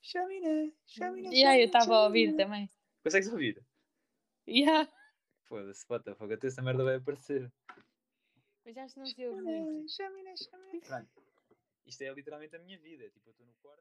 chaminé, 0.00 0.72
chaminé, 0.86 1.22
chaminé. 1.22 1.30
E 1.34 1.44
aí, 1.44 1.60
eu 1.60 1.66
estava 1.66 1.94
a 1.96 2.04
ouvir 2.04 2.34
também. 2.36 2.68
Consegues 3.04 3.28
ouvir? 3.32 3.62
Yeah. 4.48 4.88
Foda-se, 5.44 5.86
the 6.04 6.14
fuck, 6.14 6.32
até 6.32 6.46
essa 6.46 6.62
merda 6.62 6.84
vai 6.84 6.96
aparecer. 6.96 7.50
Mas 8.64 8.76
acho 8.76 8.94
que 8.94 9.00
não 9.00 9.06
se 9.06 9.26
ouve 9.26 9.42
muito. 9.42 9.88
Chaminé, 9.92 10.34
chaminé. 10.36 10.80
Pronto. 10.86 11.08
Isto 11.86 12.02
é 12.02 12.12
literalmente 12.12 12.54
a 12.56 12.58
minha 12.58 12.78
vida. 12.78 13.08
Tipo, 13.10 13.28
eu 13.28 13.32
estou 13.32 13.46
no 13.46 13.52
quarto. 13.62 13.80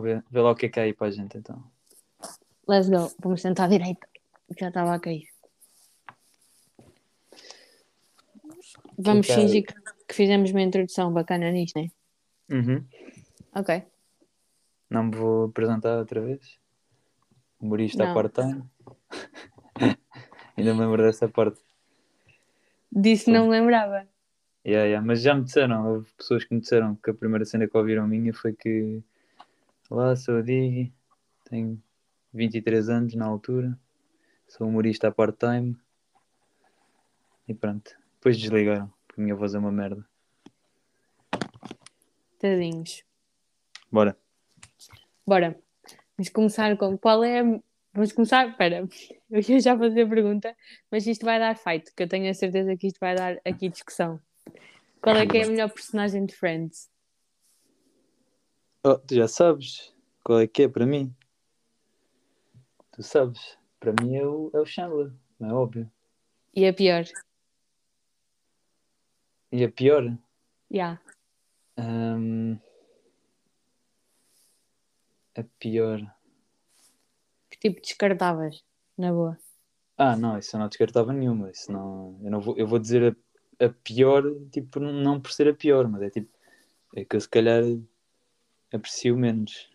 Vê, 0.00 0.22
vê 0.30 0.40
lá 0.40 0.50
o 0.52 0.56
que 0.56 0.66
é 0.66 0.68
que 0.68 0.80
há 0.80 0.84
aí 0.84 0.94
para 0.94 1.08
a 1.08 1.10
gente 1.10 1.36
então. 1.36 1.62
Let's 2.66 2.88
go. 2.88 3.12
Vamos 3.20 3.42
tentar 3.42 3.68
direito. 3.68 4.06
Já 4.58 4.68
estava 4.68 4.94
a 4.94 5.00
cair. 5.00 5.28
Vamos 8.98 9.26
Fica- 9.26 9.40
fingir 9.40 9.66
que, 9.66 9.74
que 10.10 10.16
fizemos 10.16 10.50
uma 10.50 10.60
introdução 10.60 11.12
bacana 11.12 11.52
nisto, 11.52 11.78
né? 11.78 11.88
Uhum. 12.50 12.84
Ok. 13.54 13.80
Não 14.90 15.04
me 15.04 15.14
vou 15.14 15.44
apresentar 15.44 15.98
outra 15.98 16.20
vez. 16.20 16.58
Humorista 17.60 18.10
a 18.10 18.12
part-time. 18.12 18.64
Ainda 20.56 20.74
me 20.74 20.80
lembro 20.80 21.00
dessa 21.00 21.28
parte. 21.28 21.60
Disse 22.90 23.30
não 23.30 23.44
me 23.44 23.50
lembrava. 23.52 24.08
Yeah, 24.66 24.84
yeah. 24.86 25.06
Mas 25.06 25.22
já 25.22 25.32
me 25.32 25.44
disseram, 25.44 25.86
houve 25.86 26.10
pessoas 26.18 26.42
que 26.42 26.52
me 26.52 26.60
disseram 26.60 26.96
que 26.96 27.10
a 27.10 27.14
primeira 27.14 27.44
cena 27.44 27.68
que 27.68 27.78
ouviram 27.78 28.08
minha 28.08 28.34
foi 28.34 28.52
que 28.52 29.00
Olá, 29.88 30.16
sou 30.16 30.38
a 30.38 30.42
Diggy, 30.42 30.92
tenho 31.48 31.80
23 32.34 32.88
anos 32.88 33.14
na 33.14 33.26
altura, 33.26 33.78
sou 34.48 34.66
humorista 34.66 35.06
a 35.06 35.12
part-time 35.12 35.76
e 37.46 37.54
pronto. 37.54 37.96
Depois 38.14 38.36
desligaram, 38.36 38.92
porque 39.10 39.20
a 39.20 39.24
minha 39.24 39.34
voz 39.34 39.54
é 39.54 39.58
uma 39.58 39.72
merda. 39.72 40.04
Tadinhos. 42.38 43.02
Bora. 43.90 44.16
Bora. 45.26 45.58
Vamos 46.16 46.30
começar 46.30 46.76
com 46.76 46.96
qual 46.96 47.24
é. 47.24 47.40
a- 47.40 47.60
Vamos 47.92 48.12
começar. 48.12 48.48
Espera, 48.48 48.86
eu 49.30 49.40
ia 49.40 49.60
já 49.60 49.76
fazer 49.76 50.02
a 50.02 50.08
pergunta, 50.08 50.56
mas 50.90 51.06
isto 51.06 51.24
vai 51.24 51.38
dar 51.40 51.56
fight, 51.56 51.92
que 51.94 52.02
eu 52.04 52.08
tenho 52.08 52.30
a 52.30 52.34
certeza 52.34 52.76
que 52.76 52.86
isto 52.86 53.00
vai 53.00 53.16
dar 53.16 53.36
aqui 53.44 53.68
discussão. 53.68 54.20
Qual 55.02 55.16
é 55.16 55.26
que 55.26 55.38
é 55.38 55.44
a 55.44 55.48
melhor 55.48 55.70
personagem 55.72 56.24
de 56.24 56.34
Friends? 56.34 56.88
Oh, 58.84 58.96
tu 58.96 59.14
já 59.14 59.26
sabes 59.26 59.92
qual 60.22 60.40
é 60.40 60.46
que 60.46 60.62
é 60.62 60.68
para 60.68 60.86
mim? 60.86 61.12
Tu 62.92 63.02
sabes, 63.02 63.58
para 63.80 63.92
mim 64.00 64.16
é 64.16 64.24
o, 64.26 64.50
é 64.54 64.60
o 64.60 64.64
Chandler, 64.66 65.10
não 65.38 65.50
é 65.50 65.52
óbvio. 65.54 65.90
E 66.54 66.66
a 66.66 66.72
pior? 66.72 67.04
E 69.52 69.64
a 69.64 69.68
pior, 69.70 70.16
Yeah. 70.72 71.00
hum, 71.76 72.56
a 75.36 75.42
pior. 75.58 76.00
Que 77.50 77.58
tipo 77.58 77.80
descartavas? 77.80 78.62
Na 78.96 79.12
boa. 79.12 79.38
Ah, 79.96 80.16
não, 80.16 80.38
isso 80.38 80.54
eu 80.56 80.60
não 80.60 80.68
descartava 80.68 81.12
nenhuma. 81.12 81.50
Isso 81.50 81.70
não, 81.72 82.18
eu, 82.22 82.30
não 82.30 82.40
vou, 82.40 82.56
eu 82.56 82.66
vou 82.66 82.78
dizer 82.78 83.16
a, 83.60 83.64
a 83.66 83.68
pior, 83.68 84.22
tipo, 84.52 84.78
não 84.80 85.20
por 85.20 85.32
ser 85.32 85.48
a 85.48 85.54
pior, 85.54 85.88
mas 85.88 86.02
é 86.02 86.10
tipo, 86.10 86.30
é 86.94 87.04
que 87.04 87.16
eu 87.16 87.20
se 87.20 87.28
calhar 87.28 87.62
aprecio 88.72 89.16
menos. 89.16 89.68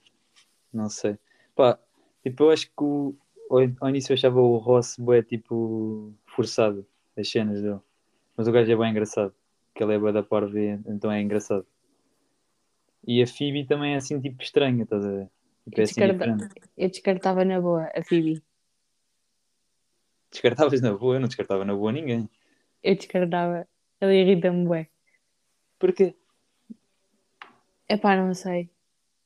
Não 0.72 0.90
sei. 0.90 1.18
Pá, 1.56 1.78
tipo, 2.24 2.44
eu 2.44 2.52
acho 2.52 2.68
que 2.68 2.74
o, 2.84 3.16
ao, 3.50 3.60
ao 3.82 3.90
início 3.90 4.14
eu 4.14 4.16
achava 4.16 4.40
o 4.40 4.58
Ross 4.58 4.96
bué, 4.98 5.22
tipo, 5.22 6.14
forçado, 6.28 6.86
as 7.18 7.30
cenas 7.30 7.62
dele. 7.62 7.80
Mas 8.38 8.48
o 8.48 8.52
gajo 8.52 8.72
é 8.72 8.76
bem 8.76 8.92
engraçado. 8.92 9.34
Que 9.76 9.84
ele 9.84 9.94
é 9.94 10.00
bué 10.00 10.12
da 10.12 10.24
parva, 10.24 10.60
e 10.60 10.70
então 10.88 11.12
é 11.12 11.22
engraçado. 11.22 11.66
E 13.06 13.22
a 13.22 13.28
Phoebe 13.28 13.66
também 13.66 13.94
é 13.94 13.98
assim, 13.98 14.20
tipo, 14.20 14.42
estranha, 14.42 14.84
estás 14.84 15.06
a 15.06 15.12
ver? 15.12 15.30
Tipo, 15.66 15.82
é 15.82 15.84
assim 15.84 16.02
Descarta-. 16.02 16.50
Eu 16.78 16.90
descartava 16.90 17.46
na 17.46 17.62
boa 17.62 17.92
a 17.94 18.04
Phoebe. 18.04 18.42
Descartavas 20.32 20.82
na 20.82 20.94
boa, 20.94 21.16
eu 21.16 21.20
não 21.20 21.28
descartava 21.28 21.64
na 21.64 21.76
boa 21.76 21.92
ninguém. 21.92 22.30
Eu 22.82 22.96
descartava. 22.96 23.68
Ela 24.00 24.14
irrita-me 24.14 24.66
bué. 24.66 24.88
Porquê? 25.78 26.16
Epá, 27.88 28.16
não 28.16 28.34
sei. 28.34 28.70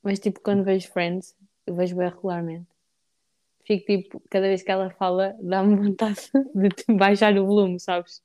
Mas 0.03 0.19
tipo, 0.19 0.39
quando 0.41 0.63
vejo 0.63 0.91
Friends, 0.91 1.35
eu 1.65 1.75
vejo 1.75 1.95
bem 1.95 2.09
regularmente. 2.09 2.67
Fico 3.65 3.85
tipo, 3.85 4.21
cada 4.29 4.47
vez 4.47 4.63
que 4.63 4.71
ela 4.71 4.89
fala, 4.89 5.35
dá-me 5.41 5.75
vontade 5.77 6.29
de 6.33 6.95
baixar 6.95 7.37
o 7.37 7.45
volume, 7.45 7.79
sabes? 7.79 8.23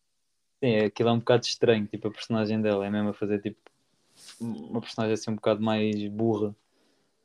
Sim, 0.65 0.77
aquilo 0.77 1.11
é 1.11 1.13
um 1.13 1.19
bocado 1.19 1.45
estranho, 1.45 1.87
tipo, 1.87 2.09
a 2.09 2.11
personagem 2.11 2.59
dela 2.59 2.87
é 2.87 2.91
mesmo 2.91 3.11
a 3.11 3.13
fazer 3.13 3.39
tipo 3.39 3.61
uma 4.41 4.81
personagem 4.81 5.13
assim 5.13 5.31
um 5.31 5.35
bocado 5.35 5.61
mais 5.61 6.09
burra, 6.09 6.57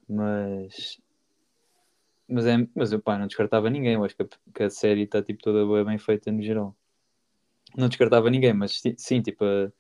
mas 0.10 1.00
mas 2.28 2.46
é, 2.46 2.68
mas 2.76 2.92
eu 2.92 3.02
pá, 3.02 3.18
não 3.18 3.28
descartava 3.28 3.70
ninguém, 3.70 3.94
eu 3.94 4.04
acho 4.04 4.14
que 4.14 4.24
a, 4.24 4.28
que 4.54 4.64
a 4.64 4.70
série 4.70 5.04
está 5.04 5.24
tipo 5.24 5.42
toda 5.42 5.86
bem 5.86 5.98
feita 5.98 6.30
no 6.34 6.42
geral. 6.42 6.76
Não 7.78 7.88
descartava 7.88 8.30
ninguém, 8.30 8.54
mas 8.54 8.82
sim, 8.98 9.22
tipo 9.22 9.46
a, 9.46 9.72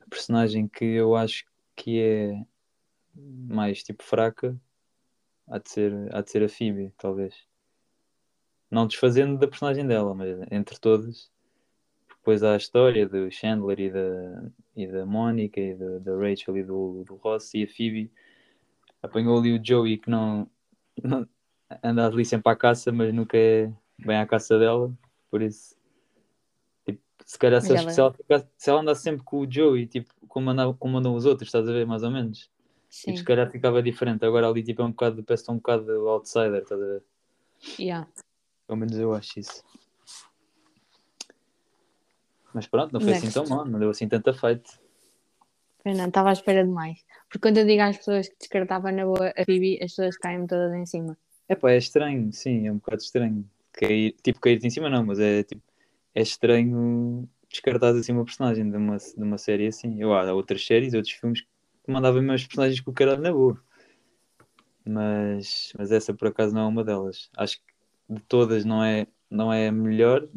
a 0.00 0.08
personagem 0.08 0.68
que 0.68 0.84
eu 0.84 1.16
acho 1.16 1.44
que 1.74 2.00
é 2.00 2.40
mais 3.16 3.82
tipo 3.82 4.04
fraca 4.04 4.56
há 5.48 5.58
de 5.58 5.68
ser, 5.68 5.92
há 6.14 6.20
de 6.20 6.30
ser 6.30 6.44
a 6.44 6.48
Phoebe, 6.48 6.92
talvez. 6.96 7.34
Não 8.70 8.86
desfazendo 8.86 9.38
da 9.38 9.48
personagem 9.48 9.84
dela, 9.88 10.14
mas 10.14 10.38
entre 10.52 10.78
todas 10.78 11.32
depois 12.22 12.44
há 12.44 12.54
a 12.54 12.56
história 12.56 13.08
do 13.08 13.28
Chandler 13.32 13.80
e 13.80 13.90
da, 13.90 14.50
e 14.76 14.86
da 14.86 15.04
Mónica 15.04 15.60
e 15.60 15.74
da, 15.74 15.98
da 15.98 16.16
Rachel 16.16 16.56
e 16.56 16.62
do, 16.62 17.02
do 17.04 17.16
Ross 17.16 17.52
e 17.52 17.64
a 17.64 17.66
Phoebe 17.66 18.12
apanhou 19.02 19.36
ali 19.36 19.58
o 19.58 19.60
Joey 19.62 19.98
que 19.98 20.08
não, 20.08 20.48
não 21.02 21.26
anda 21.82 22.06
ali 22.06 22.24
sempre 22.24 22.52
à 22.52 22.54
caça, 22.54 22.92
mas 22.92 23.12
nunca 23.12 23.36
é 23.36 23.72
bem 23.98 24.18
à 24.18 24.24
caça 24.24 24.56
dela, 24.56 24.96
por 25.28 25.42
isso 25.42 25.76
tipo, 26.86 27.02
se 27.26 27.36
calhar 27.36 27.60
se, 27.60 27.72
ela... 27.76 27.90
se, 27.90 28.00
ela, 28.00 28.14
se 28.56 28.70
ela 28.70 28.80
andasse 28.80 29.02
sempre 29.02 29.24
com 29.24 29.40
o 29.40 29.50
Joey, 29.50 29.88
tipo, 29.88 30.14
como, 30.28 30.48
andava, 30.48 30.72
como 30.74 30.98
andam 30.98 31.16
os 31.16 31.26
outros, 31.26 31.48
estás 31.48 31.68
a 31.68 31.72
ver, 31.72 31.84
mais 31.84 32.04
ou 32.04 32.10
menos, 32.12 32.48
Sim. 32.88 33.06
tipo, 33.06 33.18
se 33.18 33.24
calhar 33.24 33.50
ficava 33.50 33.82
diferente, 33.82 34.24
agora 34.24 34.48
ali 34.48 34.62
tipo, 34.62 34.80
é 34.80 34.84
um 34.84 34.90
bocado, 34.90 35.24
parece 35.24 35.50
um 35.50 35.56
bocado 35.56 36.08
outsider, 36.08 36.62
estás 36.62 36.80
a 36.80 36.86
ver, 36.86 37.02
Yeah. 37.78 38.08
pelo 38.66 38.78
menos 38.78 38.96
eu 38.96 39.12
acho 39.12 39.40
isso. 39.40 39.64
Mas 42.54 42.66
pronto, 42.66 42.92
não 42.92 43.00
foi 43.00 43.12
assim 43.12 43.26
Next. 43.26 43.40
tão 43.40 43.46
mal, 43.48 43.64
não 43.64 43.78
deu 43.78 43.90
assim 43.90 44.08
tanta. 44.08 44.34
Eu 45.84 45.94
não 45.96 46.08
estava 46.08 46.30
à 46.30 46.32
espera 46.32 46.64
demais. 46.64 46.98
Porque 47.28 47.40
quando 47.40 47.58
eu 47.58 47.66
digo 47.66 47.82
às 47.82 47.96
pessoas 47.96 48.28
que 48.28 48.36
descartava 48.38 48.92
na 48.92 49.04
boa 49.04 49.32
a 49.36 49.44
Phoebe, 49.44 49.74
as 49.82 49.92
pessoas 49.92 50.16
caem 50.16 50.46
todas 50.46 50.72
em 50.74 50.86
cima. 50.86 51.16
É 51.48 51.54
pá, 51.54 51.72
é 51.72 51.78
estranho, 51.78 52.32
sim, 52.32 52.66
é 52.66 52.72
um 52.72 52.76
bocado 52.76 53.02
estranho. 53.02 53.48
Cair, 53.72 54.14
tipo, 54.22 54.40
cair-te 54.40 54.66
em 54.66 54.70
cima 54.70 54.88
não, 54.88 55.04
mas 55.04 55.18
é 55.18 55.42
tipo, 55.42 55.62
é 56.14 56.22
estranho 56.22 57.28
descartar 57.48 57.90
assim 57.90 58.12
uma 58.12 58.24
personagem 58.24 58.70
de 58.70 58.76
uma, 58.76 58.96
de 58.96 59.22
uma 59.22 59.38
série 59.38 59.66
assim. 59.66 60.00
Eu 60.00 60.14
há 60.14 60.32
outras 60.32 60.64
séries, 60.64 60.94
outros 60.94 61.14
filmes 61.14 61.40
que 61.40 61.92
mandavam 61.92 62.22
meus 62.22 62.46
personagens 62.46 62.80
com 62.80 62.90
o 62.90 62.94
caralho 62.94 63.20
na 63.20 63.32
boa. 63.32 63.58
Mas, 64.84 65.72
mas 65.78 65.92
essa 65.92 66.14
por 66.14 66.28
acaso 66.28 66.54
não 66.54 66.62
é 66.62 66.66
uma 66.66 66.84
delas. 66.84 67.30
Acho 67.36 67.58
que 67.58 68.14
de 68.14 68.20
todas 68.22 68.64
não 68.64 68.82
é, 68.82 69.06
não 69.30 69.52
é 69.52 69.68
a 69.68 69.72
melhor, 69.72 70.28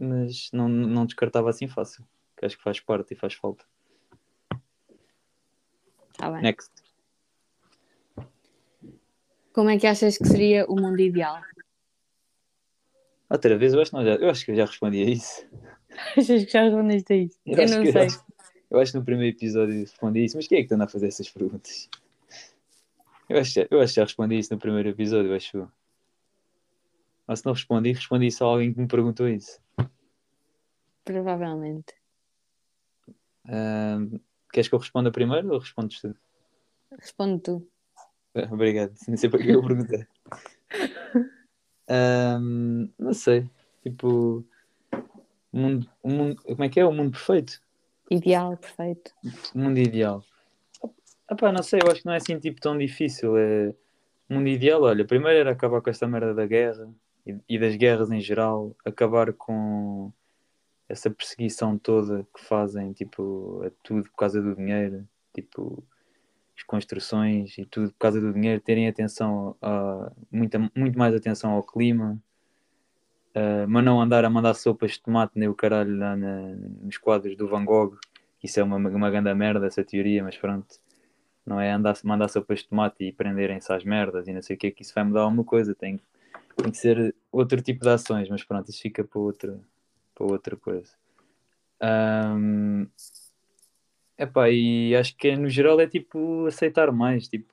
mas 0.00 0.48
não, 0.52 0.68
não 0.68 1.06
descartava 1.06 1.50
assim 1.50 1.68
fácil. 1.68 2.04
Que 2.36 2.46
acho 2.46 2.56
que 2.56 2.62
faz 2.62 2.80
parte 2.80 3.12
e 3.12 3.16
faz 3.16 3.34
falta. 3.34 3.64
Tá 6.16 6.30
bem. 6.30 6.42
Next. 6.42 6.70
Como 9.52 9.68
é 9.68 9.78
que 9.78 9.86
achas 9.86 10.16
que 10.16 10.26
seria 10.28 10.64
o 10.66 10.74
mundo 10.80 11.00
ideal? 11.00 11.40
Outra 13.28 13.56
vez, 13.56 13.72
eu 13.74 13.80
acho, 13.80 13.94
não, 13.94 14.04
já, 14.04 14.14
eu 14.16 14.28
acho 14.30 14.44
que 14.44 14.50
eu 14.50 14.56
já 14.56 14.64
respondi 14.64 15.02
a 15.02 15.10
isso. 15.10 15.46
Achas 16.16 16.44
que 16.44 16.50
já 16.50 16.62
respondeste 16.62 17.12
a 17.12 17.16
isso? 17.16 17.38
Eu, 17.44 17.62
acho 17.62 17.74
não 17.76 17.82
que- 17.82 17.92
sei. 17.92 18.00
Eu 18.02 18.06
acho, 18.06 18.24
eu 18.70 18.80
acho 18.80 18.92
que 18.92 18.98
no 18.98 19.04
primeiro 19.04 19.36
episódio 19.36 19.80
respondi 19.80 20.24
isso, 20.24 20.36
mas 20.36 20.46
quem 20.48 20.58
é 20.58 20.64
que 20.64 20.72
está 20.72 20.82
a 20.84 20.88
fazer 20.88 21.08
essas 21.08 21.28
perguntas? 21.28 21.88
Eu 23.28 23.38
acho, 23.38 23.60
eu 23.70 23.80
acho 23.80 23.92
que 23.94 24.00
já 24.00 24.04
respondi 24.04 24.38
isso 24.38 24.52
no 24.52 24.58
primeiro 24.58 24.88
episódio, 24.88 25.30
eu 25.30 25.36
acho. 25.36 25.68
Ou 27.30 27.36
se 27.36 27.46
não 27.46 27.52
respondi, 27.52 27.92
respondi 27.92 28.28
só 28.32 28.48
a 28.48 28.52
alguém 28.54 28.74
que 28.74 28.80
me 28.80 28.88
perguntou 28.88 29.28
isso. 29.28 29.60
Provavelmente. 31.04 31.94
Ahm, 33.46 34.18
queres 34.52 34.68
que 34.68 34.74
eu 34.74 34.80
responda 34.80 35.12
primeiro 35.12 35.52
ou 35.52 35.60
respondes 35.60 36.00
tu? 36.00 36.12
Responde 36.90 37.40
tu. 37.40 37.68
Ah, 38.34 38.48
Obrigado, 38.52 38.96
nem 39.06 39.16
sei 39.16 39.30
para 39.30 39.38
que 39.38 39.48
eu 39.48 39.62
perguntei. 39.62 40.04
Ahm, 41.88 42.90
não 42.98 43.14
sei, 43.14 43.48
tipo, 43.84 44.44
o 45.52 45.56
mundo, 45.56 45.88
o 46.02 46.10
mundo, 46.10 46.42
como 46.42 46.64
é 46.64 46.68
que 46.68 46.80
é? 46.80 46.84
O 46.84 46.92
mundo 46.92 47.12
perfeito? 47.12 47.62
Ideal, 48.10 48.56
perfeito. 48.56 49.14
O 49.54 49.58
mundo 49.58 49.78
ideal. 49.78 50.24
Epá, 51.30 51.52
não 51.52 51.62
sei, 51.62 51.78
eu 51.80 51.92
acho 51.92 52.00
que 52.00 52.06
não 52.06 52.12
é 52.12 52.16
assim 52.16 52.40
tipo 52.40 52.60
tão 52.60 52.76
difícil. 52.76 53.36
É... 53.36 53.68
O 54.28 54.34
mundo 54.34 54.48
ideal, 54.48 54.82
olha, 54.82 55.04
primeiro 55.04 55.38
era 55.38 55.52
acabar 55.52 55.80
com 55.80 55.90
esta 55.90 56.08
merda 56.08 56.34
da 56.34 56.44
guerra 56.44 56.92
e, 57.48 57.58
das 57.58 57.76
guerras 57.76 58.10
em 58.10 58.20
geral, 58.20 58.74
acabar 58.84 59.32
com 59.32 60.12
essa 60.88 61.10
perseguição 61.10 61.78
toda 61.78 62.26
que 62.34 62.42
fazem, 62.42 62.92
tipo, 62.92 63.62
a 63.64 63.70
tudo 63.82 64.04
por 64.10 64.16
causa 64.16 64.42
do 64.42 64.56
dinheiro, 64.56 65.06
tipo, 65.32 65.84
as 66.56 66.62
construções 66.64 67.56
e 67.58 67.64
tudo 67.64 67.92
por 67.92 67.98
causa 67.98 68.20
do 68.20 68.32
dinheiro, 68.32 68.60
terem 68.60 68.88
atenção, 68.88 69.56
a, 69.62 70.10
muita, 70.30 70.58
muito 70.74 70.98
mais 70.98 71.14
atenção 71.14 71.52
ao 71.52 71.62
clima, 71.62 72.20
uh, 73.34 73.68
mas 73.68 73.84
não 73.84 74.00
andar 74.00 74.24
a 74.24 74.30
mandar 74.30 74.54
sopas 74.54 74.92
de 74.92 75.00
tomate 75.00 75.32
nem 75.36 75.48
o 75.48 75.54
caralho 75.54 75.96
lá 75.96 76.16
na, 76.16 76.54
nos 76.82 76.98
quadros 76.98 77.36
do 77.36 77.48
Van 77.48 77.64
Gogh, 77.64 77.96
isso 78.42 78.58
é 78.58 78.62
uma, 78.62 78.76
uma 78.76 79.10
grande 79.10 79.32
merda, 79.34 79.66
essa 79.66 79.84
teoria, 79.84 80.24
mas 80.24 80.36
pronto, 80.36 80.80
não 81.46 81.60
é 81.60 81.70
andar, 81.70 81.96
mandar 82.04 82.28
sopas 82.28 82.60
de 82.60 82.68
tomate 82.68 83.04
e 83.04 83.12
prenderem-se 83.12 83.72
às 83.72 83.84
merdas 83.84 84.26
e 84.28 84.32
não 84.32 84.42
sei 84.42 84.56
o 84.56 84.58
que, 84.58 84.70
que 84.70 84.82
isso 84.82 84.94
vai 84.94 85.04
mudar 85.04 85.22
alguma 85.22 85.44
coisa, 85.44 85.74
tem, 85.74 86.00
tem 86.56 86.70
que 86.70 86.78
ser 86.78 87.14
outro 87.32 87.60
tipo 87.60 87.82
de 87.82 87.90
ações, 87.90 88.28
mas 88.28 88.44
pronto, 88.44 88.70
isso 88.70 88.80
fica 88.80 89.04
para 89.04 89.20
outra, 89.20 89.60
para 90.14 90.26
outra 90.26 90.56
coisa. 90.56 90.92
Um, 91.82 92.86
epá, 94.18 94.50
e 94.50 94.94
acho 94.94 95.16
que 95.16 95.34
no 95.36 95.48
geral 95.48 95.80
é 95.80 95.86
tipo 95.86 96.46
aceitar 96.46 96.92
mais, 96.92 97.28
tipo, 97.28 97.52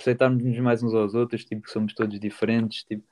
aceitarmos 0.00 0.58
mais 0.58 0.82
uns 0.82 0.94
aos 0.94 1.14
outros, 1.14 1.44
tipo, 1.44 1.68
somos 1.70 1.94
todos 1.94 2.20
diferentes, 2.20 2.84
tipo, 2.84 3.02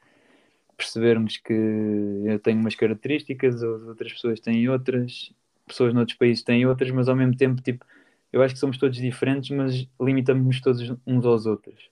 percebermos 0.77 1.37
que 1.37 1.53
eu 1.53 2.39
tenho 2.39 2.61
umas 2.61 2.75
características, 2.75 3.63
outras 3.63 4.13
pessoas 4.13 4.41
têm 4.41 4.69
outras, 4.69 5.33
pessoas 5.67 5.95
noutros 5.95 6.17
países 6.17 6.45
têm 6.45 6.67
outras, 6.67 6.91
mas 6.91 7.09
ao 7.09 7.17
mesmo 7.17 7.37
tempo, 7.37 7.61
tipo, 7.63 7.85
eu 8.33 8.43
acho 8.43 8.55
que 8.55 8.61
somos 8.61 8.77
todos 8.79 8.99
diferentes, 8.99 9.51
mas 9.51 9.89
limitamos-nos 10.01 10.61
todos 10.61 10.95
uns 11.07 11.25
aos 11.25 11.47
outros. 11.47 11.89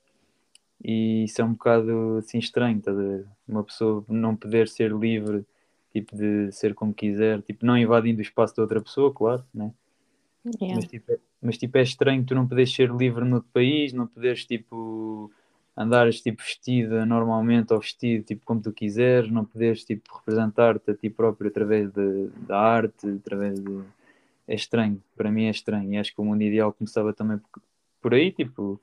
E 0.85 1.25
isso 1.25 1.41
é 1.41 1.45
um 1.45 1.53
bocado 1.53 2.17
assim 2.19 2.39
estranho, 2.39 2.81
tá 2.81 2.93
uma 3.47 3.63
pessoa 3.63 4.05
não 4.09 4.35
poder 4.35 4.69
ser 4.69 4.91
livre 4.91 5.45
tipo, 5.93 6.17
de 6.17 6.51
ser 6.53 6.75
como 6.75 6.95
quiser, 6.95 7.43
tipo, 7.43 7.65
não 7.65 7.77
invadindo 7.77 8.19
o 8.19 8.23
espaço 8.23 8.55
de 8.55 8.61
outra 8.61 8.81
pessoa, 8.81 9.13
claro, 9.13 9.45
né? 9.55 9.71
Yeah. 10.61 10.75
Mas, 10.75 10.87
tipo, 10.87 11.13
é, 11.13 11.19
mas, 11.41 11.59
tipo, 11.59 11.79
é 11.79 11.83
estranho 11.83 12.25
tu 12.25 12.35
não 12.35 12.49
poderes 12.49 12.75
ser 12.75 12.91
livre 12.91 13.25
no 13.25 13.43
país, 13.43 13.93
não 13.93 14.07
poderes, 14.07 14.45
tipo, 14.45 15.31
andares, 15.77 16.21
tipo, 16.21 16.43
vestida 16.43 17.05
normalmente 17.07 17.73
ou 17.73 17.81
vestido, 17.81 18.25
tipo, 18.25 18.45
como 18.45 18.61
tu 18.61 18.73
quiseres, 18.73 19.31
não 19.31 19.45
poderes, 19.45 19.85
tipo, 19.85 20.03
representar-te 20.17 20.91
a 20.91 20.95
ti 20.95 21.11
próprio 21.11 21.49
através 21.51 21.93
de, 21.93 22.29
da 22.47 22.59
arte, 22.59 23.09
através 23.09 23.61
de... 23.61 23.83
É 24.49 24.57
estranho, 24.57 25.01
para 25.17 25.31
mim 25.31 25.45
é 25.45 25.51
estranho, 25.51 25.93
e 25.93 25.97
acho 25.97 26.13
que 26.13 26.21
o 26.21 26.25
mundo 26.25 26.43
ideal 26.43 26.73
começava 26.73 27.13
também 27.13 27.41
por 28.01 28.13
aí, 28.13 28.33
tipo, 28.33 28.81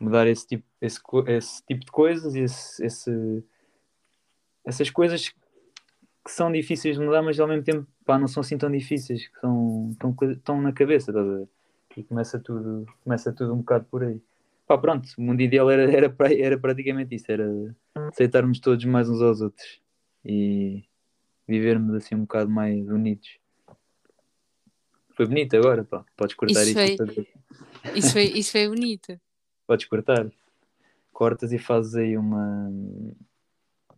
mudar 0.00 0.26
esse 0.26 0.46
tipo, 0.46 0.64
esse, 0.80 1.00
esse 1.26 1.62
tipo 1.66 1.84
de 1.84 1.90
coisas, 1.90 2.34
esse, 2.34 2.84
esse 2.84 3.44
essas 4.64 4.90
coisas 4.90 5.28
que 5.28 6.30
são 6.30 6.52
difíceis 6.52 6.98
de 6.98 7.04
mudar, 7.04 7.22
mas 7.22 7.40
ao 7.40 7.48
mesmo 7.48 7.64
tempo 7.64 7.86
pá, 8.04 8.18
não 8.18 8.28
são 8.28 8.42
assim 8.42 8.58
tão 8.58 8.70
difíceis, 8.70 9.28
que 9.28 9.40
são, 9.40 9.90
estão, 9.92 10.16
estão 10.30 10.60
na 10.60 10.72
cabeça, 10.72 11.10
estás 11.10 11.26
a 11.26 11.36
ver? 11.36 11.48
E 11.96 12.02
começa 12.02 12.38
tudo, 12.38 12.86
começa 13.02 13.32
tudo 13.32 13.54
um 13.54 13.58
bocado 13.58 13.86
por 13.90 14.04
aí. 14.04 14.20
Pá, 14.66 14.76
pronto, 14.76 15.08
o 15.16 15.22
mundo 15.22 15.40
ideal 15.40 15.70
era, 15.70 15.90
era, 15.90 16.14
era 16.38 16.58
praticamente 16.58 17.14
isso, 17.14 17.32
era 17.32 17.74
aceitarmos 17.94 18.60
todos 18.60 18.84
mais 18.84 19.08
uns 19.08 19.22
aos 19.22 19.40
outros 19.40 19.80
e 20.24 20.84
vivermos 21.46 21.94
assim 21.94 22.14
um 22.14 22.20
bocado 22.20 22.50
mais 22.50 22.86
unidos. 22.88 23.38
Foi 25.16 25.26
bonito 25.26 25.56
agora, 25.56 25.82
pá. 25.82 26.04
Podes 26.16 26.36
cortar 26.36 26.62
isso. 26.62 26.74
Foi, 26.74 26.96
isso, 27.94 28.12
foi, 28.12 28.24
isso 28.24 28.52
foi 28.52 28.68
bonito. 28.68 29.18
Podes 29.68 29.86
cortar. 29.86 30.28
Cortas 31.12 31.52
e 31.52 31.58
fazes 31.58 31.94
aí 31.94 32.18
uma. 32.18 32.72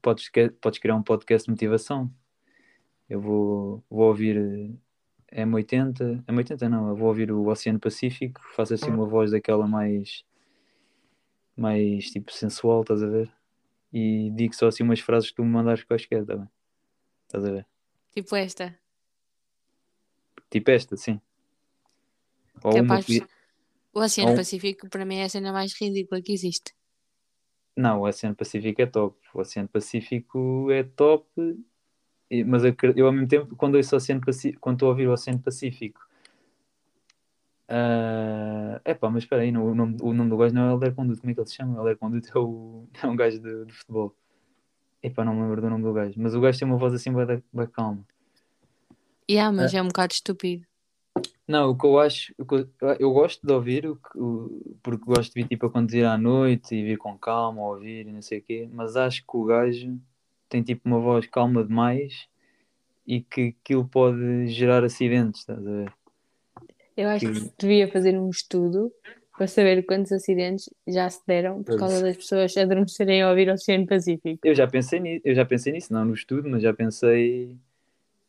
Podes, 0.02 0.30
podes 0.60 0.78
criar 0.78 0.96
um 0.96 1.02
podcast 1.02 1.46
de 1.46 1.50
motivação 1.50 2.10
eu 3.10 3.20
vou, 3.20 3.84
vou 3.90 4.06
ouvir 4.06 4.78
eh, 5.32 5.44
M80, 5.44 6.24
M80 6.26 6.68
não, 6.68 6.90
eu 6.90 6.96
vou 6.96 7.08
ouvir 7.08 7.32
o 7.32 7.48
Oceano 7.48 7.80
Pacífico, 7.80 8.40
faço 8.54 8.72
assim 8.72 8.88
uma 8.88 9.04
voz 9.04 9.32
daquela 9.32 9.66
mais 9.66 10.24
mais 11.56 12.06
tipo 12.06 12.32
sensual, 12.32 12.82
estás 12.82 13.02
a 13.02 13.08
ver? 13.08 13.30
E 13.92 14.30
digo 14.30 14.54
só 14.54 14.68
assim 14.68 14.84
umas 14.84 15.00
frases 15.00 15.30
que 15.30 15.36
tu 15.36 15.44
me 15.44 15.50
mandares 15.50 15.82
quaisquer, 15.82 16.24
tá 16.24 16.36
bem? 16.36 16.48
Estás 17.26 17.44
a 17.44 17.50
ver? 17.50 17.66
Tipo 18.12 18.36
esta. 18.36 18.78
Tipo 20.48 20.70
esta, 20.70 20.96
sim. 20.96 21.20
Ou 22.62 22.72
Capaz 22.72 23.08
uma... 23.08 23.28
O 23.92 24.00
Oceano 24.00 24.30
Ou... 24.30 24.36
Pacífico 24.36 24.88
para 24.88 25.04
mim 25.04 25.16
é 25.16 25.24
a 25.24 25.28
cena 25.28 25.52
mais 25.52 25.72
ridícula 25.80 26.22
que 26.22 26.32
existe. 26.32 26.74
Não, 27.76 28.00
o 28.00 28.08
Oceano 28.08 28.36
Pacífico 28.36 28.82
é 28.82 28.86
top. 28.86 29.16
O 29.34 29.40
Oceano 29.40 29.68
Pacífico 29.68 30.70
é 30.70 30.84
top 30.84 31.26
mas 32.46 32.64
eu, 32.64 32.74
eu, 32.94 33.06
ao 33.06 33.12
mesmo 33.12 33.26
tempo, 33.26 33.56
quando 33.56 33.74
ouço 33.74 33.94
o 33.94 33.98
Oceano 33.98 34.20
Pacífico, 34.20 34.60
quando 34.60 34.76
estou 34.76 34.86
a 34.86 34.90
ouvir 34.90 35.08
o 35.08 35.12
Oceano 35.12 35.40
Pacífico, 35.40 36.00
uh, 37.68 38.80
epá, 38.84 39.10
mas 39.10 39.24
espera 39.24 39.42
aí, 39.42 39.50
o 39.50 39.74
nome, 39.74 39.96
o 40.00 40.12
nome 40.12 40.30
do 40.30 40.36
gajo 40.36 40.54
não 40.54 40.68
é 40.68 40.70
Helder 40.70 40.94
Conduto, 40.94 41.20
como 41.20 41.32
é 41.32 41.34
que 41.34 41.40
ele 41.40 41.48
se 41.48 41.56
chama? 41.56 41.76
Helder 41.78 41.98
Conduto 41.98 42.28
é, 42.28 42.38
o, 42.38 42.88
é 43.02 43.06
um 43.06 43.16
gajo 43.16 43.40
de, 43.40 43.64
de 43.64 43.72
futebol. 43.72 44.14
Epá, 45.02 45.24
não 45.24 45.34
me 45.34 45.42
lembro 45.42 45.60
do 45.60 45.70
nome 45.70 45.82
do 45.82 45.92
gajo, 45.92 46.14
mas 46.18 46.34
o 46.34 46.40
gajo 46.40 46.58
tem 46.58 46.68
uma 46.68 46.76
voz 46.76 46.94
assim 46.94 47.12
bem, 47.12 47.42
bem 47.52 47.66
calma. 47.66 48.06
Yeah, 49.28 49.54
mas 49.54 49.72
uh, 49.72 49.78
é 49.78 49.82
um 49.82 49.88
bocado 49.88 50.12
estúpido. 50.12 50.64
Não, 51.50 51.70
o 51.70 51.76
que 51.76 51.84
eu 51.84 51.98
acho, 51.98 52.32
eu, 52.38 52.46
eu 53.00 53.12
gosto 53.12 53.44
de 53.44 53.52
ouvir, 53.52 53.84
o, 53.84 53.98
o, 54.14 54.76
porque 54.80 55.04
gosto 55.04 55.34
de 55.34 55.42
vir 55.42 55.48
tipo 55.48 55.66
a 55.66 55.70
conduzir 55.70 56.06
à 56.06 56.16
noite 56.16 56.76
e 56.76 56.84
vir 56.84 56.96
com 56.96 57.18
calma, 57.18 57.60
ouvir 57.60 58.06
e 58.06 58.12
não 58.12 58.22
sei 58.22 58.38
o 58.38 58.42
quê, 58.42 58.68
mas 58.72 58.94
acho 58.94 59.22
que 59.22 59.36
o 59.36 59.44
gajo 59.44 59.98
tem 60.48 60.62
tipo 60.62 60.82
uma 60.84 61.00
voz 61.00 61.26
calma 61.26 61.64
demais 61.64 62.28
e 63.04 63.20
que 63.20 63.56
aquilo 63.64 63.84
pode 63.84 64.46
gerar 64.46 64.84
acidentes, 64.84 65.40
estás 65.40 65.58
a 65.58 65.70
ver? 65.70 65.92
Eu 66.96 67.08
acho 67.08 67.26
que, 67.26 67.40
que 67.40 67.52
devia 67.58 67.88
fazer 67.88 68.16
um 68.16 68.30
estudo 68.30 68.92
para 69.36 69.48
saber 69.48 69.84
quantos 69.84 70.12
acidentes 70.12 70.70
já 70.86 71.10
se 71.10 71.20
deram 71.26 71.64
por 71.64 71.76
causa 71.76 72.00
das 72.00 72.16
pessoas 72.16 72.56
adormecerem 72.56 73.22
a 73.22 73.30
ouvir 73.30 73.48
o 73.48 73.54
Oceano 73.54 73.88
Pacífico. 73.88 74.38
Eu 74.44 74.54
já 74.54 74.68
pensei 74.68 75.00
nisso, 75.00 75.22
eu 75.24 75.34
já 75.34 75.44
pensei 75.44 75.72
nisso, 75.72 75.92
não 75.92 76.04
no 76.04 76.14
estudo, 76.14 76.48
mas 76.48 76.62
já 76.62 76.72
pensei 76.72 77.58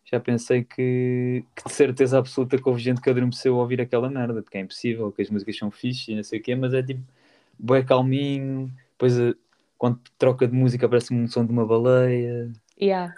já 0.05 0.19
pensei 0.19 0.63
que, 0.63 1.45
que 1.55 1.63
de 1.65 1.73
certeza 1.73 2.17
absoluta 2.17 2.57
que 2.57 2.67
houve 2.67 2.81
gente 2.81 3.01
que 3.01 3.09
adormeceu 3.09 3.55
a 3.55 3.61
ouvir 3.61 3.81
aquela 3.81 4.09
merda, 4.09 4.41
porque 4.41 4.57
é 4.57 4.61
impossível, 4.61 5.11
que 5.11 5.21
as 5.21 5.29
músicas 5.29 5.57
são 5.57 5.71
fixe 5.71 6.11
e 6.11 6.15
não 6.15 6.23
sei 6.23 6.39
o 6.39 6.43
quê, 6.43 6.55
mas 6.55 6.73
é 6.73 6.83
tipo, 6.83 7.01
bué 7.57 7.83
calminho, 7.83 8.71
depois 8.91 9.13
quando 9.77 9.99
troca 10.17 10.47
de 10.47 10.53
música 10.53 10.87
parece 10.87 11.13
um 11.13 11.27
som 11.27 11.45
de 11.45 11.51
uma 11.51 11.65
baleia. 11.65 12.51
Yeah. 12.79 13.15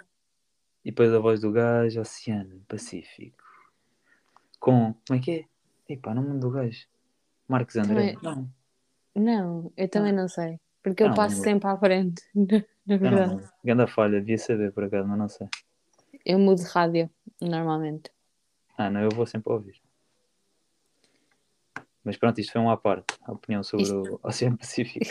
E 0.84 0.90
depois 0.90 1.12
a 1.12 1.18
voz 1.18 1.40
do 1.40 1.52
gajo, 1.52 2.00
Oceano 2.00 2.62
Pacífico. 2.68 3.42
Com. 4.58 4.94
Como 5.06 5.18
é 5.18 5.22
que 5.22 5.30
é? 5.30 5.92
Epá, 5.92 6.14
não 6.14 6.22
mundo 6.22 6.40
do 6.40 6.50
gajo. 6.50 6.86
Marcos 7.46 7.76
André? 7.76 8.14
Também... 8.14 8.18
Não. 8.22 8.50
Não, 9.14 9.72
eu 9.76 9.88
também 9.88 10.12
não, 10.12 10.22
não 10.22 10.28
sei. 10.28 10.58
Porque 10.82 11.02
eu 11.02 11.08
não, 11.08 11.14
passo 11.14 11.36
não 11.36 11.44
sempre 11.44 11.68
à 11.68 11.76
frente, 11.76 12.22
na 12.34 12.96
verdade. 12.96 13.34
Não, 13.34 13.50
Ganda 13.64 13.86
falha, 13.86 14.20
devia 14.20 14.38
saber 14.38 14.72
por 14.72 14.84
acaso, 14.84 15.06
mas 15.06 15.18
não 15.18 15.28
sei. 15.28 15.48
Eu 16.24 16.38
mudo 16.38 16.62
de 16.62 16.68
rádio, 16.68 17.10
normalmente. 17.40 18.10
Ah, 18.76 18.90
não, 18.90 19.02
eu 19.02 19.10
vou 19.10 19.26
sempre 19.26 19.52
ouvir. 19.52 19.80
Mas 22.02 22.16
pronto, 22.16 22.40
isto 22.40 22.52
foi 22.52 22.60
um 22.60 22.70
à 22.70 22.76
parte, 22.76 23.14
a 23.22 23.32
opinião 23.32 23.62
sobre 23.62 23.84
isto... 23.84 24.20
o 24.22 24.28
Oceano 24.28 24.58
Pacífico. 24.58 25.06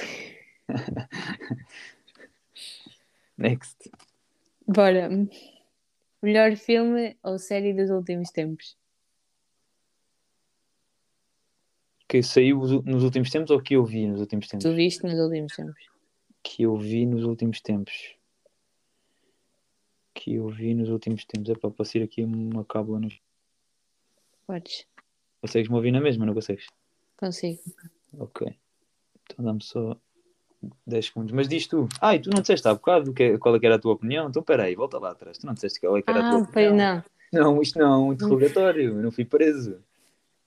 Next. 3.37 3.91
Bora. 4.67 5.09
Melhor 6.21 6.55
filme 6.55 7.17
ou 7.21 7.37
série 7.37 7.73
dos 7.73 7.89
últimos 7.89 8.29
tempos? 8.29 8.77
Que 12.07 12.23
saiu 12.23 12.59
nos 12.59 13.03
últimos 13.03 13.29
tempos 13.29 13.51
ou 13.51 13.61
que 13.61 13.75
eu 13.75 13.83
vi 13.83 14.07
nos 14.07 14.21
últimos 14.21 14.47
tempos? 14.47 14.63
Tu 14.63 14.73
viste 14.73 15.03
nos 15.03 15.19
últimos 15.19 15.55
tempos. 15.55 15.83
Que 16.43 16.63
eu 16.63 16.77
vi 16.77 17.05
nos 17.05 17.23
últimos 17.23 17.59
tempos. 17.59 18.15
Que 20.13 20.35
eu 20.35 20.47
vi 20.47 20.73
nos 20.73 20.89
últimos 20.89 21.25
tempos. 21.25 21.49
É 21.49 21.55
para 21.55 21.71
passar 21.71 22.01
aqui 22.01 22.23
uma 22.23 22.63
cábula 22.63 22.99
nos. 22.99 23.19
Podes. 24.45 24.85
Consegues-me 25.41 25.75
ouvir 25.75 25.91
na 25.91 25.99
mesma, 25.99 26.25
não 26.25 26.33
consegues? 26.33 26.67
Consigo. 27.17 27.61
Ok. 28.17 28.55
Então 29.25 29.45
dá-me 29.45 29.63
só 29.63 29.97
10 30.85 31.05
segundos. 31.05 31.31
Mas 31.31 31.47
diz 31.47 31.67
tu. 31.67 31.87
Ai, 32.01 32.19
tu 32.19 32.29
não 32.29 32.41
disseste 32.41 32.67
há 32.67 32.73
bocado 32.73 33.13
que, 33.13 33.37
qual 33.37 33.55
é 33.55 33.59
que 33.59 33.65
era 33.65 33.75
a 33.75 33.79
tua 33.79 33.93
opinião? 33.93 34.29
Então 34.29 34.43
peraí, 34.43 34.75
volta 34.75 34.99
lá 34.99 35.11
atrás. 35.11 35.37
Tu 35.37 35.45
não 35.45 35.53
disseste 35.53 35.79
qual 35.79 35.97
é 35.97 36.01
que 36.01 36.09
era 36.09 36.19
ah, 36.19 36.27
a 36.27 36.31
tua 36.31 36.41
opinião. 36.41 36.75
não. 36.75 37.03
Não, 37.33 37.61
isto 37.61 37.79
não 37.79 37.93
é 37.93 37.97
um 37.97 38.13
interrogatório. 38.13 38.97
Eu 38.97 39.01
não 39.01 39.11
fui 39.11 39.25
preso. 39.25 39.79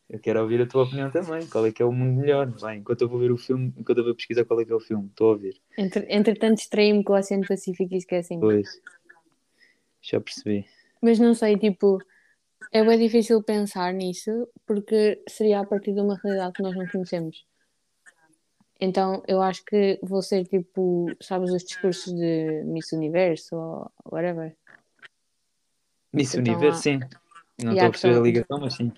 Eu 0.09 0.21
quero 0.21 0.41
ouvir 0.41 0.63
a 0.63 0.67
tua 0.67 0.85
opinião 0.85 1.11
também. 1.11 1.45
Qual 1.49 1.67
é 1.67 1.73
que 1.73 1.83
é 1.83 1.85
o 1.85 1.91
mundo 1.91 2.21
melhor? 2.21 2.47
Vai, 2.47 2.77
enquanto 2.77 3.03
eu 3.03 3.09
vou 3.09 3.19
ver 3.19 3.33
o 3.33 3.37
filme, 3.37 3.75
enquanto 3.77 3.99
eu 3.99 4.05
vou 4.05 4.15
pesquisar 4.15 4.45
qual 4.45 4.61
é 4.61 4.65
que 4.65 4.71
é 4.71 4.75
o 4.75 4.81
filme, 4.81 5.07
estou 5.09 5.31
a 5.31 5.33
ouvir. 5.33 5.61
Entre, 5.77 6.07
entretanto, 6.09 6.59
distraí-me 6.59 7.03
com 7.03 7.13
o 7.13 7.17
Oceano 7.17 7.45
Pacífico 7.45 7.93
e 7.93 7.97
esqueci-me. 7.97 8.41
Pois. 8.41 8.81
Já 10.07 10.21
percebi. 10.21 10.65
Mas 11.03 11.19
não 11.19 11.35
sei, 11.35 11.59
tipo, 11.59 11.99
é 12.71 12.85
bem 12.85 12.97
difícil 12.97 13.43
pensar 13.43 13.93
nisso 13.93 14.49
porque 14.65 15.21
seria 15.29 15.61
a 15.61 15.67
partir 15.67 15.95
de 15.95 16.01
uma 16.01 16.17
realidade 16.23 16.53
que 16.55 16.63
nós 16.63 16.77
não 16.77 16.87
conhecemos. 16.87 17.45
Então 18.81 19.23
eu 19.27 19.43
acho 19.43 19.65
que 19.65 19.99
vou 20.03 20.23
ser 20.23 20.45
tipo, 20.45 21.13
sabes, 21.21 21.51
os 21.51 21.65
discursos 21.65 22.13
de 22.15 22.63
Miss 22.67 22.93
Universo 22.93 23.57
ou 23.57 23.91
whatever. 24.13 24.57
Miss 26.13 26.35
então, 26.35 26.55
Universo, 26.55 26.83
sim. 26.83 27.01
Não 27.59 27.73
estou 27.73 27.89
a 27.89 27.91
perceber 27.91 28.17
a 28.17 28.21
ligação, 28.21 28.61
mas 28.61 28.75
sim. 28.75 28.91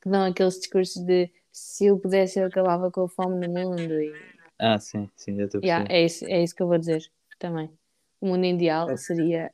Que 0.00 0.08
dão 0.08 0.24
aqueles 0.24 0.58
discursos 0.58 1.04
de 1.04 1.30
se 1.52 1.86
eu 1.86 1.98
pudesse 1.98 2.38
eu 2.38 2.46
acabava 2.46 2.90
com 2.90 3.02
a 3.02 3.08
fome 3.08 3.46
no 3.46 3.52
mundo 3.52 4.00
e 4.00 4.12
Ah, 4.58 4.78
sim, 4.78 5.10
sim, 5.14 5.36
já 5.36 5.44
estou 5.44 5.58
a 5.58 5.60
perceber. 5.60 5.66
Yeah, 5.66 5.94
é, 5.94 6.04
isso, 6.06 6.24
é 6.24 6.42
isso 6.42 6.54
que 6.54 6.62
eu 6.62 6.68
vou 6.68 6.78
dizer 6.78 7.04
também. 7.38 7.70
O 8.18 8.28
mundo 8.28 8.46
ideal 8.46 8.96
seria 8.96 9.52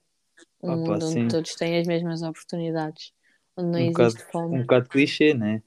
um 0.63 0.77
mundo 0.77 1.07
onde 1.07 1.29
todos 1.29 1.55
têm 1.55 1.79
as 1.79 1.87
mesmas 1.87 2.23
oportunidades, 2.23 3.13
onde 3.57 3.69
não 3.71 3.79
Um 3.79 3.83
existe 3.83 3.93
bocado- 3.97 4.33
fome. 4.33 4.57
Um 4.59 4.61
bocado 4.63 4.89
clichê, 4.89 5.35
né? 5.35 5.63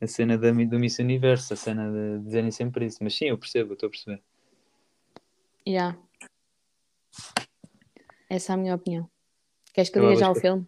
A 0.00 0.06
cena 0.06 0.36
da, 0.36 0.50
do 0.50 0.78
Miss 0.78 0.98
Universo, 0.98 1.54
a 1.54 1.56
cena 1.56 1.90
de 1.90 2.24
dizerem 2.24 2.50
sempre 2.50 2.86
isso. 2.86 2.98
Mas 3.02 3.14
sim, 3.14 3.26
eu 3.26 3.38
percebo, 3.38 3.74
estou 3.74 3.86
a 3.86 3.90
perceber. 3.90 4.22
Yeah. 5.66 5.96
Essa 8.28 8.52
é 8.52 8.54
a 8.54 8.56
minha 8.56 8.74
opinião. 8.74 9.08
Queres 9.72 9.90
que 9.90 9.98
eu 9.98 10.02
diga 10.08 10.16
já 10.20 10.30
o 10.30 10.34
que- 10.34 10.40
filme? 10.40 10.66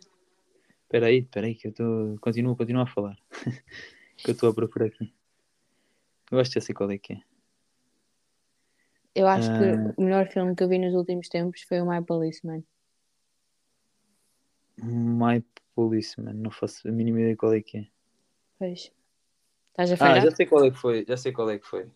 Espera 0.85 1.07
aí, 1.07 1.19
espera 1.19 1.47
aí, 1.47 1.55
que 1.57 1.67
eu 1.67 1.71
estou. 1.71 2.19
Continuo, 2.21 2.57
continuo 2.57 2.83
a 2.83 2.87
falar. 2.87 3.19
que 4.17 4.31
eu 4.31 4.33
estou 4.35 4.51
a 4.51 4.55
procurar 4.55 4.87
aqui. 4.87 5.13
Eu 6.31 6.39
acho 6.39 6.51
que 6.51 6.61
já 6.61 6.65
sei 6.65 6.75
qual 6.75 6.91
é 6.91 6.99
que 6.99 7.15
é. 7.15 7.21
Eu 9.15 9.27
acho 9.27 9.51
Ah. 9.51 9.59
que 9.59 10.01
o 10.01 10.05
melhor 10.05 10.29
filme 10.29 10.55
que 10.55 10.63
eu 10.63 10.69
vi 10.69 10.79
nos 10.79 10.95
últimos 10.95 11.29
tempos 11.29 11.63
foi 11.63 11.81
o 11.81 11.89
My 11.89 12.05
Policeman. 12.05 12.63
My 14.77 15.45
Policeman, 15.75 16.35
não 16.35 16.51
faço 16.51 16.89
a 16.89 16.93
mínima 16.93 17.21
ideia 17.21 17.37
qual 17.37 17.53
é 17.55 17.61
que 17.61 17.79
é. 17.79 17.87
Pois. 18.59 18.93
Estás 19.71 19.91
a 19.91 19.95
Ah, 19.95 19.97
falhar? 19.97 20.23
já 20.23 20.31
sei 20.31 20.47
qual 20.47 20.65
é 20.65 20.71
que 20.71 20.77
foi, 20.79 21.05
já 21.07 21.17
sei 21.17 21.33
qual 21.33 21.51
é 21.51 21.59
que 21.59 21.67
foi. 21.67 21.89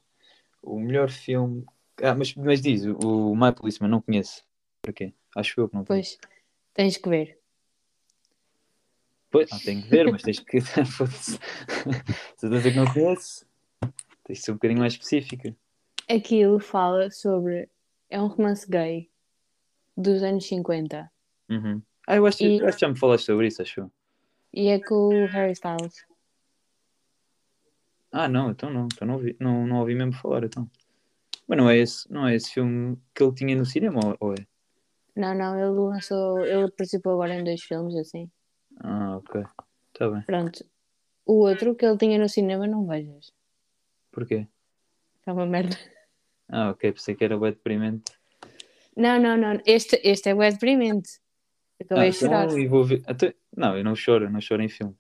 O 0.63 0.79
melhor 0.79 1.11
filme. 1.11 1.65
Ah, 2.03 2.15
mas, 2.15 2.35
mas 2.35 2.61
diz, 2.61 2.85
o 2.85 3.35
My 3.35 3.53
Policeman 3.53 3.91
não 3.91 4.01
conheço. 4.03 4.45
Para 4.83 4.93
quê? 4.93 5.13
Acho 5.37 5.61
eu 5.61 5.69
que 5.69 5.75
não 5.75 5.85
conheço. 5.85 6.19
Pois. 6.21 6.33
Tens 6.75 6.97
que 6.97 7.09
ver. 7.09 7.39
Pois, 9.31 9.51
não 9.51 9.59
tenho 9.61 9.83
que 9.83 9.89
ver, 9.89 10.11
mas 10.11 10.23
tens 10.23 10.41
que. 10.41 10.59
Se 10.63 11.39
eu 12.47 12.51
dizer 12.51 12.71
que 12.71 12.77
não 12.77 12.93
conheço, 12.93 13.47
tens 14.25 14.39
de 14.39 14.45
ser 14.45 14.53
um 14.53 14.55
bocadinho 14.55 14.81
mais 14.81 14.95
específica. 14.95 15.55
Aquilo 16.09 16.59
fala 16.59 17.11
sobre. 17.11 17.69
É 18.09 18.21
um 18.21 18.27
romance 18.29 18.67
gay 18.69 19.11
dos 19.97 20.23
anos 20.23 20.47
50 20.47 21.11
Uhum. 21.51 21.83
Ah, 22.11 22.17
eu 22.17 22.25
acho, 22.25 22.43
E- 22.43 22.57
eu 22.59 22.67
acho 22.67 22.79
que 22.79 22.87
já 22.87 22.89
me 22.91 22.99
falaste 22.99 23.27
sobre 23.27 23.49
isso, 23.49 23.61
acho 23.61 23.91
e 24.55 24.69
é 24.69 24.81
com 24.81 25.25
o 25.25 25.27
Harry 25.27 25.53
Styles. 25.53 26.07
Ah, 28.11 28.27
não, 28.27 28.51
então 28.51 28.71
não, 28.71 28.87
então 28.87 29.07
não 29.07 29.15
ouvi, 29.17 29.37
não, 29.39 29.67
não 29.67 29.81
ouvi 29.81 29.95
mesmo 29.95 30.15
falar, 30.15 30.43
então. 30.43 30.67
Mas 31.47 31.59
não 31.59 31.69
é 31.69 31.77
esse, 31.77 32.11
não 32.11 32.27
é 32.27 32.35
esse 32.35 32.51
filme 32.51 32.99
que 33.15 33.23
ele 33.23 33.35
tinha 33.35 33.55
no 33.55 33.67
cinema, 33.67 34.17
ou- 34.19 34.33
é? 34.33 34.47
Não, 35.15 35.35
não, 35.35 35.59
ele 35.61 35.79
lançou. 35.79 36.47
Ele 36.47 36.71
participou 36.71 37.13
agora 37.13 37.35
em 37.35 37.45
dois 37.45 37.63
filmes, 37.63 37.95
assim. 37.95 38.31
Ah, 38.81 39.19
ok. 39.19 39.45
Está 39.93 40.09
bem. 40.09 40.23
Pronto. 40.23 40.65
O 41.27 41.41
outro 41.47 41.75
que 41.75 41.85
ele 41.85 41.99
tinha 41.99 42.19
no 42.19 42.29
cinema, 42.29 42.67
não 42.67 42.87
vejas. 42.87 43.31
Porquê? 44.11 44.49
É 45.27 45.33
uma 45.33 45.45
merda. 45.45 45.77
Ah, 46.49 46.71
ok, 46.71 46.91
pensei 46.93 47.15
que 47.15 47.25
era 47.25 47.39
bem 47.39 47.51
deprimente. 47.51 48.13
Não, 48.97 49.21
não, 49.21 49.37
não. 49.37 49.61
Este, 49.67 50.01
este 50.03 50.31
é 50.31 50.35
o 50.35 50.39
deprimente. 50.39 51.21
Eu 51.79 51.85
Estou 51.85 51.99
Ah, 51.99 52.03
a 52.03 52.13
chorar. 52.13 52.45
então, 52.47 52.59
e 52.59 52.67
vou 52.67 52.85
ver. 52.85 53.03
Até... 53.07 53.35
Não, 53.57 53.77
eu 53.77 53.85
não 53.85 53.95
choro, 53.95 54.25
eu 54.27 54.31
não 54.31 54.41
choro 54.41 54.63
em 54.63 54.69
filmes. 54.69 54.97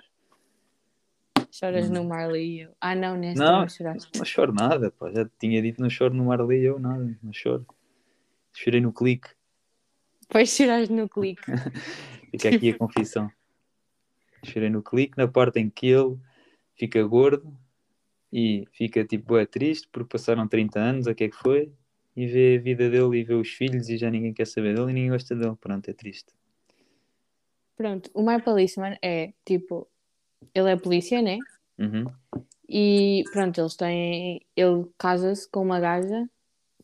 Choras 1.50 1.90
no 1.90 2.04
Marley 2.04 2.46
e 2.56 2.60
eu. 2.60 2.76
Ah, 2.80 2.94
não, 2.94 3.16
neste 3.16 3.38
Não. 3.38 3.60
não 3.60 3.68
choraste. 3.68 4.18
Não 4.18 4.24
choro 4.24 4.52
nada, 4.52 4.90
pá. 4.92 5.10
Já 5.10 5.28
tinha 5.40 5.60
dito, 5.60 5.80
não 5.80 5.90
choro 5.90 6.14
no 6.14 6.26
Marley, 6.26 6.62
eu 6.64 6.78
nada, 6.78 7.18
não 7.22 7.32
choro. 7.32 7.66
Chorei 8.52 8.80
no 8.80 8.92
clique. 8.92 9.28
Depois 10.22 10.50
choraste 10.50 10.92
no 10.92 11.08
clique. 11.08 11.42
Fica 12.30 12.50
aqui 12.54 12.70
a 12.70 12.78
confissão. 12.78 13.30
Chorei 14.44 14.70
no 14.70 14.82
clique, 14.82 15.16
na 15.16 15.26
parte 15.26 15.58
em 15.58 15.68
que 15.68 15.86
ele 15.86 16.16
fica 16.76 17.02
gordo 17.02 17.56
e 18.32 18.68
fica 18.72 19.04
tipo, 19.04 19.36
é 19.36 19.46
triste 19.46 19.88
porque 19.90 20.10
passaram 20.16 20.46
30 20.46 20.78
anos, 20.78 21.06
o 21.06 21.14
que 21.14 21.24
é 21.24 21.28
que 21.28 21.36
foi? 21.36 21.72
E 22.14 22.26
vê 22.26 22.56
a 22.56 22.60
vida 22.62 22.88
dele 22.90 23.18
e 23.18 23.24
vê 23.24 23.34
os 23.34 23.48
filhos 23.48 23.88
e 23.88 23.96
já 23.96 24.10
ninguém 24.10 24.32
quer 24.32 24.46
saber 24.46 24.74
dele 24.76 24.90
e 24.90 24.94
ninguém 24.94 25.10
gosta 25.10 25.34
dele. 25.34 25.56
Pronto, 25.60 25.88
é 25.88 25.92
triste. 25.92 26.32
Pronto, 27.78 28.10
o 28.12 28.22
My 28.22 28.42
Policeman 28.42 28.98
é 29.00 29.32
tipo. 29.44 29.88
Ele 30.54 30.70
é 30.70 30.76
polícia, 30.76 31.22
né? 31.22 31.38
Uhum. 31.78 32.04
E 32.68 33.22
pronto, 33.32 33.60
eles 33.60 33.76
têm. 33.76 34.44
Ele 34.56 34.84
casa-se 34.98 35.48
com 35.48 35.62
uma 35.62 35.78
gaja. 35.80 36.28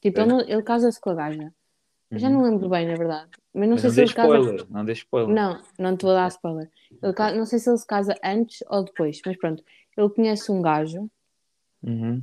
Tipo, 0.01 0.21
ele, 0.21 0.29
não- 0.29 0.41
ele 0.41 0.63
casa-se 0.63 1.01
com 1.01 1.11
a 1.11 1.15
gaja. 1.15 1.53
Eu 2.11 2.19
já 2.19 2.29
uhum. 2.29 2.35
não 2.35 2.43
lembro 2.51 2.69
bem, 2.69 2.87
na 2.87 2.95
verdade. 2.95 3.31
Mas 3.53 3.69
não 3.69 3.75
Mas 3.75 3.81
sei 3.81 3.89
não 3.91 3.95
se 3.95 4.01
ele 4.03 4.13
casa. 4.15 4.39
spoiler, 4.39 4.67
não 4.71 4.85
dê 4.85 4.93
spoiler. 4.93 5.35
Não, 5.35 5.63
não 5.79 5.97
te 5.97 6.03
vou 6.05 6.15
dar 6.15 6.29
spoiler. 6.29 6.71
Ele 7.03 7.37
Não 7.39 7.45
sei 7.47 7.59
se 7.59 7.69
ele 7.69 7.79
se 7.79 7.87
casa 7.87 8.15
antes 8.23 8.63
ou 8.69 8.85
depois, 8.85 9.21
mas 9.27 9.37
pronto. 9.37 9.65
Ele 9.97 10.11
conhece 10.11 10.53
um 10.53 10.63
gajo 10.63 11.11
Uhum. 11.83 12.23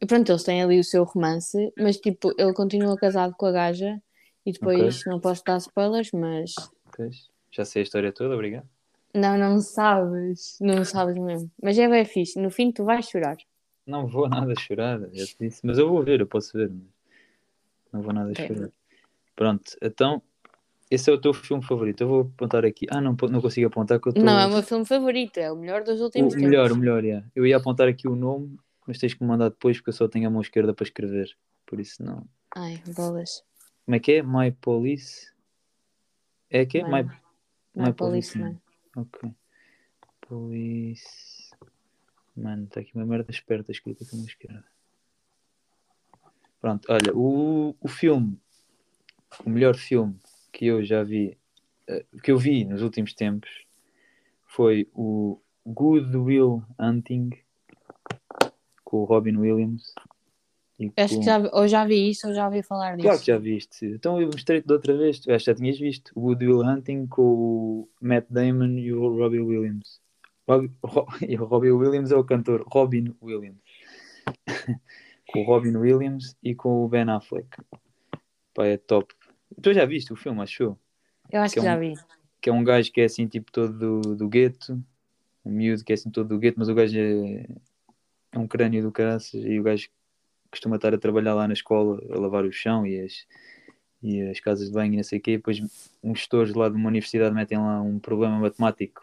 e 0.00 0.06
pronto, 0.06 0.30
eles 0.30 0.44
têm 0.44 0.62
ali 0.62 0.78
o 0.78 0.84
seu 0.84 1.02
romance, 1.04 1.72
mas 1.76 1.96
tipo, 1.96 2.32
ele 2.38 2.52
continua 2.52 2.96
casado 2.96 3.34
com 3.36 3.46
a 3.46 3.52
gaja 3.52 4.00
e 4.46 4.52
depois 4.52 5.04
não 5.06 5.18
posso 5.20 5.42
dar 5.44 5.56
spoilers, 5.58 6.10
mas 6.12 6.52
Pois, 6.96 7.28
Já 7.52 7.64
sei 7.64 7.80
a 7.80 7.84
história 7.84 8.10
toda, 8.12 8.34
obrigado. 8.34 8.66
não, 9.14 9.36
não 9.38 9.60
sabes, 9.60 10.56
não 10.60 10.84
sabes 10.84 11.14
mesmo. 11.16 11.50
Mas 11.62 11.78
é 11.78 11.86
bem 11.88 12.04
fixe, 12.04 12.40
no 12.40 12.50
fim 12.50 12.72
tu 12.72 12.84
vais 12.84 13.06
chorar. 13.06 13.36
Não 13.86 14.06
vou 14.06 14.28
nada 14.28 14.54
chorar, 14.58 15.00
já 15.12 15.26
te 15.26 15.36
disse. 15.38 15.60
Mas 15.64 15.78
eu 15.78 15.88
vou 15.88 16.02
ver, 16.02 16.20
eu 16.20 16.26
posso 16.26 16.56
ver. 16.56 16.72
Não 17.92 18.00
vou 18.02 18.12
nada 18.12 18.30
Ok. 18.32 18.46
chorar. 18.46 18.70
Pronto, 19.36 19.76
então, 19.82 20.22
esse 20.90 21.10
é 21.10 21.12
o 21.12 21.20
teu 21.20 21.32
filme 21.34 21.62
favorito. 21.64 22.00
Eu 22.02 22.08
vou 22.08 22.20
apontar 22.22 22.64
aqui. 22.64 22.86
Ah, 22.90 23.00
não, 23.00 23.14
não 23.30 23.40
consigo 23.42 23.66
apontar 23.66 24.00
que 24.00 24.08
eu 24.08 24.10
estou. 24.12 24.24
Não, 24.24 24.38
é 24.38 24.46
o 24.46 24.50
meu 24.50 24.62
filme 24.62 24.84
favorito, 24.86 25.36
é 25.38 25.50
o 25.52 25.56
melhor 25.56 25.82
dos 25.84 26.00
O 26.00 26.04
últimos 26.04 26.32
tempos. 26.32 26.46
melhor, 26.48 26.72
o 26.72 26.76
melhor, 26.76 27.04
yeah. 27.04 27.26
Eu 27.34 27.46
ia 27.46 27.56
apontar 27.56 27.88
aqui 27.88 28.08
o 28.08 28.14
nome, 28.16 28.56
mas 28.86 28.98
tens 28.98 29.12
que 29.14 29.22
me 29.22 29.28
mandar 29.28 29.50
depois 29.50 29.76
porque 29.76 29.90
eu 29.90 29.94
só 29.94 30.08
tenho 30.08 30.26
a 30.26 30.30
mão 30.30 30.40
esquerda 30.40 30.72
para 30.72 30.84
escrever. 30.84 31.36
Por 31.66 31.80
isso 31.80 32.02
não. 32.02 32.24
Ai, 32.54 32.80
bolas. 32.96 33.42
Como 33.84 33.94
é 33.96 33.98
que 34.00 34.12
é? 34.12 34.22
My 34.22 34.52
Police? 34.52 35.30
É 36.50 36.64
que 36.66 36.78
é? 36.78 36.84
My- 36.84 37.02
My, 37.02 37.10
My 37.74 37.86
My 37.86 37.92
Policeman. 37.92 38.60
Ok. 38.96 39.32
Police. 40.20 41.50
Mano, 42.36 42.64
está 42.64 42.80
aqui 42.80 42.94
uma 42.94 43.04
merda 43.04 43.30
esperta 43.30 43.70
escrita 43.70 44.04
com 44.04 44.16
a 44.16 44.18
mão 44.18 44.26
esquerda. 44.26 44.64
Pronto, 46.60 46.86
olha, 46.88 47.12
o, 47.14 47.74
o 47.80 47.88
filme, 47.88 48.38
o 49.44 49.50
melhor 49.50 49.74
filme 49.74 50.16
que 50.52 50.66
eu 50.66 50.84
já 50.84 51.02
vi, 51.02 51.36
eh, 51.88 52.04
que 52.22 52.30
eu 52.30 52.38
vi 52.38 52.64
nos 52.64 52.82
últimos 52.82 53.14
tempos, 53.14 53.66
foi 54.46 54.88
o 54.94 55.40
Good 55.66 56.16
Will 56.16 56.62
Hunting 56.78 57.30
com 58.84 58.98
o 58.98 59.04
Robin 59.04 59.36
Williams. 59.36 59.94
E 60.84 61.00
Acho 61.00 61.18
que 61.18 61.24
já, 61.24 61.38
ou 61.52 61.68
já 61.68 61.84
vi 61.84 62.10
isso 62.10 62.28
ou 62.28 62.34
já 62.34 62.46
ouvi 62.46 62.62
falar 62.62 62.96
disso. 62.96 63.06
Claro 63.06 63.20
que 63.20 63.26
já 63.26 63.38
viste. 63.38 63.86
Então 63.86 64.20
eu 64.20 64.26
mostrei-te 64.26 64.66
de 64.66 64.72
outra 64.72 64.96
vez. 64.96 65.20
Tu 65.20 65.32
acho 65.32 65.44
que 65.44 65.50
já 65.50 65.54
tinhas 65.54 65.78
visto. 65.78 66.12
O 66.14 66.20
Good 66.20 66.46
Will 66.46 66.60
Hunting 66.60 67.06
com 67.06 67.22
o 67.22 67.88
Matt 68.00 68.26
Damon 68.30 68.78
e 68.78 68.92
o 68.92 69.16
Robbie 69.16 69.40
Williams. 69.40 70.00
Rob, 70.48 70.70
e 71.28 71.36
o 71.36 71.44
Robbie 71.44 71.70
Williams 71.70 72.10
é 72.10 72.16
o 72.16 72.24
cantor. 72.24 72.64
Robin 72.66 73.14
Williams. 73.22 73.58
com 75.32 75.40
o 75.40 75.44
Robin 75.44 75.76
Williams 75.76 76.36
e 76.42 76.54
com 76.54 76.84
o 76.84 76.88
Ben 76.88 77.08
Affleck. 77.08 77.48
Pá, 78.54 78.66
é 78.66 78.76
top. 78.76 79.14
Tu 79.60 79.72
já 79.72 79.84
viste 79.84 80.12
o 80.12 80.16
filme, 80.16 80.40
achou? 80.42 80.78
Eu 81.30 81.40
acho 81.40 81.54
que 81.54 81.60
que 81.60 81.66
é 81.66 81.70
já 81.70 81.76
um- 81.76 81.80
vi. 81.80 81.94
Que 82.40 82.50
é 82.50 82.52
um 82.52 82.64
gajo 82.64 82.90
que 82.92 83.00
é 83.00 83.04
assim, 83.04 83.26
tipo, 83.26 83.52
todo 83.52 83.72
do, 83.72 84.16
do 84.16 84.28
gueto. 84.28 84.82
Um 85.44 85.50
miúdo 85.52 85.84
que 85.84 85.92
é 85.92 85.94
assim, 85.94 86.10
todo 86.10 86.28
do 86.28 86.38
gueto, 86.38 86.58
mas 86.58 86.68
o 86.68 86.74
gajo 86.74 86.98
é, 86.98 87.46
é 88.32 88.38
um 88.38 88.46
crânio 88.46 88.82
do 88.82 88.92
caraças 88.92 89.34
e 89.44 89.58
o 89.58 89.62
gajo 89.62 89.88
costuma 90.52 90.76
estar 90.76 90.94
a 90.94 90.98
trabalhar 90.98 91.34
lá 91.34 91.48
na 91.48 91.54
escola, 91.54 92.00
a 92.10 92.18
lavar 92.18 92.44
o 92.44 92.52
chão 92.52 92.86
e 92.86 93.00
as, 93.00 93.26
e 94.00 94.22
as 94.22 94.38
casas 94.38 94.68
de 94.68 94.72
banho 94.72 94.92
e 94.92 94.96
não 94.96 95.02
sei 95.02 95.18
o 95.18 95.22
quê. 95.22 95.36
Depois 95.38 95.58
uns 96.02 96.18
gestores 96.18 96.54
lá 96.54 96.68
de 96.68 96.76
uma 96.76 96.88
universidade 96.88 97.34
metem 97.34 97.58
lá 97.58 97.82
um 97.82 97.98
problema 97.98 98.38
matemático 98.38 99.02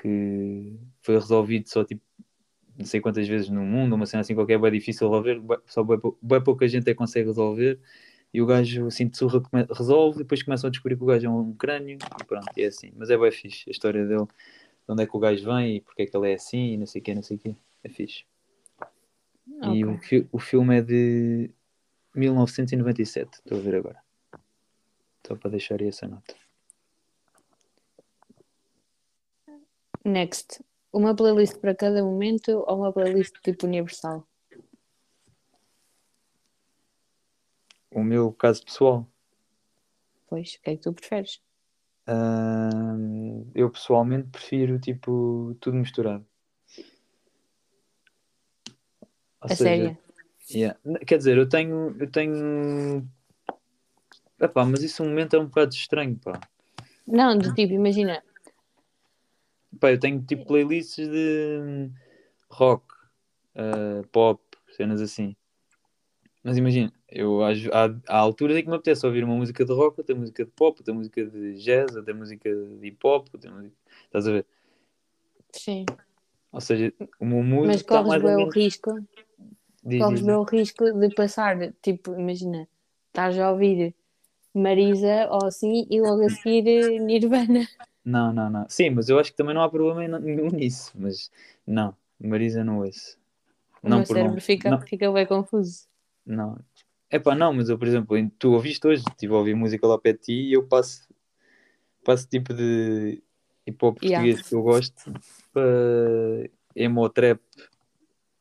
que 0.00 0.76
foi 1.02 1.16
resolvido 1.16 1.68
só 1.68 1.84
tipo 1.84 2.02
não 2.78 2.86
sei 2.86 3.00
quantas 3.00 3.26
vezes 3.26 3.48
no 3.48 3.62
mundo, 3.62 3.96
uma 3.96 4.06
cena 4.06 4.20
assim 4.20 4.36
qualquer, 4.36 4.62
é 4.62 4.70
difícil 4.70 5.08
resolver, 5.08 5.42
só 5.66 5.82
bem, 5.82 5.98
bem 6.22 6.40
pouca 6.40 6.68
gente 6.68 6.84
é 6.88 6.92
que 6.92 6.94
consegue 6.94 7.26
resolver. 7.26 7.80
E 8.32 8.40
o 8.40 8.46
gajo 8.46 8.86
assim 8.86 9.08
de 9.08 9.16
surra 9.16 9.42
resolve, 9.74 10.18
depois 10.18 10.42
começam 10.42 10.68
a 10.68 10.70
descobrir 10.70 10.96
que 10.96 11.02
o 11.02 11.06
gajo 11.06 11.26
é 11.26 11.30
um 11.30 11.52
crânio, 11.54 11.98
e 12.20 12.24
pronto, 12.24 12.46
é 12.56 12.66
assim. 12.66 12.92
Mas 12.94 13.10
é 13.10 13.18
bem 13.18 13.32
fixe 13.32 13.64
a 13.68 13.72
história 13.72 14.06
dele, 14.06 14.26
de 14.26 14.92
onde 14.92 15.02
é 15.02 15.06
que 15.06 15.16
o 15.16 15.18
gajo 15.18 15.44
vem 15.44 15.76
e 15.76 15.80
porque 15.80 16.02
é 16.02 16.06
que 16.06 16.16
ele 16.16 16.30
é 16.30 16.34
assim, 16.34 16.74
e 16.74 16.76
não 16.76 16.86
sei 16.86 17.00
o 17.00 17.04
quê, 17.04 17.14
não 17.14 17.22
sei 17.22 17.36
o 17.36 17.40
quê. 17.40 17.56
É 17.82 17.88
fixe. 17.88 18.24
E 19.74 19.84
o, 19.84 19.98
fi- 19.98 20.28
o 20.30 20.38
filme 20.38 20.78
é 20.78 20.82
de 20.82 21.50
1997, 22.14 23.34
estou 23.34 23.58
a 23.58 23.60
ver 23.60 23.74
agora. 23.76 24.02
Só 25.26 25.34
para 25.36 25.50
deixar 25.50 25.80
aí 25.80 25.88
essa 25.88 26.06
nota. 26.06 26.34
Next. 30.04 30.62
Uma 30.92 31.14
playlist 31.14 31.58
para 31.58 31.74
cada 31.74 32.02
momento 32.02 32.64
ou 32.66 32.78
uma 32.78 32.92
playlist 32.92 33.34
tipo 33.42 33.66
universal? 33.66 34.26
O 37.90 38.02
meu 38.02 38.32
caso 38.32 38.64
pessoal, 38.64 39.06
Pois, 40.28 40.54
o 40.54 40.62
que 40.62 40.70
é 40.70 40.76
que 40.76 40.82
tu 40.82 40.92
preferes? 40.92 41.40
Ahm, 42.06 43.50
eu 43.54 43.70
pessoalmente 43.70 44.28
prefiro 44.28 44.78
tipo 44.78 45.56
tudo 45.58 45.76
misturado. 45.78 46.26
Ou 49.40 49.46
A 49.50 49.54
seja, 49.54 49.64
sério. 49.64 49.98
yeah. 50.50 50.78
Quer 51.06 51.18
dizer, 51.18 51.36
eu 51.38 51.48
tenho. 51.48 51.96
Eu 51.98 52.10
tenho. 52.10 53.08
Epá, 54.40 54.64
mas 54.64 54.82
isso 54.82 55.02
um 55.02 55.08
momento 55.08 55.34
é 55.34 55.38
um 55.38 55.46
bocado 55.46 55.74
estranho, 55.74 56.16
pá. 56.16 56.40
Não, 57.06 57.36
do 57.36 57.52
tipo, 57.54 57.72
imagina. 57.72 58.22
Pá, 59.80 59.90
eu 59.90 59.98
tenho 59.98 60.22
tipo 60.22 60.46
playlists 60.46 61.08
de 61.08 61.90
rock, 62.50 62.84
ah, 63.54 64.02
pop, 64.12 64.40
cenas 64.76 65.00
assim. 65.00 65.34
Mas 66.42 66.56
imagina, 66.56 66.92
eu 67.08 67.42
às- 67.44 67.66
há, 67.72 67.94
há 68.08 68.16
alturas 68.18 68.56
em 68.56 68.62
que 68.62 68.68
me 68.68 68.76
apetece 68.76 69.04
ouvir 69.04 69.24
uma 69.24 69.34
música 69.34 69.64
de 69.64 69.72
rock, 69.72 69.98
outra 70.00 70.14
música 70.14 70.44
de 70.44 70.50
pop, 70.52 70.78
outra 70.80 70.94
música 70.94 71.24
de 71.26 71.54
jazz, 71.54 71.94
outra 71.96 72.14
música 72.14 72.48
de 72.48 72.86
hip 72.86 72.98
hop, 73.04 73.28
outra 73.32 73.50
música... 73.50 73.74
Estás 74.04 74.26
a 74.28 74.32
ver? 74.32 74.46
Sim. 75.52 75.84
Ou 76.52 76.60
seja, 76.60 76.92
o 77.20 77.26
meu 77.26 77.42
mood 77.42 77.66
Mas 77.66 77.80
está 77.80 78.02
corres 78.02 78.08
mais 78.08 78.22
ou 78.22 78.28
bem 78.28 78.46
o 78.46 78.50
risco. 78.50 78.90
Diz, 79.84 80.00
Corres 80.04 80.22
bem 80.22 80.34
o 80.34 80.42
risco 80.42 80.92
de 80.92 81.08
passar, 81.10 81.56
tipo, 81.82 82.12
imagina, 82.14 82.68
estás 83.08 83.38
a 83.38 83.50
ouvir 83.52 83.94
Marisa 84.54 85.28
ou 85.30 85.44
assim 85.46 85.86
e 85.90 86.00
logo 86.00 86.24
a 86.24 86.28
seguir 86.30 86.66
eh, 86.66 86.98
Nirvana. 86.98 87.66
Não, 88.04 88.32
não, 88.32 88.48
não. 88.50 88.66
Sim, 88.68 88.90
mas 88.90 89.08
eu 89.08 89.18
acho 89.18 89.30
que 89.30 89.36
também 89.36 89.54
não 89.54 89.62
há 89.62 89.68
problema 89.70 90.18
nenhum 90.18 90.50
nisso. 90.50 90.92
Mas 90.94 91.30
não, 91.66 91.94
Marisa 92.18 92.64
não 92.64 92.78
ouço. 92.78 93.18
O 93.82 93.88
Não 93.88 93.98
meu 93.98 94.06
por 94.06 94.14
cérebro 94.14 94.34
não. 94.34 94.40
fica, 94.40 94.70
Não, 94.70 94.80
fica 94.80 95.12
bem 95.12 95.26
confuso. 95.26 95.86
não. 96.26 96.58
Epá, 97.10 97.34
não, 97.34 97.52
mas 97.54 97.68
eu, 97.70 97.78
por 97.78 97.88
exemplo, 97.88 98.16
tu 98.38 98.52
ouviste 98.52 98.86
hoje, 98.86 99.02
estive 99.08 99.32
a 99.32 99.36
ouvir 99.38 99.54
música 99.54 99.86
lá 99.86 99.98
para 99.98 100.12
ti 100.12 100.32
e 100.32 100.52
eu 100.52 100.66
passo, 100.66 101.08
passo 102.04 102.28
tipo 102.28 102.52
de 102.52 103.22
hip 103.66 103.82
hop 103.84 103.98
Yeah. 104.02 104.28
português 104.28 104.48
que 104.48 104.54
eu 104.54 104.62
gosto 104.62 105.12
para 105.52 106.50
emo 106.76 107.08
trap 107.08 107.40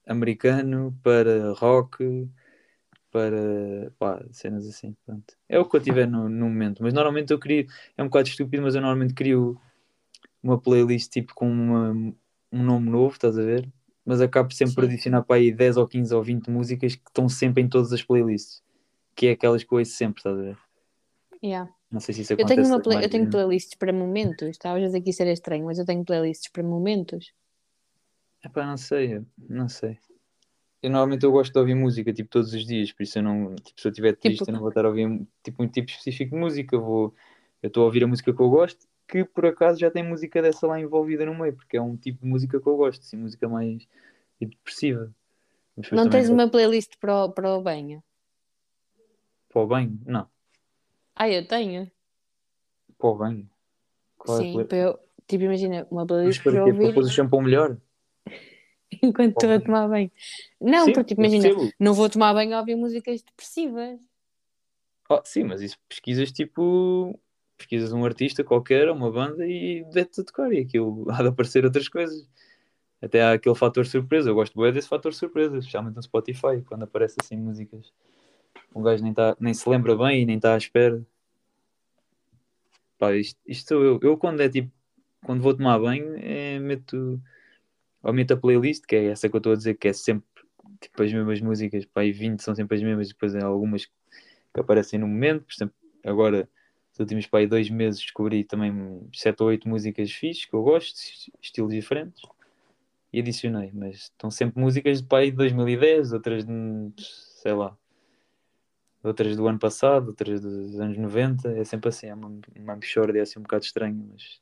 americano, 0.07 0.97
para 1.03 1.51
rock, 1.53 2.27
para 3.11 3.91
pá, 3.97 4.23
cenas 4.31 4.67
assim. 4.67 4.95
Pronto. 5.05 5.35
É 5.49 5.59
o 5.59 5.65
que 5.67 5.77
eu 5.77 5.81
tiver 5.81 6.07
no, 6.07 6.29
no 6.29 6.45
momento. 6.47 6.83
Mas 6.83 6.93
normalmente 6.93 7.31
eu 7.31 7.39
crio, 7.39 7.65
é 7.97 8.03
um 8.03 8.07
bocado 8.07 8.27
estúpido, 8.29 8.63
mas 8.63 8.75
eu 8.75 8.81
normalmente 8.81 9.13
crio 9.13 9.59
uma 10.41 10.59
playlist 10.59 11.11
tipo 11.11 11.33
com 11.35 11.49
uma- 11.49 11.91
um 12.51 12.63
nome 12.63 12.89
novo, 12.89 13.13
estás 13.13 13.37
a 13.37 13.43
ver? 13.43 13.67
Mas 14.05 14.21
acabo 14.21 14.53
sempre 14.53 14.75
por 14.75 14.83
adicionar 14.85 15.23
para 15.23 15.35
aí 15.37 15.51
10 15.51 15.75
ou 15.77 15.87
15 15.87 16.13
ou 16.15 16.23
20 16.23 16.49
músicas 16.49 16.95
que 16.95 17.07
estão 17.07 17.27
sempre 17.27 17.61
em 17.61 17.67
todas 17.67 17.91
as 17.91 18.01
playlists, 18.01 18.63
que 19.15 19.27
é 19.27 19.31
aquelas 19.31 19.63
que 19.63 19.73
eu 19.73 19.79
ouço 19.79 19.91
sempre, 19.91 20.19
estás 20.19 20.37
a 20.37 20.41
ver? 20.41 20.57
Yeah. 21.43 21.71
Não 21.91 21.99
sei 21.99 22.13
se 22.15 22.21
isso 22.21 22.33
Eu 22.33 22.37
acontece. 22.37 22.61
tenho, 22.61 22.73
uma 22.73 22.81
play- 22.81 23.03
eu 23.03 23.09
tenho 23.09 23.29
playlists 23.29 23.75
para 23.75 23.91
momentos. 23.93 24.49
Estavas 24.49 24.81
a 24.83 24.85
dizer 24.87 25.01
que 25.01 25.09
isso 25.09 25.21
era 25.21 25.31
estranho, 25.31 25.65
mas 25.65 25.77
eu 25.79 25.85
tenho 25.85 26.03
playlists 26.05 26.49
para 26.51 26.63
momentos. 26.63 27.33
Epá, 28.43 28.65
não 28.65 28.77
sei, 28.77 29.21
não 29.37 29.67
sei. 29.67 29.97
Eu 30.81 30.91
normalmente 30.91 31.23
eu 31.25 31.31
gosto 31.31 31.51
de 31.53 31.59
ouvir 31.59 31.75
música 31.75 32.13
tipo 32.13 32.29
todos 32.29 32.53
os 32.53 32.65
dias, 32.65 32.91
por 32.91 33.03
isso 33.03 33.17
eu 33.17 33.23
não, 33.23 33.55
tipo, 33.55 33.81
se 33.81 33.87
eu 33.87 33.91
estiver 33.91 34.15
triste, 34.15 34.39
Tipo- 34.39 34.51
eu 34.51 34.53
não 34.53 34.59
vou 34.61 34.69
estar 34.69 34.85
a 34.85 34.89
ouvir 34.89 35.27
tipo 35.43 35.63
um 35.63 35.67
tipo 35.67 35.89
específico 35.89 36.35
de 36.35 36.39
música, 36.41 36.75
eu 36.75 36.81
vou, 36.81 37.15
eu 37.63 37.67
estou 37.67 37.83
a 37.83 37.85
ouvir 37.87 38.03
a 38.03 38.07
música 38.07 38.33
que 38.33 38.39
eu 38.41 38.49
gosto, 38.49 38.87
que 39.07 39.25
por 39.25 39.45
acaso 39.45 39.79
já 39.79 39.89
tem 39.89 40.03
música 40.03 40.41
dessa 40.41 40.67
lá 40.67 40.79
envolvida 40.79 41.25
no 41.25 41.35
meio, 41.35 41.55
porque 41.55 41.77
é 41.77 41.81
um 41.81 41.97
tipo 41.97 42.21
de 42.23 42.27
música 42.29 42.61
que 42.61 42.67
eu 42.67 42.77
gosto, 42.77 43.01
assim, 43.01 43.17
música 43.17 43.49
mais 43.49 43.87
depressiva. 44.39 45.11
Mas 45.75 45.85
depois 45.85 46.03
Não 46.03 46.09
tens 46.11 46.29
uma 46.29 46.49
playlist 46.49 46.93
para 46.99 47.25
o, 47.25 47.31
para 47.31 47.55
o 47.55 47.61
banho? 47.61 48.03
para 49.49 49.61
o 49.61 49.67
banho? 49.67 49.99
Não, 50.05 50.29
Ah, 51.15 51.27
eu 51.29 51.45
tenho. 51.47 51.91
para 52.97 53.09
o 53.09 53.15
banho. 53.15 53.49
Qual 54.17 54.37
é 54.37 54.43
Sim, 54.43 54.51
play- 54.53 54.65
para 54.65 54.77
eu, 54.77 54.99
tipo, 55.27 55.43
imagina, 55.43 55.87
uma 55.89 56.05
playlist 56.05 56.43
para 56.43 56.51
para 56.53 56.63
quê? 56.63 56.73
Para 56.73 56.83
ouvir 56.83 56.93
pôr 56.93 57.03
o 57.03 57.09
shampoo 57.09 57.41
melhor? 57.41 57.77
enquanto 59.03 59.33
estou 59.33 59.51
a 59.51 59.59
tomar 59.59 59.87
banho. 59.87 60.11
Não, 60.59 60.85
Sim, 60.85 60.93
porque 60.93 61.09
tipo, 61.09 61.21
imagina, 61.21 61.43
percebo. 61.43 61.73
não 61.79 61.93
vou 61.93 62.09
tomar 62.09 62.33
banho 62.33 62.55
a 62.55 62.59
ouvir 62.59 62.75
músicas 62.75 63.21
depressivas. 63.21 63.99
Oh, 65.09 65.21
sim, 65.23 65.43
mas 65.43 65.61
isso 65.61 65.77
pesquisas 65.87 66.31
tipo. 66.31 67.19
Pesquisas 67.57 67.91
um 67.91 68.05
artista 68.05 68.43
qualquer, 68.43 68.87
uma 68.91 69.11
banda 69.11 69.43
e 69.47 69.83
deve-te 69.85 70.23
tocar 70.23 70.53
e 70.53 70.59
aquilo 70.59 71.07
há 71.09 71.23
de 71.23 71.29
aparecer 71.29 71.65
outras 71.65 71.89
coisas. 71.89 72.27
Até 73.01 73.21
há 73.21 73.33
aquele 73.33 73.55
fator 73.55 73.85
surpresa. 73.85 74.29
Eu 74.29 74.35
gosto 74.35 74.59
bem 74.59 74.71
desse 74.71 74.87
fator 74.87 75.13
surpresa, 75.13 75.57
especialmente 75.57 75.95
no 75.95 76.03
Spotify, 76.03 76.61
quando 76.67 76.83
aparece 76.83 77.15
assim 77.21 77.35
músicas. 77.35 77.91
Um 78.75 78.81
gajo 78.83 79.03
nem, 79.03 79.13
tá, 79.13 79.35
nem 79.39 79.53
se 79.53 79.67
lembra 79.67 79.95
bem 79.95 80.21
e 80.21 80.25
nem 80.25 80.35
está 80.35 80.53
à 80.53 80.57
espera. 80.57 81.03
Pá, 82.97 83.13
isto, 83.15 83.39
isto 83.45 83.67
sou 83.69 83.83
eu. 83.83 83.99
Eu 84.01 84.17
quando 84.17 84.41
é 84.41 84.49
tipo. 84.49 84.71
Quando 85.25 85.41
vou 85.41 85.53
tomar 85.55 85.79
banho, 85.79 86.15
é, 86.17 86.59
meto. 86.59 87.19
Ou 88.07 88.13
meto 88.13 88.33
a 88.33 88.37
playlist, 88.37 88.85
que 88.87 88.95
é 88.95 89.07
essa 89.07 89.27
que 89.27 89.35
eu 89.35 89.39
estou 89.39 89.51
a 89.51 89.55
dizer, 89.57 89.73
que 89.75 89.89
é 89.89 89.91
sempre 89.93 90.25
tipo 90.79 91.03
as 91.03 91.11
mesmas 91.11 91.41
músicas. 91.41 91.83
Pá, 91.85 92.05
e 92.05 92.13
20 92.13 92.41
são 92.41 92.55
sempre 92.55 92.77
as 92.77 92.81
mesmas, 92.81 93.09
depois 93.09 93.35
há 93.35 93.45
algumas 93.45 93.85
que 93.85 93.91
aparecem 94.57 94.97
no 94.97 95.07
momento. 95.09 95.43
Por 95.43 95.53
exemplo, 95.53 95.75
agora, 96.05 96.49
nos 96.91 96.99
últimos 97.01 97.27
pá, 97.27 97.45
dois 97.45 97.69
meses, 97.69 97.99
descobri 97.99 98.45
também 98.45 98.73
7 99.13 99.43
ou 99.43 99.49
8 99.49 99.67
músicas 99.67 100.09
fixes 100.09 100.45
que 100.45 100.53
eu 100.53 100.63
gosto, 100.63 100.95
est- 100.95 101.29
estilos 101.41 101.73
diferentes. 101.73 102.21
E 103.11 103.19
adicionei, 103.19 103.71
mas 103.73 104.03
estão 104.03 104.31
sempre 104.31 104.61
músicas 104.61 105.01
de 105.01 105.07
pá, 105.09 105.19
aí 105.19 105.29
de 105.31 105.35
2010, 105.37 106.13
outras 106.13 106.45
de, 106.45 106.53
sei 106.97 107.51
lá, 107.53 107.77
outras 109.03 109.35
do 109.35 109.45
ano 109.49 109.59
passado, 109.59 110.07
outras 110.07 110.39
dos 110.39 110.79
anos 110.79 110.97
90. 110.97 111.49
É 111.57 111.65
sempre 111.65 111.89
assim, 111.89 112.07
é 112.07 112.13
uma, 112.13 112.39
uma 112.55 112.75
mixórdia 112.77 113.21
assim 113.21 113.37
um 113.39 113.43
bocado 113.43 113.65
estranha, 113.65 114.01
mas 114.09 114.41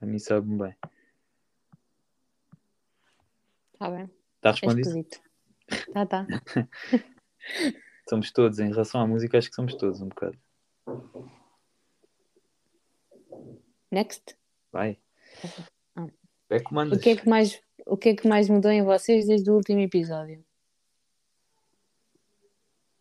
a 0.00 0.06
mim 0.06 0.18
sabe-me 0.18 0.58
bem. 0.58 0.74
Está 3.84 3.90
bem, 3.90 4.10
Está 4.36 4.48
é 4.48 4.52
respondido? 4.52 4.80
esquisito. 4.80 5.20
Tá, 5.92 6.06
tá. 6.06 6.26
Somos 8.08 8.30
todos, 8.32 8.58
em 8.58 8.70
relação 8.70 8.98
à 9.02 9.06
música, 9.06 9.36
acho 9.36 9.50
que 9.50 9.54
somos 9.54 9.74
todos 9.74 10.00
um 10.00 10.08
bocado. 10.08 10.38
Next. 13.90 14.38
Vai. 14.72 14.98
Ah. 15.96 16.06
É. 16.48 16.56
O 16.56 16.98
que 16.98 17.10
é 17.10 17.16
que 17.16 17.28
mais, 17.28 17.60
o 17.86 17.96
que 17.98 18.08
é 18.10 18.16
que 18.16 18.26
mais 18.26 18.48
mudou 18.48 18.70
em 18.70 18.82
vocês 18.82 19.26
desde 19.26 19.50
o 19.50 19.54
último 19.54 19.80
episódio? 19.80 20.42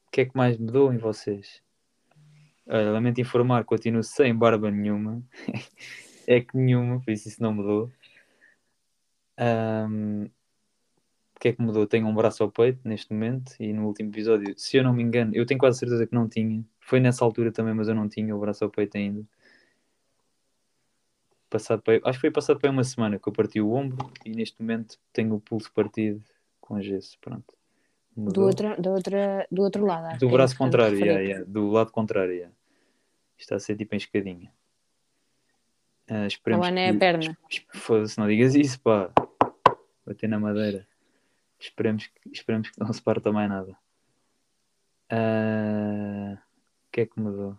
O 0.07 0.11
que 0.11 0.21
é 0.21 0.25
que 0.25 0.35
mais 0.35 0.57
mudou 0.57 0.91
em 0.91 0.97
vocês? 0.97 1.61
Olha, 2.67 2.91
lamento 2.91 3.21
informar, 3.21 3.63
continuo 3.63 4.03
sem 4.03 4.35
barba 4.35 4.69
nenhuma. 4.69 5.23
é 6.27 6.41
que 6.41 6.57
nenhuma, 6.57 6.99
por 6.99 7.11
isso 7.11 7.29
isso 7.29 7.41
não 7.41 7.53
mudou. 7.53 7.89
Ahm, 9.37 10.29
o 11.43 11.45
que 11.45 11.49
é 11.49 11.53
que 11.53 11.61
mudou? 11.61 11.85
Tenho 11.85 12.07
um 12.07 12.15
braço 12.15 12.41
ao 12.41 12.49
peito 12.49 12.79
neste 12.87 13.11
momento 13.11 13.53
e 13.59 13.73
no 13.73 13.85
último 13.85 14.09
episódio, 14.09 14.57
se 14.57 14.77
eu 14.77 14.83
não 14.83 14.93
me 14.93 15.03
engano, 15.03 15.35
eu 15.35 15.45
tenho 15.45 15.59
quase 15.59 15.77
certeza 15.77 16.07
que 16.07 16.15
não 16.15 16.25
tinha. 16.25 16.63
Foi 16.79 17.01
nessa 17.01 17.25
altura 17.25 17.51
também, 17.51 17.73
mas 17.73 17.89
eu 17.89 17.95
não 17.95 18.07
tinha 18.07 18.33
o 18.33 18.39
braço 18.39 18.63
ao 18.63 18.69
peito 18.69 18.97
ainda. 18.97 19.25
Passado 21.49 21.81
para, 21.81 21.99
acho 22.05 22.17
que 22.17 22.21
foi 22.21 22.31
passado 22.31 22.61
para 22.61 22.71
uma 22.71 22.85
semana 22.85 23.19
que 23.19 23.27
eu 23.27 23.33
parti 23.33 23.59
o 23.59 23.73
ombro 23.73 24.09
e 24.23 24.29
neste 24.29 24.61
momento 24.61 24.97
tenho 25.11 25.35
o 25.35 25.39
pulso 25.41 25.69
partido 25.73 26.23
com 26.61 26.81
gesso. 26.81 27.17
Pronto. 27.19 27.53
Do, 28.15 28.43
outra, 28.43 28.77
do, 28.77 28.91
outra, 28.91 29.45
do 29.51 29.63
outro 29.63 29.85
lado. 29.85 30.17
Do 30.19 30.29
é 30.29 30.31
braço 30.31 30.53
importante 30.53 30.57
contrário, 30.71 30.97
yeah, 30.97 31.21
yeah, 31.21 31.45
do 31.45 31.67
lado 31.67 31.91
contrário. 31.91 32.33
yeah. 32.33 32.55
Está 33.37 33.57
a 33.57 33.59
ser 33.59 33.75
tipo 33.75 33.93
em 33.93 33.97
escadinha. 33.97 34.49
A 36.09 36.25
esperemos 36.25 36.65
Ana 36.65 36.79
é 36.79 36.89
a 36.89 36.97
perna. 36.97 37.37
Foda-se, 37.73 38.17
não 38.17 38.29
digas 38.29 38.55
isso, 38.55 38.79
pá. 38.79 39.11
Bater 40.05 40.29
na 40.29 40.39
madeira. 40.39 40.87
Esperemos 41.63 42.07
que, 42.07 42.29
esperemos 42.31 42.69
que 42.69 42.79
não 42.79 42.91
se 42.91 43.01
parta 43.01 43.31
mais 43.31 43.49
nada. 43.49 43.77
Ah, 45.09 46.37
O 46.87 46.91
que 46.91 47.01
é 47.01 47.05
que 47.05 47.19
mudou? 47.19 47.57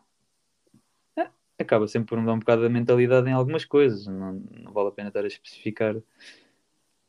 Ah, 1.16 1.30
acaba 1.58 1.88
sempre 1.88 2.10
por 2.10 2.18
mudar 2.20 2.34
um 2.34 2.38
bocado 2.38 2.66
a 2.66 2.68
mentalidade 2.68 3.28
em 3.28 3.32
algumas 3.32 3.64
coisas. 3.64 4.06
Não, 4.06 4.34
não 4.34 4.72
vale 4.72 4.88
a 4.88 4.92
pena 4.92 5.08
estar 5.08 5.24
a 5.24 5.26
especificar 5.26 5.96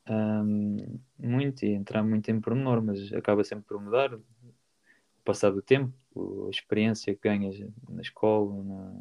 ahm, 0.05 0.77
muito 1.19 1.65
e 1.65 1.73
entrar 1.73 2.01
muito 2.01 2.31
em 2.31 2.39
pormenor, 2.39 2.81
mas 2.81 3.11
acaba 3.11 3.43
sempre 3.43 3.65
por 3.65 3.81
mudar. 3.81 4.13
O 4.13 4.21
passar 5.25 5.51
do 5.51 5.61
tempo, 5.61 5.93
a 6.47 6.49
experiência 6.49 7.13
que 7.13 7.21
ganhas 7.21 7.59
na 7.89 8.01
escola, 8.01 8.63
na, 8.63 8.93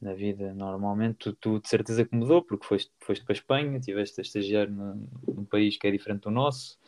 na 0.00 0.14
vida 0.14 0.54
normalmente, 0.54 1.16
tu, 1.18 1.32
tu 1.34 1.60
de 1.60 1.68
certeza 1.68 2.04
que 2.04 2.14
mudou, 2.14 2.42
porque 2.42 2.66
foste, 2.66 2.92
foste 3.00 3.24
para 3.24 3.32
a 3.32 3.38
Espanha, 3.38 3.78
estiveste 3.78 4.20
a 4.20 4.22
estagiar 4.22 4.70
num 4.70 5.44
país 5.44 5.76
que 5.76 5.86
é 5.86 5.90
diferente 5.90 6.22
do 6.22 6.30
nosso, 6.30 6.78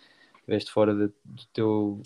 estiveste 0.48 0.72
fora 0.72 0.94
de- 0.94 1.12
do 1.24 1.46
teu 1.52 2.02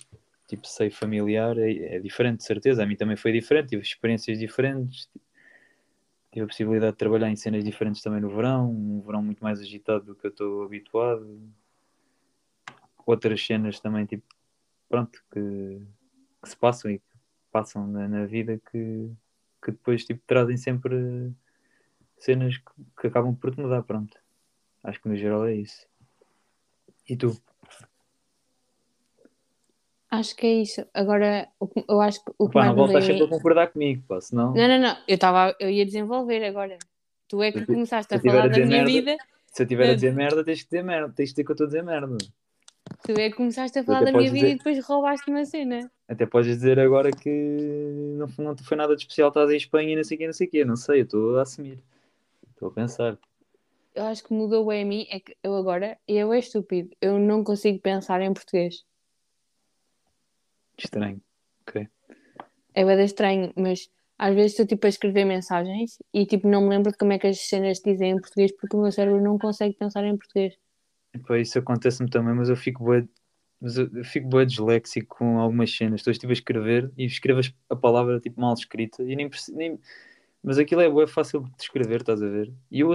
tipo 0.48 0.66
seio 0.66 0.90
familiar, 0.90 1.57
é, 1.59 1.96
é 1.96 2.00
diferente 2.00 2.38
de 2.38 2.44
certeza. 2.44 2.83
A 2.83 2.87
mim 2.87 2.96
também 2.96 3.16
foi 3.16 3.33
diferente, 3.33 3.70
tive 3.70 3.83
experiências 3.83 4.38
diferentes, 4.38 5.09
tive 6.33 6.44
a 6.44 6.46
possibilidade 6.48 6.92
de 6.92 6.98
trabalhar 6.98 7.31
em 7.31 7.37
cenas 7.37 7.64
diferentes 7.64 8.02
também 8.02 8.20
no 8.20 8.28
verão, 8.28 8.70
um 8.70 9.00
verão 9.00 9.22
muito 9.22 9.42
mais 9.42 9.61
agitado 9.61 10.05
do 10.07 10.14
que 10.14 10.26
eu 10.26 10.31
estou 10.31 10.64
habituado. 10.64 11.40
Outras 13.07 13.44
cenas 13.44 13.81
também, 13.81 14.05
tipo, 14.07 14.24
pronto, 14.88 15.22
que, 15.33 15.81
que 16.42 16.48
se 16.48 16.57
passam 16.57 16.90
e 16.90 16.98
que 16.98 17.05
passam 17.50 17.87
na, 17.87 18.09
na 18.09 18.26
vida 18.26 18.61
que, 18.70 19.11
que 19.64 19.70
depois 19.70 20.05
tipo, 20.05 20.22
trazem 20.26 20.57
sempre 20.57 21.33
cenas 22.18 22.57
que, 22.59 22.72
que 23.00 23.07
acabam 23.07 23.35
por 23.35 23.55
te 23.55 23.61
mudar, 23.61 23.83
pronto. 23.83 24.18
Acho 24.83 25.00
que 25.00 25.09
no 25.09 25.16
geral 25.16 25.46
é 25.46 25.55
isso. 25.55 25.87
E 27.09 27.16
tu? 27.16 27.40
Acho 30.12 30.37
que 30.37 30.46
é 30.46 30.53
isso. 30.61 30.85
Agora, 30.92 31.48
eu 31.88 31.98
acho 32.03 32.22
que 32.22 32.31
o 32.38 32.46
que 32.46 32.53
Pá, 32.53 32.61
mais 32.61 32.77
não 32.77 32.85
voltas 32.85 33.03
em 33.03 33.07
sempre 33.07 33.22
a 33.22 33.27
mim... 33.27 33.33
concordar 33.33 33.68
comigo, 33.72 34.03
pá, 34.07 34.20
senão 34.20 34.53
Não, 34.55 34.68
não, 34.68 34.79
não. 34.79 34.96
Eu, 35.09 35.16
tava, 35.16 35.57
eu 35.59 35.70
ia 35.70 35.87
desenvolver 35.87 36.44
agora. 36.44 36.77
Tu 37.29 37.42
é 37.42 37.51
que 37.51 37.64
começaste 37.64 38.14
a 38.14 38.20
falar 38.20 38.42
da 38.42 38.48
dizer 38.48 38.66
minha 38.66 38.85
merda- 38.85 38.90
vida. 38.92 39.16
se 39.46 39.62
eu 39.62 39.64
estiver 39.64 39.88
a 39.88 39.94
dizer 39.94 40.12
merda, 40.12 40.44
tens 40.44 40.59
que 40.61 40.66
dizer 40.66 40.83
merda, 40.85 41.09
tens 41.16 41.31
que 41.31 41.33
dizer 41.33 41.44
que 41.44 41.51
eu 41.51 41.55
estou 41.55 41.64
a 41.64 41.68
dizer 41.68 41.83
merda. 41.83 42.18
Tu 43.05 43.12
é 43.12 43.31
que 43.31 43.37
começaste 43.37 43.79
a 43.79 43.85
falar 43.85 44.01
da 44.01 44.12
minha 44.12 44.12
podes 44.12 44.33
vida 44.33 44.44
dizer- 44.44 44.55
e 44.55 44.59
depois 44.59 44.85
roubaste 44.87 45.31
uma 45.31 45.44
cena. 45.46 45.90
Até 46.07 46.27
podes 46.27 46.55
dizer 46.57 46.79
agora 46.79 47.11
que 47.11 47.31
não, 48.18 48.29
não 48.37 48.57
foi 48.59 48.77
nada 48.77 48.94
de 48.94 49.01
especial, 49.01 49.29
estás 49.29 49.51
em 49.51 49.57
Espanha 49.57 49.94
e 49.94 49.96
não 49.96 50.05
sei 50.05 50.16
o 50.16 50.18
quê, 50.18 50.27
não 50.27 50.33
sei 50.35 50.46
o 50.46 50.51
quê. 50.51 50.64
Não 50.66 50.77
sei, 50.77 51.01
eu 51.01 51.05
estou 51.05 51.38
a 51.38 51.42
assumir. 51.42 51.79
Estou 52.51 52.68
a 52.68 52.72
pensar. 52.72 53.18
Eu 53.94 54.05
acho 54.05 54.22
que 54.25 54.35
mudou 54.35 54.66
bem 54.66 54.83
a 54.83 54.87
mim. 54.87 55.07
É 55.11 55.20
que 55.20 55.35
eu 55.42 55.55
agora, 55.55 55.96
eu 56.07 56.35
é 56.35 56.38
estúpido. 56.38 56.90
Eu 57.01 57.18
não 57.18 57.42
consigo 57.42 57.79
pensar 57.79 58.20
em 58.20 58.33
português. 58.35 58.85
Estranho. 60.85 61.21
Ok. 61.62 61.88
É 62.75 62.85
bem 62.85 63.05
estranho, 63.05 63.53
mas 63.57 63.88
às 64.18 64.35
vezes 64.35 64.53
estou 64.53 64.66
tipo 64.66 64.87
a 64.87 64.88
escrever 64.88 65.25
mensagens 65.25 65.99
e 66.12 66.25
tipo 66.27 66.49
não 66.49 66.62
me 66.62 66.71
lembro 66.71 66.90
de 66.92 66.99
como 66.99 67.12
é 67.12 67.18
que 67.18 67.27
as 67.27 67.40
cenas 67.40 67.79
se 67.79 67.85
dizem 67.92 68.12
em 68.12 68.21
português 68.21 68.53
porque 68.53 68.77
o 68.77 68.83
meu 68.83 68.92
cérebro 68.92 69.21
não 69.23 69.38
consegue 69.38 69.75
pensar 69.77 70.05
em 70.05 70.16
português. 70.16 70.55
Epá, 71.14 71.38
isso 71.38 71.59
acontece-me 71.59 72.09
também, 72.09 72.35
mas 72.35 72.49
eu 72.49 72.57
fico 72.57 72.83
bué, 72.85 73.07
mas 73.61 73.77
eu 73.77 74.05
fico 74.05 74.29
bué 74.29 74.45
disléxico 74.47 75.16
com 75.18 75.38
algumas 75.38 75.75
cenas. 75.77 76.01
Estou 76.01 76.12
tipo 76.14 76.31
a 76.31 76.33
escrever 76.33 76.90
e 76.97 77.05
escrevo 77.05 77.40
as- 77.40 77.55
a 77.68 77.77
palavra 77.77 78.18
tipo 78.18 78.40
mal 78.40 78.55
escrita 78.55 79.03
e 79.03 79.14
nem, 79.14 79.29
nem 79.51 79.79
mas 80.42 80.59
aquilo 80.59 80.81
é 80.81 80.88
bué 80.88 81.07
fácil 81.07 81.42
de 81.42 81.62
escrever, 81.62 82.01
estás 82.01 82.23
a 82.23 82.29
ver? 82.29 82.53
E 82.71 82.81
eu 82.81 82.92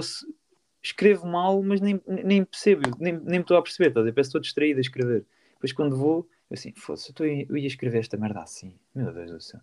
escrevo 0.82 1.26
mal, 1.26 1.62
mas 1.62 1.80
nem, 1.80 2.00
nem 2.06 2.44
percebo, 2.44 2.82
nem, 2.98 3.12
nem 3.14 3.38
me 3.38 3.38
estou 3.40 3.56
a 3.56 3.62
perceber, 3.62 3.88
estás 3.88 4.02
a 4.02 4.06
ver? 4.06 4.12
Parece 4.12 4.28
que 4.28 4.30
estou 4.30 4.40
distraído 4.40 4.78
a 4.78 4.80
escrever. 4.80 5.24
Depois 5.54 5.72
quando 5.72 5.96
vou, 5.96 6.28
eu 6.50 6.54
assim, 6.54 6.72
fosse, 6.74 7.12
eu, 7.18 7.26
eu 7.26 7.56
ia 7.56 7.66
escrever 7.66 7.98
esta 7.98 8.16
merda 8.16 8.40
assim, 8.40 8.78
meu 8.94 9.12
Deus 9.12 9.30
do 9.30 9.40
céu. 9.40 9.60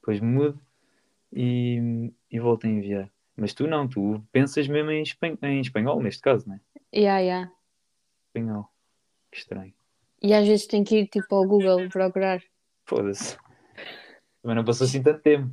Depois 0.00 0.20
mudo 0.20 0.60
e, 1.32 2.12
e 2.30 2.40
volto 2.40 2.66
a 2.66 2.70
enviar. 2.70 3.10
Mas 3.36 3.52
tu 3.52 3.66
não, 3.66 3.88
tu 3.88 4.22
pensas 4.30 4.68
mesmo 4.68 4.90
em, 4.90 5.02
espan- 5.02 5.38
em 5.42 5.60
espanhol, 5.60 6.00
neste 6.02 6.22
caso, 6.22 6.48
né? 6.48 6.60
Yeah, 6.94 7.18
yeah. 7.20 7.52
Espanhol. 8.28 8.68
Que 9.30 9.38
estranho. 9.38 9.74
E 10.22 10.32
às 10.32 10.46
vezes 10.46 10.66
tenho 10.66 10.84
que 10.84 11.00
ir 11.00 11.08
tipo 11.08 11.34
ao 11.34 11.46
Google 11.46 11.88
procurar. 11.88 12.42
Foda-se. 12.86 13.36
Também 14.40 14.56
não 14.56 14.64
passou 14.64 14.86
assim 14.86 15.02
tanto 15.02 15.20
tempo. 15.20 15.52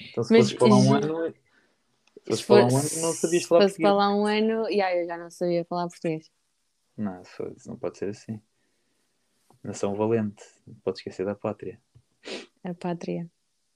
Então 0.00 0.24
se 0.24 0.32
Mas, 0.32 0.52
fosses 0.52 0.58
para 0.58 0.68
lá 0.68 0.76
um 0.78 0.94
ano, 0.94 1.34
se 1.34 2.24
fosses 2.24 2.40
Se 2.40 2.46
para 2.46 2.56
lá 2.56 2.62
um 2.64 2.76
ano, 2.76 2.82
não 2.82 3.12
sabias 3.12 3.42
se 3.42 3.48
falar 3.48 3.62
fosse 3.62 3.80
para 3.80 3.90
português. 3.90 3.94
lá 3.94 4.16
um 4.16 4.26
ano, 4.26 4.68
yeah, 4.68 4.96
eu 4.96 5.06
já 5.06 5.16
não 5.18 5.30
sabia 5.30 5.64
falar 5.64 5.88
português. 5.88 6.30
Não, 6.96 7.24
foda-se, 7.24 7.68
não 7.68 7.76
pode 7.76 7.98
ser 7.98 8.08
assim. 8.08 8.40
Nação 9.62 9.94
valente, 9.94 10.44
não 10.66 10.74
pode 10.76 10.98
esquecer 10.98 11.26
da 11.26 11.34
pátria. 11.34 11.80
A 12.64 12.74
pátria. 12.74 13.28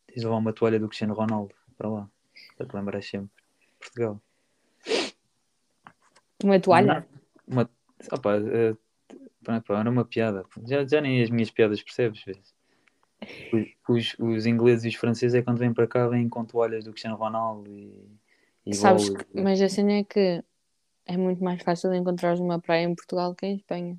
Tens 0.07 0.21
de 0.21 0.25
levar 0.25 0.37
uma 0.37 0.53
toalha 0.53 0.79
do 0.79 0.89
Cristiano 0.89 1.15
Ronaldo 1.15 1.55
para 1.77 1.89
lá, 1.89 2.11
para 2.57 2.67
te 2.67 2.77
lembrar 2.77 3.03
sempre. 3.03 3.31
Portugal. 3.79 4.21
Uma 6.43 6.61
toalha? 6.61 7.07
Uma... 7.47 7.69
Opa, 8.13 8.31
pá, 9.45 9.79
era 9.79 9.91
uma 9.91 10.05
piada. 10.05 10.45
Já, 10.67 10.85
já 10.85 11.01
nem 11.01 11.23
as 11.23 11.31
minhas 11.31 11.51
piadas 11.51 11.83
percebes, 11.83 12.25
vês? 12.25 12.55
Os, 13.89 14.17
os, 14.19 14.47
ingleses 14.47 14.85
e 14.85 14.89
os 14.89 14.95
franceses 14.95 15.35
é 15.35 15.43
quando 15.43 15.59
vêm 15.59 15.73
para 15.73 15.87
cá, 15.87 16.09
vêm 16.09 16.29
com 16.29 16.45
toalhas 16.45 16.85
do 16.85 16.91
Cristiano 16.91 17.17
Ronaldo 17.17 17.71
e, 17.71 18.19
e 18.67 18.75
Sabes, 18.75 19.11
que- 19.11 19.41
mas 19.41 19.61
a 19.61 19.69
cena 19.69 19.93
é 19.93 20.05
que 20.05 20.43
é 21.07 21.17
muito 21.17 21.43
mais 21.43 21.63
fácil 21.63 21.93
encontrar 21.95 22.39
uma 22.39 22.61
praia 22.61 22.85
em 22.85 22.95
Portugal 22.95 23.35
que 23.35 23.47
em 23.47 23.57
Espanha. 23.57 23.99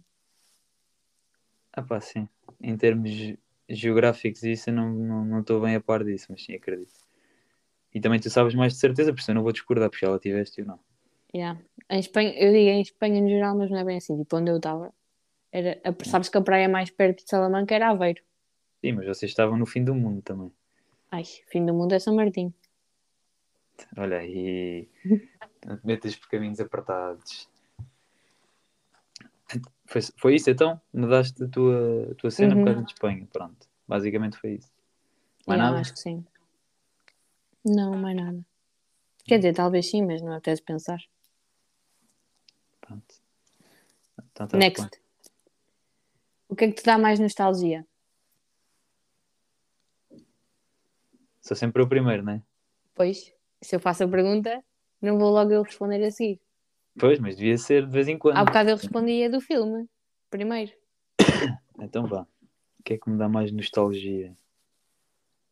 Ah 1.73 1.81
pá, 1.81 1.99
sim. 1.99 2.27
Em 2.61 2.77
termos 2.77 3.09
ge- 3.09 3.39
geográficos 3.67 4.43
isso 4.43 4.69
eu 4.69 4.73
não 4.73 4.91
estou 4.91 5.05
não, 5.07 5.25
não 5.25 5.39
estou 5.41 5.61
bem 5.61 5.75
a 5.75 5.81
par 5.81 6.03
disso, 6.03 6.27
mas 6.29 6.43
sim, 6.43 6.53
acredito. 6.53 6.93
E 7.93 7.99
também 7.99 8.19
tu 8.19 8.29
sabes 8.29 8.55
mais 8.55 8.73
de 8.73 8.79
certeza, 8.79 9.13
por 9.13 9.19
isso 9.19 9.31
eu 9.31 9.35
não 9.35 9.43
vou 9.43 9.51
discordar, 9.51 9.89
porque 9.89 10.05
lá 10.05 10.17
tiveste 10.19 10.61
ou 10.61 10.67
não. 10.67 10.79
Yeah. 11.35 11.59
Em 11.89 11.99
Espanha, 11.99 12.33
eu 12.37 12.51
digo 12.51 12.69
em 12.69 12.81
Espanha 12.81 13.21
no 13.21 13.29
geral, 13.29 13.57
mas 13.57 13.69
não 13.71 13.77
é 13.79 13.83
bem 13.83 13.97
assim. 13.97 14.17
Tipo, 14.17 14.37
onde 14.37 14.51
eu 14.51 14.57
estava, 14.57 14.93
era, 15.51 15.79
a- 15.83 16.05
sabes 16.05 16.29
que 16.29 16.37
a 16.37 16.41
praia 16.41 16.69
mais 16.69 16.89
perto 16.91 17.23
de 17.23 17.29
Salamanca 17.29 17.73
era 17.75 17.89
Aveiro. 17.89 18.21
Sim, 18.81 18.93
mas 18.93 19.05
vocês 19.07 19.31
estavam 19.31 19.57
no 19.57 19.65
fim 19.65 19.83
do 19.83 19.95
mundo 19.95 20.21
também. 20.21 20.51
Ai, 21.11 21.23
fim 21.47 21.65
do 21.65 21.73
mundo 21.73 21.93
é 21.93 21.99
São 21.99 22.15
Martim. 22.15 22.53
Olha 23.97 24.17
aí, 24.17 24.87
não 25.65 25.77
te 25.77 25.85
metas 25.85 26.15
por 26.15 26.29
caminhos 26.29 26.59
apertados. 26.59 27.47
Foi, 29.93 30.01
foi 30.17 30.35
isso 30.35 30.49
então? 30.49 30.81
Mudaste 30.91 31.43
a 31.43 31.47
tua, 31.47 32.11
a 32.11 32.15
tua 32.15 32.31
cena 32.31 32.55
Uhum. 32.55 32.61
por 32.61 32.65
causa 32.65 32.83
de 32.83 32.91
Espanha, 32.93 33.27
pronto. 33.31 33.69
Basicamente 33.87 34.37
foi 34.39 34.55
isso. 34.55 34.71
Mais 35.45 35.59
nada? 35.59 35.79
acho 35.79 35.93
que 35.93 35.99
sim. 35.99 36.25
Não, 37.63 37.95
mais 37.95 38.15
nada. 38.15 38.43
Quer 39.25 39.37
dizer, 39.37 39.53
talvez 39.53 39.87
sim, 39.87 40.03
mas 40.03 40.19
não 40.19 40.33
apetece 40.33 40.63
pensar. 40.63 40.99
Pronto. 42.81 43.15
Então, 44.31 44.47
tá 44.47 44.57
Next. 44.57 44.99
O 46.49 46.55
que 46.55 46.65
é 46.65 46.67
que 46.69 46.73
te 46.81 46.83
dá 46.83 46.97
mais 46.97 47.19
nostalgia? 47.19 47.85
Sou 51.39 51.55
sempre 51.55 51.83
eu 51.83 51.87
primeiro, 51.87 52.23
né? 52.23 52.41
Pois, 52.95 53.31
se 53.61 53.75
eu 53.75 53.79
faço 53.79 54.03
a 54.03 54.07
pergunta, 54.07 54.63
não 54.99 55.19
vou 55.19 55.29
logo 55.31 55.51
eu 55.51 55.61
responder 55.61 56.03
a 56.03 56.09
seguir. 56.09 56.41
Pois, 56.97 57.19
mas 57.19 57.35
devia 57.35 57.57
ser 57.57 57.85
de 57.85 57.91
vez 57.91 58.07
em 58.07 58.17
quando. 58.17 58.37
Há 58.37 58.45
bocado 58.45 58.69
eu 58.69 58.75
respondia 58.75 59.29
do 59.29 59.41
filme, 59.41 59.87
primeiro. 60.29 60.71
Então 61.79 62.05
vá. 62.05 62.21
O 62.79 62.83
que 62.83 62.93
é 62.93 62.97
que 62.97 63.09
me 63.09 63.17
dá 63.17 63.27
mais 63.27 63.51
nostalgia? 63.51 64.35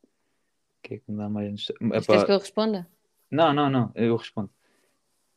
O 0.04 0.82
que 0.84 0.96
é 0.96 0.98
que 1.00 1.12
me 1.12 1.18
dá 1.18 1.28
mais 1.28 1.50
nostalgia? 1.50 1.88
Mas 1.88 2.06
queres 2.06 2.24
que 2.24 2.32
eu 2.32 2.38
responda? 2.38 2.88
Não, 3.30 3.54
não, 3.54 3.70
não, 3.70 3.92
eu 3.96 4.16
respondo. 4.16 4.50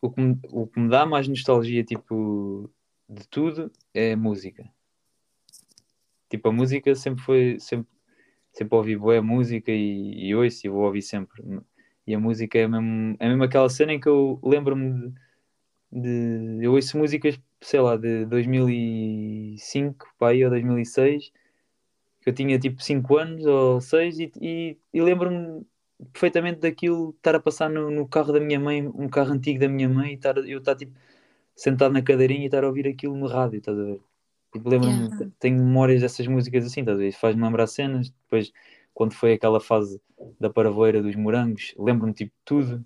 O 0.01 0.11
que, 0.11 0.21
me, 0.21 0.39
o 0.51 0.67
que 0.67 0.79
me 0.79 0.91
dá 0.91 1.07
mais 1.07 1.27
nostalgia, 1.27 1.83
tipo, 1.83 2.71
de 3.09 3.27
tudo 3.29 3.73
é 3.95 4.13
a 4.13 4.17
música. 4.17 4.69
Tipo, 6.29 6.49
a 6.49 6.53
música 6.53 6.95
sempre 6.95 7.25
foi, 7.25 7.59
sempre, 7.61 7.89
sempre 8.53 8.77
ouvi 8.77 8.97
boa 8.97 9.23
música 9.23 9.71
e, 9.71 10.27
e 10.27 10.35
ouço 10.35 10.67
e 10.67 10.71
vou 10.71 10.83
ouvir 10.83 11.03
sempre. 11.03 11.43
E 12.07 12.15
a 12.15 12.19
música 12.19 12.59
é 12.59 12.69
mesmo, 12.69 13.17
é 13.19 13.29
mesmo 13.29 13.45
aquela 13.45 13.69
cena 13.69 13.93
em 13.93 14.01
que 14.01 14.09
eu 14.09 14.39
lembro-me 14.43 14.93
de, 14.93 15.15
de- 15.95 16.59
Eu 16.65 16.73
ouço 16.75 16.99
músicas, 16.99 17.41
sei 17.61 17.81
lá, 17.81 17.97
de 17.97 18.27
2005 18.27 20.07
para 20.19 20.29
aí, 20.33 20.45
ou 20.45 20.51
2006, 20.51 21.33
que 22.23 22.31
eu 22.31 22.35
tinha 22.35 22.59
tipo 22.59 22.83
5 22.83 23.17
anos 23.19 23.47
ou 23.47 23.81
6 23.81 24.19
e, 24.19 24.33
e, 24.41 24.79
e 24.93 25.03
lembro-me 25.03 25.67
perfeitamente 26.13 26.61
daquilo 26.61 27.11
estar 27.17 27.35
a 27.37 27.41
passar 27.41 27.71
no, 27.71 27.91
no 27.91 28.09
carro 28.09 28.33
da 28.33 28.41
minha 28.41 28.61
mãe, 28.61 28.87
um 28.87 29.09
carro 29.09 29.33
antigo 29.33 29.61
da 29.61 29.69
minha 29.69 29.89
mãe, 29.89 30.13
e 30.13 30.15
estar, 30.17 30.37
eu 30.39 30.59
estar 30.59 30.77
tipo 30.77 30.93
sentado 31.57 31.93
na 31.93 32.03
cadeirinha 32.03 32.43
e 32.43 32.47
estar 32.47 32.65
a 32.65 32.69
ouvir 32.69 32.89
aquilo 32.89 33.17
no 33.17 33.27
rádio, 33.29 33.59
estás 33.59 33.79
a 33.79 33.85
ver? 33.85 34.01
Tipo, 34.53 34.69
lembro-me, 34.71 35.11
Yeah. 35.11 35.31
tenho 35.39 35.57
memórias 35.59 36.01
dessas 36.03 36.27
músicas 36.27 36.65
assim, 36.67 36.81
estás 36.81 36.97
a 36.99 37.01
ver? 37.01 37.13
Faz-me 37.13 37.43
lembrar 37.43 37.67
cenas. 37.67 38.11
Depois, 38.11 38.53
quando 38.95 39.15
foi 39.15 39.33
aquela 39.35 39.61
fase 39.61 40.01
da 40.41 40.51
paravoeira 40.51 41.03
dos 41.03 41.17
morangos, 41.17 41.75
lembro-me 41.79 42.15
tipo 42.15 42.33
tudo. 42.45 42.85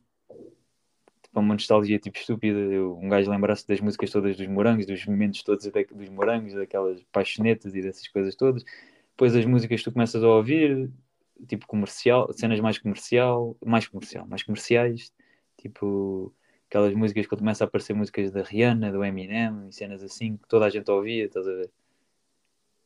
Tipo, 1.29 1.41
uma 1.41 1.55
nostalgia 1.55 1.99
tipo 1.99 2.19
estúpida. 2.19 2.59
Eu, 2.59 2.97
um 2.99 3.09
gajo 3.09 3.31
lembrar-se 3.31 3.67
das 3.69 3.81
músicas 3.81 4.11
todas 4.11 4.37
dos 4.37 4.47
morangos, 4.47 4.87
dos 4.87 5.05
momentos 5.07 5.43
todos 5.43 5.65
da- 5.67 5.83
dos 5.95 6.09
morangos, 6.09 6.55
daquelas 6.55 7.03
paixonetas 7.13 7.75
e 7.75 7.83
dessas 7.83 8.09
coisas 8.09 8.35
todas. 8.35 8.65
Depois 9.11 9.35
as 9.37 9.45
músicas 9.45 9.81
que 9.81 9.85
tu 9.85 9.93
começas 9.93 10.23
a 10.23 10.29
ouvir, 10.29 10.91
tipo 11.47 11.67
comercial, 11.67 12.33
cenas 12.33 12.61
mais 12.61 12.79
comercial, 12.79 13.57
mais 13.65 13.87
comercial, 13.87 14.27
mais 14.27 14.43
comerciais, 14.43 15.13
tipo 15.59 16.33
aquelas 16.69 16.95
músicas 16.95 17.27
quando 17.27 17.41
começa 17.41 17.65
a 17.65 17.67
aparecer 17.67 17.95
músicas 17.95 18.31
da 18.31 18.43
Rihanna, 18.43 18.93
do 18.93 19.05
Eminem 19.05 19.69
e 19.69 19.73
cenas 19.73 20.03
assim 20.03 20.37
que 20.37 20.49
toda 20.49 20.67
a 20.67 20.71
gente 20.71 20.91
ouvia, 20.91 21.25
estás 21.25 21.47
a 21.47 21.53
ver? 21.53 21.71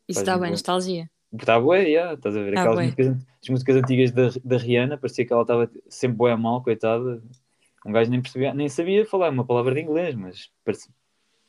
Isso 0.09 0.24
dá 0.24 0.38
bem 0.38 0.50
nostalgia. 0.50 1.11
Está 1.33 1.59
bué, 1.59 1.85
yeah, 1.88 2.14
estás 2.14 2.37
a 2.37 2.42
ver? 2.42 2.55
Tá 2.55 2.61
Aquelas 2.61 2.78
músicas, 2.85 3.07
as 3.42 3.48
músicas 3.48 3.76
antigas 3.76 4.12
da, 4.12 4.28
da 4.44 4.57
Rihanna, 4.57 4.98
parecia 4.98 5.24
que 5.24 5.33
ela 5.33 5.42
estava 5.42 5.70
sempre 5.88 6.16
bué 6.18 6.37
mal, 6.37 6.62
coitada. 6.62 7.22
Um 7.85 7.92
gajo 7.92 8.11
nem 8.11 8.23
percebia, 8.23 8.55
nem 8.55 8.68
sabia 8.68 9.05
falar 9.05 9.31
uma 9.31 9.45
palavra 9.45 9.75
de 9.75 9.81
inglês, 9.81 10.14
mas 10.14 10.51
parecia, 10.64 10.92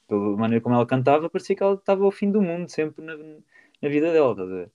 pela 0.08 0.36
maneira 0.38 0.62
como 0.62 0.76
ela 0.76 0.86
cantava, 0.86 1.30
parecia 1.30 1.56
que 1.56 1.63
ela 1.63 1.76
estava 1.76 2.04
ao 2.04 2.12
fim 2.12 2.32
do 2.32 2.41
mundo, 2.41 2.69
sempre 2.69 3.04
na, 3.04 3.15
na 3.15 3.89
vida 3.89 4.12
dela, 4.12 4.32
estás 4.32 4.50
a 4.50 4.54
ver? 4.54 4.72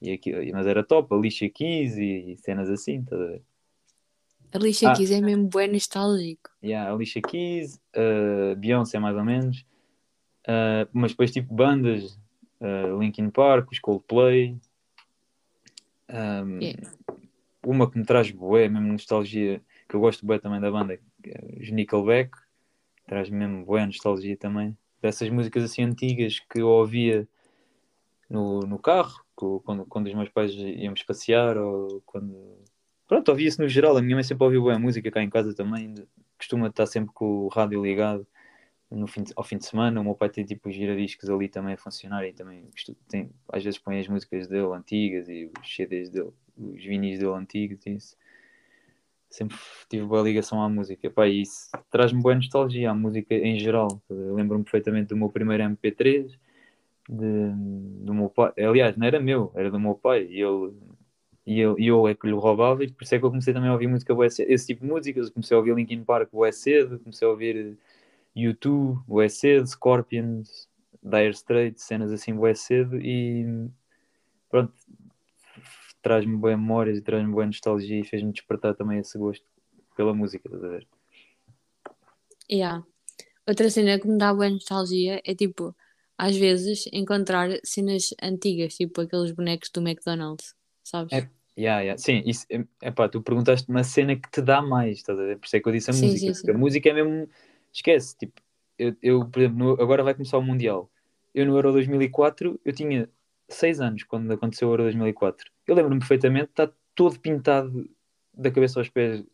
E 0.00 0.12
aqui, 0.12 0.52
mas 0.52 0.66
era 0.66 0.84
top, 0.84 1.12
a 1.12 1.18
Alicia 1.18 1.50
Keys 1.50 1.96
e, 1.96 2.32
e 2.32 2.36
cenas 2.38 2.70
assim, 2.70 3.00
estás 3.00 3.20
a 3.20 3.26
ver? 3.26 3.42
A 4.52 4.58
lixa 4.58 4.90
Ah. 4.90 4.96
Keys 4.96 5.10
é 5.10 5.20
mesmo 5.20 5.48
bem 5.48 5.70
nostálgico. 5.70 6.50
Yeah, 6.62 6.90
Alicia 6.90 7.20
Keys, 7.20 7.80
uh, 7.94 8.56
Beyoncé 8.56 8.98
mais 8.98 9.16
ou 9.16 9.24
menos, 9.24 9.66
Uh, 10.48 10.88
mas 10.94 11.10
depois 11.10 11.30
tipo 11.30 11.52
bandas, 11.54 12.18
uh, 12.60 12.98
Linkin 12.98 13.28
Park, 13.28 13.70
os 13.70 13.78
Coldplay, 13.78 14.58
um, 16.08 16.58
Yeah. 16.58 16.90
uma 17.66 17.90
que 17.90 17.98
me 17.98 18.04
traz 18.06 18.30
bué, 18.30 18.66
mesmo 18.66 18.92
nostalgia, 18.92 19.60
que 19.88 19.96
eu 19.96 20.00
gosto 20.00 20.26
bué 20.26 20.38
também 20.38 20.60
da 20.60 20.70
banda, 20.70 20.98
os 21.60 21.70
Nickelback, 21.70 22.30
traz 23.06 23.30
mesmo 23.30 23.64
boa 23.64 23.86
nostalgia 23.86 24.36
também. 24.36 24.76
Dessas 25.00 25.30
músicas 25.30 25.64
assim 25.64 25.82
antigas 25.82 26.40
que 26.40 26.60
eu 26.60 26.68
ouvia 26.68 27.26
no, 28.28 28.60
no 28.60 28.78
carro, 28.78 29.24
quando, 29.34 29.86
quando 29.86 30.06
os 30.06 30.14
meus 30.14 30.28
pais 30.28 30.52
íamos 30.52 31.02
passear, 31.02 31.56
ou 31.56 32.02
quando. 32.04 32.36
Pronto, 33.06 33.28
ouvia-se 33.30 33.58
no 33.58 33.68
geral. 33.68 33.96
A 33.96 34.02
minha 34.02 34.16
mãe 34.16 34.24
sempre 34.24 34.44
ouviu 34.44 34.62
boa 34.62 34.78
música 34.78 35.10
cá 35.10 35.22
em 35.22 35.30
casa 35.30 35.54
também, 35.54 35.94
costuma 36.36 36.68
estar 36.68 36.86
sempre 36.86 37.12
com 37.14 37.44
o 37.44 37.48
rádio 37.48 37.82
ligado 37.82 38.26
no 38.90 39.06
fim 39.06 39.22
de, 39.22 39.32
ao 39.36 39.44
fim 39.44 39.58
de 39.58 39.66
semana. 39.66 40.00
O 40.00 40.04
meu 40.04 40.14
pai 40.14 40.28
tem 40.28 40.44
tipo 40.44 40.68
os 40.68 40.74
giradiscos 40.74 41.28
ali 41.30 41.48
também 41.48 41.74
a 41.74 41.78
funcionar 41.78 42.26
e 42.26 42.32
também 42.32 42.68
tem, 43.08 43.30
às 43.50 43.62
vezes 43.64 43.78
põe 43.78 43.98
as 43.98 44.08
músicas 44.08 44.48
dele 44.48 44.72
antigas 44.74 45.28
e 45.28 45.50
os 45.60 45.74
CDs 45.74 46.10
dele, 46.10 46.32
os 46.56 46.82
vinis 46.82 47.18
dele 47.18 47.32
antigos 47.32 47.86
isso. 47.86 48.16
Sempre 49.30 49.56
tive 49.88 50.06
boa 50.06 50.22
ligação 50.22 50.62
à 50.62 50.68
música. 50.68 51.10
Pá, 51.10 51.26
e 51.26 51.42
isso 51.42 51.70
traz-me 51.90 52.22
boa 52.22 52.34
nostalgia 52.34 52.90
à 52.90 52.94
música 52.94 53.34
em 53.34 53.58
geral. 53.58 54.00
Lembro-me 54.08 54.64
perfeitamente 54.64 55.08
do 55.08 55.16
meu 55.16 55.28
primeiro 55.28 55.62
MP3, 55.64 56.32
de, 57.08 57.50
do 58.04 58.14
meu 58.14 58.30
pai. 58.30 58.52
Aliás, 58.58 58.96
não 58.96 59.06
era 59.06 59.20
meu, 59.20 59.52
era 59.54 59.70
do 59.70 59.78
meu 59.78 59.94
pai. 59.94 60.26
E 60.30 60.40
ele 60.40 60.72
e 61.48 61.60
eu, 61.60 61.76
eu 61.78 62.06
é 62.06 62.14
que 62.14 62.26
lhe 62.26 62.34
roubava, 62.34 62.84
e 62.84 62.92
por 62.92 63.04
isso 63.04 63.14
é 63.14 63.18
que 63.18 63.24
eu 63.24 63.30
comecei 63.30 63.54
também 63.54 63.70
a 63.70 63.72
ouvir 63.72 63.86
música 63.86 64.14
cedo. 64.28 64.50
Esse 64.50 64.66
tipo 64.66 64.82
de 64.84 64.92
músicas, 64.92 65.30
comecei 65.30 65.54
a 65.54 65.58
ouvir 65.58 65.74
Linkin 65.74 66.04
Park 66.04 66.30
boa 66.30 66.52
cedo, 66.52 66.98
comecei 66.98 67.26
a 67.26 67.30
ouvir 67.30 67.78
U2 68.36 68.98
boa 69.06 69.26
cedo, 69.30 69.66
Scorpions, 69.66 70.68
Dire 71.02 71.30
Straits, 71.30 71.84
cenas 71.84 72.12
assim 72.12 72.34
boa 72.34 72.54
cedo, 72.54 73.00
e 73.00 73.66
pronto, 74.50 74.74
traz-me 76.02 76.36
boas 76.36 76.56
memórias 76.58 76.98
e 76.98 77.02
traz-me 77.02 77.32
boa 77.32 77.46
nostalgia 77.46 78.00
e 78.00 78.04
fez-me 78.04 78.32
despertar 78.32 78.74
também 78.74 78.98
esse 78.98 79.18
gosto 79.18 79.44
pela 79.96 80.14
música, 80.14 80.48
estás 80.48 80.64
a 80.64 80.68
ver? 80.68 80.86
Yeah. 82.50 82.82
Outra 83.48 83.70
cena 83.70 83.98
que 84.00 84.08
me 84.08 84.18
dá 84.18 84.34
boa 84.34 84.50
nostalgia 84.50 85.22
é 85.24 85.34
tipo, 85.34 85.74
às 86.18 86.36
vezes, 86.36 86.86
encontrar 86.92 87.50
cenas 87.64 88.14
antigas, 88.22 88.76
tipo 88.76 89.00
aqueles 89.02 89.32
bonecos 89.32 89.70
do 89.70 89.80
McDonald's, 89.80 90.54
sabes? 90.84 91.12
É, 91.12 91.28
Yeah, 91.58 91.80
yeah. 91.82 91.98
Sim, 91.98 92.22
isso, 92.24 92.46
é, 92.80 92.90
pá, 92.92 93.08
tu 93.08 93.20
perguntaste 93.20 93.68
uma 93.68 93.82
cena 93.82 94.14
que 94.14 94.30
te 94.30 94.40
dá 94.40 94.62
mais, 94.62 94.98
estás 94.98 95.18
a 95.18 95.24
ver? 95.24 95.38
Por 95.38 95.46
isso 95.46 95.56
é 95.56 95.60
que 95.60 95.68
eu 95.68 95.72
disse 95.72 95.90
a 95.90 95.94
Sim, 95.94 96.02
música. 96.08 96.32
sim, 96.32 96.34
sim. 96.34 96.50
A 96.52 96.54
música 96.58 96.88
é 96.88 96.92
mesmo. 96.92 97.28
Esquece, 97.72 98.16
tipo, 98.16 98.40
eu, 98.78 98.96
eu 99.02 99.28
por 99.28 99.40
exemplo, 99.40 99.58
no- 99.58 99.82
agora 99.82 100.04
vai 100.04 100.14
começar 100.14 100.38
o 100.38 100.42
Mundial. 100.42 100.88
Eu 101.34 101.46
no 101.46 101.56
Euro 101.56 101.72
2004, 101.72 102.60
eu 102.64 102.72
tinha 102.72 103.08
6 103.48 103.80
anos 103.80 104.04
quando 104.04 104.32
aconteceu 104.32 104.68
o 104.68 104.72
Euro 104.72 104.84
2004. 104.84 105.50
Eu 105.68 105.74
lembro-me 105.74 106.00
perfeitamente, 106.00 106.50
está 106.50 106.70
todo 106.94 107.20
pintado 107.20 107.88
da 108.34 108.50
cabeça 108.50 108.80
aos 108.80 108.88
pés 108.88 109.24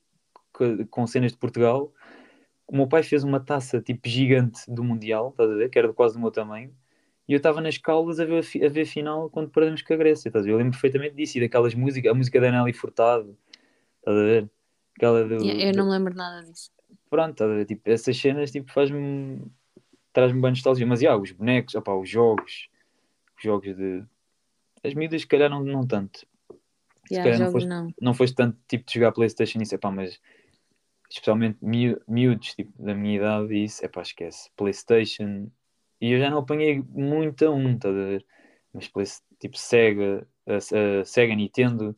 co- 0.53 0.87
com 0.91 1.07
cenas 1.07 1.33
de 1.33 1.39
Portugal. 1.39 1.93
O 2.67 2.77
meu 2.77 2.89
pai 2.89 3.03
fez 3.03 3.25
uma 3.25 3.41
taça 3.41 3.81
tipo 3.81 4.09
gigante 4.09 4.63
do 4.69 4.83
Mundial, 4.83 5.31
estás 5.31 5.51
a 5.51 5.55
ver? 5.55 5.69
Que 5.71 5.79
era 5.79 5.93
quase 5.93 6.15
do 6.15 6.21
meu 6.21 6.31
tamanho. 6.31 6.75
E 7.29 7.33
eu 7.33 7.39
estava 7.39 7.61
nas 7.61 7.79
Caldas 7.79 8.21
a 8.21 8.25
ver 8.25 8.45
a, 8.45 8.69
ver 8.69 8.83
a 8.83 8.87
final 8.87 9.31
quando 9.31 9.49
perdemos 9.51 9.81
com 9.83 9.95
a 9.95 9.97
Grécia, 9.97 10.29
estás 10.29 10.45
a 10.45 10.47
ver? 10.47 10.53
Eu 10.53 10.59
lembro 10.59 10.73
perfeitamente 10.73 11.15
disso 11.15 11.39
e 11.39 11.41
daquelas 11.41 11.75
músicas, 11.75 12.11
a 12.11 12.15
música 12.15 12.41
da 12.41 12.51
Nelly 12.51 12.73
Furtado, 12.73 13.37
estás 13.99 14.17
a 14.17 14.23
ver? 14.23 14.51
Aquela 14.97 15.25
do. 15.25 15.45
Eu 15.47 15.73
não 15.75 15.87
me 15.87 15.91
lembro 15.93 16.15
nada 16.15 16.43
disso. 16.45 16.71
Pronto, 17.09 17.31
estás 17.33 17.51
a 17.51 17.55
ver? 17.55 17.65
Tipo, 17.67 17.89
essas 17.91 18.17
cenas 18.17 18.51
tipo, 18.51 18.73
faz-me. 18.73 19.41
traz-me 20.13 20.41
bem 20.41 20.51
nostalgia. 20.51 20.87
Mas, 20.87 21.01
yeah, 21.01 21.21
os 21.21 21.31
bonecos, 21.33 21.75
opá, 21.75 21.95
os 21.95 22.09
jogos, 22.09 22.69
os 23.37 23.43
jogos 23.43 23.75
de. 23.77 24.05
As 24.85 24.95
miúdas, 24.95 25.23
se 25.23 25.27
calhar, 25.27 25.49
não, 25.51 25.65
não 25.65 25.87
tanto. 25.87 26.21
Se 26.21 26.27
Yeah, 27.11 27.31
calhar 27.31 27.41
não 27.41 27.53
foste, 27.53 27.69
não. 27.69 27.95
não 28.01 28.15
foste 28.15 28.35
tanto 28.35 28.59
tipo 28.69 28.87
de 28.87 28.95
jogar 28.95 29.13
Playstation 29.13 29.61
isso, 29.61 29.75
epá, 29.75 29.91
mas 29.91 30.21
especialmente 31.11 31.59
miú- 31.63 32.01
miúdos 32.09 32.55
tipo, 32.55 32.83
da 32.83 32.95
minha 32.95 33.17
idade 33.17 33.55
e 33.55 33.65
isso, 33.65 33.85
epá, 33.85 34.03
esquece. 34.03 34.51
Playstation, 34.57 35.49
e 36.01 36.13
eu 36.13 36.19
já 36.19 36.31
não 36.31 36.39
apanhei 36.39 36.83
muito 36.89 37.47
a 37.47 37.51
um, 37.51 37.75
estás 37.75 37.95
a 37.95 38.05
ver? 38.05 38.27
Mas 38.73 38.91
tipo 39.39 39.57
Sega, 39.57 40.27
a, 40.47 40.57
a 40.57 41.05
Sega 41.05 41.35
Nintendo, 41.35 41.97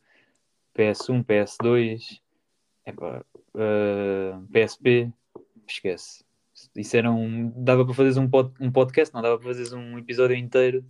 PS1, 0.76 1.24
PS2, 1.24 2.20
epá, 2.84 3.24
ah, 3.54 4.42
PSP, 4.52 5.12
esquece. 5.66 6.24
Isso 6.74 6.96
era 6.96 7.10
um. 7.10 7.52
Dava 7.62 7.84
para 7.84 7.94
fazeres 7.94 8.16
um, 8.16 8.28
pod, 8.28 8.52
um 8.60 8.70
podcast, 8.72 9.14
não 9.14 9.22
dava 9.22 9.38
para 9.38 9.48
fazeres 9.48 9.72
um 9.72 9.98
episódio 9.98 10.36
inteiro 10.36 10.84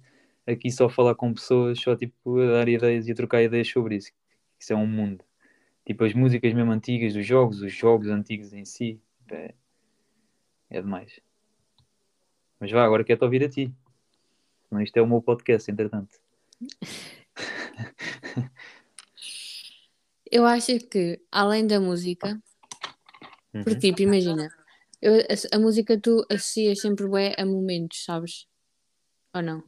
aqui 0.46 0.70
só 0.70 0.88
falar 0.88 1.14
com 1.14 1.32
pessoas, 1.34 1.80
só 1.80 1.96
tipo 1.96 2.38
a 2.40 2.52
dar 2.52 2.68
ideias 2.68 3.06
e 3.08 3.12
a 3.12 3.14
trocar 3.14 3.42
ideias 3.42 3.68
sobre 3.68 3.96
isso. 3.96 4.12
Isso 4.58 4.72
é 4.72 4.76
um 4.76 4.86
mundo. 4.86 5.24
Tipo 5.84 6.04
as 6.04 6.14
músicas 6.14 6.52
mesmo 6.52 6.72
antigas 6.72 7.14
dos 7.14 7.26
jogos, 7.26 7.60
os 7.60 7.72
jogos 7.72 8.08
antigos 8.08 8.52
em 8.52 8.64
si. 8.64 9.00
É, 9.30 9.54
é 10.70 10.80
demais. 10.80 11.20
Mas 12.58 12.70
vá, 12.70 12.84
agora 12.84 13.04
quero-te 13.04 13.24
ouvir 13.24 13.44
a 13.44 13.48
ti. 13.48 13.72
Senão 14.68 14.82
isto 14.82 14.96
é 14.96 15.02
o 15.02 15.06
meu 15.06 15.22
podcast, 15.22 15.70
entretanto. 15.70 16.18
Eu 20.28 20.44
acho 20.44 20.78
que, 20.80 21.20
além 21.30 21.66
da 21.66 21.78
música, 21.78 22.40
Uhum. 23.54 23.62
porque 23.62 23.78
tipo, 23.78 24.02
imagina, 24.02 24.48
eu, 25.00 25.14
a, 25.14 25.56
a 25.56 25.58
música 25.58 25.98
tu 25.98 26.26
associas 26.30 26.80
sempre 26.80 27.06
bué 27.06 27.34
a 27.38 27.46
momentos, 27.46 28.04
sabes? 28.04 28.46
Ou 29.32 29.40
não? 29.40 29.62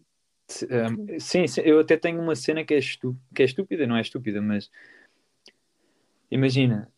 Se- 0.48 0.66
um, 0.66 1.20
sim, 1.20 1.46
sim, 1.46 1.60
eu 1.62 1.78
até 1.80 1.96
tenho 1.96 2.20
uma 2.20 2.34
cena 2.34 2.64
que 2.64 2.72
é, 2.74 2.78
estu 2.78 3.16
que 3.34 3.42
é 3.42 3.44
estúpida, 3.44 3.86
não 3.86 3.96
é 3.96 4.00
estúpida, 4.00 4.40
mas 4.40 4.70
imagina, 6.30 6.90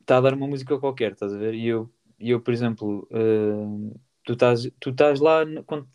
está 0.00 0.18
a 0.18 0.20
dar 0.20 0.34
uma 0.34 0.46
música 0.46 0.78
qualquer, 0.78 1.12
estás 1.12 1.32
a 1.32 1.38
ver? 1.38 1.54
E 1.54 1.66
eu, 1.66 1.90
e 2.18 2.30
eu 2.30 2.40
por 2.40 2.52
exemplo, 2.52 3.08
hum, 3.10 3.92
tu 4.24 4.34
estás, 4.34 4.70
tu 4.78 4.90
estás 4.90 5.20
lá, 5.20 5.40
quando, 5.66 5.88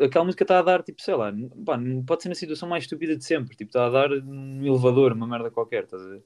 aquela 0.00 0.24
música 0.24 0.44
está 0.44 0.58
a 0.58 0.62
dar, 0.62 0.82
tipo, 0.82 1.02
sei 1.02 1.14
lá, 1.14 1.32
pá, 1.64 1.78
pode 2.06 2.22
ser 2.22 2.28
na 2.28 2.34
situação 2.34 2.68
mais 2.68 2.84
estúpida 2.84 3.16
de 3.16 3.24
sempre, 3.24 3.56
tipo, 3.56 3.68
está 3.70 3.86
a 3.86 3.90
dar 3.90 4.10
num 4.10 4.64
elevador, 4.64 5.12
uma 5.12 5.26
merda 5.26 5.50
qualquer, 5.50 5.84
estás 5.84 6.02
a 6.02 6.08
ver? 6.08 6.22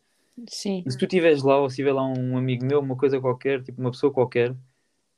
Sim. 0.49 0.83
E 0.87 0.91
se 0.91 0.99
tu 0.99 1.05
estiveres 1.05 1.43
lá, 1.43 1.59
ou 1.59 1.69
se 1.69 1.77
tiver 1.77 1.93
lá 1.93 2.05
um 2.05 2.37
amigo 2.37 2.65
meu, 2.65 2.81
uma 2.81 2.97
coisa 2.97 3.21
qualquer, 3.21 3.63
tipo, 3.63 3.81
uma 3.81 3.91
pessoa 3.91 4.13
qualquer, 4.13 4.55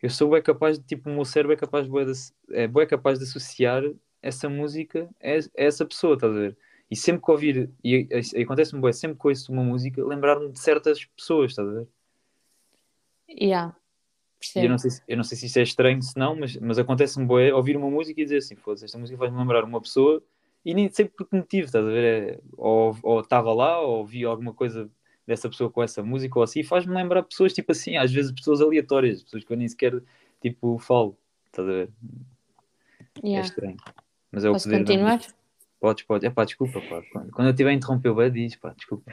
eu 0.05 0.11
sou 0.11 0.29
bué 0.29 0.43
capaz 0.43 0.79
de, 0.79 0.85
tipo, 0.85 1.09
o 1.09 1.15
meu 1.15 1.25
cérebro 1.25 1.55
é 1.55 1.57
capaz, 1.57 1.89
de, 1.89 2.55
é 2.55 2.69
bué 2.69 2.85
capaz 2.85 3.19
de 3.19 3.25
associar 3.25 3.83
essa 4.21 4.51
música 4.51 5.09
a, 5.19 5.29
essa 5.55 5.87
pessoa, 5.87 6.13
estás 6.13 6.31
a 6.31 6.39
ver? 6.39 6.59
E 6.91 6.95
sempre 6.95 7.25
que 7.25 7.31
ouvir, 7.31 7.71
e, 7.83 8.07
e, 8.11 8.43
acontece-me 8.43 8.83
bué, 8.83 8.93
sempre 8.93 9.19
que 9.19 9.27
ouço 9.29 9.51
uma 9.51 9.65
música, 9.65 10.05
lembrar-me 10.05 10.53
de 10.53 10.59
certas 10.59 11.07
pessoas, 11.07 11.53
estás 11.53 11.67
a 11.67 11.73
ver? 11.73 11.89
Yeah. 13.31 13.75
Eu 14.55 14.69
não 14.69 14.77
sei, 14.77 14.91
se- 14.91 15.03
eu 15.09 15.17
não 15.17 15.25
sei 15.25 15.39
se 15.39 15.47
isso 15.47 15.59
é 15.59 15.63
estranho, 15.63 16.03
se 16.03 16.19
não, 16.19 16.37
mas, 16.37 16.55
mas 16.59 16.79
acontece-me 16.79 17.25
bué 17.25 17.51
ouvir 17.55 17.75
uma 17.75 17.89
música 17.91 18.21
e 18.21 18.25
dizer 18.25 18.37
assim, 18.37 18.57
foda-se, 18.57 18.85
esta 18.85 18.99
música 18.99 19.19
faz-me 19.19 19.39
lembrar 19.39 19.65
uma 19.65 19.81
pessoa 19.81 20.23
e 20.63 20.75
nem 20.75 20.93
sei 20.93 21.07
por 21.07 21.27
que 21.27 21.35
motivo, 21.35 21.65
estás 21.65 21.83
a 21.83 21.89
ver? 21.89 22.05
É, 22.05 22.41
ou 22.59 22.95
estava 23.21 23.55
lá, 23.55 23.81
ou 23.81 24.05
vi 24.05 24.23
alguma 24.27 24.53
coisa 24.53 24.91
dessa 25.27 25.49
pessoa 25.49 25.71
com 25.71 25.83
essa 25.83 26.03
música 26.03 26.39
ou 26.39 26.43
assim, 26.43 26.63
faz-me 26.63 26.95
lembrar 26.95 27.23
pessoas 27.23 27.53
tipo 27.53 27.73
assim, 27.73 27.97
às 27.97 28.13
vezes 28.13 28.33
pessoas 28.33 28.61
aleatórias, 28.61 29.23
pessoas 29.23 29.45
que 29.45 29.53
eu 29.53 29.57
nem 29.57 29.69
sequer 29.69 30.03
tipo 30.41 30.79
falo, 30.79 31.17
estás 31.47 31.69
a 31.69 31.73
ver? 31.73 31.91
É 33.23 33.29
Yeah. 33.29 33.49
estranho. 33.49 33.77
Mas 34.31 34.45
é 34.45 34.51
o 34.51 34.53
Posso 34.53 34.65
poder 34.65 34.79
da 34.79 34.85
continuar? 34.85 35.21
Podes, 35.81 36.05
podes. 36.05 36.27
É 36.27 36.31
pá, 36.31 36.45
desculpa, 36.45 36.81
pá. 36.81 37.03
Quando, 37.33 37.49
eu 37.49 37.55
tiver 37.55 37.71
a 37.71 37.73
interromper 37.73 38.11
o 38.11 38.31
diz, 38.31 38.57
pá, 38.57 38.75
desculpa. 38.77 39.13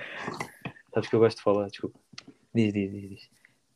Sabes 0.93 1.09
que 1.09 1.15
eu 1.15 1.19
gosto 1.19 1.37
de 1.37 1.43
falar, 1.43 1.67
desculpa. 1.67 1.99
Diz, 2.53 2.73
diz, 2.73 2.91
diz, 2.91 3.09
diz. 3.09 3.29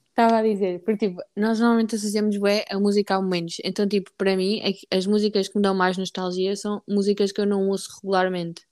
Estava 0.09 0.37
a 0.37 0.41
dizer, 0.41 0.79
porque 0.79 1.09
tipo, 1.09 1.21
nós 1.35 1.59
normalmente 1.59 1.95
associamos 1.95 2.37
bué 2.37 2.63
a 2.69 2.79
música 2.79 3.15
a 3.15 3.21
momentos. 3.21 3.57
Então, 3.63 3.87
tipo, 3.87 4.11
para 4.17 4.35
mim, 4.37 4.61
é 4.61 4.95
as 4.95 5.05
músicas 5.05 5.49
que 5.49 5.57
me 5.57 5.61
dão 5.61 5.75
mais 5.75 5.97
nostalgia 5.97 6.55
são 6.55 6.81
músicas 6.87 7.33
que 7.33 7.41
eu 7.41 7.45
não 7.45 7.67
ouço 7.67 7.99
regularmente. 8.01 8.65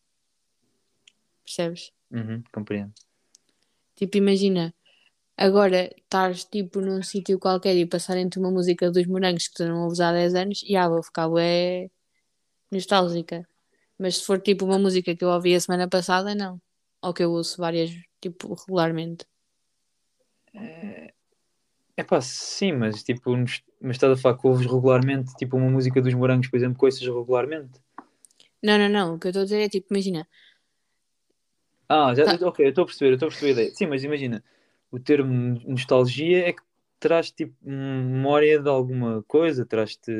Percebes? 1.43 1.91
Uhum, 2.09 2.41
compreendo. 2.51 2.93
Tipo, 3.95 4.17
imagina, 4.17 4.73
agora 5.37 5.89
estás 5.97 6.45
tipo 6.45 6.81
num 6.81 7.01
sítio 7.03 7.39
qualquer 7.39 7.75
e 7.77 7.85
passarem-te 7.85 8.39
uma 8.39 8.51
música 8.51 8.91
dos 8.91 9.05
morangos 9.07 9.47
que 9.47 9.55
tu 9.55 9.65
não 9.65 9.83
ouves 9.83 9.99
há 9.99 10.11
10 10.11 10.35
anos, 10.35 10.63
e 10.63 10.75
ah, 10.75 10.89
vou 10.89 11.03
ficar 11.03 11.29
bué 11.29 11.89
nostálgica. 12.71 13.47
Mas 13.97 14.17
se 14.17 14.25
for 14.25 14.41
tipo 14.41 14.65
uma 14.65 14.79
música 14.79 15.15
que 15.15 15.23
eu 15.23 15.29
ouvi 15.29 15.55
a 15.55 15.59
semana 15.59 15.87
passada, 15.87 16.35
não. 16.35 16.61
Ou 17.01 17.13
que 17.13 17.23
eu 17.23 17.31
ouço 17.31 17.57
várias, 17.61 17.91
tipo, 18.21 18.53
regularmente. 18.53 19.25
É 21.95 22.03
pá, 22.03 22.19
sim, 22.21 22.71
mas 22.71 23.03
tipo, 23.03 23.35
mas 23.37 23.61
estás 23.95 24.13
a 24.13 24.21
falar 24.21 24.37
que 24.37 24.47
ouves 24.47 24.65
regularmente, 24.65 25.35
tipo 25.35 25.57
uma 25.57 25.69
música 25.69 26.01
dos 26.01 26.13
morangos, 26.13 26.49
por 26.49 26.57
exemplo, 26.57 26.77
ouças 26.81 27.01
regularmente. 27.01 27.79
Não, 28.61 28.77
não, 28.77 28.89
não. 28.89 29.15
O 29.15 29.19
que 29.19 29.27
eu 29.27 29.29
estou 29.29 29.41
a 29.41 29.45
dizer 29.45 29.61
é 29.61 29.69
tipo, 29.69 29.93
imagina, 29.93 30.27
Ah, 31.87 32.13
já, 32.15 32.23
Tá. 32.25 32.47
ok, 32.47 32.65
eu 32.65 32.69
estou 32.69 32.83
a 32.83 32.85
perceber, 32.87 33.09
eu 33.11 33.13
estou 33.15 33.27
a 33.27 33.29
perceber 33.29 33.49
a 33.49 33.53
ideia. 33.53 33.75
Sim, 33.75 33.87
mas 33.87 34.03
imagina, 34.03 34.43
o 34.91 34.99
termo 34.99 35.59
nostalgia 35.67 36.47
é 36.47 36.53
que 36.53 36.61
traz 36.99 37.31
tipo 37.31 37.55
memória 37.63 38.59
de 38.59 38.69
alguma 38.69 39.23
coisa, 39.23 39.65
traz-te. 39.65 40.11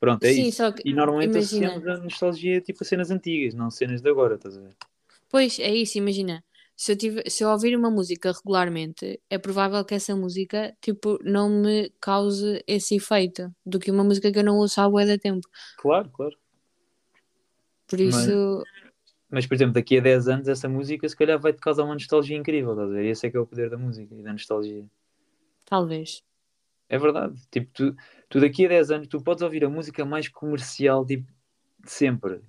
Pronto, 0.00 0.24
é 0.24 0.32
sim, 0.32 0.50
isso. 0.50 0.52
só 0.52 0.72
que 0.72 0.82
E 0.84 0.92
normalmente 0.94 1.38
imagina. 1.38 1.68
associamos 1.68 1.86
a 1.86 1.96
nostalgia 1.98 2.60
tipo 2.60 2.82
a 2.82 2.86
cenas 2.86 3.10
antigas, 3.10 3.54
não 3.54 3.70
cenas 3.70 4.00
de 4.02 4.08
agora, 4.10 4.34
estás 4.36 4.56
a 4.56 4.60
ver? 4.60 4.76
Pois 5.30 5.58
é 5.58 5.74
isso, 5.74 5.98
imagina. 5.98 6.44
se 6.76 6.92
eu, 6.92 6.96
tiver, 6.96 7.28
se 7.30 7.44
eu 7.44 7.48
ouvir 7.50 7.76
uma 7.76 7.90
música 7.90 8.32
regularmente, 8.32 9.20
é 9.28 9.38
provável 9.38 9.84
que 9.84 9.94
essa 9.94 10.16
música, 10.16 10.74
tipo, 10.80 11.18
não 11.22 11.48
me 11.50 11.90
cause 12.00 12.62
esse 12.66 12.96
efeito 12.96 13.54
do 13.64 13.78
que 13.78 13.90
uma 13.90 14.02
música 14.04 14.32
que 14.32 14.38
eu 14.38 14.44
não 14.44 14.56
ouço 14.58 14.80
há 14.80 14.88
bué 14.88 15.04
de 15.04 15.18
tempo. 15.18 15.46
Claro, 15.76 16.10
claro. 16.10 16.36
Por 17.86 18.00
isso, 18.00 18.30
Mas, 18.30 18.89
por 19.46 19.54
exemplo, 19.54 19.74
daqui 19.74 19.98
a 19.98 20.00
10 20.00 20.28
anos, 20.28 20.48
essa 20.48 20.68
música 20.68 21.08
se 21.08 21.16
calhar 21.16 21.38
vai-te 21.38 21.60
causar 21.60 21.84
uma 21.84 21.94
nostalgia 21.94 22.36
incrível, 22.36 22.72
estás 22.72 22.90
a 22.90 22.92
ver? 22.92 23.06
Esse 23.06 23.26
é 23.26 23.30
que 23.30 23.36
é 23.36 23.40
o 23.40 23.46
poder 23.46 23.70
da 23.70 23.78
música 23.78 24.14
e 24.14 24.22
da 24.22 24.32
nostalgia. 24.32 24.84
talvez. 25.64 26.22
É 26.88 26.98
verdade. 26.98 27.40
Tipo, 27.50 27.70
tu, 27.72 27.96
tu 28.28 28.40
daqui 28.40 28.66
a 28.66 28.68
10 28.68 28.90
anos, 28.90 29.08
tu 29.08 29.22
podes 29.22 29.42
ouvir 29.42 29.64
a 29.64 29.70
música 29.70 30.04
mais 30.04 30.28
comercial, 30.28 31.06
tipo, 31.06 31.32
de 31.84 31.90
sempre. 31.90 32.40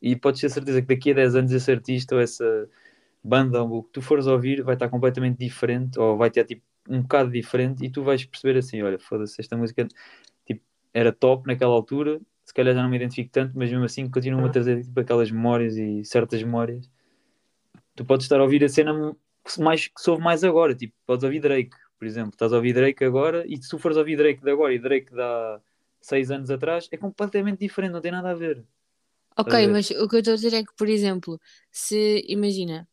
E 0.00 0.16
podes 0.16 0.40
ter 0.40 0.48
certeza 0.50 0.80
que 0.82 0.88
daqui 0.88 1.10
a 1.10 1.14
10 1.14 1.36
anos 1.36 1.52
esse 1.52 1.70
artista 1.70 2.14
ou 2.14 2.20
essa 2.20 2.68
banda 3.22 3.62
ou 3.62 3.78
o 3.78 3.82
que 3.84 3.92
tu 3.92 4.02
fores 4.02 4.26
ouvir 4.26 4.62
vai 4.62 4.74
estar 4.74 4.88
completamente 4.88 5.38
diferente 5.38 5.98
ou 5.98 6.16
vai 6.16 6.30
ter, 6.30 6.44
tipo, 6.44 6.62
um 6.88 7.02
bocado 7.02 7.30
diferente 7.30 7.84
e 7.84 7.90
tu 7.90 8.02
vais 8.02 8.24
perceber 8.24 8.58
assim, 8.58 8.82
olha, 8.82 8.98
foda-se, 8.98 9.40
esta 9.40 9.56
música, 9.56 9.86
tipo, 10.46 10.62
era 10.92 11.12
top 11.12 11.46
naquela 11.46 11.74
altura, 11.74 12.20
se 12.44 12.52
calhar 12.54 12.74
já 12.74 12.82
não 12.82 12.90
me 12.90 12.96
identifico 12.96 13.30
tanto, 13.32 13.52
mas 13.56 13.70
mesmo 13.70 13.84
assim 13.84 14.08
continuam 14.10 14.44
a 14.46 14.50
trazer, 14.50 14.82
tipo, 14.82 15.00
aquelas 15.00 15.30
memórias 15.30 15.76
e 15.76 16.04
certas 16.04 16.42
memórias. 16.42 16.88
Tu 17.94 18.04
podes 18.04 18.24
estar 18.24 18.40
a 18.40 18.42
ouvir 18.42 18.64
a 18.64 18.68
cena 18.68 18.92
que 19.44 19.60
mais, 19.60 19.88
que 19.88 20.00
se 20.00 20.10
ouve 20.10 20.22
mais 20.22 20.42
agora, 20.42 20.74
tipo, 20.74 20.94
podes 21.06 21.24
ouvir 21.24 21.40
Drake, 21.40 21.70
por 21.98 22.06
exemplo, 22.06 22.30
estás 22.32 22.52
a 22.52 22.56
ouvir 22.56 22.72
Drake 22.72 23.04
agora 23.04 23.44
e 23.46 23.56
se 23.62 23.68
tu 23.68 23.78
fores 23.78 23.96
ouvir 23.96 24.16
Drake 24.16 24.42
de 24.42 24.50
agora 24.50 24.74
e 24.74 24.78
Drake 24.78 25.12
de 25.12 25.20
há 25.20 25.60
6 26.00 26.30
anos 26.30 26.50
atrás, 26.50 26.88
é 26.90 26.96
completamente 26.96 27.60
diferente, 27.60 27.92
não 27.92 28.00
tem 28.00 28.12
nada 28.12 28.30
a 28.30 28.34
ver. 28.34 28.64
Ok, 29.36 29.52
ver? 29.52 29.68
mas 29.68 29.90
o 29.90 30.08
que 30.08 30.16
eu 30.16 30.20
estou 30.20 30.32
a 30.32 30.36
dizer 30.36 30.54
é 30.54 30.64
que, 30.64 30.72
por 30.76 30.88
exemplo, 30.88 31.40
se 31.70 32.24
imagina 32.28 32.88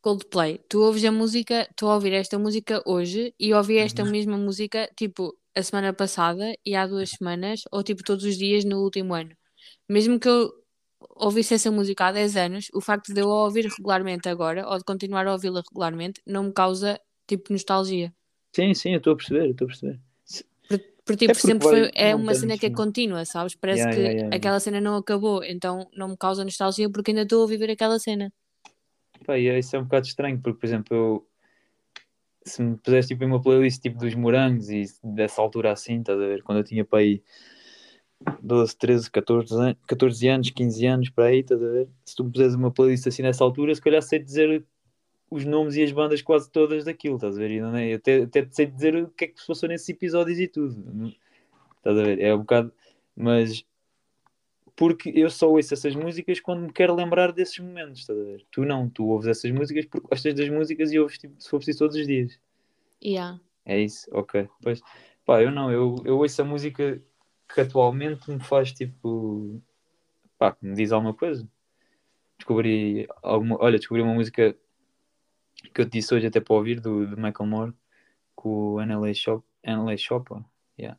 Coldplay, 0.00 0.58
tu 0.68 0.80
ouves 0.82 1.04
a 1.04 1.12
música, 1.12 1.68
tu 1.76 1.86
a 1.86 1.94
ouvir 1.94 2.12
esta 2.12 2.38
música 2.38 2.82
hoje 2.86 3.34
e 3.38 3.54
ouvi 3.54 3.76
esta 3.78 4.04
Uhum. 4.04 4.10
mesma 4.10 4.36
música 4.36 4.90
tipo 4.96 5.36
a 5.54 5.62
semana 5.62 5.92
passada 5.92 6.54
e 6.64 6.74
há 6.74 6.86
duas 6.86 7.10
semanas, 7.10 7.62
ou 7.72 7.82
tipo 7.82 8.02
todos 8.04 8.24
os 8.24 8.36
dias 8.36 8.64
no 8.64 8.82
último 8.82 9.14
ano. 9.14 9.30
Mesmo 9.88 10.18
que 10.20 10.28
eu 10.28 10.50
ouvisse 11.16 11.54
essa 11.54 11.70
música 11.70 12.06
há 12.06 12.12
10 12.12 12.36
anos, 12.36 12.66
o 12.74 12.80
facto 12.80 13.12
de 13.14 13.20
eu 13.20 13.30
a 13.30 13.44
ouvir 13.44 13.66
regularmente 13.66 14.28
agora, 14.28 14.66
ou 14.68 14.78
de 14.78 14.84
continuar 14.84 15.26
a 15.26 15.32
ouvi-la 15.32 15.62
regularmente, 15.68 16.20
não 16.26 16.44
me 16.44 16.52
causa 16.52 16.98
tipo 17.26 17.52
nostalgia. 17.52 18.12
Sim, 18.54 18.74
sim, 18.74 18.90
eu 18.92 18.98
estou 18.98 19.12
a 19.14 19.16
perceber, 19.16 19.46
eu 19.46 19.50
estou 19.52 19.64
a 19.66 19.68
perceber. 19.68 20.00
Porque 21.04 21.26
tipo, 21.26 21.32
É 21.32 21.34
sempre 21.34 21.68
foi, 21.68 21.90
é 21.94 22.14
uma 22.14 22.32
cena 22.32 22.56
que 22.56 22.66
é 22.66 22.70
contínua, 22.70 23.24
sabes? 23.24 23.56
Parece 23.56 23.82
Yeah, 23.82 23.94
que 23.94 24.00
yeah, 24.00 24.18
yeah, 24.20 24.36
aquela 24.36 24.60
cena 24.60 24.80
não 24.80 24.96
acabou, 24.96 25.42
então 25.42 25.88
não 25.96 26.08
me 26.10 26.16
causa 26.16 26.44
nostalgia 26.44 26.88
porque 26.90 27.10
ainda 27.10 27.22
estou 27.22 27.42
a 27.44 27.48
viver 27.48 27.70
aquela 27.70 27.98
cena. 27.98 28.32
Pá, 29.26 29.38
e 29.38 29.48
é- 29.48 29.58
isso 29.58 29.74
é 29.76 29.78
um 29.80 29.84
bocado 29.84 30.06
estranho, 30.06 30.40
porque, 30.40 30.58
por 30.60 30.66
exemplo, 30.66 30.96
eu, 30.96 31.28
se 32.44 32.62
me 32.62 32.76
pusesse 32.76 33.08
tipo, 33.08 33.24
uma 33.24 33.40
playlist 33.40 33.80
tipo 33.80 33.98
dos 33.98 34.14
morangos 34.14 34.70
e 34.70 34.84
dessa 35.02 35.40
altura 35.40 35.72
assim, 35.72 36.00
estás 36.00 36.20
a 36.20 36.26
ver? 36.26 36.42
Quando 36.42 36.58
eu 36.58 36.64
tinha 36.64 36.84
para 36.84 37.00
aí 37.00 37.22
12, 38.42 38.76
13, 38.76 39.10
14, 39.10 39.54
an 39.54 39.76
14 39.86 40.28
anos, 40.28 40.50
15 40.50 40.86
anos, 40.86 41.10
para 41.10 41.26
aí, 41.26 41.40
estás 41.40 41.62
a 41.62 41.68
ver? 41.68 41.88
Se 42.04 42.16
tu 42.16 42.24
me 42.24 42.32
puseres 42.32 42.54
uma 42.54 42.70
playlist 42.70 43.06
assim 43.06 43.22
nessa 43.22 43.44
altura, 43.44 43.74
se 43.74 43.80
calhar 43.80 44.02
sei 44.02 44.18
dizer 44.18 44.64
os 45.30 45.44
nomes 45.44 45.76
e 45.76 45.82
as 45.82 45.92
bandas 45.92 46.20
quase 46.20 46.50
todas 46.50 46.84
daquilo, 46.84 47.16
estás 47.16 47.36
a 47.36 47.38
ver? 47.38 47.60
Não 47.60 47.76
é? 47.76 47.94
Até, 47.94 48.22
até 48.22 48.46
sei 48.50 48.66
dizer 48.66 48.96
o 48.96 49.08
que 49.08 49.24
é 49.24 49.28
que 49.28 49.40
se 49.40 49.46
passou 49.46 49.68
nesses 49.68 49.88
episódios 49.88 50.38
e 50.38 50.46
tudo, 50.46 51.12
estás 51.76 51.98
a 51.98 52.02
ver? 52.02 52.20
É 52.20 52.34
um 52.34 52.40
bocado, 52.40 52.72
mas 53.16 53.64
porque 54.76 55.12
eu 55.14 55.28
só 55.30 55.50
ouço 55.50 55.74
essas 55.74 55.94
músicas 55.94 56.40
quando 56.40 56.62
me 56.62 56.72
quero 56.72 56.94
lembrar 56.94 57.32
desses 57.32 57.58
momentos, 57.58 58.00
estás 58.00 58.18
a 58.18 58.22
ver? 58.22 58.46
Tu 58.50 58.64
não, 58.64 58.88
tu 58.88 59.06
ouves 59.08 59.28
essas 59.28 59.50
músicas 59.50 59.84
porque 59.86 60.08
gostas 60.08 60.34
das 60.34 60.48
músicas 60.48 60.92
e 60.92 60.98
ouves 60.98 61.18
tipo, 61.18 61.34
se 61.40 61.48
for 61.48 61.58
preciso 61.58 61.80
todos 61.80 61.96
os 61.96 62.06
dias. 62.06 62.38
Yeah. 63.02 63.40
É 63.64 63.80
isso, 63.80 64.08
ok. 64.12 64.48
Pois, 64.62 64.80
pá, 65.24 65.42
eu 65.42 65.50
não, 65.50 65.70
eu, 65.70 65.96
eu 66.04 66.18
ouço 66.18 66.40
a 66.40 66.44
música 66.44 67.00
que 67.52 67.60
atualmente 67.60 68.30
me 68.30 68.40
faz 68.40 68.72
tipo, 68.72 69.60
pá, 70.38 70.52
que 70.52 70.64
me 70.64 70.74
diz 70.74 70.90
alguma 70.92 71.14
coisa. 71.14 71.46
Descobri 72.38 73.06
alguma, 73.22 73.56
olha, 73.60 73.78
descobri 73.78 74.02
uma 74.02 74.14
música 74.14 74.56
que 75.72 75.80
eu 75.80 75.84
te 75.84 75.92
disse 75.92 76.14
hoje 76.14 76.26
até 76.26 76.40
para 76.40 76.54
ouvir 76.54 76.80
do, 76.80 77.06
do 77.06 77.16
Michael 77.16 77.46
Moore 77.46 77.74
com 78.34 78.74
o 78.74 78.84
NLA 78.84 79.14
Shop, 79.14 79.44
NLA 79.64 79.96
Shop, 79.96 80.34
yeah. 80.78 80.98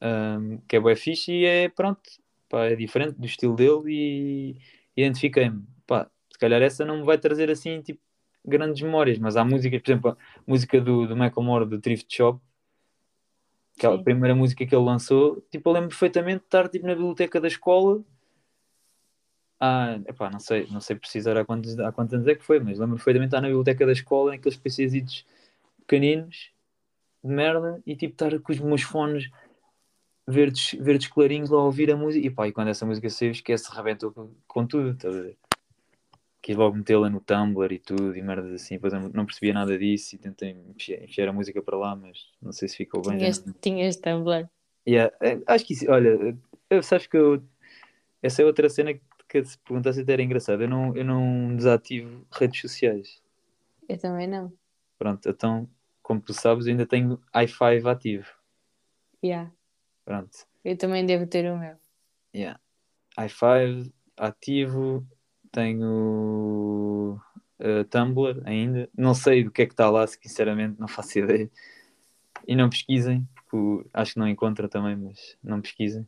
Um, 0.00 0.58
que 0.68 0.76
é 0.76 0.80
bem 0.80 0.96
fixe 0.96 1.32
e 1.32 1.44
é 1.44 1.68
pronto, 1.68 2.02
pá, 2.52 2.66
é 2.66 2.76
diferente 2.76 3.14
do 3.18 3.24
estilo 3.24 3.56
dele 3.56 3.82
e 3.86 4.56
identifiquei-me. 4.94 5.64
Pá, 5.86 6.08
se 6.30 6.38
calhar 6.38 6.60
essa 6.60 6.84
não 6.84 6.98
me 6.98 7.04
vai 7.04 7.16
trazer 7.16 7.50
assim 7.50 7.80
tipo 7.80 7.98
grandes 8.44 8.82
memórias, 8.82 9.18
mas 9.18 9.36
há 9.36 9.44
músicas, 9.44 9.80
por 9.80 9.90
exemplo, 9.90 10.10
a 10.10 10.16
música 10.46 10.78
do, 10.78 11.06
do 11.06 11.16
Michael 11.16 11.42
Moore 11.42 11.66
do 11.66 11.80
Thrift 11.80 12.14
Shop, 12.14 12.38
aquela 13.78 14.02
primeira 14.02 14.34
música 14.34 14.66
que 14.66 14.74
ele 14.74 14.84
lançou, 14.84 15.40
tipo, 15.50 15.70
eu 15.70 15.72
lembro 15.72 15.88
perfeitamente 15.88 16.40
de 16.40 16.44
estar 16.44 16.68
tipo, 16.68 16.86
na 16.86 16.94
biblioteca 16.94 17.40
da 17.40 17.48
escola. 17.48 18.02
Ah, 19.58 19.98
epá, 20.06 20.28
não 20.28 20.40
sei, 20.40 20.66
não 20.70 20.80
sei 20.80 20.96
precisar 20.96 21.38
há 21.38 21.44
quantos, 21.44 21.78
há 21.78 21.90
quantos 21.90 22.12
anos 22.12 22.26
é 22.26 22.34
que 22.34 22.44
foi, 22.44 22.60
mas 22.60 22.78
lembro 22.78 22.96
perfeitamente 22.96 23.30
de 23.30 23.36
estar 23.36 23.40
na 23.40 23.48
biblioteca 23.48 23.86
da 23.86 23.92
escola, 23.92 24.32
naqueles 24.32 24.58
PCzitos 24.58 25.24
pequeninos 25.78 26.50
de 27.24 27.32
merda, 27.32 27.80
e 27.86 27.96
tipo 27.96 28.12
estar 28.12 28.38
com 28.40 28.52
os 28.52 28.58
meus 28.58 28.82
fones 28.82 29.30
verdes, 30.26 30.74
verdes 30.80 31.08
clarinhos 31.08 31.50
lá 31.50 31.58
a 31.58 31.64
ouvir 31.64 31.90
a 31.90 31.96
música. 31.96 32.26
E 32.26 32.30
pá, 32.30 32.48
e 32.48 32.52
quando 32.52 32.68
essa 32.68 32.86
música 32.86 33.08
saiu, 33.10 33.30
esquece, 33.32 33.74
rebentou 33.74 34.12
com, 34.12 34.30
com 34.46 34.66
tudo, 34.66 34.90
estás 34.90 35.16
a 35.16 35.22
ver? 35.22 35.38
Quis 36.40 36.56
logo 36.56 36.76
metê-la 36.76 37.08
no 37.08 37.20
Tumblr 37.20 37.72
e 37.72 37.78
tudo, 37.78 38.16
e 38.16 38.22
merdas 38.22 38.52
assim, 38.52 38.74
depois 38.74 38.92
não 38.92 39.24
percebia 39.24 39.54
nada 39.54 39.78
disso 39.78 40.16
e 40.16 40.18
tentei 40.18 40.56
enfiar, 41.04 41.28
a 41.28 41.32
música 41.32 41.62
para 41.62 41.76
lá, 41.76 41.94
mas 41.94 42.26
não 42.40 42.50
sei 42.50 42.66
se 42.66 42.76
ficou 42.76 43.00
bem. 43.02 43.18
Tinhas, 43.18 43.44
não- 43.44 43.54
tinhas 43.60 43.96
Tumblr. 43.96 44.48
Yeah, 44.86 45.14
é, 45.20 45.40
acho 45.46 45.64
que 45.64 45.74
isso, 45.74 45.88
olha, 45.88 46.36
eu, 46.68 46.82
sabes 46.82 47.06
que 47.06 47.16
eu, 47.16 47.40
essa 48.20 48.42
é 48.42 48.44
outra 48.44 48.68
cena 48.68 48.92
que, 49.28 49.44
se 49.44 49.56
perguntasse 49.58 50.00
até 50.00 50.12
era 50.12 50.22
engraçado. 50.22 50.62
Eu 50.62 50.68
não, 50.68 50.96
eu 50.96 51.04
não 51.04 51.56
desativo 51.56 52.26
redes 52.30 52.60
sociais. 52.60 53.22
Eu 53.88 53.98
também 53.98 54.26
não. 54.26 54.52
Pronto, 54.98 55.28
então, 55.28 55.68
como 56.02 56.20
tu 56.20 56.34
sabes, 56.34 56.66
eu 56.66 56.72
ainda 56.72 56.86
tenho 56.86 57.18
i5 57.34 57.88
ativo. 57.88 58.26
Yeah. 59.24 59.52
Pronto, 60.04 60.46
Eu 60.64 60.76
também 60.76 61.06
devo 61.06 61.26
ter 61.26 61.50
o 61.50 61.56
meu. 61.58 61.76
yeah. 62.34 62.58
i5 63.18 63.92
ativo, 64.16 65.06
tenho 65.50 67.20
uh, 67.60 67.84
Tumblr 67.90 68.42
ainda. 68.44 68.88
Não 68.96 69.14
sei 69.14 69.44
do 69.44 69.50
que 69.50 69.62
é 69.62 69.66
que 69.66 69.72
está 69.72 69.90
lá, 69.90 70.06
sinceramente, 70.06 70.80
não 70.80 70.88
faço 70.88 71.18
ideia. 71.18 71.50
E 72.46 72.56
não 72.56 72.68
pesquisem, 72.68 73.28
porque 73.34 73.88
acho 73.92 74.14
que 74.14 74.18
não 74.18 74.26
encontram 74.28 74.68
também, 74.68 74.96
mas 74.96 75.36
não 75.42 75.60
pesquisem. 75.60 76.06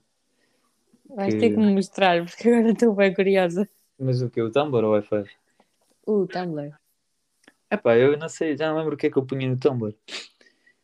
Vais 1.09 1.33
Que- 1.35 1.41
ter 1.41 1.51
que 1.51 1.57
me 1.57 1.73
mostrar, 1.73 2.25
porque 2.25 2.49
agora 2.49 2.73
estou 2.73 2.95
bem 2.95 3.15
curiosa. 3.15 3.69
Mas 3.99 4.21
o 4.23 4.29
que? 4.31 4.43
O 4.43 4.51
Tumblr 4.51 4.85
ou 4.85 4.95
o 4.95 4.99
i5? 5.01 5.29
O 6.07 6.27
Tumblr. 6.27 6.75
Epá, 7.71 7.97
eu 7.97 8.17
não 8.19 8.29
sei, 8.29 8.57
já 8.57 8.69
não 8.71 8.79
lembro 8.79 8.95
o 8.95 8.97
que 8.97 9.07
é 9.07 9.11
que 9.11 9.17
eu 9.17 9.25
punha 9.25 9.49
no 9.49 9.59
Tumblr. 9.59 9.95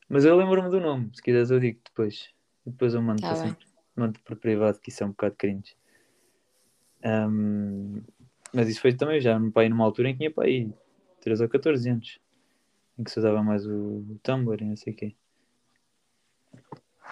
Mas 0.08 0.24
eu 0.24 0.36
lembro-me 0.36 0.68
do 0.70 0.80
nome, 0.80 1.10
se 1.14 1.22
quiseres 1.22 1.50
eu 1.50 1.58
digo 1.60 1.80
depois. 1.84 2.30
Depois 2.64 2.94
eu 2.94 3.02
mando, 3.02 3.22
Tá 3.22 3.32
assim, 3.32 3.54
mando 3.96 4.18
por 4.20 4.36
privado, 4.36 4.78
que 4.80 4.90
isso 4.90 5.02
é 5.02 5.06
um 5.06 5.10
bocado 5.10 5.34
cringe. 5.36 5.76
Ahm, 7.02 8.02
mas 8.52 8.68
isso 8.68 8.80
foi 8.80 8.94
também 8.94 9.20
já 9.20 9.38
para 9.52 9.62
aí 9.62 9.68
numa 9.68 9.84
altura 9.84 10.08
em 10.10 10.12
que 10.12 10.18
tinha 10.18 10.30
para 10.30 10.44
aí 10.44 10.72
13 11.20 11.42
ou 11.42 11.48
14 11.48 11.88
anos. 11.88 12.18
Em 12.98 13.04
que 13.04 13.10
se 13.10 13.18
usava 13.18 13.42
mais 13.42 13.66
o 13.66 14.18
Tumblr 14.22 14.62
e 14.62 14.66
não 14.66 14.76
sei 14.76 14.92
o 14.92 14.96
quê. 14.96 15.14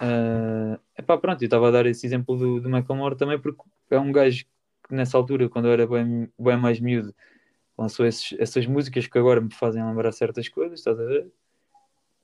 Ah, 0.01 0.79
epá, 0.97 1.17
pronto, 1.17 1.41
eu 1.41 1.45
estava 1.45 1.67
a 1.67 1.71
dar 1.71 1.85
esse 1.85 2.05
exemplo 2.05 2.37
do, 2.37 2.61
do 2.61 2.69
Michael 2.69 2.95
Moore 2.95 3.17
também 3.17 3.39
porque 3.39 3.61
é 3.89 3.99
um 3.99 4.11
gajo 4.11 4.45
que 4.87 4.93
nessa 4.95 5.17
altura, 5.17 5.49
quando 5.49 5.65
eu 5.67 5.73
era 5.73 5.85
bem, 5.87 6.31
bem 6.37 6.57
mais 6.57 6.79
miúdo, 6.79 7.13
lançou 7.77 8.05
esses- 8.05 8.37
essas 8.39 8.65
músicas 8.65 9.07
que 9.07 9.17
agora 9.17 9.41
me 9.41 9.53
fazem 9.53 9.83
lembrar 9.85 10.11
certas 10.11 10.47
coisas, 10.47 10.79
estás 10.79 10.99
a 10.99 11.03
ver? 11.05 11.31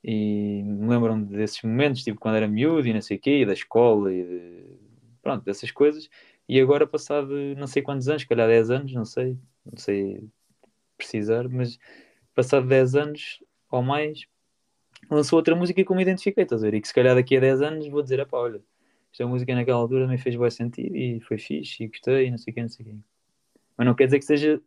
E 0.08 0.62
me 0.62 0.88
lembram 0.88 1.20
desses 1.20 1.60
momentos, 1.62 2.04
tipo 2.04 2.20
quando 2.20 2.36
era 2.36 2.46
miúdo 2.46 2.86
e 2.86 2.94
não 2.94 3.02
sei 3.02 3.16
o 3.16 3.20
quê, 3.20 3.40
e 3.40 3.46
da 3.46 3.52
escola 3.52 4.12
e 4.12 4.22
de... 4.22 4.64
pronto, 5.20 5.44
dessas 5.44 5.72
coisas. 5.72 6.08
E 6.48 6.60
agora, 6.60 6.86
passado 6.86 7.34
não 7.56 7.66
sei 7.66 7.82
quantos 7.82 8.08
anos, 8.08 8.22
se 8.22 8.28
calhar 8.28 8.46
10 8.46 8.70
anos, 8.70 8.92
não 8.92 9.04
sei, 9.04 9.36
não 9.64 9.76
sei 9.76 10.22
precisar, 10.96 11.48
mas 11.48 11.76
passado 12.36 12.68
10 12.68 12.94
anos 12.94 13.42
ou 13.68 13.82
mais, 13.82 14.26
lançou 15.10 15.38
outra 15.38 15.56
música 15.56 15.84
que 15.84 15.90
eu 15.90 15.96
me 15.96 16.02
identifiquei, 16.02 16.44
estás 16.44 16.62
a 16.62 16.70
ver? 16.70 16.76
E 16.76 16.80
que 16.80 16.86
se 16.86 16.94
calhar 16.94 17.16
daqui 17.16 17.36
a 17.36 17.40
10 17.40 17.60
anos 17.62 17.88
vou 17.88 18.00
dizer, 18.00 18.24
pá, 18.26 18.38
olha, 18.38 18.62
esta 19.12 19.26
música 19.26 19.54
naquela 19.56 19.78
altura 19.78 20.06
me 20.06 20.18
fez 20.18 20.36
bem 20.36 20.50
sentido 20.50 20.96
e 20.96 21.20
foi 21.20 21.38
fixe 21.38 21.82
e 21.82 21.88
gostei 21.88 22.28
e 22.28 22.30
não 22.30 22.38
sei 22.38 22.52
o 22.52 22.54
quê, 22.54 22.62
não 22.62 22.68
sei 22.68 22.86
o 22.86 22.88
quê. 22.90 22.96
Mas 23.76 23.86
não 23.86 23.94
quer 23.94 24.04
dizer 24.06 24.18
que 24.20 24.24
seja. 24.24 24.60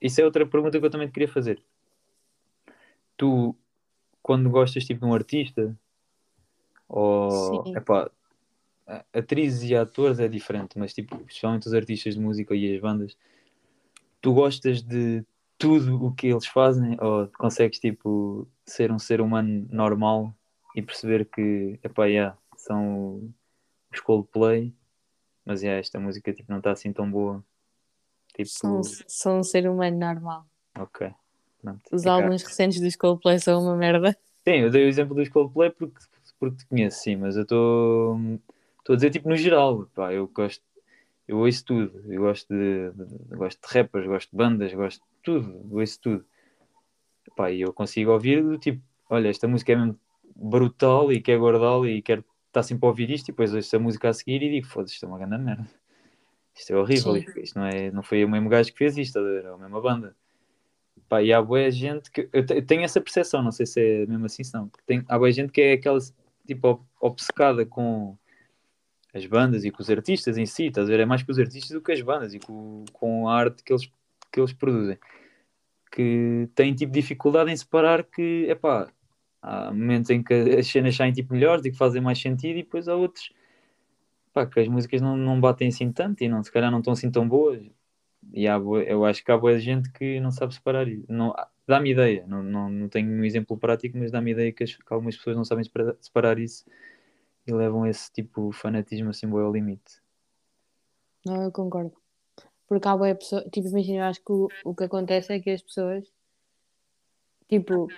Isso 0.00 0.20
é 0.20 0.24
outra 0.24 0.44
pergunta 0.46 0.78
que 0.78 0.84
eu 0.84 0.90
também 0.90 1.08
te 1.08 1.12
queria 1.12 1.28
fazer. 1.28 1.62
Tu, 3.16 3.56
quando 4.22 4.50
gostas 4.50 4.84
tipo 4.84 5.00
de 5.00 5.06
um 5.06 5.14
artista, 5.14 5.76
ou 6.88 7.64
Sim. 7.64 7.76
epá, 7.76 8.10
atrizes 9.12 9.68
e 9.68 9.74
atores 9.74 10.18
é 10.18 10.28
diferente, 10.28 10.78
mas 10.78 10.92
tipo, 10.92 11.16
especialmente 11.16 11.66
os 11.66 11.74
artistas 11.74 12.14
de 12.14 12.20
música 12.20 12.54
e 12.54 12.74
as 12.74 12.80
bandas, 12.80 13.16
tu 14.20 14.32
gostas 14.34 14.82
de 14.82 15.24
tudo 15.58 16.04
o 16.04 16.12
que 16.12 16.28
eles 16.28 16.46
fazem, 16.46 16.96
ou 17.00 17.28
consegues 17.38 17.78
tipo 17.78 18.48
ser 18.66 18.90
um 18.90 18.98
ser 18.98 19.20
humano 19.20 19.66
normal 19.70 20.34
e 20.74 20.82
perceber 20.82 21.24
que 21.26 21.78
epá, 21.82 22.06
yeah, 22.06 22.36
são 22.56 23.32
os 23.92 24.00
Coldplay, 24.00 24.74
mas 25.44 25.62
yeah, 25.62 25.78
esta 25.78 25.98
música 25.98 26.32
tipo, 26.32 26.50
não 26.50 26.58
está 26.58 26.72
assim 26.72 26.92
tão 26.92 27.10
boa. 27.10 27.44
Tipo, 28.34 28.48
Sou, 28.48 28.82
sou 29.06 29.32
um 29.34 29.42
ser 29.42 29.68
humano 29.68 29.98
normal. 29.98 30.46
ok. 30.78 31.12
Pronto. 31.62 31.80
Os 31.92 32.04
É 32.04 32.10
álbuns 32.10 32.42
recentes 32.42 32.80
dos 32.80 32.96
Coldplay 32.96 33.38
são 33.38 33.62
uma 33.62 33.76
merda. 33.76 34.16
Sim, 34.46 34.56
eu 34.56 34.70
dei 34.70 34.84
o 34.84 34.88
exemplo 34.88 35.14
dos 35.14 35.28
Coldplay 35.28 35.70
porque, 35.70 36.00
porque 36.38 36.56
te 36.56 36.66
conheço, 36.66 36.98
sim, 37.00 37.16
mas 37.16 37.36
eu 37.36 37.42
estou 37.42 38.16
a 38.90 38.94
dizer 38.96 39.10
tipo 39.10 39.28
no 39.28 39.36
geral, 39.36 39.86
pá, 39.94 40.12
eu 40.12 40.26
gosto, 40.26 40.62
eu 41.28 41.38
ouço 41.38 41.64
tudo, 41.64 42.12
eu 42.12 42.20
gosto 42.22 42.48
de, 42.52 42.90
de- 42.90 43.36
gosto 43.36 43.60
de 43.60 43.72
rappers, 43.74 44.06
gosto 44.06 44.30
de 44.30 44.36
bandas, 44.36 44.74
gosto 44.74 45.00
de 45.00 45.06
tudo, 45.22 45.68
ouço 45.78 46.00
tudo. 46.00 46.24
Pá, 47.36 47.50
e 47.50 47.60
eu 47.60 47.72
consigo 47.72 48.10
ouvir 48.10 48.42
do 48.42 48.58
tipo, 48.58 48.82
olha, 49.08 49.28
esta 49.28 49.46
música 49.46 49.72
é 49.72 49.76
mesmo 49.76 49.98
brutal 50.34 51.12
e 51.12 51.20
quero 51.20 51.42
guardá-la 51.42 51.88
e 51.88 52.02
quero 52.02 52.24
estar 52.48 52.62
sempre 52.64 52.84
a 52.86 52.88
ouvir 52.88 53.10
isto 53.10 53.28
e 53.28 53.32
depois 53.32 53.54
ouço 53.54 53.76
a 53.76 53.78
música 53.78 54.08
a 54.08 54.12
seguir 54.12 54.42
e 54.42 54.50
digo, 54.50 54.66
foda-se, 54.66 54.94
isto 54.94 55.06
é 55.06 55.08
uma 55.08 55.18
grande 55.18 55.38
merda. 55.38 55.66
Isto 56.54 56.72
é 56.72 56.76
horrível, 56.76 57.14
Sim. 57.16 57.24
isto, 57.42 57.58
não, 57.58 57.66
é, 57.66 57.90
não 57.92 58.02
foi 58.02 58.24
o 58.24 58.28
mesmo 58.28 58.48
gajo 58.48 58.72
que 58.72 58.78
fez 58.78 58.98
isto, 58.98 59.18
é 59.18 59.46
a 59.48 59.56
mesma 59.56 59.80
banda. 59.80 60.16
Pá, 61.08 61.22
e 61.22 61.32
há 61.32 61.42
boa 61.42 61.70
gente 61.70 62.10
que. 62.10 62.28
Eu 62.32 62.44
eu 62.48 62.66
tenho 62.66 62.82
essa 62.82 63.00
percepção, 63.00 63.42
não 63.42 63.52
sei 63.52 63.66
se 63.66 63.80
é 63.80 64.06
mesmo 64.06 64.26
assim, 64.26 64.42
não. 64.54 64.70
Tem, 64.86 65.04
há 65.08 65.18
boa 65.18 65.30
gente 65.30 65.52
que 65.52 65.60
é 65.60 65.72
aquela 65.74 65.98
tipo 66.46 66.68
ob- 66.68 66.86
obcecada 67.00 67.66
com 67.66 68.16
as 69.14 69.26
bandas 69.26 69.64
e 69.64 69.70
com 69.70 69.82
os 69.82 69.90
artistas 69.90 70.38
em 70.38 70.46
si, 70.46 70.66
estás 70.66 70.86
a 70.88 70.90
ver? 70.90 71.00
É 71.00 71.04
mais 71.06 71.22
com 71.22 71.32
os 71.32 71.38
artistas 71.38 71.70
do 71.70 71.82
que 71.82 71.92
as 71.92 72.00
bandas 72.00 72.34
e 72.34 72.38
com, 72.38 72.84
com 72.92 73.28
a 73.28 73.34
arte 73.36 73.62
que 73.62 73.72
eles, 73.72 73.90
que 74.30 74.40
eles 74.40 74.52
produzem. 74.52 74.98
Que 75.90 76.48
têm 76.54 76.74
tipo 76.74 76.92
dificuldade 76.92 77.50
em 77.50 77.56
separar 77.56 78.04
que, 78.04 78.46
epá, 78.48 78.90
há 79.42 79.70
momentos 79.70 80.08
em 80.10 80.22
que 80.22 80.32
as 80.32 80.66
cenas 80.66 80.96
saem 80.96 81.12
tipo 81.12 81.34
melhores 81.34 81.64
e 81.64 81.70
que 81.70 81.76
fazem 81.76 82.00
mais 82.00 82.18
sentido 82.18 82.58
e 82.58 82.62
depois 82.62 82.88
há 82.88 82.94
outros 82.94 83.30
pá, 84.32 84.46
que 84.46 84.60
as 84.60 84.68
músicas 84.68 85.02
não, 85.02 85.16
não 85.16 85.40
batem 85.40 85.68
assim 85.68 85.92
tanto 85.92 86.24
e 86.24 86.28
não, 86.28 86.42
se 86.42 86.50
calhar 86.50 86.70
não 86.70 86.78
estão 86.78 86.94
assim 86.94 87.10
tão 87.10 87.28
boas. 87.28 87.62
E 88.32 88.46
há, 88.46 88.58
bué- 88.58 88.84
eu 88.90 89.04
acho 89.04 89.24
que 89.24 89.32
há 89.32 89.36
boa 89.38 89.58
gente 89.58 89.90
que 89.90 90.20
não 90.20 90.30
sabe 90.30 90.54
separar 90.54 90.86
isso. 90.88 91.04
Não, 91.08 91.34
dá-me 91.66 91.90
ideia, 91.90 92.26
não, 92.26 92.42
não, 92.42 92.68
não 92.70 92.88
tenho 92.88 93.10
um 93.10 93.24
exemplo 93.24 93.56
prático, 93.56 93.98
mas 93.98 94.10
dá-me 94.10 94.30
ideia 94.32 94.52
que, 94.52 94.62
as- 94.64 94.76
que 94.76 94.92
algumas 94.92 95.16
pessoas 95.16 95.36
não 95.36 95.44
sabem 95.44 95.64
separa- 95.64 95.96
separar 96.00 96.38
isso 96.38 96.64
e 97.46 97.52
levam 97.52 97.86
esse 97.86 98.12
tipo 98.12 98.50
de 98.50 98.56
fanatismo 98.56 99.10
assim 99.10 99.26
ao 99.30 99.52
limite. 99.52 100.00
Não, 101.26 101.42
eu 101.42 101.52
concordo. 101.52 101.92
Porque 102.66 102.88
há 102.88 102.96
boa 102.96 103.14
pessoa, 103.14 103.42
tipo, 103.50 103.68
imagina, 103.68 103.98
eu 103.98 104.04
acho 104.04 104.20
que 104.24 104.32
o, 104.32 104.48
o 104.64 104.74
que 104.74 104.84
acontece 104.84 105.32
é 105.32 105.40
que 105.40 105.50
as 105.50 105.62
pessoas, 105.62 106.04
tipo, 107.48 107.88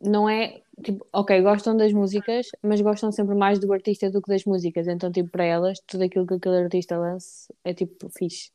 não 0.00 0.28
é, 0.28 0.62
tipo, 0.82 1.06
ok, 1.12 1.40
gostam 1.42 1.76
das 1.76 1.92
músicas, 1.92 2.46
mas 2.62 2.80
gostam 2.80 3.10
sempre 3.10 3.34
mais 3.34 3.58
do 3.58 3.72
artista 3.72 4.10
do 4.10 4.22
que 4.22 4.28
das 4.30 4.44
músicas. 4.44 4.86
Então, 4.86 5.10
tipo, 5.10 5.30
para 5.30 5.44
elas, 5.44 5.80
tudo 5.86 6.04
aquilo 6.04 6.26
que 6.26 6.34
aquele 6.34 6.58
artista 6.64 6.96
lance 6.96 7.52
é 7.64 7.74
tipo 7.74 8.08
fixe. 8.10 8.52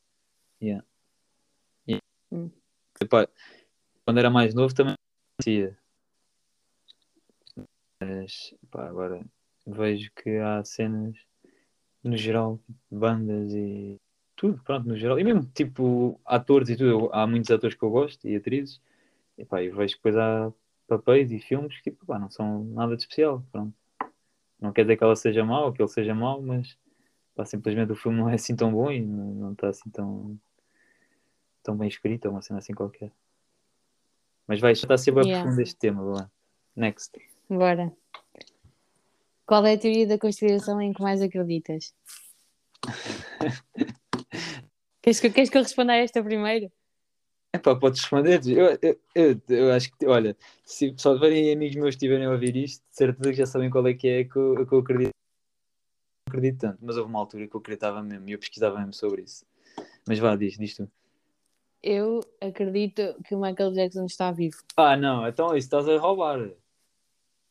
Yeah. 0.62 0.86
Hum. 2.32 2.50
Epá, 3.02 3.28
quando 4.06 4.20
era 4.20 4.30
mais 4.30 4.54
novo 4.54 4.74
também 4.74 4.96
conhecia. 5.38 5.78
Mas 8.02 8.54
pá, 8.70 8.88
agora 8.88 9.26
vejo 9.66 10.12
que 10.14 10.38
há 10.38 10.64
cenas 10.64 11.16
no 12.04 12.16
geral, 12.16 12.60
bandas 12.90 13.54
e 13.54 13.98
tudo, 14.36 14.62
pronto, 14.64 14.88
no 14.88 14.96
geral. 14.96 15.20
E 15.20 15.24
mesmo 15.24 15.46
tipo 15.54 16.20
atores 16.26 16.70
e 16.70 16.78
tudo, 16.78 17.10
há 17.14 17.28
muitos 17.28 17.52
atores 17.52 17.76
que 17.76 17.84
eu 17.84 17.90
gosto 17.90 18.28
e 18.28 18.36
atrizes. 18.36 18.82
E 19.38 19.46
pá, 19.46 19.64
eu 19.64 19.76
vejo 19.76 19.96
que 19.96 20.00
depois 20.00 20.16
há 20.18 20.54
papéis 20.88 21.32
e 21.32 21.40
filmes 21.40 21.80
que 21.82 21.92
tipo, 21.92 22.18
não 22.18 22.30
são 22.30 22.64
nada 22.66 22.96
de 22.96 23.04
especial, 23.04 23.44
pronto. 23.52 23.74
Não 24.60 24.74
quer 24.74 24.84
dizer 24.84 24.98
que 24.98 25.04
ela 25.04 25.16
seja 25.16 25.44
mau 25.46 25.68
ou 25.68 25.74
que 25.74 25.82
ele 25.82 25.90
seja 25.90 26.14
mau, 26.14 26.42
mas 26.42 26.78
simplesmente 27.46 27.92
o 27.92 27.96
filme 27.96 28.18
não 28.18 28.30
é 28.30 28.36
assim 28.36 28.56
tão 28.56 28.72
bom 28.72 28.92
e 28.92 29.00
não 29.00 29.54
está 29.54 29.70
assim 29.70 29.90
tão 29.90 30.38
tão 31.64 31.76
bem 31.76 31.88
escrito, 31.88 32.26
ou 32.26 32.32
uma 32.32 32.42
cena 32.42 32.60
assim 32.60 32.74
qualquer. 32.74 33.12
Mas 34.48 34.60
vai, 34.60 34.74
já 34.74 34.84
está 34.84 34.96
a 34.96 34.98
ser 34.98 35.12
bem 35.12 35.26
Yeah. 35.26 35.44
profundo 35.44 35.62
este 35.62 35.76
tema, 35.76 36.02
lá. 36.02 36.32
Next. 36.76 37.12
Bora. 37.50 37.94
Qual 39.46 39.66
é 39.66 39.74
a 39.74 39.78
teoria 39.78 40.08
da 40.08 40.18
conspiração 40.18 40.82
em 40.82 40.94
que 40.94 41.02
mais 41.02 41.22
acreditas? 41.22 41.94
queres, 45.02 45.20
que, 45.20 45.30
queres 45.30 45.50
que 45.50 45.58
eu 45.58 45.64
responda 45.64 45.94
a 45.94 45.98
esta 45.98 46.24
primeiro? 46.24 46.72
Epá, 47.54 47.76
podes 47.76 48.02
responder. 48.02 48.42
Eu, 48.48 48.78
eu, 48.82 49.00
eu, 49.16 49.42
eu 49.50 49.74
acho 49.74 49.92
que, 49.92 50.06
olha, 50.06 50.38
se 50.64 50.94
só 50.98 51.16
tiverem 51.16 51.52
amigos 51.52 51.76
meus 51.76 51.96
que 51.96 52.06
estiverem 52.06 52.26
a 52.26 52.32
ouvir 52.32 52.56
isto, 52.56 52.84
de 52.90 52.96
certeza 52.96 53.32
que 53.32 53.38
já 53.38 53.46
sabem 53.46 53.72
qual 53.72 53.88
é 53.88 53.94
que 53.94 54.08
é 54.08 54.24
que 54.24 54.38
eu, 54.38 54.68
que 54.68 54.74
eu 54.74 54.80
acredito. 54.80 55.10
Não 56.28 56.38
acredito 56.38 56.60
tanto, 56.60 56.78
mas 56.82 56.96
houve 56.96 57.10
uma 57.10 57.20
altura 57.20 57.48
que 57.48 57.56
eu 57.56 57.60
acreditava 57.60 58.04
mesmo 58.04 58.30
e 58.30 58.34
eu 58.34 58.40
pesquisava 58.40 58.78
mesmo 58.78 58.94
sobre 58.94 59.24
isso. 59.24 59.46
Mas 60.08 60.20
vá, 60.20 60.36
diz, 60.36 60.58
diz 60.58 60.76
tu. 60.76 60.90
Eu 61.82 62.20
acredito 62.42 63.16
que 63.26 63.34
o 63.34 63.42
Michael 63.42 63.72
Jackson 63.72 64.06
está 64.06 64.32
vivo. 64.32 64.58
Ah, 64.76 64.98
não, 64.98 65.28
então 65.28 65.56
isso 65.56 65.68
estás 65.68 65.88
a 65.88 65.98
roubar. 65.98 66.52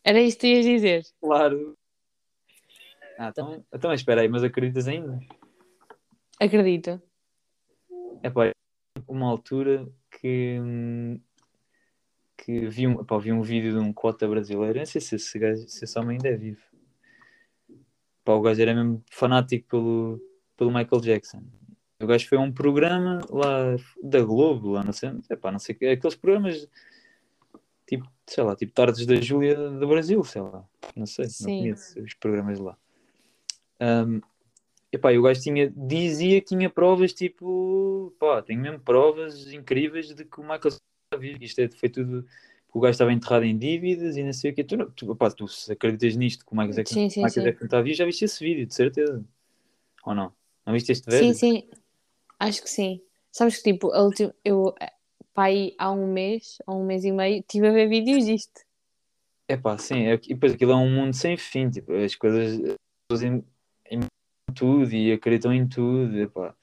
Era 0.04 0.20
isto 0.20 0.40
que 0.40 0.48
ias 0.48 0.64
dizer? 0.64 1.02
Claro. 1.20 1.76
Ah, 3.18 3.28
então, 3.28 3.64
então 3.72 3.92
espera 3.92 4.20
aí, 4.20 4.28
mas 4.28 4.44
acreditas 4.44 4.86
ainda? 4.86 5.18
Acredito. 6.38 7.02
É 8.22 8.30
pá, 8.30 8.52
uma 9.08 9.28
altura 9.28 9.88
que, 10.10 10.58
que 12.36 12.68
vi, 12.68 12.86
um, 12.86 13.04
pá, 13.04 13.18
vi 13.18 13.32
um 13.32 13.42
vídeo 13.42 13.72
de 13.72 13.78
um 13.78 13.92
cota 13.92 14.28
brasileiro, 14.28 14.78
não 14.78 14.86
sei 14.86 15.00
se 15.00 15.16
esse, 15.16 15.38
gajo, 15.38 15.66
se 15.68 15.84
esse 15.84 15.98
homem 15.98 16.16
ainda 16.16 16.28
é 16.28 16.36
vivo. 16.36 16.62
Pá, 18.24 18.34
o 18.34 18.42
gajo 18.42 18.60
era 18.60 18.74
mesmo 18.74 19.02
fanático 19.10 19.66
pelo, 19.68 20.20
pelo 20.56 20.70
Michael 20.70 21.00
Jackson. 21.00 21.42
O 22.01 22.07
gajo 22.07 22.28
foi 22.28 22.38
a 22.38 22.40
um 22.40 22.53
programa 22.53 23.20
lá 23.28 23.74
da 24.01 24.22
Globo, 24.22 24.70
lá 24.70 24.84
não 24.84 24.92
sei, 24.92 25.11
epá, 25.28 25.51
não 25.51 25.59
sei, 25.59 25.74
que- 25.74 25.84
aqueles 25.86 26.14
programas 26.14 26.68
tipo, 27.88 28.09
sei 28.24 28.44
lá, 28.44 28.55
tipo 28.55 28.72
Tardes 28.72 29.05
da 29.05 29.16
Júlia 29.16 29.57
do 29.57 29.88
Brasil, 29.88 30.22
sei 30.22 30.42
lá, 30.42 30.64
não 30.94 31.07
sei, 31.07 31.24
Sim. 31.28 31.44
não 31.51 31.59
conheço 31.59 32.01
os 32.01 32.14
programas 32.14 32.61
lá. 32.61 32.76
Um, 33.80 34.20
epá, 34.92 35.12
e 35.12 35.18
o 35.18 35.22
gajo 35.22 35.40
tinha, 35.40 35.68
dizia 35.76 36.40
que 36.40 36.46
tinha 36.49 36.70
provas 36.70 37.12
tipo, 37.12 38.14
pá, 38.20 38.42
tenho 38.42 38.61
mesmo 38.61 38.78
provas 38.78 39.53
incríveis 39.53 40.14
de 40.14 40.24
que 40.24 40.40
o 40.40 40.42
Michael 40.44 40.76
vivo, 41.18 41.42
isto 41.42 41.59
é, 41.61 41.68
foi 41.68 41.88
tudo, 41.88 42.24
o 42.72 42.78
gajo 42.78 42.92
estava 42.92 43.12
enterrado 43.12 43.44
em 43.44 43.59
dívidas 43.59 44.16
e 44.16 44.22
não 44.22 44.32
sei 44.32 44.53
o 44.53 44.55
que, 44.55 44.62
tu, 44.62 44.76
não- 44.76 44.90
tu, 44.90 45.16
pá, 45.16 45.32
tu 45.32 45.49
se 45.49 45.72
acreditas 45.72 46.14
nisto 46.14 46.46
que 46.46 46.53
o 46.53 46.57
Michael 46.57 46.74
Jackson, 46.76 46.94
Sim, 46.94 47.11
sim, 47.11 47.28
sim. 47.28 47.42
Jackson 47.42 47.64
está 47.64 47.80
vivo, 47.82 47.96
já 47.96 48.05
viste 48.05 48.24
esse 48.24 48.44
vídeo, 48.44 48.66
de 48.66 48.74
certeza, 48.74 49.24
ou 50.05 50.14
não? 50.14 50.32
Não 50.64 50.72
viste 50.74 50.92
este 50.92 51.11
Sim, 51.11 51.18
vídeo? 51.18 51.34
sim. 51.34 51.68
Acho 52.39 52.62
que 52.62 52.70
sim. 52.70 53.01
Sabes 53.30 53.59
que, 53.59 53.72
tipo, 53.72 53.93
a 53.93 54.09
eu, 54.45 54.74
pai, 55.34 55.74
há 55.78 55.91
um 55.91 56.12
mês, 56.12 56.59
ou 56.66 56.80
um 56.80 56.86
mês 56.86 57.05
e 57.05 57.12
meio, 57.12 57.41
estive 57.41 57.68
a 57.68 57.72
ver 57.72 57.89
vídeos 57.89 58.24
disto. 58.24 58.61
É 59.49 59.57
pá, 59.57 59.78
sim, 59.78 60.07
e 60.07 60.16
depois 60.34 60.53
aquilo 60.53 60.72
é 60.72 60.76
um 60.76 60.91
mundo 60.91 61.14
sem 61.14 61.36
fim, 61.36 61.70
tipo, 61.70 61.93
as 61.93 62.14
coisas, 62.14 62.59
as 62.61 62.76
pessoas 63.09 63.22
em, 63.22 63.45
em 63.91 64.01
tudo 64.55 64.93
e 64.93 65.12
acreditam 65.12 65.53
em 65.53 65.66
tudo, 65.66 66.18
epá. 66.20 66.55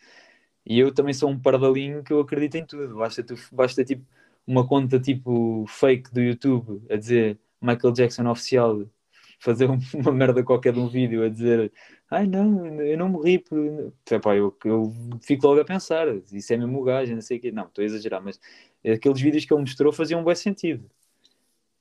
E 0.66 0.80
eu 0.80 0.94
também 0.94 1.14
sou 1.14 1.30
um 1.30 1.40
pardalinho 1.40 2.04
que 2.04 2.14
eu 2.14 2.20
acredito 2.20 2.56
em 2.56 2.66
tudo, 2.66 2.96
basta, 2.96 3.24
tu, 3.24 3.36
basta 3.52 3.84
tipo 3.84 4.06
uma 4.46 4.68
conta 4.68 5.00
tipo 5.00 5.66
fake 5.68 6.14
do 6.14 6.22
YouTube 6.22 6.82
a 6.92 6.96
dizer 6.96 7.40
Michael 7.62 7.94
Jackson 7.94 8.28
oficial 8.30 8.86
fazer 9.40 9.70
um- 9.70 9.80
uma 9.94 10.12
merda 10.12 10.44
qualquer 10.44 10.74
de 10.74 10.80
um 10.80 10.88
vídeo 10.88 11.24
a 11.24 11.30
dizer 11.30 11.72
ai 12.10 12.28
não, 12.28 12.82
eu 12.82 12.98
não 12.98 13.10
morri 13.10 13.40
por... 13.40 13.94
Epá, 14.10 14.36
eu, 14.36 14.56
eu 14.64 14.94
fico 15.22 15.48
logo 15.48 15.62
a 15.62 15.66
pensar, 15.66 16.08
isso 16.32 16.54
é 16.54 16.58
mesmo 16.58 16.80
o 16.80 16.84
gajo, 16.84 17.14
não 17.14 17.22
sei 17.22 17.38
o 17.38 17.42
quê, 17.42 17.52
não, 17.52 17.66
estou 17.66 17.82
a 17.82 17.86
exagerar, 17.86 18.22
mas 18.22 18.40
aqueles 18.86 19.20
vídeos 19.20 19.46
que 19.46 19.54
ele 19.54 19.62
mostrou 19.62 19.92
faziam 19.92 20.22
um 20.22 20.24
bom 20.24 20.36
sentido 20.36 20.90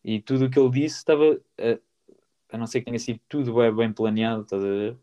e 0.05 0.21
tudo 0.21 0.47
o 0.47 0.51
que 0.51 0.59
ele 0.59 0.71
disse 0.71 0.99
estava 0.99 1.41
a, 1.59 1.79
a 2.55 2.59
não 2.59 2.67
ser 2.67 2.81
que 2.81 2.87
tenha 2.87 2.99
sido 2.99 3.21
tudo 3.29 3.55
bem, 3.55 3.75
bem 3.75 3.93
planeado, 3.93 4.43
estás 4.43 4.63
a 4.63 4.69
ver? 4.69 4.97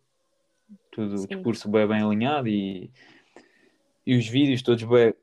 Tudo 0.91 1.15
o 1.15 1.17
Sim. 1.17 1.27
discurso 1.27 1.69
bem, 1.69 1.87
bem 1.87 2.01
alinhado 2.01 2.47
e, 2.47 2.91
e 4.05 4.15
os 4.15 4.27
vídeos 4.27 4.61
todos 4.61 4.83
bem, 4.83 5.13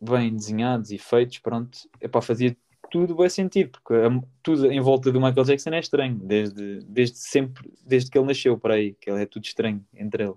bem 0.00 0.34
desenhados 0.34 0.90
e 0.90 0.98
feitos, 0.98 1.38
pronto, 1.38 1.78
epá, 2.00 2.20
fazia 2.20 2.56
tudo 2.92 3.16
bem 3.16 3.28
sentido, 3.30 3.70
porque 3.70 3.94
tudo 4.42 4.70
em 4.70 4.78
volta 4.78 5.10
do 5.10 5.18
Michael 5.18 5.44
Jackson 5.44 5.70
é 5.70 5.80
estranho, 5.80 6.18
desde, 6.18 6.80
desde 6.84 7.16
sempre, 7.16 7.72
desde 7.82 8.10
que 8.10 8.18
ele 8.18 8.26
nasceu 8.26 8.58
para 8.58 8.74
aí, 8.74 8.92
que 8.92 9.10
ele 9.10 9.22
é 9.22 9.24
tudo 9.24 9.44
estranho 9.46 9.82
entre 9.94 10.24
ele. 10.24 10.34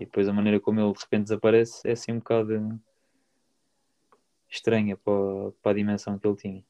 E 0.00 0.04
depois 0.04 0.28
a 0.28 0.32
maneira 0.32 0.58
como 0.58 0.80
ele 0.80 0.92
de 0.92 0.98
repente 0.98 1.22
desaparece 1.22 1.88
é 1.88 1.92
assim 1.92 2.10
um 2.10 2.18
bocado 2.18 2.80
estranha 4.50 4.96
para, 4.96 5.52
para 5.62 5.70
a 5.70 5.74
dimensão 5.74 6.18
que 6.18 6.26
ele 6.26 6.36
tinha. 6.36 6.64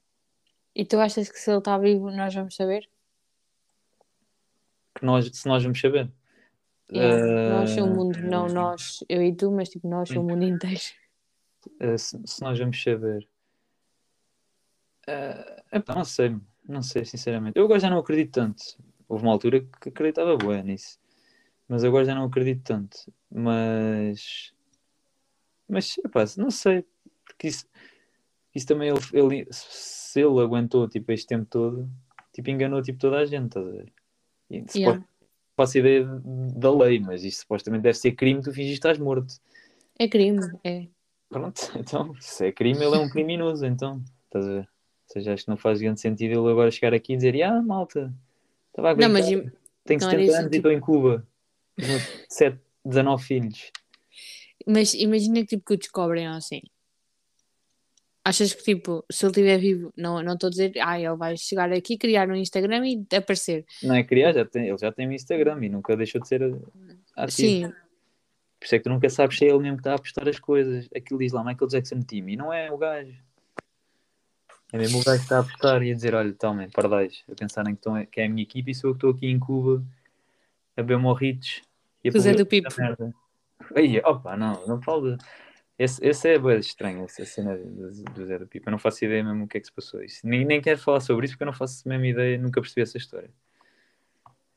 E 0.75 0.85
tu 0.85 0.99
achas 0.99 1.31
que 1.31 1.39
se 1.39 1.51
ele 1.51 1.59
está 1.59 1.79
vivo, 1.79 2.11
nós 2.11 2.35
vamos 2.35 2.55
saber? 2.55 2.87
Que 4.95 5.05
nós, 5.07 5.31
se 5.33 5.49
nós 5.49 5.63
vamos 5.63 5.81
saber. 5.81 6.13
Yeah. 6.93 7.61
Nós, 7.61 7.75
o 7.75 7.85
Ah, 7.85 7.87
mundo, 7.87 8.19
não 8.21 8.49
nós, 8.49 9.03
eu 9.09 9.23
e 9.23 9.35
tu, 9.35 9.51
mas 9.51 9.71
tipo, 9.71 9.89
nós, 9.89 10.11
o 10.11 10.23
mundo 10.23 10.45
inteiro. 10.45 10.81
Uh, 11.81 11.97
se, 11.97 12.21
se 12.27 12.43
nós 12.43 12.59
vamos 12.59 12.81
saber, 12.83 13.27
Uh, 15.09 15.95
não 15.95 16.05
sei, 16.05 16.37
não 16.69 16.83
sei, 16.83 17.05
sinceramente. 17.05 17.57
Eu 17.57 17.65
agora 17.65 17.81
já 17.81 17.91
não 17.91 17.99
acredito 17.99 18.33
tanto. 18.33 18.63
Houve 19.09 19.25
uma 19.25 19.33
altura 19.33 19.61
que 19.81 19.89
acreditava 19.89 20.37
boa 20.37 20.63
nisso. 20.63 20.99
Mas 21.69 21.85
agora 21.85 22.05
já 22.05 22.15
não 22.15 22.25
acredito 22.25 22.63
tanto. 22.63 23.13
Mas. 23.31 24.53
Mas, 25.69 25.97
epá, 25.99 26.25
não 26.37 26.51
sei. 26.51 26.85
Porque 27.25 27.49
isso, 27.49 27.67
isso 28.55 28.67
também, 28.67 28.89
ele, 28.89 29.01
ele, 29.13 29.49
se 29.51 30.21
ele 30.21 30.41
aguentou 30.41 30.89
tipo, 30.89 31.13
este 31.13 31.27
tempo 31.27 31.47
todo, 31.51 31.91
tipo, 32.33 32.51
enganou 32.51 32.81
tipo, 32.81 32.99
toda 32.99 33.19
a 33.19 33.27
gente, 33.27 33.49
estás 33.49 33.67
a 33.67 33.71
ver? 33.71 33.93
E, 34.49 34.65
yeah. 34.77 35.05
faço 35.57 35.79
ideia 35.79 36.07
da 36.57 36.73
lei, 36.73 37.01
mas 37.01 37.25
isto 37.25 37.41
supostamente 37.41 37.83
deve 37.83 37.99
ser 37.99 38.13
crime, 38.13 38.41
tu 38.41 38.53
fingiste 38.53 38.81
que 38.81 38.89
estás 38.89 38.99
morto. 38.99 39.35
É 39.99 40.09
crime, 40.09 40.41
é. 40.65 40.87
Pronto, 41.29 41.61
então, 41.77 42.15
se 42.21 42.47
é 42.47 42.53
crime, 42.53 42.83
ele 42.85 42.97
é 42.97 42.99
um 42.99 43.09
criminoso, 43.11 43.67
então, 43.67 44.03
estás 44.25 44.47
a 44.47 44.53
ver? 44.53 44.69
Ou 45.09 45.13
seja, 45.13 45.33
acho 45.33 45.45
que 45.45 45.51
não 45.51 45.57
faz 45.57 45.81
grande 45.81 46.01
sentido 46.01 46.33
ele 46.33 46.51
agora 46.51 46.71
chegar 46.71 46.93
aqui 46.93 47.13
e 47.13 47.17
dizer, 47.17 47.41
ah, 47.43 47.63
malta, 47.63 48.13
estava 48.69 48.89
a 48.89 48.91
aguentar, 48.91 49.09
não, 49.09 49.15
mas, 49.15 49.27
tenho 49.85 50.01
70 50.01 50.07
anos 50.07 50.35
tipo... 50.35 50.55
e 50.55 50.57
estou 50.57 50.73
em 50.73 50.81
Cuba, 50.81 51.27
tenho 51.77 52.01
7, 52.29 52.59
19 52.85 53.23
filhos. 53.23 53.71
Mas 54.67 54.95
imagina 54.95 55.41
que 55.41 55.47
tipo 55.47 55.65
que 55.65 55.75
o 55.75 55.77
descobrem 55.77 56.27
assim. 56.27 56.61
Achas 58.25 58.53
que 58.53 58.65
tipo, 58.65 59.05
se 59.09 59.25
ele 59.25 59.31
estiver 59.31 59.59
vivo, 59.59 59.93
não 59.97 60.21
não 60.21 60.35
estou 60.35 60.49
a 60.49 60.51
dizer, 60.51 60.73
ah, 60.81 60.99
ele 60.99 61.15
vai 61.15 61.37
chegar 61.37 61.73
aqui, 61.73 61.97
criar 61.97 62.29
um 62.29 62.35
Instagram 62.35 62.85
e 62.85 63.07
aparecer. 63.15 63.65
Não 63.85 63.95
é 63.95 64.03
criar, 64.03 64.33
já 64.33 64.45
tem, 64.45 64.67
ele 64.67 64.79
já 64.79 64.91
tem 64.91 65.07
um 65.07 65.13
Instagram 65.13 65.65
e 65.65 65.69
nunca 65.69 65.97
deixou 65.97 66.21
de 66.21 66.27
ser 66.27 66.43
ativo. 67.17 67.69
Sim. 67.69 67.73
Por 68.59 68.65
isso 68.65 68.75
é 68.75 68.79
que 68.79 68.85
tu 68.85 68.91
nunca 68.91 69.09
sabes 69.09 69.39
se 69.39 69.45
é 69.45 69.49
ele 69.51 69.59
mesmo 69.61 69.77
que 69.77 69.83
está 69.83 69.95
a 69.95 69.99
postar 69.99 70.29
as 70.29 70.41
coisas. 70.41 70.89
Aquilo 70.95 71.21
diz 71.21 71.33
lá 71.33 71.45
Michael 71.45 71.69
Jackson 71.69 72.01
Team 72.01 72.29
e 72.29 72.37
não 72.37 72.53
é 72.53 72.69
o 72.73 72.77
gajo. 72.77 73.17
É 74.77 74.79
mesmo 74.79 75.01
o 75.01 75.05
gajo 75.05 75.19
que 75.19 75.25
está 75.25 75.39
a 75.39 75.43
postar 75.43 75.83
e 75.83 75.91
a 75.91 75.95
dizer: 75.95 76.15
Olha, 76.15 76.33
tomem, 76.35 76.69
pardais, 76.69 77.25
a 77.31 77.35
pensarem 77.35 77.75
que, 77.75 77.81
estão, 77.81 78.05
que 78.05 78.21
é 78.21 78.27
a 78.27 78.29
minha 78.29 78.43
equipe 78.43 78.71
e 78.71 78.75
sou 78.75 78.91
eu 78.91 78.95
que 78.95 78.99
estou 78.99 79.11
aqui 79.11 79.27
em 79.27 79.39
Cuba 79.39 79.83
a 80.77 80.83
beber 80.83 80.99
morritos 80.99 81.63
e 82.05 82.11
a 82.11 82.13
fazer 82.13 82.37
do 82.37 82.45
Pipo. 82.45 82.69
Aí, 83.75 83.99
opa, 84.05 84.37
não, 84.37 84.67
não 84.67 84.83
falo. 84.83 85.17
Esse, 85.79 86.07
esse 86.07 86.29
é 86.29 86.39
bem 86.39 86.59
estranho, 86.59 87.05
essa 87.05 87.25
cena 87.25 87.57
do, 87.57 87.91
do 87.91 88.27
Zé 88.27 88.39
do 88.39 88.47
Pipo. 88.47 88.69
Eu 88.69 88.73
não 88.73 88.79
faço 88.79 89.03
ideia 89.05 89.25
mesmo 89.25 89.45
o 89.45 89.49
que 89.49 89.57
é 89.57 89.61
que 89.61 89.67
se 89.67 89.73
passou. 89.73 90.03
Isso. 90.03 90.27
Nem, 90.27 90.45
nem 90.45 90.61
quero 90.61 90.79
falar 90.79 91.01
sobre 91.01 91.25
isso 91.25 91.35
porque 91.35 91.45
eu 91.45 91.47
não 91.47 91.53
faço 91.55 91.83
a 91.87 91.89
mesma 91.89 92.07
ideia, 92.07 92.39
nunca 92.39 92.61
percebi 92.61 92.83
essa 92.83 92.99
história. 92.99 93.31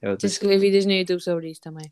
É 0.02 0.14
Tens 0.18 0.38
que 0.38 0.48
ver 0.48 0.60
vídeos 0.60 0.86
no 0.86 0.92
YouTube 0.92 1.22
sobre 1.22 1.50
isso 1.50 1.62
também. 1.62 1.92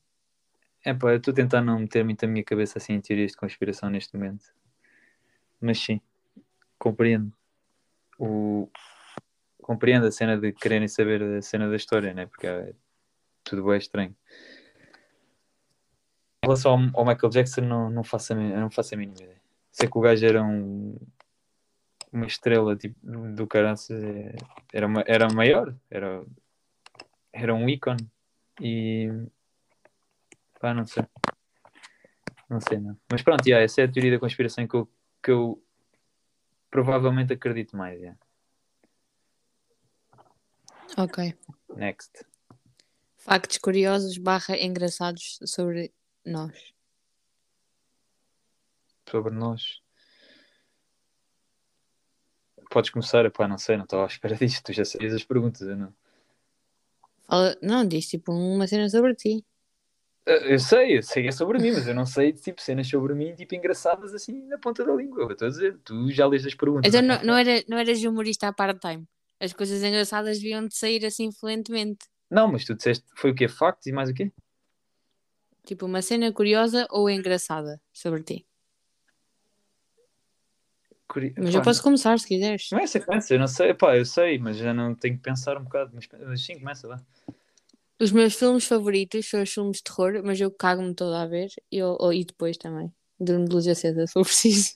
É 0.84 0.94
pá, 0.94 1.12
eu 1.12 1.18
estou 1.18 1.32
a 1.32 1.36
tentar 1.36 1.62
não 1.62 1.80
meter 1.80 2.04
muito 2.04 2.24
a 2.24 2.28
minha 2.28 2.44
cabeça 2.44 2.78
assim 2.78 2.94
em 2.94 3.02
teorias 3.02 3.32
de 3.32 3.38
conspiração 3.38 3.90
neste 3.90 4.16
momento. 4.16 4.46
Mas 5.62 5.80
sim, 5.80 6.02
compreendo. 6.78 7.37
O... 8.18 8.70
Compreendo 9.62 10.08
a 10.08 10.12
cena 10.12 10.38
de 10.38 10.54
quererem 10.54 10.88
saber 10.88 11.22
a 11.22 11.42
cena 11.42 11.70
da 11.70 11.76
história, 11.76 12.14
né? 12.14 12.26
Porque 12.26 12.48
é... 12.48 12.74
tudo 13.44 13.72
é 13.74 13.78
estranho. 13.78 14.16
Em 16.44 16.48
relação 16.48 16.72
ao, 16.72 17.02
ao 17.02 17.06
Michael 17.06 17.30
Jackson, 17.30 17.62
não, 17.62 17.90
não, 17.90 18.04
faço 18.04 18.34
a, 18.34 18.36
não 18.36 18.70
faço 18.70 18.96
a 18.96 18.98
mínima 18.98 19.18
ideia. 19.18 19.42
Sei 19.72 19.90
que 19.90 19.98
o 19.98 20.02
gajo 20.02 20.26
era 20.26 20.44
um, 20.44 20.98
uma 22.12 22.26
estrela 22.26 22.76
tipo, 22.76 22.98
do 23.04 23.46
caraças, 23.46 24.02
é, 24.04 24.36
era, 24.74 24.88
era 25.06 25.34
maior, 25.34 25.76
era, 25.90 26.24
era 27.32 27.54
um 27.54 27.68
ícone. 27.68 28.10
E 28.62 29.10
pá, 30.60 30.74
não 30.74 30.86
sei. 30.86 31.04
Não 32.50 32.62
sei, 32.62 32.80
não. 32.80 32.98
Mas 33.12 33.22
pronto, 33.22 33.46
yeah, 33.46 33.64
essa 33.64 33.82
é 33.82 33.84
a 33.84 33.92
teoria 33.92 34.12
da 34.12 34.20
conspiração 34.20 34.66
que 34.68 34.76
eu, 34.76 34.90
que 35.22 35.32
eu 35.32 35.62
provavelmente 36.70 37.34
acredito 37.34 37.76
mais. 37.76 38.00
Yeah. 38.00 38.20
Ok. 40.98 41.38
Next. 41.76 42.26
Factos 43.18 43.58
curiosos 43.58 44.18
barra 44.18 44.58
engraçados 44.58 45.40
sobre 45.46 45.94
nós. 46.26 46.74
Sobre 49.10 49.34
nós. 49.34 49.82
Podes 52.70 52.90
começar, 52.90 53.30
pá, 53.32 53.48
não 53.48 53.58
sei, 53.58 53.78
não 53.78 53.84
estava 53.84 54.04
à 54.04 54.08
espera 54.08 54.36
disto, 54.38 54.64
tu 54.64 54.74
já 54.74 54.86
sabias 54.86 55.14
as 55.14 55.24
perguntas, 55.24 55.62
eu 55.62 55.76
não. 55.76 55.94
Fala, 57.26 57.58
não, 57.62 57.86
diz 57.86 58.08
tipo 58.08 58.32
uma 58.32 58.68
cena 58.68 58.90
sobre 58.90 59.14
ti. 59.14 59.46
Eu 60.28 60.60
sei, 60.60 60.98
eu 60.98 61.04
sei 61.04 61.26
é 61.26 61.32
sobre 61.32 61.58
mim, 61.58 61.72
mas 61.72 61.88
eu 61.88 61.96
não 61.96 62.06
sei 62.06 62.34
tipo 62.34 62.62
cenas 62.62 62.86
sobre 62.90 63.14
mim, 63.14 63.34
tipo 63.34 63.56
engraçadas 63.56 64.14
assim 64.14 64.46
na 64.48 64.58
ponta 64.58 64.84
da 64.84 64.94
língua. 64.94 65.24
Eu 65.24 65.32
estou 65.32 65.48
a 65.48 65.52
dizer, 65.52 65.78
tu 65.86 66.12
já 66.12 66.28
lês 66.28 66.46
as 66.46 66.54
perguntas. 66.54 66.94
Então 66.94 67.02
não, 67.02 67.24
não, 67.24 67.38
era, 67.38 67.64
não 67.66 67.78
eras 67.78 68.04
humorista 68.04 68.46
a 68.50 68.52
part-time. 68.52 69.08
As 69.40 69.54
coisas 69.54 69.82
engraçadas 69.82 70.38
deviam 70.40 70.68
de 70.68 70.76
sair 70.76 71.06
assim 71.06 71.32
fluentemente. 71.32 72.08
Não, 72.30 72.52
mas 72.52 72.66
tu 72.66 72.76
disseste, 72.76 73.06
foi 73.16 73.32
o 73.32 73.36
quê? 73.36 73.48
Factos 73.48 73.88
e 73.88 73.94
mais 73.94 74.10
o 74.10 74.14
quê? 74.14 74.30
Tipo, 75.66 75.86
uma 75.86 76.02
cena 76.02 76.30
curiosa 76.34 76.86
ou 76.90 77.10
engraçada 77.10 77.80
sobre 77.94 78.22
ti. 78.24 78.46
Mas 81.38 81.54
pá, 81.54 81.60
eu 81.60 81.62
posso 81.62 81.82
começar 81.82 82.20
se 82.20 82.28
quiseres. 82.28 82.68
Não 82.70 82.80
é 82.80 82.86
sequência, 82.86 83.34
eu 83.36 83.40
não 83.40 83.48
sei, 83.48 83.74
pá, 83.74 83.96
eu 83.96 84.06
sei, 84.06 84.38
mas 84.38 84.58
já 84.58 84.74
não 84.74 84.94
tenho 84.94 85.16
que 85.16 85.24
pensar 85.24 85.58
um 85.58 85.64
bocado. 85.64 85.92
Mas 85.94 86.42
sim, 86.44 86.60
começa 86.60 86.86
lá. 86.86 87.02
Os 88.00 88.12
meus 88.12 88.36
filmes 88.36 88.66
favoritos 88.66 89.28
são 89.28 89.42
os 89.42 89.52
filmes 89.52 89.78
de 89.78 89.84
terror, 89.84 90.22
mas 90.24 90.40
eu 90.40 90.52
cago-me 90.52 90.94
toda 90.94 91.22
a 91.22 91.26
ver 91.26 91.50
e, 91.72 91.78
eu, 91.78 91.98
e 92.14 92.24
depois 92.24 92.58
também. 92.58 92.94
Durmo 93.20 93.46
de 93.46 93.54
luz 93.56 93.68
acesa, 93.68 94.06
se 94.06 94.14
for 94.14 94.24
preciso. 94.24 94.76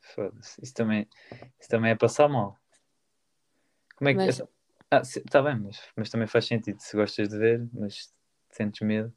Foda-se, 0.00 0.60
isso 0.62 0.74
também, 0.74 1.08
isso 1.60 1.68
também 1.68 1.92
é 1.92 1.94
passar 1.94 2.28
mal. 2.28 2.56
Como 3.94 4.10
é 4.10 4.12
que. 4.14 4.18
Mas... 4.18 4.42
Ah, 4.90 5.02
está 5.02 5.42
bem, 5.42 5.60
mas, 5.60 5.80
mas 5.94 6.08
também 6.08 6.26
faz 6.26 6.46
sentido 6.46 6.80
se 6.80 6.96
gostas 6.96 7.28
de 7.28 7.38
ver, 7.38 7.68
mas 7.72 8.12
sentes 8.50 8.80
medo. 8.80 9.14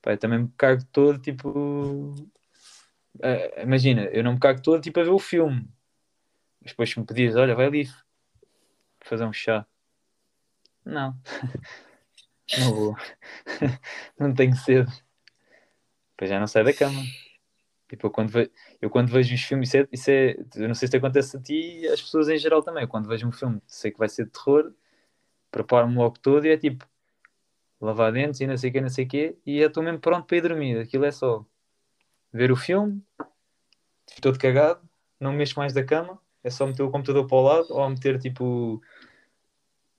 Pá, 0.00 0.12
eu 0.12 0.18
também 0.18 0.40
me 0.40 0.52
cago 0.56 0.82
todo, 0.90 1.20
tipo. 1.20 1.50
Uh, 3.16 3.60
imagina, 3.62 4.04
eu 4.06 4.24
não 4.24 4.34
me 4.34 4.40
cago 4.40 4.62
todo, 4.62 4.80
tipo, 4.80 4.98
a 4.98 5.04
ver 5.04 5.10
o 5.10 5.18
filme. 5.18 5.68
Mas 6.60 6.72
depois 6.72 6.96
me 6.96 7.04
pedias, 7.04 7.36
olha, 7.36 7.54
vai 7.54 7.66
ali 7.66 7.88
fazer 9.00 9.24
um 9.24 9.32
chá. 9.32 9.66
Não. 10.88 11.14
não 12.58 12.74
vou. 12.74 12.96
não 14.18 14.34
tenho 14.34 14.56
cedo. 14.56 14.90
Depois 16.12 16.30
já 16.30 16.40
não 16.40 16.46
sai 16.46 16.64
da 16.64 16.72
cama. 16.72 16.98
Tipo, 17.88 18.06
eu 18.06 18.10
quando, 18.10 18.30
ve... 18.30 18.50
eu 18.80 18.88
quando 18.88 19.10
vejo 19.10 19.34
os 19.34 19.42
filmes, 19.42 19.68
isso 19.68 19.76
é... 19.76 19.88
isso 19.92 20.10
é, 20.10 20.62
Eu 20.62 20.68
não 20.68 20.74
sei 20.74 20.88
se 20.88 20.96
acontece 20.96 21.36
a 21.36 21.40
ti 21.40 21.80
e 21.80 21.88
às 21.88 22.00
pessoas 22.00 22.28
em 22.30 22.38
geral 22.38 22.62
também. 22.62 22.84
Eu 22.84 22.88
quando 22.88 23.06
vejo 23.06 23.28
um 23.28 23.32
filme, 23.32 23.60
sei 23.66 23.90
que 23.90 23.98
vai 23.98 24.08
ser 24.08 24.24
de 24.24 24.30
terror, 24.30 24.72
preparo-me 25.50 25.96
logo 25.96 26.18
todo 26.18 26.46
e 26.46 26.50
é 26.50 26.56
tipo 26.56 26.86
lavar 27.80 28.12
dentes 28.12 28.40
e 28.40 28.46
não 28.46 28.56
sei 28.56 28.70
o 28.70 28.72
que, 28.72 28.80
não 28.80 28.88
sei 28.88 29.04
o 29.04 29.08
quê, 29.08 29.36
e 29.46 29.58
eu 29.60 29.68
estou 29.68 29.82
mesmo 29.82 30.00
pronto 30.00 30.26
para 30.26 30.36
ir 30.38 30.40
dormir. 30.40 30.78
Aquilo 30.78 31.04
é 31.04 31.12
só 31.12 31.44
ver 32.32 32.50
o 32.50 32.56
filme, 32.56 33.02
estou 34.08 34.32
de 34.32 34.38
cagado, 34.38 34.80
não 35.20 35.32
mexo 35.32 35.58
mais 35.58 35.72
da 35.72 35.84
cama, 35.84 36.20
é 36.42 36.50
só 36.50 36.66
meter 36.66 36.82
o 36.82 36.90
computador 36.90 37.26
para 37.26 37.36
o 37.36 37.42
lado 37.42 37.66
ou 37.70 37.88
meter 37.88 38.18
tipo 38.18 38.82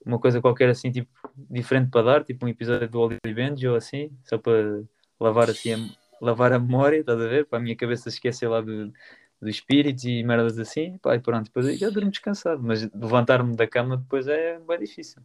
uma 0.04 0.18
coisa 0.18 0.40
qualquer 0.40 0.68
assim, 0.68 0.90
tipo, 0.90 1.10
diferente 1.48 1.90
para 1.90 2.02
dar, 2.02 2.24
tipo 2.24 2.44
um 2.44 2.48
episódio 2.48 2.88
do 2.88 3.00
Oliver 3.00 3.34
Benji 3.34 3.68
ou 3.68 3.76
assim, 3.76 4.10
só 4.24 4.38
para 4.38 4.82
lavar 5.18 5.50
assim 5.50 5.72
a, 5.74 5.78
lavar 6.20 6.52
a 6.52 6.58
memória, 6.58 7.00
estás 7.00 7.20
a 7.20 7.26
ver? 7.26 7.46
Para 7.46 7.58
a 7.58 7.62
minha 7.62 7.76
cabeça 7.76 8.08
esquecer 8.08 8.48
lá 8.48 8.60
do, 8.60 8.92
do 9.40 9.48
espírito 9.48 10.06
e 10.06 10.22
merdas 10.22 10.58
assim, 10.58 10.98
pá, 10.98 11.14
e 11.16 11.20
pronto, 11.20 11.46
depois 11.46 11.78
já 11.78 11.90
durmo 11.90 12.10
descansado, 12.10 12.62
mas 12.62 12.90
levantar-me 12.92 13.54
da 13.56 13.66
cama 13.66 13.96
depois 13.96 14.26
é 14.26 14.58
bem 14.58 14.78
difícil. 14.78 15.22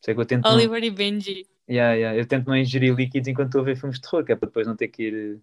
Sei 0.00 0.14
que 0.14 0.20
eu 0.20 0.26
tento 0.26 0.46
Oliver 0.46 0.80
não... 0.80 0.86
e 0.86 0.90
Benji. 0.90 1.46
Yeah, 1.68 1.94
yeah. 1.94 2.18
Eu 2.18 2.26
tento 2.26 2.46
não 2.46 2.56
ingerir 2.56 2.94
líquidos 2.94 3.28
enquanto 3.28 3.48
estou 3.48 3.60
a 3.60 3.64
ver 3.64 3.76
filmes 3.76 3.96
de 3.96 4.02
terror, 4.02 4.24
que 4.24 4.32
é 4.32 4.36
para 4.36 4.46
depois 4.46 4.66
não 4.66 4.76
ter 4.76 4.88
que 4.88 5.02
ir 5.02 5.14
eh, 5.14 5.40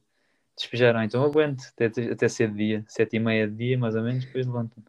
despejar. 0.57 0.95
Ou 0.95 1.01
então 1.03 1.23
aguento 1.23 1.63
até, 1.73 1.85
até 1.85 2.27
de 2.27 2.47
dia, 2.47 2.85
sete 2.87 3.17
e 3.17 3.19
meia 3.19 3.47
de 3.47 3.55
dia, 3.55 3.77
mais 3.77 3.95
ou 3.95 4.01
menos, 4.01 4.25
depois 4.25 4.47
levanto-me. 4.47 4.83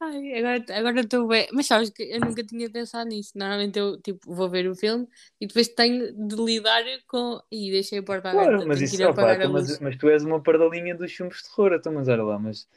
Ai, 0.00 0.38
agora 0.38 0.64
agora 0.78 1.00
estou 1.00 1.26
bem. 1.26 1.48
Mas 1.52 1.66
sabes 1.66 1.90
que 1.90 2.04
eu 2.04 2.20
nunca 2.20 2.44
tinha 2.44 2.70
pensado 2.70 3.08
nisso. 3.08 3.32
Normalmente 3.34 3.78
eu 3.78 4.00
tipo, 4.00 4.32
vou 4.32 4.48
ver 4.48 4.68
o 4.68 4.74
filme 4.74 5.08
e 5.40 5.46
depois 5.46 5.68
tenho 5.68 6.12
de 6.12 6.36
lidar 6.36 6.84
com. 7.08 7.40
Ih, 7.50 7.72
deixei 7.72 7.98
a 7.98 8.02
porta 8.02 8.30
aberta. 8.30 8.50
Claro, 8.50 8.68
mas, 8.68 8.80
isso, 8.80 9.04
opa, 9.04 9.34
então, 9.34 9.52
mas, 9.52 9.80
mas, 9.80 9.96
tu 9.96 10.08
és 10.08 10.24
uma 10.24 10.40
pardalinha 10.40 10.94
dos 10.94 11.12
filmes 11.12 11.38
de 11.38 11.44
terror, 11.44 11.72
então, 11.72 11.92
mas 11.92 12.06
olha 12.06 12.22
lá, 12.22 12.38
mas 12.38 12.68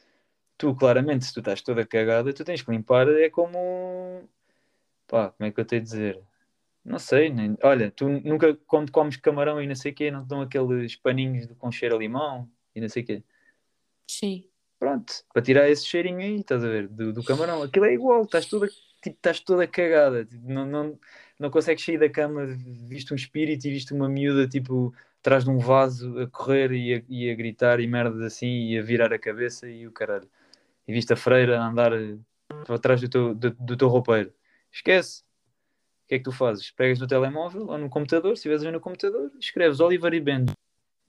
tu 0.58 0.74
claramente, 0.74 1.24
se 1.24 1.32
tu 1.32 1.38
estás 1.38 1.62
toda 1.62 1.86
cagada, 1.86 2.32
tu 2.32 2.44
tens 2.44 2.62
que 2.62 2.70
limpar, 2.70 3.08
é 3.08 3.30
como. 3.30 4.28
Pá, 5.06 5.30
como 5.30 5.48
é 5.48 5.52
que 5.52 5.60
eu 5.60 5.64
tenho 5.64 5.82
a 5.82 5.84
dizer? 5.84 6.20
Não 6.84 6.98
sei, 6.98 7.30
nem... 7.30 7.56
olha, 7.62 7.92
tu 7.92 8.08
nunca, 8.08 8.54
quando 8.66 8.90
comes 8.90 9.16
camarão 9.16 9.62
e 9.62 9.66
não 9.68 9.76
sei 9.76 9.92
o 9.92 9.94
quê, 9.94 10.10
não 10.10 10.24
te 10.24 10.28
dão 10.28 10.40
aqueles 10.40 10.96
paninhos 10.96 11.46
com 11.58 11.70
cheiro 11.70 11.94
a 11.94 11.98
limão 11.98 12.50
e 12.74 12.80
não 12.80 12.88
sei 12.88 13.04
o 13.04 13.06
quê? 13.06 13.22
Sim. 14.10 14.48
Pronto, 14.82 15.12
para 15.32 15.40
tirar 15.40 15.70
esse 15.70 15.86
cheirinho 15.86 16.18
aí, 16.18 16.40
estás 16.40 16.64
a 16.64 16.66
ver, 16.66 16.88
do, 16.88 17.12
do 17.12 17.22
camarão. 17.22 17.62
Aquilo 17.62 17.84
é 17.84 17.94
igual, 17.94 18.22
estás 18.22 18.46
toda, 18.46 18.66
tipo, 19.00 19.16
estás 19.16 19.38
toda 19.38 19.64
cagada, 19.64 20.24
tipo, 20.24 20.50
não, 20.50 20.66
não, 20.66 20.98
não 21.38 21.50
consegues 21.50 21.84
sair 21.84 21.98
da 21.98 22.10
cama, 22.10 22.46
visto 22.88 23.12
um 23.12 23.14
espírito 23.14 23.64
e 23.64 23.70
visto 23.70 23.94
uma 23.94 24.08
miúda, 24.08 24.48
tipo, 24.48 24.92
atrás 25.20 25.44
de 25.44 25.50
um 25.50 25.58
vaso 25.60 26.18
a 26.18 26.26
correr 26.26 26.72
e 26.72 26.94
a, 26.94 27.02
e 27.08 27.30
a 27.30 27.34
gritar 27.36 27.78
e 27.78 27.86
merdas 27.86 28.22
assim 28.22 28.70
e 28.70 28.76
a 28.76 28.82
virar 28.82 29.12
a 29.12 29.20
cabeça 29.20 29.68
e 29.68 29.86
o 29.86 29.92
caralho. 29.92 30.28
E 30.88 30.92
viste 30.92 31.12
a 31.12 31.16
freira 31.16 31.60
a 31.60 31.68
andar 31.68 31.92
eh, 31.92 32.18
atrás 32.68 33.00
do 33.00 33.08
teu, 33.08 33.34
do, 33.36 33.52
do 33.52 33.76
teu 33.76 33.86
roupeiro. 33.86 34.34
Esquece. 34.72 35.22
O 36.06 36.08
que 36.08 36.16
é 36.16 36.18
que 36.18 36.24
tu 36.24 36.32
fazes? 36.32 36.72
Pegas 36.72 36.98
no 36.98 37.06
telemóvel 37.06 37.68
ou 37.68 37.78
no 37.78 37.88
computador, 37.88 38.36
se 38.36 38.48
estiveres 38.48 38.64
no 38.64 38.80
computador, 38.80 39.30
escreves 39.38 39.78
Oliver 39.78 40.12
e 40.12 40.20
Benji, 40.20 40.52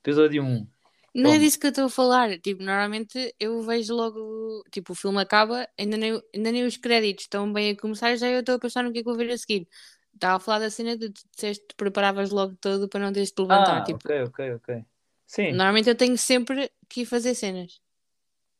episódio 0.03 0.43
1. 0.43 0.72
Não 1.13 1.31
é 1.31 1.39
disso 1.39 1.59
que 1.59 1.67
eu 1.67 1.69
estou 1.69 1.85
a 1.85 1.89
falar. 1.89 2.39
Tipo, 2.39 2.63
normalmente 2.63 3.35
eu 3.39 3.61
vejo 3.61 3.93
logo, 3.93 4.63
tipo, 4.71 4.93
o 4.93 4.95
filme 4.95 5.21
acaba, 5.21 5.67
ainda 5.77 5.95
nem, 5.97 6.21
ainda 6.33 6.51
nem 6.51 6.65
os 6.65 6.77
créditos 6.77 7.25
estão 7.25 7.51
bem 7.51 7.71
a 7.71 7.77
começar, 7.77 8.15
já 8.15 8.27
eu 8.29 8.39
estou 8.39 8.55
a 8.55 8.59
pensar 8.59 8.83
no 8.83 8.91
que 8.91 8.99
é 8.99 9.01
que 9.01 9.09
vou 9.09 9.15
ver 9.17 9.31
a 9.31 9.37
seguir. 9.37 9.67
Estava 10.13 10.35
a 10.37 10.39
falar 10.39 10.59
da 10.59 10.69
cena 10.69 10.97
de 10.97 11.09
tu 11.09 11.21
disseste 11.31 11.65
te 11.67 11.75
preparavas 11.75 12.29
logo 12.31 12.55
todo 12.61 12.87
para 12.87 12.99
não 12.99 13.13
teres 13.13 13.29
de 13.29 13.35
te 13.35 13.41
levantar. 13.41 13.79
Ah, 13.79 13.83
tipo, 13.83 13.99
ok, 14.07 14.23
ok, 14.23 14.53
ok. 14.55 14.85
Sim, 15.25 15.51
normalmente 15.51 15.89
eu 15.89 15.95
tenho 15.95 16.17
sempre 16.17 16.71
que 16.89 17.01
ir 17.01 17.05
fazer 17.05 17.33
cenas 17.35 17.81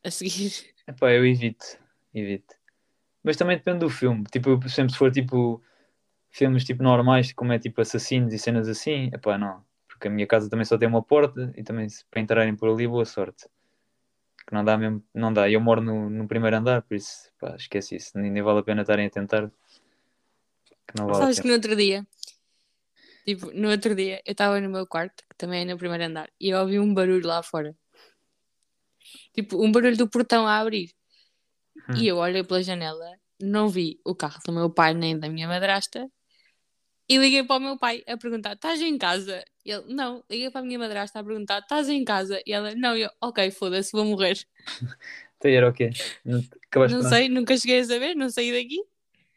a 0.04 0.12
seguir. 0.12 0.52
Epá, 0.88 1.12
eu 1.12 1.26
evito, 1.26 1.66
evito. 2.14 2.56
Mas 3.24 3.38
também 3.38 3.58
depende 3.58 3.80
do 3.80 3.90
filme. 3.90 4.24
Tipo, 4.26 4.68
sempre 4.70 4.92
se 4.92 4.98
for 5.00 5.12
tipo 5.12 5.62
filmes 6.30 6.64
tipo 6.66 6.84
normais, 6.84 7.32
como 7.32 7.54
é 7.54 7.60
tipo 7.60 7.80
assassinos 7.80 8.34
e 8.34 8.40
cenas 8.40 8.68
assim, 8.68 9.10
epá, 9.14 9.38
não. 9.38 9.64
Porque 10.04 10.10
a 10.10 10.12
minha 10.12 10.28
casa 10.28 10.50
também 10.50 10.66
só 10.66 10.78
tem 10.78 10.86
uma 10.86 11.02
porta 11.02 11.54
e 11.56 11.64
também 11.64 11.88
se- 11.88 12.04
para 12.12 12.20
entrarem 12.20 12.54
por 12.58 12.68
ali, 12.70 12.86
boa 12.86 13.06
sorte. 13.06 13.48
Que 14.46 14.54
não 14.54 14.62
dá 14.62 14.78
mesmo, 14.78 15.02
não 15.14 15.32
dá. 15.32 15.50
Eu 15.50 15.62
moro 15.62 15.80
no, 15.80 16.10
no 16.10 16.28
primeiro 16.28 16.58
andar, 16.58 16.82
por 16.82 16.96
isso, 16.96 17.32
pá, 17.40 17.56
esquece 17.56 17.96
isso. 17.96 18.12
Nem, 18.18 18.30
nem 18.30 18.44
vale 18.44 18.60
a 18.60 18.64
pena 18.64 18.82
estarem 18.82 19.08
a 19.08 19.10
tentar. 19.10 19.50
Que 20.86 20.98
não 20.98 21.06
vale 21.06 21.20
a 21.20 21.20
Sabes 21.22 21.40
que 21.40 21.48
no 21.48 21.54
outro 21.54 21.74
dia, 21.74 22.06
tipo, 23.26 23.50
no 23.54 23.70
outro 23.70 23.96
dia, 23.96 24.22
eu 24.26 24.34
estava 24.34 24.60
no 24.60 24.70
meu 24.70 24.86
quarto, 24.86 25.24
que 25.30 25.38
também 25.38 25.62
é 25.62 25.66
no 25.72 25.78
primeiro 25.78 26.04
andar, 26.04 26.30
e 26.38 26.50
eu 26.50 26.60
ouvi 26.60 26.78
um 26.82 26.94
barulho 26.94 27.26
lá 27.26 27.42
fora. 27.42 27.74
Tipo, 29.34 29.64
um 29.64 29.72
barulho 29.72 29.96
do 29.96 30.10
portão 30.10 30.46
a 30.46 30.58
abrir. 30.58 30.92
Hum. 31.88 31.96
E 31.96 32.08
eu 32.08 32.18
olhei 32.18 32.44
pela 32.44 32.62
janela, 32.62 33.10
não 33.42 33.70
vi 33.70 34.02
o 34.04 34.14
carro 34.14 34.42
do 34.46 34.52
meu 34.52 34.70
pai 34.70 34.94
nem 34.94 35.18
da 35.18 35.30
minha 35.30 35.48
madrasta, 35.48 36.12
e 37.14 37.18
liguei 37.18 37.44
para 37.44 37.58
o 37.58 37.60
meu 37.60 37.78
pai 37.78 38.04
a 38.08 38.18
perguntar: 38.18 38.54
estás 38.54 38.82
em 38.82 38.98
casa? 38.98 39.44
E 39.64 39.72
ele: 39.72 39.94
não. 39.94 40.24
Liguei 40.30 40.50
para 40.50 40.62
a 40.62 40.64
minha 40.64 40.80
madrasta 40.80 41.20
a 41.20 41.24
perguntar: 41.24 41.60
estás 41.60 41.88
em 41.88 42.04
casa? 42.04 42.42
E 42.46 42.52
ela: 42.52 42.74
não. 42.76 42.98
E 42.98 43.02
eu: 43.04 43.10
ok, 43.22 43.52
foda-se, 43.52 43.92
vou 43.92 44.06
morrer. 44.06 44.38
Então 45.38 45.52
era 45.52 45.68
o 45.68 45.74
quê? 45.74 45.90
Não, 46.24 46.42
Não 46.90 47.04
sei, 47.04 47.28
nunca 47.28 47.58
cheguei 47.58 47.82
a 47.82 47.84
saber, 47.84 48.16
não 48.16 48.30
saí 48.30 48.54
daqui. 48.54 48.82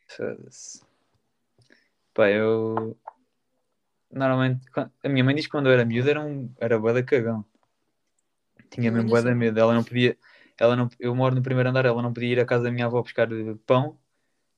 Foda-se. 0.06 0.80
Pá, 2.14 2.30
eu. 2.30 2.96
Normalmente, 4.12 4.64
a 5.02 5.08
minha 5.08 5.24
mãe 5.24 5.34
diz 5.34 5.46
que 5.46 5.50
quando 5.50 5.66
eu 5.66 5.72
era 5.72 5.84
miúdo 5.84 6.08
era, 6.08 6.20
um, 6.20 6.48
era 6.60 6.78
bué 6.78 6.92
da 6.92 7.02
cagão. 7.02 7.44
Tinha 8.70 8.92
mesmo 8.92 9.10
bué 9.10 9.20
da 9.20 9.34
medo. 9.34 9.58
Ela 9.58 9.74
não 9.74 9.82
podia. 9.82 10.16
Ela 10.56 10.76
não, 10.76 10.88
eu 11.00 11.12
moro 11.12 11.34
no 11.34 11.42
primeiro 11.42 11.68
andar, 11.70 11.84
ela 11.84 12.00
não 12.00 12.12
podia 12.12 12.34
ir 12.34 12.38
à 12.38 12.46
casa 12.46 12.62
da 12.62 12.70
minha 12.70 12.86
avó 12.86 13.02
buscar 13.02 13.28
pão, 13.66 13.98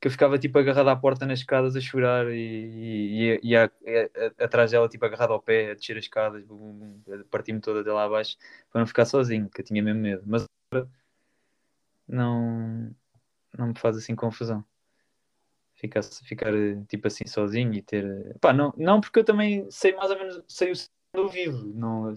que 0.00 0.06
eu 0.06 0.10
ficava 0.12 0.38
tipo 0.38 0.58
agarrado 0.58 0.88
à 0.88 0.96
porta 0.96 1.26
nas 1.26 1.40
escadas 1.40 1.74
a 1.76 1.80
chorar 1.80 2.26
e, 2.30 2.36
e, 2.36 3.40
e, 3.42 3.50
e 3.50 3.56
a- 3.56 3.64
a- 3.64 4.44
atrás 4.44 4.70
dela 4.70 4.88
tipo 4.88 5.04
agarrado 5.04 5.32
ao 5.32 5.42
pé, 5.42 5.72
a 5.72 5.74
descer 5.74 5.96
as 5.98 6.04
escadas, 6.04 6.44
a 6.44 7.24
partir-me 7.30 7.60
toda 7.60 7.80
até 7.80 7.92
lá 7.92 8.04
abaixo, 8.04 8.36
para 8.70 8.80
não 8.80 8.86
ficar 8.86 9.04
sozinho, 9.04 9.48
que 9.50 9.60
eu 9.60 9.64
tinha 9.64 9.82
mesmo 9.82 10.00
medo. 10.00 10.22
Mas 10.26 10.46
não, 12.06 12.94
não 13.56 13.68
me 13.68 13.78
faz 13.78 13.96
assim 13.96 14.14
confusão 14.14 14.64
ficar, 15.74 16.02
ficar 16.02 16.52
tipo 16.88 17.06
assim 17.06 17.26
sozinho 17.26 17.72
e 17.74 17.82
ter. 17.82 18.36
Pá, 18.40 18.52
não, 18.52 18.72
não 18.76 19.00
porque 19.00 19.20
eu 19.20 19.24
também 19.24 19.70
sei 19.70 19.94
mais 19.94 20.10
ou 20.10 20.18
menos, 20.18 20.42
sei 20.48 20.72
o 20.72 20.74
eu 21.14 21.28
vivo. 21.28 21.64
Não, 21.74 22.12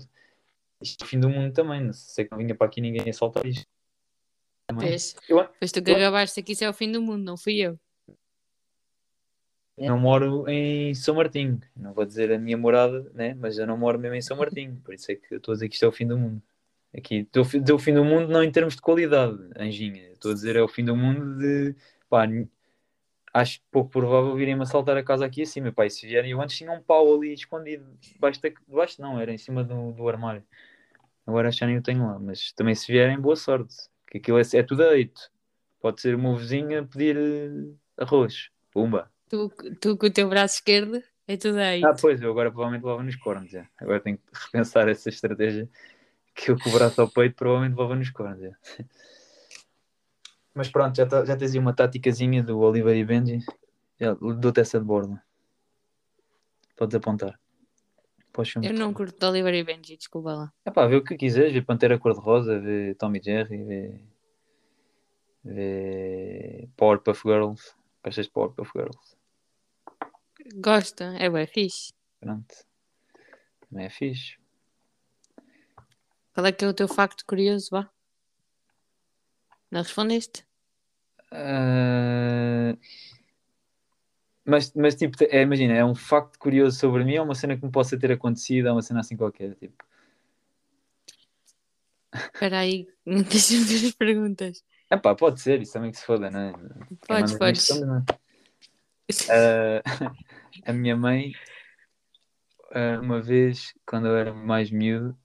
isto 0.82 1.02
é 1.04 1.06
o 1.06 1.08
fim 1.08 1.20
do 1.20 1.30
mundo 1.30 1.54
também. 1.54 1.92
Sei 1.94 2.26
que 2.26 2.32
não 2.32 2.38
vinha 2.40 2.56
para 2.56 2.68
aqui 2.68 2.82
ninguém 2.82 3.10
assaltar 3.10 3.46
isto. 3.46 3.66
Vês? 4.80 5.16
Eu 5.28 5.48
Pois 5.60 5.72
tu 5.72 5.82
que 5.82 5.92
acabaste 5.92 6.42
que 6.42 6.54
isso 6.54 6.64
é 6.64 6.70
o 6.70 6.74
fim 6.74 6.92
do 6.92 7.02
mundo, 7.02 7.24
não 7.24 7.38
fui 7.38 7.58
eu. 7.60 7.80
não 9.78 9.98
moro 10.00 10.48
em 10.48 10.94
São 10.94 11.16
Martinho. 11.16 11.60
Não 11.76 11.94
vou 11.94 12.06
dizer 12.06 12.32
a 12.32 12.38
minha 12.38 12.58
morada, 12.58 13.10
né? 13.14 13.34
mas 13.34 13.58
eu 13.58 13.66
não 13.66 13.78
moro 13.78 14.00
mesmo 14.00 14.16
em 14.16 14.22
São 14.22 14.38
Martinho. 14.38 14.80
Por 14.84 14.94
isso 14.94 15.12
é 15.12 15.16
que 15.16 15.34
eu 15.34 15.38
estou 15.38 15.54
a 15.54 15.56
dizer 15.56 15.70
que 15.70 15.76
isto 15.76 15.86
é 15.86 15.88
o 15.88 15.92
fim 15.92 16.08
do 16.08 16.18
mundo. 16.18 16.42
Aqui 16.96 17.20
estou 17.20 17.44
a 17.44 17.46
dizer 17.46 17.74
o 17.74 17.80
fim 17.80 17.94
do 17.94 18.04
mundo 18.04 18.28
não 18.28 18.44
em 18.44 18.52
termos 18.52 18.76
de 18.76 18.82
qualidade, 18.82 19.38
Anjinha. 19.58 20.12
Estou 20.12 20.32
a 20.32 20.34
dizer 20.34 20.56
é 20.56 20.62
o 20.62 20.68
fim 20.68 20.84
do 20.84 20.96
mundo 20.96 21.38
de. 21.38 21.76
Pá, 22.10 22.28
acho 23.34 23.62
pouco 23.72 23.90
provável 23.90 24.36
virem-me 24.36 24.64
assaltar 24.64 24.98
a 24.98 25.04
casa 25.04 25.26
aqui 25.26 25.42
acima. 25.44 25.72
Pá, 25.72 25.86
e 25.86 25.90
se 25.90 26.06
vierem, 26.06 26.32
eu 26.32 26.42
antes 26.42 26.58
tinha 26.58 26.72
um 26.72 26.82
pau 26.82 27.14
ali 27.16 27.34
escondido 27.34 27.86
debaixo, 28.02 28.42
da... 28.42 28.50
debaixo 28.68 29.02
não, 29.02 29.20
era 29.20 29.34
em 29.34 29.38
cima 29.38 29.64
do, 29.64 29.92
do 29.94 30.08
armário. 30.08 30.44
Agora 31.26 31.48
acho 31.50 31.58
que 31.58 31.62
já 31.62 31.68
nem 31.68 31.78
o 31.78 31.82
tenho 31.82 32.06
lá, 32.06 32.20
mas 32.20 32.52
também 32.54 32.76
se 32.76 32.92
vierem, 32.92 33.20
boa 33.20 33.36
sorte. 33.36 33.76
Que 34.12 34.18
aquilo 34.18 34.38
é, 34.38 34.42
é 34.54 34.62
tudo 34.62 34.84
deito. 34.90 35.32
Pode 35.80 36.02
ser 36.02 36.14
o 36.14 36.20
meu 36.20 36.36
vizinho 36.36 36.80
a 36.80 36.84
pedir 36.84 37.18
eh, 37.18 38.04
arroz. 38.04 38.50
Pumba. 38.70 39.10
Tu, 39.30 39.50
tu 39.80 39.98
com 39.98 40.06
o 40.08 40.12
teu 40.12 40.28
braço 40.30 40.56
esquerdo 40.56 41.02
é 41.28 41.38
tudo 41.38 41.58
aí. 41.58 41.82
Ah, 41.84 41.96
pois, 42.00 42.22
eu 42.22 42.30
agora 42.30 42.52
provavelmente 42.52 42.84
levava 42.84 43.02
nos 43.02 43.16
cornos. 43.16 43.50
Já. 43.50 43.66
Agora 43.78 44.02
tenho 44.02 44.18
que 44.18 44.24
repensar 44.54 44.90
essa 44.90 45.08
estratégia 45.10 45.68
que 46.36 46.52
eu 46.52 46.60
com 46.60 46.70
o 46.70 46.74
braço 46.74 47.02
ao 47.02 47.10
peito 47.10 47.36
provavelmente 47.36 47.72
levava 47.72 47.96
nos 47.96 48.10
cornos. 48.10 48.42
Já. 48.42 48.52
Mas 50.54 50.68
pronto, 50.70 50.96
já, 50.96 51.06
tá- 51.06 51.24
já 51.24 51.38
tens 51.38 51.54
aí 51.54 51.60
uma 51.60 51.74
táticazinha 51.74 52.44
do 52.44 52.60
Oliver 52.60 52.96
e 52.96 53.06
Benji. 53.06 53.40
Dou-te 54.40 54.60
essa 54.60 54.78
de 54.78 54.86
borda. 54.86 55.24
Podes 56.76 56.96
apontar. 56.96 57.40
Eu 58.64 58.74
não 58.74 58.94
curto 58.94 59.20
de 59.20 59.26
Oliver 59.26 59.54
e 59.54 59.64
Benji, 59.64 59.98
desculpa 59.98 60.34
lá. 60.34 60.54
É 60.66 60.72
pá, 60.72 60.88
vê 60.88 60.96
o 60.96 61.04
que 61.04 61.18
quiseres, 61.18 61.54
vê 61.54 61.62
Pantera 61.62 62.00
Cor-de-Rosa, 62.00 62.60
vê 62.60 62.96
Tom 62.96 63.14
e 63.16 63.22
Jerry, 63.22 63.64
vê, 63.64 64.02
vê 65.44 66.70
Powerpuff 66.78 67.22
Girls. 67.28 67.74
Gostas 68.04 68.26
de 68.26 68.32
Powerpuff 68.32 68.72
Girls? 68.74 69.18
Gosta, 70.56 71.16
é 71.18 71.30
bem 71.30 71.46
fixe. 71.46 71.94
Pronto. 72.20 72.56
Também 73.70 73.86
é 73.86 73.90
fixe. 73.90 74.38
Qual 76.34 76.46
é 76.46 76.52
que 76.52 76.64
é 76.64 76.68
o 76.68 76.74
teu 76.74 76.88
facto 76.88 77.26
curioso, 77.26 77.70
vá? 77.72 77.90
Não 79.70 79.82
respondeste? 79.82 80.46
Ah, 81.32 82.76
Mas, 84.52 84.74
mas 84.74 84.96
tipo, 84.96 85.16
é, 85.30 85.44
imagina, 85.44 85.74
é 85.74 85.86
um 85.86 85.96
facto 85.96 86.38
curioso 86.38 86.78
sobre 86.78 87.06
mim, 87.06 87.16
é 87.16 87.22
uma 87.22 87.34
cena 87.34 87.56
que 87.56 87.64
me 87.64 87.72
possa 87.72 87.98
ter 87.98 88.12
acontecido, 88.12 88.68
é 88.68 88.72
uma 88.74 88.82
cena 88.82 89.00
assim 89.00 89.16
qualquer, 89.16 89.56
tipo. 89.56 89.82
Espera 92.14 92.60
aí, 92.60 92.86
deixa-me 93.06 93.64
ver 93.64 93.88
as 93.88 93.94
perguntas. 93.94 94.62
É 94.90 94.98
pá, 94.98 95.16
pode 95.16 95.40
ser, 95.40 95.62
isso 95.62 95.72
também 95.72 95.90
que 95.92 95.98
se 95.98 96.06
foda, 96.06 96.30
não 96.30 96.40
é? 96.42 96.52
Podes, 97.08 97.38
podes. 97.38 97.70
nisto, 97.70 97.86
não 97.86 97.98
é? 98.00 98.04
Ah, 99.30 99.82
a 100.68 100.74
minha 100.74 100.98
mãe, 100.98 101.32
ah, 102.74 103.00
uma 103.02 103.22
vez, 103.22 103.74
quando 103.86 104.08
eu 104.08 104.18
era 104.18 104.34
mais 104.34 104.70
miúdo, 104.70 105.18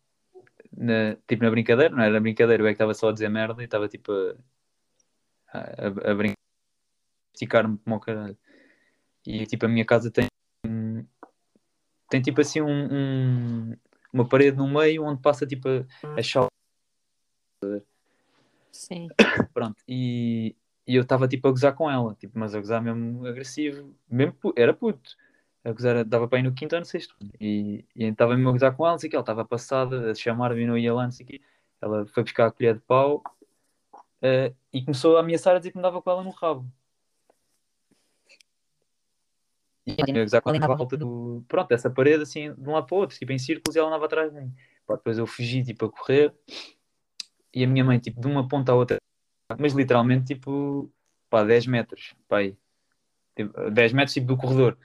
na- 0.76 1.16
tipo 1.26 1.42
na 1.42 1.50
brincadeira, 1.50 1.92
não 1.92 2.02
era 2.04 2.12
na 2.12 2.20
brincadeira, 2.20 2.62
eu 2.62 2.66
é 2.66 2.70
que 2.70 2.74
estava 2.74 2.94
só 2.94 3.08
a 3.08 3.12
dizer 3.12 3.28
merda 3.28 3.60
e 3.60 3.64
estava 3.64 3.88
tipo 3.88 4.12
a, 4.12 5.58
a, 5.58 6.10
a 6.10 6.14
brincar, 6.14 6.36
esticar-me 7.34 7.76
como 7.78 7.96
o 7.96 8.00
caralho. 8.00 8.38
E 9.26 9.46
tipo, 9.46 9.66
a 9.66 9.68
minha 9.68 9.84
casa 9.84 10.10
tem, 10.10 10.26
tem 12.08 12.22
tipo 12.22 12.40
assim 12.40 12.60
um, 12.60 12.68
um- 13.70 13.76
uma 14.12 14.28
parede 14.28 14.56
no 14.56 14.68
meio 14.68 15.04
onde 15.04 15.20
passa 15.20 15.46
tipo 15.46 15.68
a, 15.68 15.84
a 16.18 16.22
chave, 16.22 16.48
Sim. 18.72 19.08
pronto. 19.52 19.76
E, 19.88 20.54
e 20.86 20.94
eu 20.96 21.02
estava 21.02 21.26
tipo 21.26 21.48
a 21.48 21.50
gozar 21.50 21.74
com 21.74 21.90
ela, 21.90 22.14
tipo, 22.14 22.38
mas 22.38 22.54
a 22.54 22.58
gozar 22.60 22.82
mesmo 22.82 23.26
agressivo, 23.26 23.94
mesmo 24.08 24.34
pu- 24.34 24.52
era 24.56 24.72
puto. 24.74 25.16
A 25.64 25.72
gozar, 25.72 26.04
dava 26.04 26.28
para 26.28 26.38
ir 26.38 26.42
no 26.42 26.52
quinto 26.54 26.74
ou 26.76 26.80
no 26.80 26.84
sexto. 26.86 27.16
E 27.40 27.84
e 27.96 28.04
estava 28.04 28.34
mesmo 28.36 28.50
a 28.50 28.52
gozar 28.52 28.76
com 28.76 28.84
ela, 28.84 28.92
não 28.92 28.98
sei 28.98 29.08
o 29.08 29.10
que, 29.10 29.16
ela 29.16 29.22
estava 29.22 29.44
passada, 29.44 30.10
a 30.12 30.14
chamar-me 30.14 30.62
e 30.62 30.66
não 30.66 30.78
ia 30.78 30.94
lá, 30.94 31.04
não 31.04 31.10
sei 31.10 31.24
o 31.24 31.28
que. 31.28 31.42
Ela 31.80 32.06
foi 32.06 32.22
buscar 32.22 32.46
a 32.46 32.50
colher 32.52 32.74
de 32.74 32.80
pau 32.80 33.22
eh, 34.22 34.52
e 34.72 34.82
começou 34.82 35.16
a 35.16 35.20
ameaçar 35.20 35.56
a 35.56 35.58
dizer 35.58 35.72
que 35.72 35.76
me 35.76 35.82
dava 35.82 36.00
com 36.00 36.10
ela 36.10 36.22
no 36.22 36.30
rabo. 36.30 36.64
E 39.86 39.94
eu 39.98 40.26
à 40.64 40.74
volta 40.74 40.96
do. 40.96 41.44
Pronto, 41.46 41.70
essa 41.70 41.88
parede 41.88 42.24
assim, 42.24 42.52
de 42.52 42.68
um 42.68 42.72
lado 42.72 42.86
para 42.86 42.96
o 42.96 42.98
outro, 42.98 43.16
tipo 43.16 43.32
em 43.32 43.38
círculos, 43.38 43.76
e 43.76 43.78
ela 43.78 43.88
andava 43.88 44.06
atrás 44.06 44.32
de 44.32 44.40
mim. 44.40 44.52
Pá, 44.84 44.96
depois 44.96 45.16
eu 45.16 45.26
fugi, 45.26 45.62
tipo, 45.62 45.86
a 45.86 45.90
correr, 45.90 46.34
e 47.54 47.62
a 47.62 47.66
minha 47.66 47.84
mãe, 47.84 47.98
tipo, 47.98 48.20
de 48.20 48.26
uma 48.26 48.48
ponta 48.48 48.72
à 48.72 48.74
outra, 48.74 48.98
mas 49.58 49.72
literalmente, 49.72 50.34
tipo, 50.34 50.90
pá, 51.30 51.44
10 51.44 51.66
metros, 51.66 52.14
pá, 52.28 52.38
aí. 52.38 52.56
Tipo, 53.36 53.70
10 53.70 53.92
metros, 53.92 54.14
tipo, 54.14 54.26
do 54.26 54.36
corredor. 54.36 54.76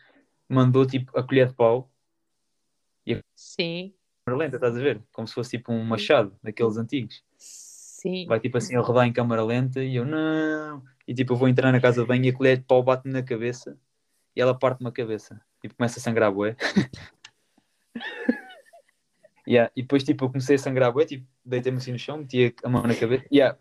Mandou, 0.48 0.86
tipo, 0.86 1.18
a 1.18 1.24
colher 1.24 1.48
de 1.48 1.54
pau, 1.54 1.92
Sim. 3.36 3.94
câmara 4.24 4.44
lenta, 4.46 4.58
estás 4.58 4.78
a 4.78 4.80
ver? 4.80 5.02
Como 5.12 5.28
se 5.28 5.34
fosse, 5.34 5.58
tipo, 5.58 5.72
um 5.72 5.84
machado, 5.84 6.36
daqueles 6.44 6.78
antigos. 6.78 7.24
Sim. 7.38 8.26
Vai, 8.28 8.40
tipo, 8.40 8.58
assim, 8.58 8.76
a 8.76 8.82
rodar 8.82 9.08
em 9.08 9.14
câmara 9.14 9.44
lenta, 9.44 9.84
e 9.84 9.96
eu, 9.96 10.06
não. 10.06 10.84
E, 11.08 11.14
tipo, 11.14 11.34
eu 11.34 11.38
vou 11.38 11.48
entrar 11.48 11.72
na 11.72 11.82
casa 11.82 12.02
de 12.02 12.08
banho 12.08 12.26
e 12.26 12.30
a 12.30 12.34
colher 12.34 12.58
de 12.58 12.64
pau 12.64 12.84
bate-me 12.84 13.12
na 13.12 13.24
cabeça, 13.24 13.78
e 14.36 14.42
ela 14.42 14.58
parte-me 14.58 14.90
a 14.90 14.92
cabeça. 14.92 15.42
Tipo, 15.62 15.76
começa 15.76 16.00
a 16.00 16.02
sangrar, 16.02 16.32
bué. 16.32 16.56
Yeah. 19.48 19.72
E 19.76 19.82
depois, 19.82 20.04
tipo, 20.04 20.24
eu 20.26 20.30
comecei 20.30 20.56
a 20.56 20.60
sangrar, 20.60 20.92
bué, 20.94 21.06
tipo, 21.06 21.26
deitei-me 21.44 21.80
assim 21.80 21.92
no 21.92 22.00
chão, 22.00 22.18
meti 22.20 22.56
a 22.64 22.70
mão 22.70 22.84
na 22.84 22.96
cabeça. 22.96 23.26
Yeah. 23.32 23.58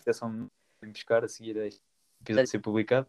Atenção, 0.00 0.48
vim 0.80 0.92
buscar 0.92 1.24
a 1.24 1.28
seguir 1.28 1.58
a 1.58 1.66
este 1.66 1.82
episódio 2.20 2.48
ser 2.48 2.60
publicado. 2.60 3.08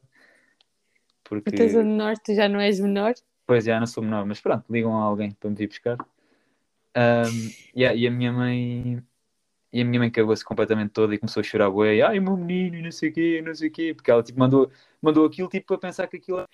Porque, 1.23 1.51
Tu 1.51 1.61
és 1.61 1.75
o 1.75 1.83
menor, 1.83 2.17
tu 2.17 2.33
já 2.33 2.49
não 2.49 2.59
és 2.59 2.79
menor. 2.79 3.13
pois, 3.45 3.65
já 3.65 3.79
não 3.79 3.85
sou 3.87 4.03
menor, 4.03 4.25
mas 4.25 4.41
pronto, 4.41 4.65
ligam 4.69 4.97
a 4.97 5.03
alguém 5.03 5.31
para 5.31 5.49
me 5.49 5.55
vir 5.55 5.67
buscar. 5.67 5.97
Um, 6.97 7.51
yeah, 7.75 7.95
e 7.95 8.07
a 8.07 8.11
minha 8.11 8.33
mãe 8.33 9.03
e 9.71 9.81
a 9.81 9.85
minha 9.85 9.99
mãe 9.99 10.11
cagou-se 10.11 10.43
completamente 10.43 10.91
toda 10.91 11.13
e 11.13 11.17
começou 11.17 11.41
a 11.41 11.43
chorar 11.43 11.69
bué, 11.69 12.01
ai 12.01 12.19
meu 12.19 12.37
menino 12.37 12.77
e 12.77 12.81
não 12.81 12.91
sei 12.91 13.09
o 13.09 13.13
quê, 13.13 13.41
não 13.45 13.53
sei 13.53 13.69
o 13.69 13.71
quê, 13.71 13.93
porque 13.93 14.09
ela 14.09 14.23
tipo 14.23 14.39
mandou, 14.39 14.71
mandou 15.01 15.25
aquilo 15.25 15.49
tipo 15.49 15.73
a 15.73 15.77
pensar 15.77 16.07
que 16.07 16.17
aquilo 16.17 16.39
era 16.39 16.47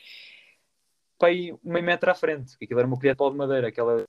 para 1.17 1.31
ir 1.31 1.55
meio 1.63 1.85
metro 1.85 2.09
à 2.09 2.15
frente, 2.15 2.57
que 2.57 2.65
aquilo 2.65 2.79
era 2.79 2.87
uma 2.87 2.97
colher 2.97 3.13
de 3.13 3.17
pau 3.17 3.31
de 3.31 3.37
madeira, 3.37 3.67
aquela 3.67 4.03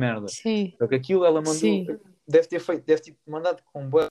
merda. 0.00 0.28
Sim. 0.28 0.72
Só 0.78 0.86
que 0.86 0.94
aquilo 0.94 1.24
ela 1.24 1.40
mandou, 1.40 1.54
Sim. 1.54 1.86
deve 2.26 2.48
ter 2.48 2.60
feito, 2.60 2.84
deve 2.84 3.02
ter 3.02 3.16
mandado 3.26 3.62
com 3.72 3.88
bué 3.88 4.06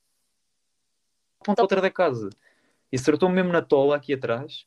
ponta 1.43 1.61
outra 1.61 1.81
da 1.81 1.89
casa. 1.89 2.29
E 2.91 2.97
acertou 2.97 3.29
mesmo 3.29 3.51
na 3.51 3.61
tola 3.61 3.95
aqui 3.95 4.13
atrás 4.13 4.65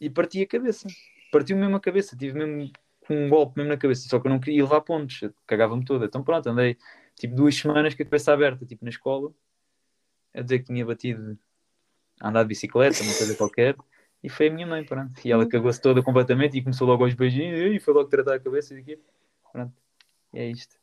e 0.00 0.08
parti 0.08 0.42
a 0.42 0.46
cabeça. 0.46 0.88
Partiu 1.32 1.56
mesmo 1.56 1.76
a 1.76 1.80
cabeça, 1.80 2.16
tive 2.16 2.38
mesmo 2.38 2.72
com 3.06 3.26
um 3.26 3.28
golpe 3.28 3.58
mesmo 3.58 3.70
na 3.70 3.76
cabeça, 3.76 4.08
só 4.08 4.18
que 4.18 4.26
eu 4.26 4.30
não 4.30 4.40
queria 4.40 4.62
levar 4.62 4.80
pontos, 4.80 5.20
cagava-me 5.46 5.84
toda. 5.84 6.06
Então 6.06 6.22
pronto, 6.22 6.48
andei 6.48 6.76
tipo 7.20 7.34
duas 7.34 7.54
semanas 7.54 7.94
com 7.94 8.02
a 8.02 8.06
cabeça 8.06 8.32
aberta, 8.32 8.64
tipo 8.64 8.82
na 8.84 8.90
escola, 8.90 9.30
a 10.34 10.40
dizer 10.40 10.60
que 10.60 10.64
tinha 10.66 10.84
batido 10.84 11.38
a 12.20 12.28
andar 12.28 12.42
de 12.42 12.48
bicicleta, 12.48 13.02
uma 13.02 13.14
coisa 13.14 13.36
qualquer, 13.36 13.76
e 14.22 14.28
foi 14.28 14.48
a 14.48 14.52
minha 14.52 14.66
mãe, 14.66 14.84
pronto. 14.84 15.12
E 15.24 15.30
ela 15.30 15.46
cagou-se 15.46 15.80
toda 15.80 16.02
completamente 16.02 16.56
e 16.56 16.62
começou 16.62 16.86
logo 16.86 17.04
aos 17.04 17.14
beijinhos 17.14 17.58
e 17.74 17.78
foi 17.78 17.92
logo 17.94 18.08
tratar 18.08 18.34
a 18.34 18.40
cabeça 18.40 18.74
e 18.74 18.78
aqui. 18.78 18.98
Pronto, 19.52 19.72
e 20.32 20.38
é 20.38 20.50
isto. 20.50 20.76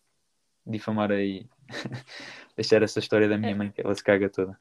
Difamar 0.65 1.11
aí, 1.11 1.47
deixar 2.55 2.83
essa 2.83 2.99
história 2.99 3.27
da 3.27 3.37
minha 3.37 3.55
mãe, 3.55 3.71
que 3.71 3.81
ela 3.81 3.95
se 3.95 4.03
caga 4.03 4.29
toda. 4.29 4.59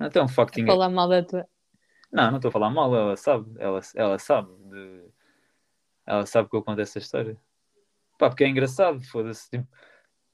Então, 0.00 0.24
um 0.24 0.58
engra- 0.58 0.72
Falar 0.72 0.88
mal 0.88 1.08
da 1.08 1.22
tua. 1.22 1.46
não, 2.10 2.30
não 2.30 2.36
estou 2.36 2.48
a 2.48 2.52
falar 2.52 2.70
mal, 2.70 2.94
ela 2.94 3.16
sabe, 3.16 3.50
ela, 3.58 3.80
ela 3.94 4.18
sabe 4.18 4.50
de... 4.70 5.04
ela 6.06 6.24
sabe 6.24 6.48
que 6.48 6.56
eu 6.56 6.62
conto 6.62 6.80
essa 6.80 6.98
história. 6.98 7.36
Pá, 8.20 8.28
porque 8.28 8.44
é 8.44 8.48
engraçado, 8.48 9.00
foda-se. 9.02 9.48
tipo, 9.48 9.66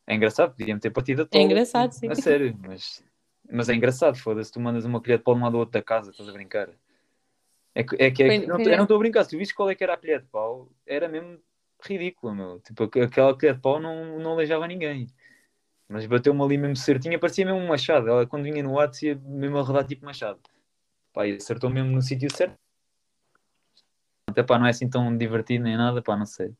É 0.09 0.15
engraçado, 0.17 0.57
podia-me 0.57 0.81
ter 0.81 0.91
partido 0.91 1.23
a 1.23 1.27
tola. 1.27 1.45
engraçado, 1.45 1.93
sim. 1.93 2.09
A 2.09 2.17
sério, 2.17 2.59
mas, 2.61 3.05
mas 3.49 3.69
é 3.69 3.75
engraçado, 3.75 4.17
foda-se, 4.19 4.51
tu 4.51 4.59
mandas 4.59 4.85
uma 4.85 5.01
colher 5.01 5.19
de 5.19 5.25
pau 5.25 5.35
de 5.35 5.41
um 5.41 5.45
lado 5.45 5.57
outro 5.57 5.73
da 5.73 5.83
casa, 5.83 6.11
estás 6.11 6.29
a 6.29 6.33
brincar. 6.33 6.69
É 7.77 7.85
que, 7.85 7.95
é 7.95 8.11
que, 8.11 8.23
é 8.25 8.29
que- 8.31 8.39
Foi- 8.39 8.47
não, 8.49 8.57
foi- 8.57 8.73
eu 8.73 8.77
não 8.77 8.83
estou 8.85 8.97
a 8.97 8.99
brincar, 8.99 9.23
se 9.23 9.31
tu 9.31 9.39
viste 9.39 9.55
qual 9.55 9.71
é 9.71 9.75
que 9.77 9.85
era 9.85 9.95
a 9.95 9.97
colher 9.97 10.21
de 10.21 10.27
pau, 10.27 10.69
era 10.85 11.09
mesmo 11.09 11.39
ridícula, 11.81 12.35
meu. 12.35 12.59
Tipo, 12.61 12.83
aqu- 12.85 13.03
aquela 13.03 13.33
colher 13.39 13.55
de 13.55 13.61
pau 13.61 13.79
não, 13.81 14.19
não 14.19 14.33
aleijava 14.33 14.67
ninguém. 14.67 15.07
Mas 15.89 16.05
bateu-me 16.07 16.43
ali 16.43 16.59
mesmo 16.59 16.75
certinha, 16.75 17.21
parecia 17.21 17.45
mesmo 17.47 17.61
um 17.61 17.69
machado. 17.69 18.09
Ela 18.09 18.27
quando 18.27 18.43
vinha 18.43 18.65
no 18.65 18.81
ato 18.81 19.05
ia 19.05 19.15
mesmo 19.15 19.59
a 19.59 19.63
rodar 19.63 19.87
tipo 19.87 20.05
machado. 20.05 20.41
Pá, 21.13 21.25
e 21.25 21.37
acertou 21.37 21.71
mesmo 21.71 21.91
no 21.93 22.03
sítio 22.03 22.29
certo. 22.35 22.57
Até 24.29 24.43
pá, 24.43 24.59
não 24.59 24.67
é 24.67 24.71
assim 24.71 24.89
tão 24.91 25.17
divertido 25.17 25.63
nem 25.63 25.77
nada, 25.77 26.03
pá, 26.03 26.17
não 26.17 26.27
sei. 26.27 26.53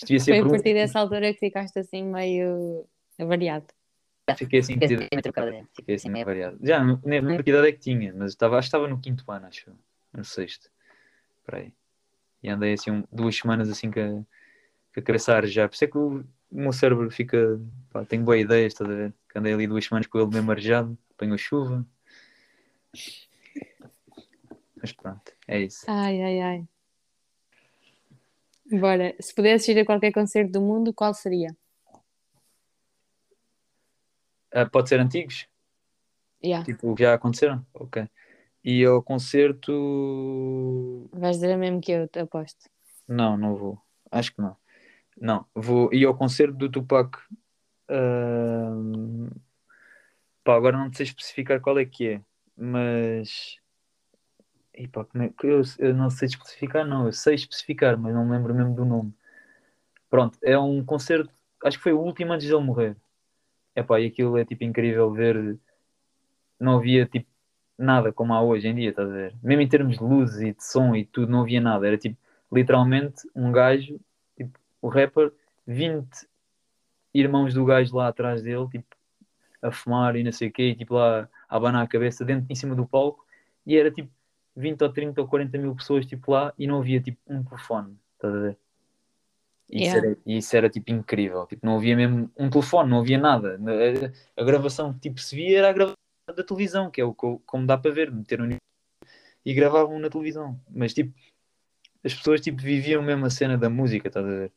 Isto 0.00 0.06
devia 0.06 0.20
ser 0.20 0.30
Foi 0.32 0.38
a 0.38 0.42
por 0.42 0.48
um- 0.48 0.50
partir 0.52 0.72
dessa 0.74 0.98
altura 0.98 1.32
que 1.34 1.38
ficaste 1.40 1.78
assim 1.78 2.02
meio 2.04 2.86
avariado. 3.18 3.66
Fiquei 4.36 4.60
assim, 4.60 4.74
Fiquei 4.74 4.88
pedido- 4.88 5.08
meio 5.12 5.22
trocada. 5.22 5.68
fiquei 5.76 5.94
assim 5.96 6.08
meio 6.08 6.24
variado. 6.24 6.58
Já, 6.62 6.82
não 6.82 6.98
nem 7.04 7.20
lembro 7.20 7.42
que 7.44 7.50
idade 7.50 7.68
é 7.68 7.72
que 7.72 7.78
tinha, 7.80 8.14
mas 8.16 8.30
estava, 8.30 8.56
acho 8.56 8.66
que 8.66 8.68
estava 8.68 8.88
no 8.88 8.98
quinto 9.00 9.30
ano, 9.30 9.46
acho. 9.46 9.70
No 10.12 10.24
sexto. 10.24 10.70
Por 11.44 11.56
aí. 11.56 11.72
E 12.42 12.48
andei 12.48 12.72
assim 12.72 12.90
um- 12.90 13.04
duas 13.12 13.36
semanas 13.36 13.68
assim 13.68 13.90
com 13.90 14.00
a, 14.00 14.06
com 14.94 15.00
a 15.00 15.02
cabeça 15.02 15.32
a 15.34 15.36
arejar. 15.36 15.68
Por 15.68 15.74
isso 15.74 15.84
é 15.84 15.88
que 15.88 15.98
o, 15.98 16.20
o 16.20 16.24
meu 16.50 16.72
cérebro 16.72 17.10
fica. 17.10 17.60
Pá, 17.92 18.04
tenho 18.04 18.22
boas 18.24 18.40
ideias, 18.40 18.72
estás 18.72 18.88
a 18.88 18.94
ver? 18.94 19.14
Que 19.28 19.38
andei 19.38 19.52
ali 19.52 19.66
duas 19.66 19.84
semanas 19.84 20.06
com 20.06 20.18
ele 20.18 20.30
mesmo 20.30 20.50
arejado, 20.50 20.96
apanhou 21.12 21.36
chuva. 21.36 21.84
Mas 24.80 24.92
pronto, 24.92 25.32
é 25.46 25.60
isso. 25.60 25.84
Ai, 25.88 26.22
ai, 26.22 26.40
ai. 26.40 26.68
Bora, 28.70 29.14
se 29.20 29.34
pudesses 29.34 29.68
ir 29.68 29.80
a 29.80 29.84
qualquer 29.84 30.12
concerto 30.12 30.52
do 30.52 30.60
mundo, 30.60 30.94
qual 30.94 31.12
seria? 31.12 31.56
Ah, 34.52 34.66
pode 34.66 34.88
ser 34.88 35.00
antigos? 35.00 35.46
Yeah. 36.42 36.64
Tipo, 36.64 36.94
já 36.98 37.14
aconteceram? 37.14 37.64
Ok. 37.74 38.08
E 38.64 38.84
ao 38.84 39.02
concerto. 39.02 41.08
Vais 41.12 41.36
dizer 41.36 41.56
mesmo 41.56 41.80
que 41.80 41.92
eu, 41.92 42.08
te 42.08 42.20
aposto. 42.20 42.68
Não, 43.08 43.36
não 43.36 43.56
vou. 43.56 43.78
Acho 44.10 44.34
que 44.34 44.40
não. 44.40 44.56
Não, 45.20 45.44
vou 45.54 45.92
ir 45.92 46.06
ao 46.06 46.16
concerto 46.16 46.56
do 46.56 46.70
Tupac. 46.70 47.18
Ahm, 47.88 49.28
Pá, 50.42 50.56
agora 50.56 50.76
não 50.76 50.92
sei 50.92 51.04
especificar 51.04 51.60
qual 51.60 51.78
é 51.78 51.84
que 51.84 52.08
é, 52.08 52.20
mas. 52.56 53.58
E 54.74 54.88
pá, 54.88 55.04
como 55.04 55.24
é 55.24 55.32
eu, 55.42 55.62
eu 55.78 55.94
não 55.94 56.10
sei 56.10 56.26
especificar, 56.26 56.86
não. 56.86 57.06
Eu 57.06 57.12
sei 57.12 57.34
especificar, 57.34 57.98
mas 57.98 58.14
não 58.14 58.24
me 58.24 58.32
lembro 58.32 58.54
mesmo 58.54 58.74
do 58.74 58.84
nome. 58.84 59.12
Pronto, 60.08 60.38
é 60.42 60.58
um 60.58 60.84
concerto. 60.84 61.32
Acho 61.64 61.76
que 61.78 61.82
foi 61.82 61.92
o 61.92 62.00
último 62.00 62.32
antes 62.32 62.46
dele 62.48 62.62
morrer. 62.62 62.96
É 63.74 63.82
pá, 63.82 64.00
e 64.00 64.06
aquilo 64.06 64.38
é 64.38 64.44
tipo 64.44 64.64
incrível 64.64 65.10
ver. 65.12 65.58
Não 66.58 66.76
havia 66.78 67.06
tipo 67.06 67.28
nada 67.78 68.12
como 68.12 68.34
há 68.34 68.42
hoje 68.42 68.68
em 68.68 68.74
dia, 68.74 68.90
estás 68.90 69.08
a 69.08 69.12
ver? 69.12 69.34
Mesmo 69.42 69.62
em 69.62 69.68
termos 69.68 69.98
de 69.98 70.04
luzes 70.04 70.40
e 70.40 70.52
de 70.52 70.64
som 70.64 70.94
e 70.94 71.04
tudo, 71.04 71.32
não 71.32 71.42
havia 71.42 71.60
nada. 71.60 71.86
Era 71.86 71.96
tipo 71.98 72.16
literalmente 72.52 73.28
um 73.34 73.52
gajo, 73.52 73.98
tipo, 74.36 74.58
o 74.82 74.88
rapper, 74.88 75.32
20 75.66 76.28
irmãos 77.14 77.54
do 77.54 77.64
gajo 77.64 77.96
lá 77.96 78.08
atrás 78.08 78.42
dele, 78.42 78.68
tipo, 78.68 78.96
a 79.62 79.70
fumar 79.70 80.16
e 80.16 80.24
não 80.24 80.32
sei 80.32 80.48
o 80.48 80.52
quê, 80.52 80.70
e 80.70 80.74
tipo 80.74 80.94
lá 80.94 81.28
a 81.48 81.56
abanar 81.56 81.84
a 81.84 81.88
cabeça 81.88 82.24
dentro, 82.24 82.46
em 82.50 82.54
cima 82.54 82.74
do 82.74 82.86
palco, 82.86 83.24
e 83.66 83.76
era 83.76 83.90
tipo 83.90 84.10
20 84.60 84.82
ou 84.82 84.92
30 84.92 85.20
ou 85.20 85.26
40 85.28 85.58
mil 85.58 85.74
pessoas 85.74 86.06
tipo 86.06 86.30
lá 86.32 86.52
e 86.58 86.66
não 86.66 86.78
havia 86.80 87.00
tipo 87.00 87.18
um 87.26 87.42
telefone, 87.42 87.96
estás 88.14 88.34
a 88.34 88.38
ver? 88.38 88.58
E 89.68 89.82
isso, 89.82 89.96
Yeah. 89.96 90.08
era, 90.08 90.18
e 90.26 90.36
isso 90.38 90.56
era 90.56 90.68
tipo 90.70 90.90
incrível, 90.90 91.46
tipo, 91.46 91.64
não 91.64 91.76
havia 91.76 91.96
mesmo 91.96 92.30
um 92.36 92.50
telefone, 92.50 92.90
não 92.90 93.00
havia 93.00 93.18
nada. 93.18 93.58
A, 94.36 94.40
a 94.40 94.44
gravação 94.44 94.92
que 94.92 95.00
tipo 95.00 95.20
se 95.20 95.34
via 95.36 95.58
era 95.58 95.70
a 95.70 95.72
gravação 95.72 95.96
da 96.36 96.42
televisão, 96.44 96.90
que 96.90 97.00
é 97.00 97.04
o 97.04 97.14
co- 97.14 97.40
como 97.46 97.66
dá 97.66 97.78
para 97.78 97.90
ver, 97.92 98.10
meteram 98.10 98.46
no 98.46 98.56
e 99.44 99.54
gravavam 99.54 99.98
na 99.98 100.10
televisão, 100.10 100.60
mas 100.68 100.92
tipo 100.92 101.14
as 102.04 102.14
pessoas 102.14 102.40
tipo 102.40 102.60
viviam 102.60 103.02
mesmo 103.02 103.24
a 103.26 103.30
cena 103.30 103.56
da 103.56 103.70
música, 103.70 104.08
estás 104.08 104.26
a 104.26 104.28
ver? 104.28 104.52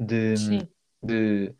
De, 0.00 0.36
Sim. 0.36 0.68
de 1.02 1.54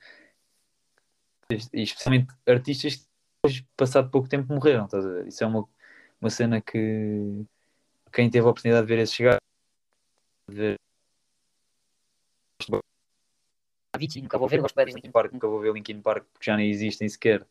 e 1.72 1.82
especialmente 1.82 2.34
artistas 2.46 2.96
que 2.96 3.04
depois, 3.42 3.64
passado 3.76 4.10
pouco 4.10 4.28
tempo, 4.28 4.52
morreram, 4.52 4.86
estás 4.86 5.04
a 5.06 5.08
ver? 5.08 5.28
Isso 5.28 5.44
é 5.44 5.46
uma, 5.46 5.68
uma 6.20 6.30
cena 6.30 6.60
que 6.60 7.44
quem 8.12 8.30
teve 8.30 8.46
a 8.46 8.50
oportunidade 8.50 8.86
de 8.86 8.94
ver 8.94 9.02
esse 9.02 9.14
chegar, 9.14 9.38
de 10.48 10.54
ver 10.54 10.76
nunca 14.20 14.38
vou 14.38 14.48
ver, 14.48 14.60
gosto 14.60 14.76
de 14.76 14.92
Linkin 14.92 15.10
Park, 15.10 15.32
nunca 15.32 15.48
vou 15.48 15.60
ver 15.60 15.72
Linkin 15.72 16.02
Park 16.02 16.26
porque 16.32 16.44
já 16.44 16.56
nem 16.56 16.68
existem 16.70 17.08
sequer. 17.08 17.46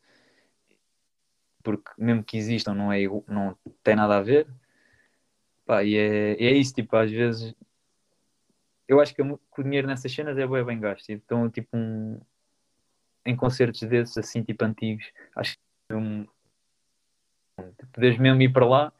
Porque 1.62 1.90
mesmo 1.98 2.22
que 2.22 2.36
existam 2.36 2.74
não, 2.74 2.92
é, 2.92 3.00
não 3.26 3.56
tem 3.82 3.96
nada 3.96 4.18
a 4.18 4.22
ver. 4.22 4.46
Pá, 5.64 5.82
e 5.82 5.96
é, 5.96 6.32
é 6.34 6.52
isso, 6.52 6.72
tipo, 6.72 6.94
às 6.96 7.10
vezes 7.10 7.54
eu 8.88 9.00
acho 9.00 9.14
que 9.14 9.22
o 9.22 9.62
dinheiro 9.62 9.86
nessas 9.86 10.12
cenas 10.12 10.38
é 10.38 10.46
bem, 10.46 10.64
bem 10.64 10.80
gasto. 10.80 11.10
Então, 11.10 11.50
tipo, 11.50 11.76
um, 11.76 12.20
em 13.24 13.34
concertos 13.34 13.80
desses, 13.80 14.16
assim, 14.16 14.42
tipo, 14.42 14.64
antigos, 14.64 15.10
acho 15.34 15.56
que 15.88 15.94
um, 15.94 16.26
poderes 17.92 18.18
mesmo 18.18 18.40
ir 18.42 18.52
para 18.52 18.66
lá 18.66 18.92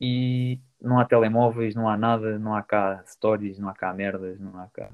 e 0.00 0.60
não 0.80 0.98
há 0.98 1.04
telemóveis, 1.04 1.74
não 1.74 1.88
há 1.88 1.96
nada, 1.96 2.38
não 2.38 2.54
há 2.54 2.62
cá 2.62 3.02
stories, 3.06 3.58
não 3.58 3.68
há 3.68 3.74
cá 3.74 3.92
merdas, 3.92 4.38
não 4.38 4.58
há 4.58 4.68
cá 4.68 4.90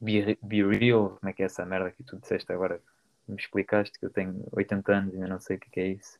be, 0.00 0.38
be 0.42 0.62
real, 0.64 1.16
como 1.20 1.30
é 1.30 1.32
que 1.32 1.42
é 1.42 1.46
essa 1.46 1.64
merda 1.64 1.90
que 1.90 2.02
tu 2.02 2.18
disseste 2.18 2.50
agora? 2.52 2.80
Me 3.28 3.36
explicaste 3.36 3.98
que 3.98 4.04
eu 4.04 4.10
tenho 4.10 4.44
80 4.50 4.92
anos 4.92 5.12
e 5.12 5.16
ainda 5.16 5.28
não 5.28 5.38
sei 5.38 5.56
o 5.56 5.60
que 5.60 5.80
é, 5.80 5.84
é 5.84 5.88
isso. 5.88 6.18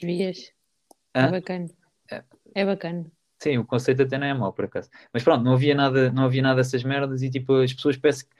Devias. 0.00 0.52
É 1.12 1.26
bacana. 1.26 1.68
É. 2.10 2.22
É 2.54 2.64
bacana. 2.64 3.10
Sim, 3.40 3.58
o 3.58 3.64
conceito 3.64 4.02
até 4.02 4.16
não 4.18 4.26
é 4.26 4.34
mau, 4.34 4.52
por 4.52 4.66
acaso. 4.66 4.88
Mas 5.12 5.24
pronto, 5.24 5.44
não 5.44 5.54
havia 5.54 5.74
nada, 5.74 6.12
não 6.12 6.24
havia 6.24 6.42
nada 6.42 6.56
dessas 6.56 6.84
merdas 6.84 7.22
e 7.22 7.30
tipo, 7.30 7.54
as 7.54 7.72
pessoas 7.72 7.96
parece 7.96 8.24
que 8.24 8.34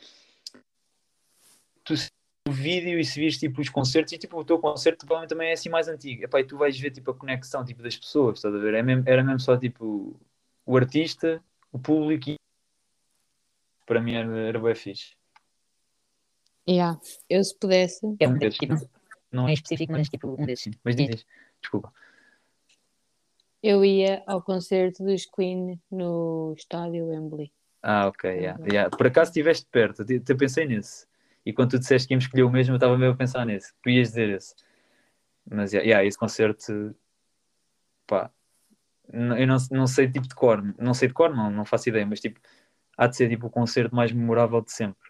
vídeo 2.69 2.99
e 2.99 3.05
se 3.05 3.19
vires 3.19 3.39
tipo 3.39 3.61
os 3.61 3.69
concertos 3.69 4.13
e 4.13 4.19
tipo 4.19 4.39
o 4.39 4.45
teu 4.45 4.59
concerto 4.59 5.07
provavelmente 5.07 5.31
também 5.31 5.49
é 5.51 5.53
assim 5.53 5.69
mais 5.69 5.89
antigo. 5.89 6.25
Epá, 6.25 6.41
e 6.41 6.45
tu 6.45 6.57
vais 6.59 6.79
ver 6.79 6.91
tipo 6.91 7.11
a 7.11 7.15
conexão 7.15 7.65
tipo, 7.65 7.83
das 7.83 7.97
pessoas, 7.97 8.39
estás 8.39 8.55
a 8.55 8.59
ver? 8.59 8.75
É 8.75 8.83
mesmo- 8.83 9.05
era 9.07 9.23
mesmo 9.25 9.41
só 9.41 9.57
tipo 9.57 10.19
o 10.67 10.77
artista, 10.77 11.43
o 11.73 11.79
público 11.79 12.31
e 12.31 12.37
para 13.87 14.01
mim 14.01 14.15
era, 14.15 14.39
era 14.39 14.59
bem 14.59 14.75
fixe. 14.75 15.17
Yeah. 16.69 17.01
Eu 17.31 17.43
se 17.43 17.57
pudesse, 17.59 18.05
É 18.21 18.29
um 18.29 18.37
desses, 18.37 18.59
tipo, 18.59 18.75
Não 18.75 18.89
não 19.33 19.49
é 19.49 19.53
é 19.53 19.55
específico, 19.55 19.93
mas 19.93 20.09
tipo 20.09 20.29
um 20.29 20.45
desses. 20.45 20.75
Mas 20.85 20.95
diz, 20.97 21.09
diz. 21.09 21.27
desculpa. 21.63 21.93
Eu 23.63 23.85
ia 23.85 24.23
ao 24.27 24.43
concerto 24.43 25.03
dos 25.03 25.25
Queen 25.27 25.81
no 25.91 26.55
estádio 26.57 27.07
Wembley. 27.07 27.51
Ah, 27.83 28.07
ok, 28.09 28.31
yeah, 28.31 28.63
yeah. 28.67 28.91
Por 28.95 29.07
acaso 29.07 29.31
estiveste 29.31 29.67
perto, 29.71 30.05
eu 30.09 30.37
pensei 30.37 30.67
nisso. 30.67 31.08
E 31.49 31.53
quando 31.55 31.71
tu 31.71 31.79
disseste 31.79 32.07
que 32.07 32.13
íamos 32.13 32.25
escolher 32.25 32.43
o 32.43 32.51
mesmo, 32.51 32.75
eu 32.75 32.77
estava 32.77 32.99
mesmo 32.99 33.15
a 33.15 33.17
pensar 33.17 33.47
nisso. 33.47 33.73
Tu 33.83 33.89
ias 33.89 34.09
dizer 34.09 34.29
esse. 34.29 34.55
Mas, 35.51 35.73
yeah, 35.73 35.89
yeah, 35.89 36.07
esse 36.07 36.19
concerto, 36.19 36.95
pá, 38.07 38.31
eu 39.11 39.47
não, 39.47 39.57
não 39.71 39.87
sei 39.87 40.13
tipo 40.13 40.29
de 40.29 40.35
cor, 40.35 40.63
não 40.79 40.93
sei 40.93 41.09
de 41.09 41.15
cor, 41.15 41.35
não, 41.35 41.51
não 41.51 41.65
faço 41.65 41.89
ideia, 41.89 42.05
mas 42.05 42.21
tipo, 42.21 42.39
há 42.99 43.07
de 43.07 43.17
ser 43.17 43.31
tipo 43.31 43.47
o 43.47 43.51
concerto 43.51 43.97
mais 43.97 44.13
memorável 44.13 44.61
de 44.61 44.71
sempre. 44.71 45.09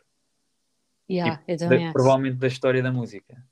Yeah, 1.10 1.42
eu 1.48 1.58
Da- 1.58 1.76
acho. 1.76 1.92
provavelmente 1.92 2.36
da 2.36 2.46
história 2.46 2.80
da 2.80 2.92
música. 2.92 3.44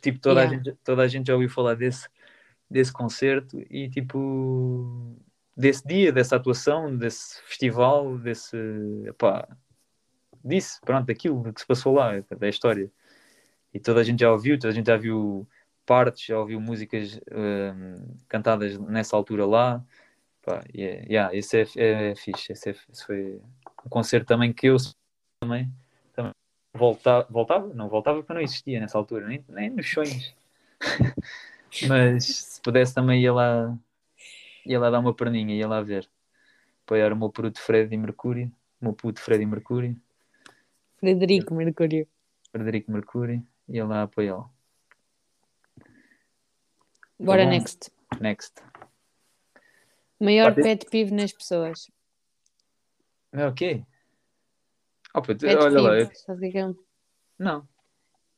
Tipo, 0.00 0.20
toda, 0.20 0.42
Yeah. 0.42 0.54
a 0.54 0.62
gente, 0.62 0.78
toda 0.84 1.02
a 1.02 1.08
gente 1.08 1.26
já 1.26 1.34
ouviu 1.34 1.50
falar 1.50 1.74
desse, 1.74 2.08
desse 2.70 2.92
concerto 2.92 3.60
e 3.68 3.90
tipo 3.90 5.16
desse 5.56 5.84
dia, 5.84 6.12
dessa 6.12 6.36
atuação, 6.36 6.96
desse 6.96 7.42
festival, 7.42 8.16
desse 8.18 8.56
epá, 9.04 9.48
disso, 10.44 10.80
pronto, 10.84 11.06
daquilo 11.06 11.52
que 11.52 11.60
se 11.60 11.66
passou 11.66 11.94
lá, 11.94 12.12
da 12.38 12.48
história. 12.48 12.90
E 13.72 13.80
toda 13.80 14.00
a 14.00 14.04
gente 14.04 14.20
já 14.20 14.30
ouviu, 14.30 14.58
toda 14.58 14.72
a 14.72 14.74
gente 14.74 14.86
já 14.86 14.96
viu 14.96 15.46
partes, 15.84 16.26
já 16.26 16.38
ouviu 16.38 16.60
músicas 16.60 17.20
hum, 17.32 18.16
cantadas 18.28 18.78
nessa 18.78 19.16
altura 19.16 19.46
lá. 19.46 19.84
Pá, 20.42 20.62
e 20.72 20.82
é- 20.82 21.04
yeah, 21.08 21.34
esse 21.34 21.62
é, 21.62 21.66
é, 21.76 22.10
é 22.10 22.14
fixe. 22.14 22.52
Esse, 22.52 22.70
é- 22.70 22.76
esse 22.92 23.04
foi 23.04 23.40
um 23.84 23.88
concerto 23.88 24.26
também 24.26 24.52
que 24.52 24.68
eu 24.68 24.76
também, 25.40 25.70
também 26.14 26.32
volta, 26.74 27.26
voltava, 27.30 27.72
não 27.74 27.88
voltava 27.88 28.18
porque 28.18 28.32
não 28.32 28.40
existia 28.40 28.80
nessa 28.80 28.98
altura, 28.98 29.26
nem, 29.26 29.44
nem 29.48 29.70
nos 29.70 29.90
sonhos. 29.90 30.34
Mas 31.88 32.24
se 32.26 32.60
pudesse 32.60 32.94
também 32.94 33.22
ia 33.22 33.32
lá, 33.32 33.76
ia 34.64 34.78
lá 34.78 34.90
dar 34.90 35.00
uma 35.00 35.14
perninha, 35.14 35.54
ia 35.54 35.66
lá 35.66 35.80
ver. 35.82 36.08
Apoiar 36.84 37.12
o 37.12 37.16
meu 37.16 37.30
puto 37.30 37.60
Freddy 37.60 37.96
Mercúrio, 37.96 38.52
o 38.80 38.84
meu 38.84 38.92
puto 38.92 39.20
Freddy 39.20 39.46
Mercúrio, 39.46 39.96
Frederico 41.04 41.54
Mercúrio. 41.54 42.08
Frederico 42.50 42.90
Mercúrio, 42.90 43.46
ia 43.68 43.84
lá 43.84 44.02
apoiá-lo. 44.02 44.50
Bora 47.18 47.44
bom. 47.44 47.50
next. 47.50 47.90
Next. 48.20 48.54
Maior 50.20 50.54
Pode- 50.54 50.62
pet 50.62 50.86
peeve 50.90 51.12
nas 51.12 51.32
pessoas. 51.32 51.90
É 53.32 53.46
o 53.46 53.52
quê? 53.52 53.84
Oh, 55.14 55.20
puto, 55.22 55.44
Pet 55.46 55.56
olha 55.56 55.80
lá, 55.80 55.90
peeve. 55.90 56.10
eu- 56.12 56.16
Sabes 56.16 56.38
o 56.38 56.40
que 56.40 56.46
é 56.46 56.50
que 56.52 56.58
é 56.58 56.66
um 56.66 56.74
não. 57.38 57.68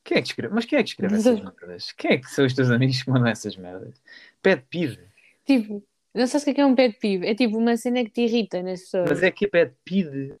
Quem 0.03 0.17
é 0.17 0.21
que 0.21 0.27
escreve? 0.29 0.53
Mas 0.53 0.65
quem 0.65 0.79
é 0.79 0.83
que 0.83 0.89
escreve 0.89 1.15
essas 1.17 1.39
merdas? 1.39 1.91
Quem 1.91 2.11
é 2.11 2.17
que 2.17 2.25
são 2.29 2.45
os 2.45 2.53
teus 2.53 2.69
amigos 2.71 3.01
que 3.03 3.09
mandam 3.09 3.27
essas 3.27 3.55
merdas? 3.57 4.01
Pet 4.41 4.65
peeve. 4.69 5.07
Tipo, 5.45 5.83
não 6.13 6.27
sabes 6.27 6.41
o 6.43 6.45
que 6.45 6.51
é 6.51 6.53
que 6.55 6.61
é 6.61 6.65
um 6.65 6.75
pet 6.75 6.97
peeve? 6.99 7.27
É 7.27 7.35
tipo 7.35 7.57
uma 7.57 7.77
cena 7.77 8.03
que 8.03 8.09
te 8.11 8.21
irrita 8.21 8.61
nas 8.63 8.81
pessoas. 8.81 9.09
Mas 9.09 9.23
é 9.23 9.31
que 9.31 9.45
é 9.45 9.47
pet 9.47 9.75
peeve. 9.85 10.35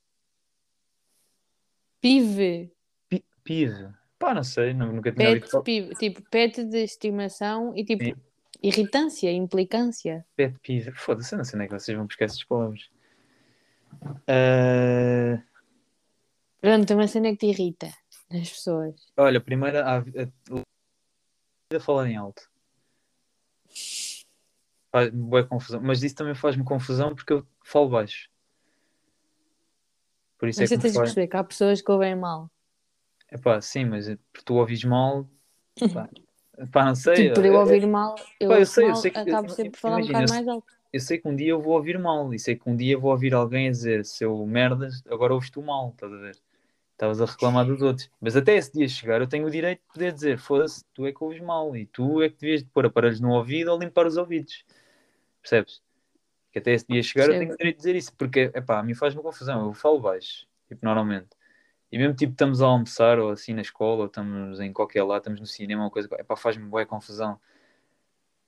Peeve. 2.01 2.71
Pi- 3.09 3.25
Peeve. 3.43 3.93
Pá, 4.19 4.33
não 4.33 4.43
sei, 4.43 4.73
nu- 4.73 4.91
nunca 4.93 5.11
tinha 5.11 5.27
ouvido 5.29 5.41
Pet 5.43 5.51
falar. 5.51 5.63
peeve. 5.63 5.95
Tipo, 5.95 6.21
pet 6.29 6.63
de 6.63 6.83
estimação 6.83 7.75
e 7.75 7.83
tipo 7.85 8.03
Sim. 8.03 8.13
irritância, 8.61 9.31
implicância. 9.31 10.25
Pet 10.35 10.57
peeve. 10.61 10.91
Foda-se, 10.93 11.33
eu 11.33 11.37
não 11.37 11.45
sei 11.45 11.57
onde 11.57 11.65
é 11.65 11.67
que 11.67 11.73
vocês 11.79 11.97
vão 11.97 12.07
buscar 12.07 12.25
essas 12.25 12.43
palavras. 12.43 12.89
Ah, 14.27 15.41
Pronto, 16.59 16.91
é 16.91 16.95
uma 16.95 17.07
cena 17.07 17.29
que 17.31 17.37
te 17.37 17.45
irrita 17.47 17.87
nas 18.31 18.49
pessoas. 18.49 18.95
olha, 19.15 19.39
primeiro 19.39 19.77
a, 19.79 19.99
a, 19.99 20.03
a 21.75 21.79
falar 21.79 22.09
em 22.09 22.15
alto. 22.17 22.41
Faz-me 24.91 25.21
boa 25.21 25.45
confusão. 25.45 25.81
Mas 25.81 26.01
isso 26.01 26.15
também 26.15 26.33
faz-me 26.33 26.63
confusão 26.63 27.13
porque 27.13 27.33
eu 27.33 27.45
falo 27.63 27.89
baixo. 27.89 28.29
Por 30.37 30.47
isso 30.49 30.61
Mas 30.61 30.71
é 30.71 30.75
que 30.75 30.81
tens 30.81 30.93
de 30.93 30.99
perceber 30.99 31.27
que 31.27 31.37
há 31.37 31.43
pessoas 31.43 31.81
que 31.81 31.91
ouvem 31.91 32.15
mal. 32.15 32.49
Epá, 33.31 33.59
sim, 33.61 33.85
mas 33.85 34.07
é 34.07 34.17
tu 34.45 34.55
ouvis 34.55 34.83
mal. 34.83 35.27
Pá, 35.93 36.09
pá, 36.71 36.85
não 36.85 36.95
sei. 36.95 37.23
Tipo, 37.29 37.35
por 37.35 37.45
eu 37.45 37.53
é- 37.53 37.57
ouvir 37.57 37.85
mal, 37.87 38.15
eu 38.39 38.49
Pá, 38.49 38.59
eu 38.59 38.65
sei, 38.65 38.85
eu 38.85 38.89
mal, 38.89 38.95
sei 39.01 39.11
que- 39.11 39.19
acabo 39.19 39.49
sempre 39.49 39.71
por 39.71 39.79
falar 39.79 39.95
um 39.97 39.99
imagina, 39.99 40.19
bocado 40.19 40.31
eu- 40.31 40.35
mais 40.35 40.47
alto. 40.47 40.73
eu 40.93 40.99
sei 40.99 41.17
que 41.17 41.27
um 41.27 41.35
dia 41.35 41.49
eu 41.49 41.61
vou 41.61 41.73
ouvir 41.73 41.99
mal 41.99 42.33
e 42.33 42.39
sei 42.39 42.55
que 42.55 42.69
um 42.69 42.75
dia 42.75 42.97
vou 42.97 43.11
ouvir 43.11 43.33
alguém 43.33 43.67
a 43.67 43.71
dizer 43.71 44.05
seu 44.05 44.45
merdas, 44.45 45.03
agora 45.09 45.33
ouves 45.33 45.49
tu 45.49 45.61
mal, 45.61 45.89
estás 45.89 46.11
a 46.13 46.17
ver? 46.17 46.37
Estavas 46.93 47.21
a 47.21 47.25
reclamar 47.25 47.63
dos 47.65 47.81
outros. 47.83 48.09
Mas 48.19 48.35
até 48.35 48.55
esse 48.55 48.73
dia 48.73 48.87
chegar, 48.87 49.21
eu 49.21 49.27
tenho 49.27 49.45
o 49.45 49.51
direito 49.51 49.81
de 49.81 49.93
poder 49.93 50.11
dizer: 50.13 50.39
foda-se, 50.39 50.83
tu 50.93 51.05
é 51.05 51.11
que 51.11 51.23
ouves 51.23 51.39
mal 51.41 51.75
e 51.75 51.85
tu 51.85 52.23
é 52.23 52.29
que 52.29 52.37
devias 52.39 52.63
de 52.63 52.69
pôr 52.69 52.85
aparelhos 52.87 53.19
no 53.19 53.31
ouvido 53.33 53.71
ou 53.71 53.77
limpar 53.77 54.07
os 54.07 54.17
ouvidos. 54.17 54.65
Percebes? 55.41 55.81
Que 56.57 56.59
até 56.59 56.73
esse 56.73 56.85
dia 56.87 57.03
chegar, 57.03 57.25
eu 57.25 57.29
Percebo. 57.29 57.45
tenho 57.45 57.53
o 57.53 57.57
direito 57.57 57.75
de 57.75 57.79
dizer 57.79 57.95
isso, 57.95 58.13
porque, 58.15 58.51
epá, 58.53 58.79
a 58.79 58.83
mim 58.83 58.93
faz-me 58.93 59.21
confusão. 59.21 59.65
Eu 59.65 59.73
falo 59.73 59.99
baixo, 59.99 60.47
tipo, 60.67 60.83
normalmente. 60.83 61.29
E 61.91 61.97
mesmo 61.97 62.15
tipo, 62.15 62.31
estamos 62.31 62.61
a 62.61 62.65
almoçar 62.65 63.19
ou 63.19 63.29
assim 63.29 63.53
na 63.53 63.61
escola, 63.61 64.01
ou 64.01 64.05
estamos 64.07 64.59
em 64.59 64.73
qualquer 64.73 65.03
lado, 65.03 65.19
estamos 65.19 65.39
no 65.39 65.45
cinema, 65.45 65.83
uma 65.83 65.91
coisa, 65.91 66.09
epá, 66.19 66.35
faz-me 66.35 66.65
boa 66.65 66.85
confusão 66.85 67.39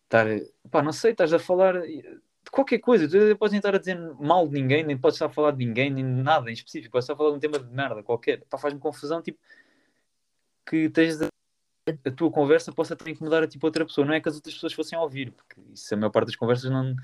estar, 0.10 0.26
pá, 0.70 0.82
não 0.82 0.92
sei, 0.92 1.12
estás 1.12 1.32
a 1.32 1.40
falar 1.40 1.82
de 1.82 2.20
qualquer 2.52 2.80
coisa, 2.80 3.08
tu 3.08 3.38
podes 3.38 3.52
nem 3.52 3.60
estar 3.60 3.76
a 3.76 3.78
dizer 3.78 3.96
mal 4.20 4.48
de 4.48 4.54
ninguém, 4.54 4.84
nem 4.84 4.98
podes 4.98 5.16
estar 5.16 5.28
a 5.28 5.30
falar 5.30 5.52
de 5.52 5.64
ninguém, 5.64 5.92
nem 5.92 6.04
de 6.04 6.24
nada 6.24 6.50
em 6.50 6.54
específico, 6.54 6.92
podes 6.92 7.06
estar 7.06 7.14
a 7.14 7.18
falar 7.18 7.30
de 7.30 7.38
um 7.38 7.40
tema 7.40 7.60
de 7.60 7.72
merda 7.72 8.02
qualquer, 8.02 8.44
pá, 8.50 8.58
faz-me 8.58 8.80
confusão, 8.80 9.22
tipo, 9.22 9.40
que 10.66 10.90
tens 10.90 11.22
a, 11.22 11.28
a 12.06 12.12
tua 12.12 12.32
conversa 12.32 12.72
possa 12.72 12.96
ter 12.96 13.12
incomodar 13.12 13.44
a 13.44 13.48
tipo 13.48 13.66
outra 13.66 13.86
pessoa, 13.86 14.06
não 14.06 14.14
é 14.14 14.20
que 14.20 14.28
as 14.28 14.36
outras 14.36 14.54
pessoas 14.54 14.74
fossem 14.74 14.98
a 14.98 15.02
ouvir, 15.02 15.32
porque 15.32 15.62
isso, 15.72 15.94
a 15.94 15.98
maior 15.98 16.10
parte 16.10 16.28
das 16.28 16.36
conversas 16.36 16.70
não, 16.72 16.96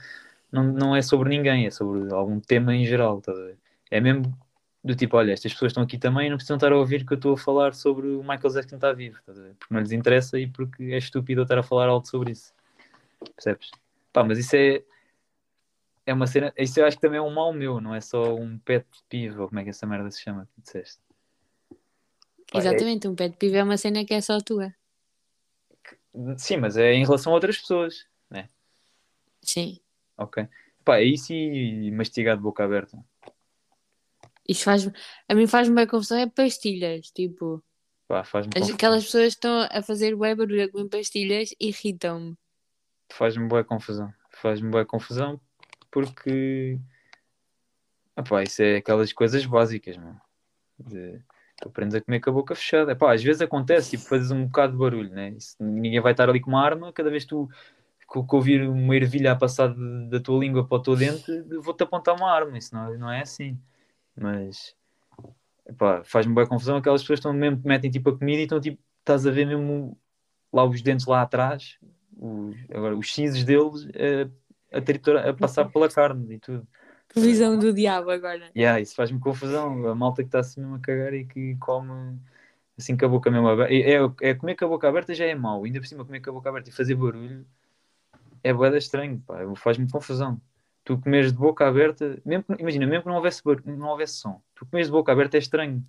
não, 0.56 0.64
não 0.64 0.96
é 0.96 1.02
sobre 1.02 1.30
ninguém, 1.30 1.66
é 1.66 1.72
sobre 1.72 2.14
algum 2.14 2.40
tema 2.40 2.74
em 2.74 2.86
geral, 2.86 3.20
estás 3.20 3.38
a 3.38 3.42
ver? 3.44 3.58
É 3.92 4.00
mesmo 4.00 4.36
do 4.84 4.96
tipo, 4.96 5.18
olha, 5.18 5.34
estas 5.34 5.52
pessoas 5.52 5.72
estão 5.72 5.84
aqui 5.84 5.98
também 5.98 6.28
e 6.28 6.30
não 6.30 6.38
precisam 6.38 6.58
estar 6.58 6.72
a 6.72 6.78
ouvir 6.78 7.06
que 7.06 7.14
eu 7.14 7.16
estou 7.16 7.34
a 7.34 7.38
falar 7.38 7.74
sobre 7.74 8.08
o 8.08 8.22
Michael 8.22 8.54
Jackson 8.54 8.76
está 8.76 8.94
vivo, 8.94 9.18
estás 9.18 9.40
a 9.40 9.42
ver? 9.42 9.56
Porque 9.56 9.74
não 9.74 9.82
lhes 9.82 9.92
interessa 9.92 10.40
e 10.40 10.48
porque 10.48 10.84
é 10.84 10.98
estúpido 10.98 11.42
eu 11.42 11.44
estar 11.44 11.58
a 11.58 11.64
falar 11.64 11.88
alto 11.88 12.08
sobre 12.08 12.32
isso. 12.32 12.54
Percebes? 13.36 13.72
Pá, 14.14 14.24
mas 14.24 14.38
isso 14.38 14.56
é. 14.56 14.84
É 16.06 16.14
uma 16.14 16.28
cena. 16.28 16.54
Isso 16.56 16.80
eu 16.80 16.86
acho 16.86 16.98
que 16.98 17.02
também 17.02 17.18
é 17.18 17.22
um 17.22 17.34
mal 17.34 17.52
meu, 17.52 17.82
não 17.82 17.96
é 17.96 18.00
só 18.00 18.36
um 18.36 18.60
pet 18.60 18.86
peeve, 19.10 19.40
ou 19.40 19.48
como 19.48 19.60
é 19.60 19.64
que 19.64 19.72
essa 19.72 19.88
merda 19.88 20.10
se 20.12 20.22
chama, 20.22 20.48
que 20.54 20.62
disseste. 20.62 21.02
Pá, 21.70 21.76
é- 22.54 22.58
Exatamente, 22.60 23.08
um 23.08 23.16
pet 23.16 23.36
peeve 23.38 23.58
é 23.58 23.64
uma 23.64 23.78
cena 23.78 24.06
que 24.06 24.14
é 24.14 24.22
só 24.22 24.40
tua. 24.40 24.72
sim, 26.38 26.58
mas 26.58 26.78
é 26.78 26.94
em 26.94 27.04
relação 27.04 27.32
a 27.32 27.36
outras 27.36 27.58
pessoas, 27.58 28.06
né? 28.30 28.50
Sim. 29.42 29.80
Ok. 30.18 30.48
Pá, 30.84 30.98
é 30.98 31.04
isso 31.04 31.34
e 31.34 31.92
mastigar 31.92 32.36
de 32.38 32.44
boca 32.44 32.64
aberta. 32.64 32.98
Isto 34.48 34.64
faz 34.64 34.90
a 35.28 35.34
mim 35.34 35.48
faz-me 35.48 35.76
bem 35.76 35.88
confusão 35.88 36.18
é 36.20 36.28
pastilhas, 36.28 37.10
tipo, 37.12 37.64
Pá, 38.08 38.24
faz-me 38.24 38.52
as- 38.54 38.60
confusão. 38.60 38.76
aquelas 38.76 39.04
pessoas 39.06 39.24
que 39.34 39.38
estão 39.38 39.68
a 39.72 39.82
fazer 39.82 40.16
bué 40.16 40.36
barulho 40.36 40.64
a 40.66 40.70
comer 40.72 40.90
pastilhas 40.90 41.50
irritam-me. 41.60 42.36
Faz-me 43.12 43.48
boa 43.48 43.64
confusão. 43.64 44.14
Faz-me 44.30 44.70
boa 44.70 44.86
confusão 44.86 45.40
porque. 45.92 46.80
Epá, 48.18 48.44
isso 48.44 48.62
é 48.62 48.78
aquelas 48.78 49.12
coisas 49.12 49.46
básicas, 49.46 49.98
mano. 49.98 50.20
De... 50.80 51.20
Tu 51.62 51.68
aprendes 51.70 51.96
a 51.96 52.02
comer 52.02 52.20
com 52.20 52.30
a 52.30 52.34
boca 52.34 52.54
fechada. 52.56 52.92
Epá, 52.92 53.14
às 53.14 53.24
vezes 53.24 53.42
acontece, 53.42 53.92
tipo, 53.92 54.04
fazes 54.04 54.30
um 54.32 54.46
bocado 54.46 54.74
de 54.74 54.80
barulho, 54.80 55.10
né? 55.10 55.30
Isso- 55.30 55.56
ninguém 55.60 56.00
vai 56.02 56.12
estar 56.12 56.30
ali 56.30 56.40
com 56.40 56.50
uma 56.52 56.64
arma, 56.64 56.94
cada 56.94 57.10
vez 57.10 57.24
que 57.24 57.30
tu 57.30 57.50
que 58.08 58.36
ouvir 58.36 58.68
uma 58.68 58.96
ervilha 58.96 59.32
a 59.34 59.36
passar 59.36 59.74
de- 59.74 60.10
da 60.10 60.20
tua 60.20 60.40
língua 60.40 60.68
para 60.68 60.78
o 60.78 60.82
teu 60.82 60.96
dente, 60.96 61.42
vou-te 61.62 61.84
apontar 61.84 62.16
uma 62.16 62.32
arma. 62.32 62.58
Isso 62.58 62.74
não, 62.76 62.98
não 62.98 63.12
é 63.12 63.22
assim. 63.22 63.60
Mas 64.16 64.76
faz-me 66.06 66.34
boa 66.34 66.48
confusão 66.48 66.78
aquelas 66.78 67.02
pessoas 67.02 67.20
estão 67.20 67.34
mesmo, 67.34 67.62
metem 67.66 67.90
tipo 67.90 68.10
a 68.10 68.18
comida 68.18 68.40
e 68.40 68.44
estão 68.44 68.60
tipo, 68.60 68.82
estás 69.00 69.26
a 69.26 69.32
ver 69.32 69.46
mesmo 69.46 69.98
lá 70.54 70.64
os 70.66 70.82
dentes 70.82 71.06
lá 71.06 71.22
atrás, 71.22 71.78
os, 72.18 72.56
agora, 72.74 72.96
os 72.98 73.14
cinzes 73.14 73.44
deles 73.44 73.88
a, 74.72 74.78
a, 74.78 74.82
triturar- 74.82 75.28
a 75.28 75.34
passar 75.34 75.66
pela 75.66 75.90
carne 75.90 76.36
e 76.36 76.40
tudo. 76.40 76.68
Visão 77.16 77.58
do 77.58 77.74
diabo 77.74 78.10
agora. 78.12 78.52
Yeah, 78.56 78.80
isso 78.82 78.96
faz-me 78.96 79.20
confusão. 79.20 79.88
A 79.88 79.96
malta 79.96 80.22
que 80.22 80.28
está 80.28 80.40
assim 80.40 80.60
mesmo 80.62 80.76
a 80.76 80.80
cagar 80.80 81.14
e 81.14 81.26
que 81.26 81.56
come 81.58 82.20
assim 82.78 82.98
com 82.98 83.06
a 83.06 83.10
boca 83.10 83.32
mesmo 83.32 83.48
aberta. 83.48 83.74
É, 83.74 83.96
é, 83.96 84.30
é 84.32 84.36
comer 84.36 84.56
com 84.56 84.66
a 84.66 84.68
boca 84.68 84.88
aberta 84.90 85.14
já 85.14 85.26
é 85.26 85.36
mau. 85.36 85.64
Ainda 85.64 85.80
por 85.80 85.88
cima 85.88 86.06
comer 86.06 86.20
com 86.22 86.30
a 86.32 86.34
boca 86.34 86.50
aberta 86.50 86.70
e 86.70 86.74
fazer 86.74 86.96
barulho 86.96 87.46
é 88.46 88.54
boeda 88.54 88.78
estranho, 88.78 89.20
pá. 89.26 89.40
Faz-me 89.56 89.90
confusão. 89.90 90.40
Tu 90.84 90.96
comes 91.00 91.32
de 91.32 91.38
boca 91.38 91.68
aberta, 91.68 92.22
mesmo, 92.24 92.46
imagina, 92.60 92.86
mesmo 92.86 93.02
que 93.02 93.10
não 93.10 93.16
houvesse, 93.16 93.42
não 93.66 93.88
houvesse 93.88 94.18
som, 94.18 94.40
tu 94.54 94.68
comes 94.68 94.86
de 94.86 94.92
boca 94.92 95.12
aberta 95.12 95.36
é 95.36 95.40
estranho. 95.40 95.84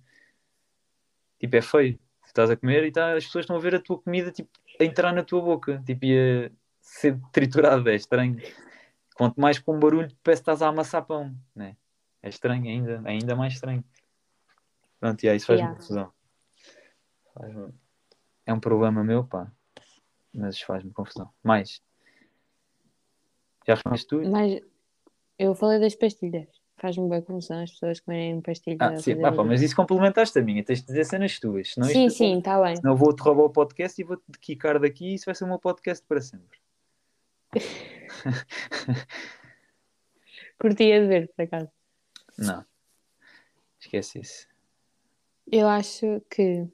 Tipo, 1.39 1.55
é 1.55 1.61
feio. 1.61 1.99
Tu 2.23 2.25
estás 2.25 2.49
a 2.49 2.57
comer 2.57 2.83
e 2.83 2.91
tá, 2.91 3.13
as 3.15 3.25
pessoas 3.25 3.43
estão 3.43 3.55
a 3.55 3.59
ver 3.59 3.75
a 3.75 3.79
tua 3.79 3.99
comida 4.01 4.31
tipo, 4.31 4.49
a 4.79 4.83
entrar 4.83 5.13
na 5.13 5.23
tua 5.23 5.39
boca, 5.39 5.83
tipo, 5.85 6.03
e 6.03 6.47
a 6.47 6.51
ser 6.81 7.19
triturada, 7.31 7.91
é 7.91 7.95
estranho. 7.95 8.41
Quanto 9.13 9.39
mais 9.39 9.59
com 9.59 9.79
barulho, 9.79 10.09
parece 10.23 10.41
que 10.41 10.49
estás 10.49 10.63
a 10.63 10.67
amassar 10.67 11.05
pão, 11.05 11.35
né? 11.55 11.77
É 12.23 12.29
estranho 12.29 12.65
ainda, 12.65 13.03
ainda 13.05 13.35
mais 13.35 13.53
estranho. 13.53 13.83
Pronto, 14.99 15.23
e 15.23 15.29
aí 15.29 15.37
isso 15.37 15.45
faz-me 15.45 15.67
Yeah. 15.67 15.79
confusão. 15.79 16.11
Faz-me- 17.35 17.73
é 18.47 18.53
um 18.53 18.59
problema 18.59 19.03
meu, 19.03 19.23
pá. 19.23 19.51
Mas 20.33 20.59
faz-me 20.59 20.91
confusão. 20.91 21.29
Mais. 21.43 21.85
Já 23.67 23.75
falaste 23.75 24.07
tu? 24.07 24.21
Mas 24.29 24.61
eu 25.37 25.53
falei 25.55 25.79
das 25.79 25.95
pastilhas. 25.95 26.47
Faz-me 26.79 27.09
bem 27.09 27.21
confusão 27.23 27.63
as 27.63 27.71
pessoas 27.71 27.99
comerem 27.99 28.39
pastilhas. 28.39 28.79
Ah, 28.79 28.97
sim, 28.97 29.19
pá, 29.19 29.31
mas 29.31 29.61
isso 29.63 29.75
complementaste 29.75 30.37
a 30.37 30.43
minha, 30.43 30.63
tens 30.63 30.81
de 30.81 30.85
dizer 30.87 31.05
cenas 31.05 31.39
tuas. 31.39 31.73
Senão 31.73 31.87
sim, 31.87 32.05
isto- 32.05 32.17
sim, 32.19 32.37
está 32.37 32.61
bem. 32.61 32.75
Senão 32.75 32.95
vou-te 32.95 33.19
roubar 33.21 33.43
o 33.45 33.49
podcast 33.49 33.99
e 33.99 34.03
vou-te 34.05 34.23
quicar 34.39 34.79
daqui 34.79 35.05
e 35.07 35.13
isso 35.15 35.25
vai 35.25 35.33
ser 35.35 35.43
o 35.45 35.47
meu 35.47 35.57
podcast 35.59 36.05
para 36.07 36.21
sempre. 36.21 36.59
Curtia 40.59 41.01
de 41.01 41.07
ver, 41.07 41.31
por 41.35 41.43
acaso. 41.43 41.69
Não. 42.37 42.63
Esquece 43.79 44.19
isso. 44.19 44.47
Eu 45.51 45.67
acho 45.67 46.21
que 46.29 46.67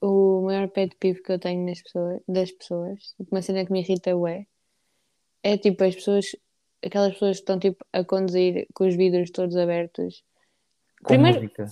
o 0.00 0.42
maior 0.42 0.68
pet 0.68 0.94
peeve 0.98 1.20
que 1.22 1.32
eu 1.32 1.38
tenho 1.38 1.66
nas 1.66 1.82
pessoas, 1.82 2.20
das 2.28 2.52
pessoas, 2.52 3.14
uma 3.30 3.42
cena 3.42 3.64
que 3.64 3.72
me 3.72 3.80
irrita 3.80 4.10
é, 4.10 4.46
é 5.52 5.56
tipo 5.58 5.82
as 5.84 5.94
pessoas, 5.94 6.36
aquelas 6.84 7.12
pessoas 7.14 7.36
que 7.36 7.42
estão 7.42 7.58
tipo 7.58 7.84
a 7.92 8.04
conduzir 8.04 8.66
com 8.74 8.86
os 8.86 8.94
vidros 8.96 9.30
todos 9.30 9.56
abertos, 9.56 10.22
Com 11.02 11.08
Primeiro- 11.08 11.40
música. 11.42 11.66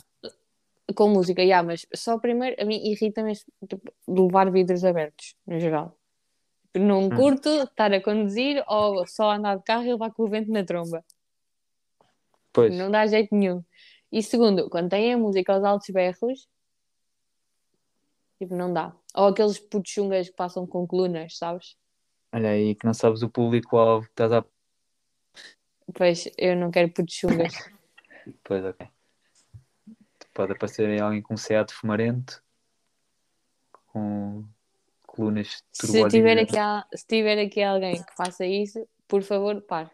com 0.95 1.09
música, 1.11 1.47
já, 1.47 1.63
mas 1.63 1.87
só 1.95 2.19
primeiro 2.19 2.61
a 2.61 2.65
mim 2.65 2.77
irrita-me 2.85 3.33
tipo, 3.69 3.93
levar 4.07 4.51
vidros 4.51 4.85
abertos, 4.85 5.35
no 5.47 5.59
geral. 5.59 5.97
Não 6.75 7.05
Hum. 7.07 7.11
curto 7.11 7.49
estar 7.49 7.93
a 7.93 8.01
conduzir 8.03 8.63
ou 8.69 9.07
só 9.07 9.31
andar 9.33 9.57
de 9.57 9.65
carro 9.65 9.85
e 9.85 9.93
levar 9.93 10.13
com 10.13 10.23
o 10.25 10.29
vento 10.29 10.51
na 10.53 10.63
tromba. 10.65 11.05
Pois. 12.53 12.75
Não 12.77 12.91
dá 12.91 13.07
jeito 13.07 13.35
nenhum. 13.35 13.65
E 14.13 14.23
segundo, 14.23 14.69
quando 14.71 14.91
tem 14.91 15.13
a 15.13 15.19
música 15.19 15.53
aos 15.55 15.65
altos 15.65 15.89
berros, 15.91 16.47
tipo, 18.39 18.55
não 18.55 18.73
dá. 18.73 18.95
Ou 19.15 19.27
aqueles 19.29 19.59
putos 19.59 19.91
chungas 19.91 20.29
que 20.29 20.37
passam 20.37 20.67
com 20.67 20.87
colunas, 20.87 21.37
sabes? 21.37 21.77
Olha 22.37 22.51
aí 22.51 22.75
que 22.75 22.85
não 22.85 22.93
sabes 22.93 23.23
o 23.23 23.31
público-alvo 23.31 24.05
que 24.05 24.13
estás 24.13 24.31
a. 24.31 24.45
Pois 25.95 26.29
eu 26.37 26.55
não 26.55 26.71
quero 26.71 26.93
putos 26.93 27.15
chungas. 27.15 27.55
Pois, 28.45 28.63
ok. 28.65 28.89
Pode 30.35 30.53
aparecer 30.53 30.91
aí 30.91 31.01
alguém 31.01 31.23
com 31.23 31.35
um 31.35 31.37
Seat 31.37 31.73
fumarento 31.73 32.43
com 33.87 34.45
colunas 35.07 35.63
se, 35.73 36.09
tiver 36.11 36.39
aqui, 36.41 36.57
se 36.93 37.07
tiver 37.07 37.39
aqui 37.39 37.63
alguém 37.63 38.03
que 38.03 38.15
faça 38.17 38.45
isso, 38.45 38.87
por 39.07 39.23
favor, 39.23 39.63
pare. 39.63 39.89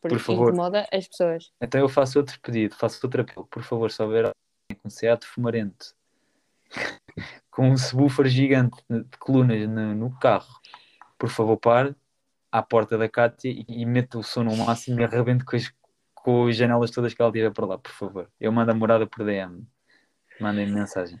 Porque 0.00 0.16
Por 0.16 0.18
favor. 0.18 0.48
incomoda 0.48 0.88
as 0.90 1.06
pessoas. 1.06 1.52
Então 1.60 1.80
eu 1.82 1.88
faço 1.88 2.18
outro 2.18 2.40
pedido, 2.40 2.74
faço 2.74 2.98
outro 3.06 3.20
apelo. 3.20 3.46
Por 3.46 3.62
favor, 3.62 3.90
se 3.90 4.02
houver 4.02 4.24
alguém 4.24 4.82
com 4.82 4.88
um 4.88 4.90
Seat 4.90 5.26
fumarento 5.26 5.94
com 7.50 7.68
um 7.68 7.76
subwoofer 7.76 8.26
gigante 8.26 8.82
de 8.88 9.18
colunas 9.18 9.68
no, 9.68 9.94
no 9.94 10.18
carro, 10.18 10.58
por 11.22 11.30
favor, 11.30 11.56
pare 11.56 11.94
à 12.50 12.60
porta 12.60 12.98
da 12.98 13.08
Cátia 13.08 13.48
e, 13.48 13.64
e 13.68 13.86
meta 13.86 14.18
o 14.18 14.24
som 14.24 14.42
no 14.42 14.56
máximo 14.56 15.00
e 15.00 15.04
arrebente 15.04 15.44
com 15.44 15.54
as, 15.54 15.72
com 16.12 16.48
as 16.48 16.56
janelas 16.56 16.90
todas 16.90 17.14
que 17.14 17.22
ela 17.22 17.30
tiver 17.30 17.52
por 17.52 17.64
lá, 17.64 17.78
por 17.78 17.92
favor. 17.92 18.28
Eu 18.40 18.50
mando 18.50 18.72
a 18.72 18.74
morada 18.74 19.06
por 19.06 19.24
DM. 19.24 19.64
Mandem-me 20.40 20.72
mensagem. 20.72 21.20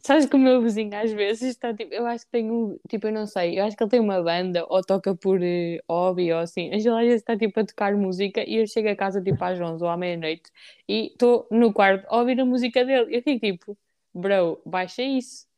Sabes 0.00 0.26
que 0.26 0.34
o 0.34 0.38
meu 0.38 0.60
vizinho 0.60 0.92
às 1.00 1.12
vezes 1.12 1.50
está 1.50 1.72
tipo, 1.72 1.94
eu 1.94 2.04
acho 2.06 2.24
que 2.24 2.32
tem 2.32 2.50
um, 2.50 2.76
tipo, 2.88 3.06
eu 3.06 3.12
não 3.12 3.24
sei, 3.24 3.60
eu 3.60 3.64
acho 3.66 3.76
que 3.76 3.84
ele 3.84 3.90
tem 3.90 4.00
uma 4.00 4.20
banda 4.20 4.66
ou 4.68 4.82
toca 4.82 5.14
por 5.14 5.40
eh, 5.40 5.78
hobby 5.88 6.32
ou 6.32 6.40
assim. 6.40 6.72
Ele 6.72 6.88
às 6.88 7.04
vezes 7.04 7.20
está 7.20 7.36
tipo 7.36 7.60
a 7.60 7.64
tocar 7.64 7.94
música 7.94 8.42
e 8.44 8.56
eu 8.56 8.66
chego 8.66 8.88
a 8.88 8.96
casa 8.96 9.22
tipo 9.22 9.44
às 9.44 9.60
11 9.60 9.84
ou 9.84 9.88
à 9.88 9.96
meia-noite 9.96 10.50
e 10.88 11.06
estou 11.06 11.46
no 11.52 11.72
quarto 11.72 12.04
a 12.08 12.16
ouvir 12.16 12.40
a 12.40 12.44
música 12.44 12.84
dele. 12.84 13.16
Eu 13.16 13.22
fico 13.22 13.38
tipo, 13.38 13.78
bro, 14.12 14.60
baixa 14.66 15.02
isso. 15.02 15.51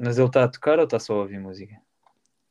Mas 0.00 0.18
ele 0.18 0.26
está 0.26 0.44
a 0.44 0.48
tocar 0.48 0.78
ou 0.78 0.84
está 0.84 0.98
só 0.98 1.14
a 1.14 1.22
ouvir 1.22 1.38
música? 1.38 1.76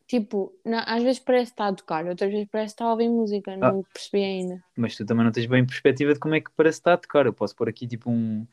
Tipo, 0.07 0.53
não, 0.63 0.83
às 0.85 1.03
vezes 1.03 1.19
parece 1.19 1.51
que 1.51 1.53
está 1.53 1.67
a 1.67 1.73
tocar, 1.73 2.05
outras 2.05 2.31
vezes 2.31 2.47
parece 2.51 2.73
que 2.73 2.75
está 2.75 2.85
a 2.85 2.91
ouvir 2.91 3.09
música, 3.09 3.57
não 3.57 3.83
percebi 3.93 4.23
ainda. 4.23 4.63
Mas 4.75 4.95
tu 4.95 5.05
também 5.05 5.25
não 5.25 5.31
tens 5.31 5.45
bem 5.45 5.65
perspectiva 5.65 6.13
de 6.13 6.19
como 6.19 6.35
é 6.35 6.41
que 6.41 6.51
parece 6.51 6.77
que 6.77 6.81
está 6.81 6.93
a 6.93 6.97
tocar. 6.97 7.25
Eu 7.25 7.33
posso 7.33 7.55
pôr 7.55 7.69
aqui 7.69 7.87
tipo 7.87 8.09
um. 8.09 8.45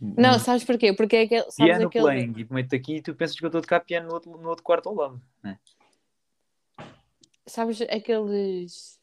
Não, 0.00 0.38
sabes 0.38 0.64
porquê? 0.64 0.92
Porque 0.92 1.16
é 1.16 1.22
aquele, 1.22 1.42
sabes 1.42 1.56
piano 1.56 1.88
aquele, 1.88 2.04
playing 2.04 2.34
e 2.38 2.52
meto 2.52 2.74
aqui 2.74 2.96
e 2.96 3.02
tu 3.02 3.14
pensas 3.14 3.36
que 3.36 3.44
eu 3.44 3.48
estou 3.48 3.58
a 3.58 3.62
tocar 3.62 3.80
piano 3.80 4.08
no 4.08 4.14
outro, 4.14 4.30
no 4.30 4.48
outro 4.48 4.64
quarto 4.64 4.88
ao 4.88 4.94
lado. 4.94 5.22
Né? 5.42 5.58
sabes 7.50 7.80
aqueles 7.82 8.98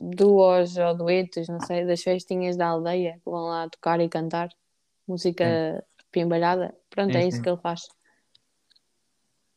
duos 0.00 0.76
ou 0.76 0.94
duetos, 0.96 1.48
não 1.48 1.60
sei, 1.60 1.86
das 1.86 2.02
festinhas 2.02 2.56
da 2.56 2.66
aldeia 2.66 3.14
que 3.14 3.30
vão 3.30 3.44
lá 3.44 3.68
tocar 3.68 4.00
e 4.00 4.08
cantar 4.08 4.50
música 5.06 5.84
pimbalhada? 6.12 6.76
Pronto, 6.90 7.12
Sim, 7.12 7.18
é 7.18 7.26
isso 7.26 7.42
que 7.42 7.48
ele 7.48 7.60
faz. 7.60 7.80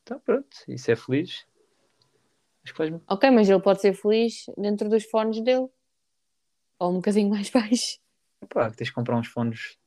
Então 0.01 0.19
pronto, 0.19 0.57
isso 0.67 0.89
é 0.89 0.95
feliz. 0.95 1.45
Acho 2.63 2.73
que 2.73 2.77
faz-me. 2.77 3.01
Ok, 3.07 3.29
mas 3.29 3.49
ele 3.49 3.61
pode 3.61 3.81
ser 3.81 3.93
feliz 3.93 4.45
dentro 4.57 4.89
dos 4.89 5.03
fones 5.05 5.43
dele. 5.43 5.67
Ou 6.79 6.91
um 6.91 6.95
bocadinho 6.95 7.29
mais 7.29 7.49
baixo. 7.51 7.99
Pá, 8.49 8.71
tens 8.71 8.87
de 8.87 8.93
comprar 8.93 9.17
uns 9.17 9.27
fones 9.27 9.77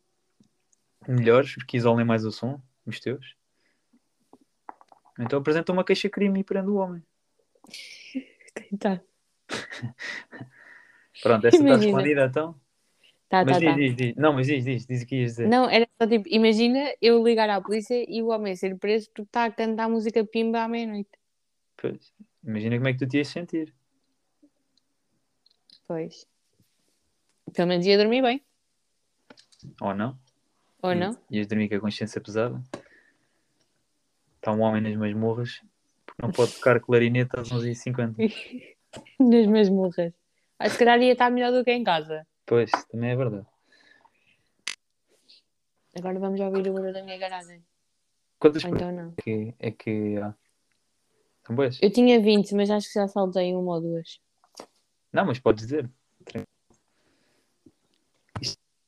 melhores 1.06 1.54
que 1.64 1.76
isolem 1.76 2.04
mais 2.04 2.24
o 2.24 2.30
som, 2.30 2.60
os 2.86 3.00
teus. 3.00 3.36
Então 5.18 5.40
apresenta 5.40 5.72
uma 5.72 5.84
queixa 5.84 6.08
crime 6.08 6.40
e 6.40 6.44
prende 6.44 6.70
o 6.70 6.76
homem. 6.76 7.02
Tá, 8.78 9.00
Pronto, 11.22 11.46
essa 11.46 11.56
está 11.56 11.76
respondida 11.76 12.26
então. 12.26 12.60
Tá, 13.28 13.44
mas 13.44 13.54
tá. 13.54 13.58
diz, 13.58 13.68
tá. 13.68 13.74
diz, 13.76 13.96
diz. 13.96 14.16
Não, 14.16 14.32
mas 14.32 14.46
diz, 14.46 14.64
diz, 14.64 14.86
diz 14.86 15.02
o 15.02 15.06
que 15.06 15.16
ias 15.16 15.30
dizer. 15.32 15.48
Não, 15.48 15.68
era 15.68 15.86
só 16.00 16.08
tipo, 16.08 16.28
imagina 16.28 16.92
eu 17.00 17.22
ligar 17.22 17.48
à 17.50 17.60
polícia 17.60 18.04
e 18.08 18.22
o 18.22 18.28
homem 18.28 18.54
ser 18.56 18.76
preso 18.78 19.08
porque 19.10 19.22
está 19.22 19.44
a 19.44 19.50
cantar 19.52 19.88
música 19.88 20.24
pimba 20.24 20.62
à 20.62 20.68
meia-noite. 20.68 21.10
Pois, 21.76 22.12
imagina 22.44 22.76
como 22.76 22.88
é 22.88 22.92
que 22.92 22.98
tu 22.98 23.06
te 23.08 23.18
ias 23.18 23.28
sentir. 23.28 23.72
Pois. 25.86 26.26
Pelo 27.54 27.68
menos 27.68 27.86
ia 27.86 27.96
dormir 27.96 28.20
bem, 28.22 28.42
Ou 29.80 29.94
não? 29.94 30.18
ou 30.82 30.92
Ias- 30.92 31.00
não? 31.16 31.22
Ias 31.30 31.46
dormir 31.46 31.68
com 31.68 31.76
a 31.76 31.80
consciência 31.80 32.20
pesada. 32.20 32.62
Está 34.36 34.52
um 34.52 34.60
homem 34.60 34.80
nas 34.82 34.94
masmorras 34.96 35.60
porque 36.06 36.22
não 36.22 36.30
pode 36.30 36.52
tocar 36.54 36.78
clarinete 36.80 37.30
às 37.38 37.48
11h50. 37.50 38.14
Nas 39.18 39.46
masmurras. 39.46 40.12
Ah, 40.58 40.68
se 40.68 40.78
calhar 40.78 41.00
ia 41.00 41.12
estar 41.12 41.30
melhor 41.30 41.52
do 41.52 41.64
que 41.64 41.70
em 41.72 41.82
casa. 41.84 42.26
Pois, 42.48 42.70
também 42.90 43.10
é 43.10 43.16
verdade. 43.16 43.46
Agora 45.98 46.18
vamos 46.18 46.40
ouvir 46.40 46.70
o 46.70 46.72
barulho 46.72 46.94
da 46.94 47.02
minha 47.02 47.18
garagem. 47.18 47.62
Quantas 48.38 48.64
Ou 48.64 48.70
então 48.70 48.90
não. 48.90 49.14
é 49.18 49.22
que, 49.22 49.54
é 49.58 49.70
que 49.70 50.16
há? 50.16 50.34
São 51.46 51.54
boas? 51.54 51.78
Eu 51.82 51.92
tinha 51.92 52.18
20, 52.18 52.54
mas 52.54 52.70
acho 52.70 52.86
que 52.86 52.94
já 52.94 53.06
saltei 53.06 53.54
uma 53.54 53.74
ou 53.74 53.80
duas. 53.82 54.18
Não, 55.12 55.26
mas 55.26 55.38
podes 55.38 55.66
dizer. 55.66 55.90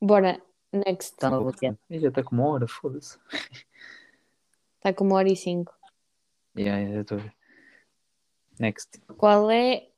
Bora, 0.01 0.41
next. 0.73 1.17
Boa 1.21 1.53
Ih, 1.91 1.99
Já 2.01 2.09
está 2.09 2.23
com 2.23 2.37
uma 2.37 2.47
hora, 2.47 2.67
foda-se. 2.67 3.19
Está 4.77 4.95
com 4.95 5.05
uma 5.05 5.17
hora 5.17 5.29
e 5.29 5.37
cinco. 5.37 5.77
Yeah, 6.57 6.79
yeah, 6.79 6.95
já 6.95 7.01
estou 7.03 7.19
a 7.19 7.21
ver. 7.21 7.35
Next. 8.59 9.01
Qual 9.19 9.51
é. 9.51 9.91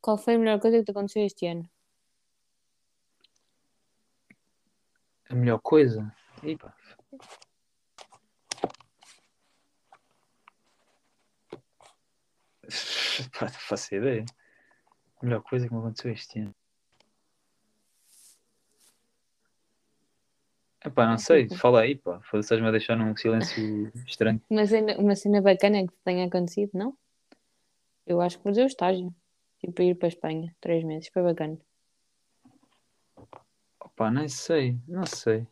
Qual 0.00 0.16
foi 0.16 0.36
a 0.36 0.38
melhor 0.38 0.60
coisa 0.60 0.78
que 0.78 0.84
te 0.84 0.90
aconteceu 0.92 1.24
este 1.26 1.46
ano? 1.48 1.68
A 5.34 5.36
melhor 5.36 5.58
coisa? 5.58 6.14
Epa. 6.44 6.72
Pá, 13.36 13.46
não 13.46 13.48
faço 13.48 13.96
ideia. 13.96 14.24
A 15.20 15.26
melhor 15.26 15.42
coisa 15.42 15.66
que 15.66 15.74
me 15.74 15.80
aconteceu 15.80 16.12
este 16.12 16.38
ano. 16.38 16.54
Epá, 20.84 21.04
não 21.08 21.18
sei, 21.18 21.48
fala 21.58 21.80
aí, 21.80 21.96
pá. 21.96 22.20
Estás-me 22.32 22.68
a 22.68 22.70
deixar 22.70 22.94
num 22.94 23.16
silêncio 23.16 23.90
estranho. 24.06 24.40
Uma 24.48 24.64
cena, 24.64 24.96
uma 24.98 25.16
cena 25.16 25.42
bacana 25.42 25.84
que 25.84 25.92
te 25.92 25.98
tenha 26.04 26.26
acontecido, 26.26 26.70
não? 26.74 26.96
Eu 28.06 28.20
acho 28.20 28.38
que 28.38 28.48
dizer 28.48 28.62
o 28.62 28.66
estágio. 28.68 29.12
Tipo, 29.58 29.82
ir 29.82 29.96
para 29.96 30.06
a 30.06 30.14
Espanha, 30.14 30.54
três 30.60 30.84
meses. 30.84 31.08
Foi 31.12 31.24
bacana. 31.24 31.58
Opá, 33.94 34.10
nem 34.10 34.28
sei, 34.28 34.76
não 34.88 35.06
sei. 35.06 35.46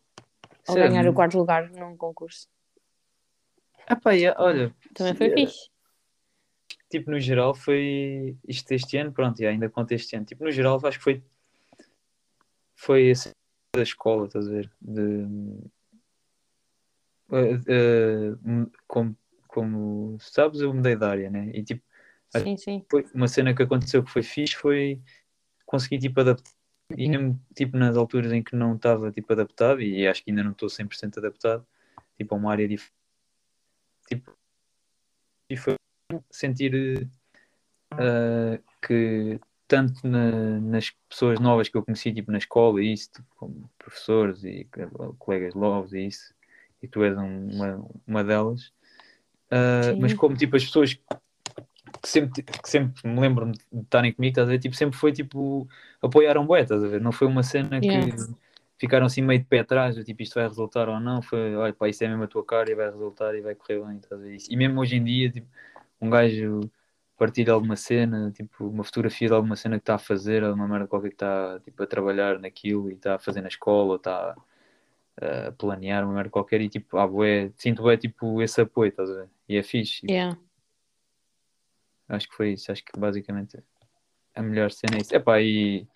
Ou 0.69 0.75
ganhar 0.75 1.07
o 1.07 1.15
quarto 1.15 1.39
lugar 1.39 1.71
num 1.71 1.97
concurso. 1.97 2.49
Epá, 3.89 4.13
yeah, 4.13 4.41
olha, 4.43 4.75
Também 4.95 5.15
foi 5.15 5.27
yeah, 5.29 5.47
fixe. 5.47 5.71
tipo, 6.91 7.11
no 7.11 7.21
geral 7.21 7.55
foi 7.55 8.37
isto 8.49 8.73
este 8.73 8.97
ano, 8.97 9.13
pronto, 9.13 9.41
e 9.41 9.47
ainda 9.47 9.71
conta 9.71 9.95
este 9.95 10.17
ano. 10.17 10.27
Tipo, 10.27 10.43
no 10.43 10.51
geral 10.51 10.81
acho 10.85 10.99
que 10.99 11.05
foi 11.05 11.23
foi 12.75 13.13
assim 13.13 13.31
da 13.77 13.83
escola, 13.83 14.27
estás 14.27 14.49
a 14.49 14.51
ver? 14.51 14.73
De, 14.81 15.25
eh, 17.31 17.61
eh, 17.69 18.33
como, 18.89 19.17
como 19.47 20.19
sabes, 20.19 20.61
eu 20.61 20.75
mudei 20.75 20.97
de 20.97 21.05
área, 21.05 21.31
né? 21.31 21.49
E 21.55 21.63
tipo, 21.63 21.85
Sim, 22.29 22.57
sim. 22.57 22.85
foi 22.91 23.07
uma 23.15 23.29
cena 23.29 23.55
que 23.55 23.63
aconteceu 23.63 24.03
que 24.03 24.11
foi 24.11 24.23
fixe 24.23 24.57
foi 24.57 25.01
conseguir 25.65 25.99
tipo 25.99 26.21
adaptar 26.21 26.62
e 26.97 27.09
mesmo 27.09 27.41
tipo 27.55 27.77
nas 27.77 27.97
alturas 27.97 28.33
em 28.33 28.43
que 28.43 28.55
não 28.57 28.75
estava 28.77 29.11
tipo 29.13 29.33
adaptado 29.33 29.81
e 29.81 30.07
acho 30.07 30.23
que 30.25 30.31
ainda 30.31 30.43
não 30.45 30.53
estou 30.53 30.69
100% 30.69 31.19
adaptado 31.19 31.67
tipo 32.17 32.35
a 32.35 32.39
uma 32.39 32.51
área 32.53 32.69
diferente 32.69 32.95
tipo 34.07 34.33
e 35.49 35.57
foi 35.57 35.75
sentir 36.31 37.09
eh, 37.99 38.61
que 38.87 39.41
tanto 39.69 40.07
na- 40.07 40.61
nas 40.61 40.91
pessoas 41.09 41.39
novas 41.41 41.69
que 41.69 41.77
eu 41.77 41.83
conheci, 41.83 42.13
tipo 42.13 42.31
na 42.31 42.39
escola 42.39 42.83
e 42.83 42.93
isso, 42.93 43.11
tipo, 43.13 43.27
como 43.37 43.71
professores 43.79 44.45
e 44.45 44.65
co- 44.65 45.15
colegas 45.19 45.55
novos 45.55 45.93
e 45.95 46.07
isso, 46.07 46.35
e 46.83 46.89
tu 46.89 47.03
és 47.03 47.17
um- 47.17 47.49
uma, 47.49 47.87
uma 48.07 48.25
delas, 48.25 48.67
uh, 49.51 49.99
mas 49.99 50.13
como 50.15 50.37
tipo 50.37 50.57
as 50.57 50.65
pessoas 50.65 50.99
que 52.03 52.09
sempre, 52.09 52.43
que 52.43 52.69
sempre 52.69 53.09
me 53.09 53.21
lembro 53.21 53.53
de 53.53 53.61
estarem 53.81 54.13
comigo, 54.13 54.33
estás 54.33 54.49
a 54.49 54.51
ver? 54.51 54.59
Tipo, 54.59 54.75
sempre 54.75 54.99
foi 54.99 55.13
tipo 55.13 55.69
apoiaram 56.03 56.45
bué, 56.45 56.63
estás 56.63 56.83
a 56.83 56.89
ver? 56.89 57.01
Não 57.01 57.13
foi 57.13 57.29
uma 57.29 57.43
cena 57.45 57.81
Yeah. 57.81 58.11
que 58.11 58.35
ficaram 58.77 59.07
assim 59.07 59.23
meio 59.23 59.39
de 59.39 59.47
pé 59.47 59.61
atrás, 59.61 59.95
do 59.95 60.03
tipo 60.03 60.23
isto 60.23 60.35
vai 60.35 60.49
resultar 60.49 60.89
ou 60.89 60.99
não, 60.99 61.23
foi 61.23 61.55
olha 61.55 61.73
pá, 61.73 61.89
isso 61.89 62.03
é 62.03 62.09
mesmo 62.09 62.25
a 62.25 62.27
tua 62.27 62.45
cara 62.45 62.71
e 62.71 62.75
vai 62.75 62.91
resultar 62.91 63.35
e 63.37 63.41
vai 63.41 63.55
correr 63.55 63.81
bem, 63.81 63.97
estás 63.99 64.21
a 64.21 64.25
ver? 64.25 64.37
E 64.51 64.57
mesmo 64.57 64.81
hoje 64.81 64.97
em 64.97 65.05
dia, 65.05 65.31
tipo, 65.31 65.47
um 66.01 66.11
gajo 66.11 66.69
partilha 67.17 67.53
alguma 67.53 67.77
cena, 67.77 68.33
tipo, 68.33 68.67
uma 68.67 68.83
fotografia 68.83 69.29
de 69.29 69.35
alguma 69.35 69.55
cena 69.55 69.77
que 69.77 69.83
está 69.83 69.95
a 69.95 69.99
fazer, 69.99 70.43
ou 70.43 70.53
uma 70.55 70.67
merda 70.67 70.89
qualquer 70.89 71.11
que 71.11 71.15
está 71.15 71.61
tipo, 71.61 71.81
a 71.81 71.87
trabalhar 71.87 72.41
naquilo 72.41 72.91
e 72.91 72.95
está 72.95 73.15
a 73.15 73.19
fazer 73.21 73.41
na 73.43 73.49
escola, 73.49 73.91
ou 73.91 73.97
está 73.97 74.35
a 75.21 75.53
planear 75.53 76.05
uma 76.05 76.15
merda 76.15 76.31
qualquer 76.31 76.61
e 76.61 76.69
tipo, 76.69 76.99
ah, 76.99 77.07
bué, 77.07 77.53
sinto 77.57 77.83
bué, 77.83 77.97
tipo, 77.97 78.43
esse 78.43 78.61
apoio, 78.61 78.89
estás 78.89 79.09
a 79.09 79.15
ver? 79.15 79.29
E 79.49 79.57
é 79.57 79.63
fixe. 79.63 80.05
Yeah. 80.11 80.37
Acho 82.15 82.29
que 82.29 82.35
foi 82.37 82.53
isso, 82.53 82.71
acho 82.71 82.85
que 82.85 82.99
basicamente 82.99 83.59
a 84.35 84.43
melhor 84.43 84.71
cena 84.71 84.97
é 84.97 85.01
isso. 85.01 85.15
Epá, 85.15 85.41
e, 85.41 85.87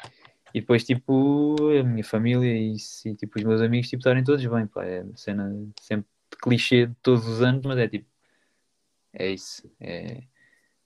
e 0.55 0.61
depois 0.61 0.83
tipo 0.85 1.57
a 1.79 1.83
minha 1.83 2.05
família 2.05 2.51
e, 2.57 2.75
e 3.05 3.15
tipo 3.15 3.39
os 3.39 3.45
meus 3.45 3.61
amigos 3.61 3.89
tipo 3.89 4.01
estarem 4.01 4.25
todos 4.25 4.45
bem, 4.45 4.67
pá, 4.67 4.85
é 4.85 5.03
uma 5.03 5.17
cena 5.17 5.55
sempre 5.81 6.09
de 6.31 6.37
clichê 6.39 6.87
de 6.87 6.95
todos 7.03 7.27
os 7.27 7.43
anos, 7.43 7.65
mas 7.65 7.79
é 7.79 7.87
tipo 7.89 8.07
é 9.13 9.31
isso, 9.31 9.71
é 9.81 10.23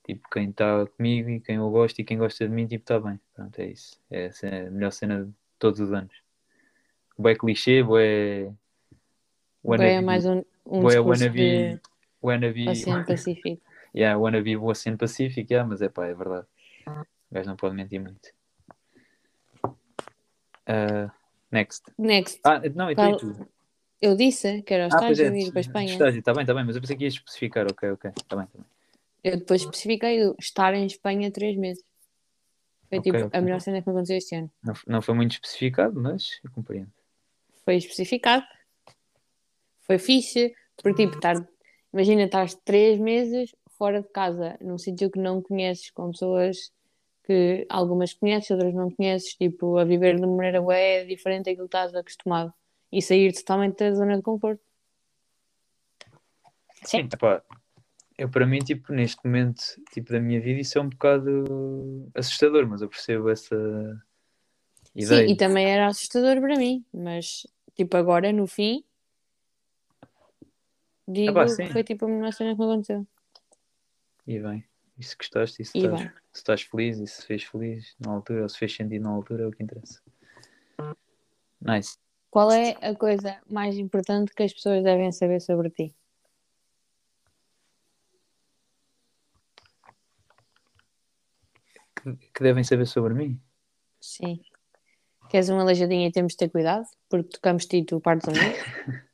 tipo 0.04 0.28
quem 0.30 0.50
está 0.50 0.86
comigo 0.86 1.28
e 1.30 1.40
quem 1.40 1.56
eu 1.56 1.70
gosto 1.70 1.98
e 2.00 2.04
quem 2.04 2.18
gosta 2.18 2.46
de 2.46 2.52
mim 2.54 2.66
tipo 2.66 2.82
está 2.82 2.98
bem, 3.00 3.18
pronto, 3.34 3.58
é 3.58 3.66
isso, 3.66 4.00
é 4.10 4.26
a, 4.26 4.32
cena- 4.32 4.66
a 4.66 4.70
melhor 4.70 4.92
cena 4.92 5.24
de 5.24 5.32
todos 5.58 5.80
os 5.80 5.92
anos. 5.92 6.14
Bué 7.18 7.34
clichê, 7.34 7.82
bué 7.82 8.52
Agora 9.62 9.84
é 9.86 10.00
mais 10.00 10.24
um, 10.26 10.38
um 10.66 10.80
bué 10.80 10.94
discurso 10.94 11.22
wannabe, 11.24 11.36
de 11.38 11.80
wannabe, 12.22 12.70
Oceano 12.70 13.04
Pacífico. 13.04 13.62
Yeah, 13.94 14.18
wannabe 14.18 14.56
o 14.56 14.64
Oceano 14.66 14.98
Pacífico, 14.98 15.52
yeah, 15.52 15.68
mas 15.68 15.82
é 15.82 15.88
pá, 15.88 16.06
é 16.06 16.14
verdade. 16.14 16.46
O 16.86 17.34
gajo 17.34 17.48
não 17.48 17.56
pode 17.56 17.74
mentir 17.74 18.00
muito. 18.00 18.28
Uh, 20.68 21.10
next. 21.50 21.90
Next. 21.98 22.40
Ah, 22.44 22.60
não, 22.74 22.90
então 22.90 23.10
e 23.10 23.16
tu? 23.16 23.48
Eu 24.00 24.16
disse 24.16 24.62
que 24.62 24.72
era 24.72 24.84
o 24.84 24.86
Ah, 24.86 24.96
estágio 25.12 25.30
de 25.32 25.38
ir 25.38 25.50
para 25.50 25.60
a 25.60 25.62
Espanha. 25.62 25.92
estágio, 25.92 26.18
está 26.20 26.32
bem, 26.32 26.42
está 26.42 26.54
bem, 26.54 26.64
mas 26.64 26.76
eu 26.76 26.80
pensei 26.80 26.96
que 26.96 27.04
ias 27.04 27.14
especificar, 27.14 27.66
ok, 27.70 27.90
ok, 27.90 28.10
está 28.16 28.36
bem, 28.36 28.44
está 28.46 28.58
bem. 28.58 28.66
Eu 29.22 29.36
depois 29.38 29.60
especifiquei 29.60 30.34
estar 30.38 30.72
em 30.74 30.86
Espanha 30.86 31.30
três 31.30 31.56
meses. 31.56 31.84
Foi 32.88 32.98
Ok, 32.98 33.12
tipo 33.12 33.26
ok. 33.26 33.38
a 33.38 33.42
melhor 33.42 33.60
cena 33.60 33.82
que 33.82 33.88
me 33.88 33.92
aconteceu 33.92 34.16
este 34.16 34.34
ano. 34.34 34.50
Não, 34.62 34.74
não 34.86 35.02
foi 35.02 35.14
muito 35.14 35.32
especificado, 35.32 36.00
mas 36.00 36.40
eu 36.42 36.50
compreendo. 36.50 36.90
Foi 37.64 37.76
especificado. 37.76 38.44
Foi 39.80 39.98
fixe. 39.98 40.54
Porque 40.82 41.04
tipo, 41.04 41.16
estar, 41.16 41.36
imagina, 41.92 42.22
estás 42.22 42.54
três 42.64 42.98
meses 42.98 43.54
fora 43.80 44.02
de 44.02 44.08
casa, 44.10 44.58
num 44.60 44.76
sítio 44.76 45.10
que 45.10 45.18
não 45.18 45.40
conheces, 45.40 45.90
com 45.90 46.10
pessoas 46.10 46.70
que 47.24 47.66
algumas 47.70 48.12
conheces, 48.12 48.50
outras 48.50 48.74
não 48.74 48.90
conheces, 48.90 49.32
tipo, 49.32 49.78
a 49.78 49.84
viver 49.84 50.16
de 50.16 50.26
uma 50.26 50.36
maneira 50.36 50.60
bué 50.60 51.06
diferente 51.06 51.46
daquilo 51.46 51.66
que 51.66 51.76
estás 51.78 51.94
acostumado. 51.94 52.52
E 52.92 53.00
sair 53.00 53.32
totalmente 53.32 53.78
da 53.78 53.94
zona 53.94 54.16
de 54.16 54.22
conforto. 54.22 54.60
Sim, 56.84 57.08
epá, 57.10 57.42
eu 58.18 58.28
para 58.28 58.46
mim, 58.46 58.58
tipo, 58.58 58.92
neste 58.92 59.24
momento 59.24 59.62
tipo, 59.94 60.12
da 60.12 60.20
minha 60.20 60.42
vida, 60.42 60.60
isso 60.60 60.76
é 60.76 60.82
um 60.82 60.90
bocado 60.90 62.10
assustador, 62.14 62.68
mas 62.68 62.82
eu 62.82 62.88
percebo 62.90 63.30
essa 63.30 63.56
ideia. 64.94 65.26
Sim, 65.26 65.32
e 65.32 65.36
também 65.36 65.66
era 65.66 65.86
assustador 65.86 66.38
para 66.38 66.58
mim, 66.58 66.84
mas 66.92 67.46
tipo 67.74 67.96
agora 67.96 68.30
no 68.30 68.46
fim 68.46 68.84
digo 71.08 71.30
Epá, 71.30 71.48
sim. 71.48 71.64
que 71.64 71.72
foi 71.72 71.84
tipo 71.84 72.04
a 72.04 72.08
melhor 72.08 72.32
cena 72.32 72.54
que 72.54 72.58
me 72.58 72.64
aconteceu. 72.64 73.06
E 74.30 74.38
bem, 74.38 74.64
e 74.96 75.02
se 75.02 75.16
gostaste, 75.16 75.60
e 75.60 75.64
se 75.64 75.76
E 75.76 75.82
estás, 75.82 76.00
se 76.02 76.12
estás 76.34 76.62
feliz, 76.62 77.00
e 77.00 77.06
se 77.08 77.26
fez 77.26 77.42
feliz 77.42 77.96
na 77.98 78.12
altura, 78.12 78.44
ou 78.44 78.48
se 78.48 78.56
fez 78.56 78.72
sentido 78.72 79.02
na 79.02 79.10
altura, 79.10 79.42
é 79.42 79.46
o 79.48 79.50
que 79.50 79.60
interessa. 79.60 80.00
Nice. 81.60 81.98
Qual 82.30 82.52
é 82.52 82.76
a 82.80 82.94
coisa 82.94 83.40
mais 83.50 83.76
importante 83.76 84.32
que 84.32 84.44
as 84.44 84.52
pessoas 84.52 84.84
devem 84.84 85.10
saber 85.10 85.40
sobre 85.40 85.68
ti? 85.70 85.92
Que, 92.00 92.16
que 92.32 92.40
devem 92.44 92.62
saber 92.62 92.86
sobre 92.86 93.14
mim? 93.14 93.42
Sim. 94.00 94.40
Queres 95.28 95.48
uma 95.48 95.62
aleijadinha 95.62 96.06
e 96.06 96.12
temos 96.12 96.34
de 96.34 96.36
ter 96.36 96.50
cuidado? 96.50 96.86
Porque 97.08 97.30
tocamos-te 97.30 97.78
e 97.78 97.84
tu 97.84 98.00
partes 98.00 98.28
a 98.28 98.30
mim? 98.30 98.38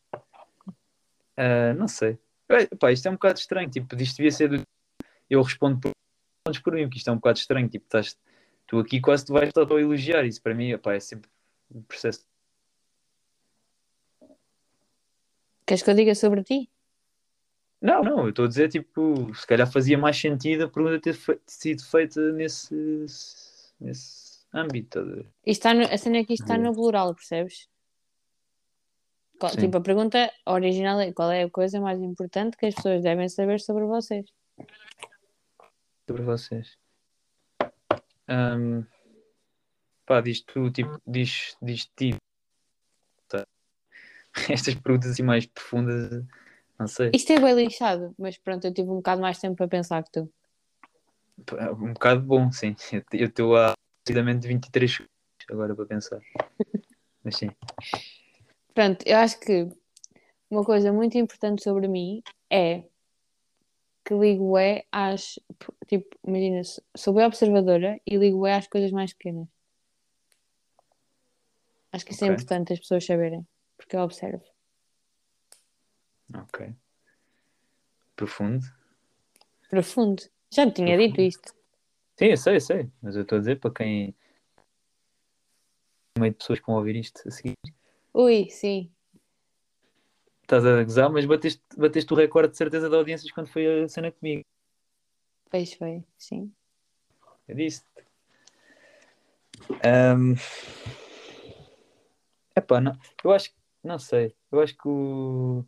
Ah, 1.39 1.75
não 1.75 1.87
sei. 1.87 2.19
Pá, 2.79 2.91
isto 2.91 3.07
é 3.09 3.11
um 3.11 3.15
bocado 3.15 3.39
estranho. 3.39 3.69
Tipo, 3.69 3.95
isto 3.97 4.17
devia 4.17 4.31
ser 4.31 4.49
do. 4.49 4.67
Eu 5.29 5.43
respondo 5.43 5.81
por, 5.81 5.91
respondes 6.47 6.63
por 6.63 6.75
mim, 6.75 6.83
porque 6.85 6.99
isto 6.99 7.09
é 7.09 7.13
um 7.13 7.17
bocado 7.17 7.39
estranho. 7.39 7.69
Tipo, 7.69 7.85
estás, 7.85 8.17
tu 8.67 8.79
aqui 8.79 9.01
quase 9.01 9.25
tu 9.25 9.33
vais 9.33 9.49
estar 9.49 9.63
a 9.63 9.81
elogiar. 9.81 10.25
Isso 10.25 10.43
para 10.43 10.55
mim 10.55 10.71
epá, 10.71 10.95
é 10.95 11.01
sempre 11.01 11.31
um 11.75 11.83
processo. 11.83 12.27
Queres 15.67 15.83
que 15.83 15.91
eu 15.91 15.95
diga 15.95 16.15
sobre 16.15 16.45
ti? 16.45 16.71
Não, 17.81 18.03
não, 18.03 18.25
eu 18.25 18.31
estou 18.31 18.47
a 18.47 18.49
dizer, 18.49 18.69
tipo, 18.69 19.35
se 19.35 19.47
calhar 19.47 19.71
fazia 19.71 19.99
mais 19.99 20.17
sentido 20.17 20.65
a 20.65 20.69
pergunta 20.69 21.01
ter 21.01 21.17
sido 21.47 21.85
feita 21.85 22.33
nesse, 22.33 22.75
nesse 23.79 24.47
âmbito. 24.53 25.27
está 25.45 25.75
no, 25.75 25.83
a 25.83 25.99
cena 25.99 26.19
é 26.19 26.25
que 26.25 26.33
isto 26.33 26.45
está 26.45 26.57
no 26.57 26.73
plural, 26.73 27.15
percebes? 27.15 27.69
Qual-. 29.39 29.57
Tipo, 29.57 29.77
a 29.77 29.81
pergunta 29.81 30.33
original 30.47 31.01
é 31.01 31.13
qual 31.13 31.31
é 31.31 31.43
a 31.43 31.51
coisa 31.51 31.81
mais 31.81 32.01
importante 32.01 32.57
que 32.57 32.67
as 32.67 32.75
pessoas 32.75 33.03
devem 33.03 33.29
saber 33.29 33.61
sobre 33.61 33.85
vocês? 33.85 34.27
Sobre 36.07 36.23
vocês. 36.23 36.79
Ahm, 38.29 38.83
pá, 40.07 40.21
diz 40.21 40.41
tu, 40.43 40.71
tipo, 40.71 41.01
diz, 41.07 41.57
diz 41.61 41.87
ti. 41.97 42.17
Tá. 43.29 43.47
Estas 44.49 44.75
perguntas 44.75 45.11
assim 45.11 45.23
mais 45.23 45.47
profundas, 45.47 46.25
não 46.79 46.87
sei. 46.87 47.11
Isto 47.15 47.33
é 47.33 47.41
bem 47.41 47.55
lixado, 47.55 48.15
mas 48.19 48.39
pronto, 48.39 48.65
eu 48.67 48.73
tive 48.73 48.89
um 48.91 48.97
bocado 48.97 49.21
mais 49.21 49.39
tempo 49.39 49.57
para 49.57 49.69
pensar 49.69 50.03
que 50.05 50.13
tu. 50.13 50.33
Um 51.79 51.93
bocado 51.93 52.23
bom, 52.23 52.51
sim. 52.51 52.75
Eu 53.13 53.27
estou 53.29 53.57
há 53.57 53.75
precisamente 54.03 54.49
23 54.49 54.91
segundos 54.91 55.13
agora 55.51 55.75
para 55.75 55.87
pensar. 55.87 56.21
Mas 57.23 57.37
sim. 57.37 57.51
Pronto, 58.73 59.05
eu 59.05 59.19
acho 59.19 59.39
que 59.41 59.69
uma 60.51 60.65
coisa 60.65 60.93
muito 60.93 61.19
importante 61.19 61.63
sobre 61.63 61.89
mim 61.89 62.23
é 62.49 62.85
que 64.07 64.15
ligo 64.15 64.57
é 64.57 64.85
às. 64.93 65.37
Tipo, 65.89 66.17
imagina, 66.25 66.63
sou 66.97 67.13
bem 67.13 67.27
observadora 67.27 68.01
e 68.07 68.17
ligo 68.17 68.47
é 68.47 68.55
às 68.55 68.69
coisas 68.69 68.93
mais 68.93 69.13
pequenas. 69.13 69.49
Acho 71.93 72.05
que 72.07 72.13
isso 72.13 72.25
é 72.25 72.29
Ok. 72.29 72.35
importante 72.35 72.73
as 72.73 72.79
pessoas 72.79 73.05
saberem, 73.05 73.45
porque 73.77 73.97
eu 73.97 74.01
observo. 74.01 74.45
Ok. 76.33 76.73
Profundo. 78.15 78.65
Profundo. 79.69 80.23
Já 80.53 80.67
te 80.67 80.75
tinha 80.75 80.97
dito 80.97 81.21
isto. 81.21 81.53
Sim, 82.17 82.27
eu 82.27 82.37
sei, 82.37 82.57
eu 82.57 82.61
sei. 82.61 82.91
Mas 83.03 83.17
eu 83.17 83.23
estou 83.23 83.37
a 83.37 83.41
dizer 83.41 83.59
para 83.59 83.73
quem. 83.73 84.15
No 86.17 86.21
meio 86.21 86.33
de 86.33 86.39
pessoas 86.39 86.61
que 86.61 86.67
vão 86.67 86.77
ouvir 86.77 86.95
isto 86.97 87.27
a 87.27 87.31
seguir. 87.31 87.55
Ui, 88.15 88.49
sim. 88.51 88.91
Estás 90.47 90.65
a 90.65 90.85
gozar, 90.85 91.11
mas 91.11 91.25
bateste, 91.25 91.61
bateste 91.77 92.13
o 92.13 92.17
recorde 92.17 92.53
de 92.53 92.57
certeza 92.57 92.89
de 92.89 92.95
audiências 92.95 93.33
quando 93.33 93.49
foi 93.49 93.83
a 93.83 93.89
cena 93.89 94.13
comigo. 94.13 94.45
Pois 95.51 95.75
foi, 95.75 96.05
sim. 96.17 96.53
Eu 97.49 97.57
disse. 97.57 97.83
Um... 99.85 100.35
Epá, 102.55 102.81
não, 102.81 102.97
eu 103.25 103.33
acho 103.33 103.51
que, 103.51 103.57
não 103.83 103.99
sei, 103.99 104.37
eu 104.53 104.61
acho 104.61 104.77
que, 104.77 104.87
o, 104.87 105.65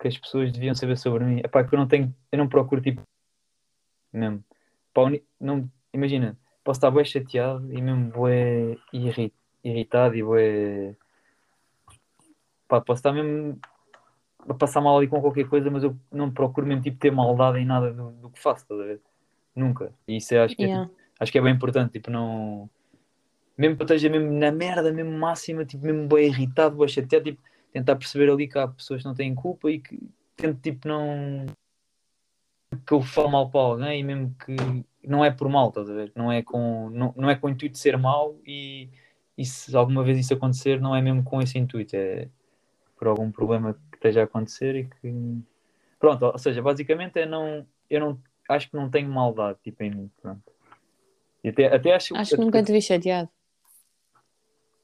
que 0.00 0.08
as 0.08 0.18
pessoas 0.18 0.50
deviam 0.50 0.74
saber 0.74 0.98
sobre 0.98 1.22
mim. 1.24 1.38
Epá, 1.44 1.62
que 1.62 1.72
eu 1.72 1.78
não 1.78 1.86
tenho, 1.86 2.12
eu 2.32 2.38
não 2.38 2.48
procuro 2.48 2.82
tipo, 2.82 3.02
mesmo. 4.12 4.44
Pá, 4.92 5.02
não, 5.38 5.70
imagina, 5.94 6.36
posso 6.64 6.78
estar 6.78 6.90
bem 6.90 7.04
chateado 7.04 7.72
e 7.72 7.80
mesmo 7.80 8.12
irri- 8.92 9.32
irritado 9.62 10.16
e 10.16 10.22
bué, 10.24 10.96
pá, 12.66 12.80
posso 12.80 12.98
estar 12.98 13.12
mesmo 13.12 13.56
a 14.48 14.54
passar 14.54 14.80
mal 14.80 14.96
ali 14.96 15.08
com 15.08 15.20
qualquer 15.20 15.48
coisa, 15.48 15.70
mas 15.70 15.82
eu 15.82 15.96
não 16.10 16.30
procuro 16.30 16.66
mesmo 16.66 16.82
tipo 16.82 16.98
ter 16.98 17.10
maldade 17.10 17.58
em 17.58 17.64
nada 17.64 17.92
do, 17.92 18.10
do 18.12 18.30
que 18.30 18.40
faço, 18.40 18.62
estás 18.62 18.80
a 18.80 18.84
ver? 18.84 19.00
Nunca. 19.54 19.92
E 20.06 20.16
isso 20.16 20.34
eu 20.34 20.42
acho 20.42 20.56
que 20.56 20.64
é, 20.64 20.66
Yeah. 20.66 20.90
acho 21.18 21.32
que 21.32 21.38
é 21.38 21.42
bem 21.42 21.54
importante, 21.54 21.92
tipo, 21.92 22.10
não. 22.10 22.68
Mesmo 23.56 23.76
que 23.76 23.82
eu 23.82 23.84
esteja 23.84 24.08
mesmo 24.08 24.32
na 24.32 24.50
merda, 24.50 24.92
mesmo 24.92 25.12
máxima, 25.12 25.64
tipo, 25.64 25.84
mesmo 25.84 26.08
bem 26.08 26.28
irritado, 26.28 26.76
bem 26.76 26.88
chateado, 26.88 27.24
tipo, 27.24 27.42
tentar 27.72 27.96
perceber 27.96 28.30
ali 28.30 28.48
que 28.48 28.58
há 28.58 28.66
pessoas 28.66 29.02
que 29.02 29.08
não 29.08 29.14
têm 29.14 29.34
culpa 29.34 29.70
e 29.70 29.80
que 29.80 29.98
tento, 30.36 30.60
tipo, 30.60 30.88
não. 30.88 31.46
que 32.86 32.92
eu 32.92 33.02
falo 33.02 33.30
mal 33.30 33.50
para 33.50 33.60
alguém, 33.60 34.02
mesmo 34.02 34.34
que 34.44 34.56
não 35.06 35.24
é 35.24 35.30
por 35.30 35.48
mal, 35.48 35.68
estás 35.68 35.90
a 35.90 35.94
ver? 35.94 36.12
Não 36.14 36.30
é 36.32 36.42
com, 36.42 36.90
não, 36.90 37.12
não 37.16 37.30
é 37.30 37.34
com 37.34 37.46
o 37.46 37.50
intuito 37.50 37.74
de 37.74 37.78
ser 37.78 37.96
mau 37.98 38.38
e, 38.46 38.88
e 39.36 39.44
se 39.44 39.74
alguma 39.76 40.02
vez 40.02 40.18
isso 40.18 40.34
acontecer, 40.34 40.80
não 40.80 40.94
é 40.94 41.02
mesmo 41.02 41.22
com 41.22 41.40
esse 41.42 41.58
intuito, 41.58 41.94
é 41.96 42.28
por 42.96 43.08
algum 43.08 43.30
problema 43.30 43.76
esteja 44.00 44.22
a 44.22 44.24
acontecer 44.24 44.74
e 44.74 44.84
que. 44.88 45.38
Pronto, 45.98 46.24
ou 46.26 46.38
seja, 46.38 46.62
basicamente 46.62 47.18
é 47.18 47.26
não. 47.26 47.66
Eu 47.88 48.00
não 48.00 48.22
acho 48.48 48.68
que 48.70 48.76
não 48.76 48.90
tenho 48.90 49.08
maldade 49.08 49.58
tipo, 49.62 49.82
em 49.82 49.90
mim. 49.90 50.10
Pronto. 50.20 50.42
E 51.44 51.48
até, 51.50 51.66
até 51.74 51.94
acho, 51.94 52.16
Acho 52.16 52.34
que 52.34 52.40
nunca 52.40 52.62
te 52.62 52.72
vi 52.72 52.82
chateado. 52.82 53.28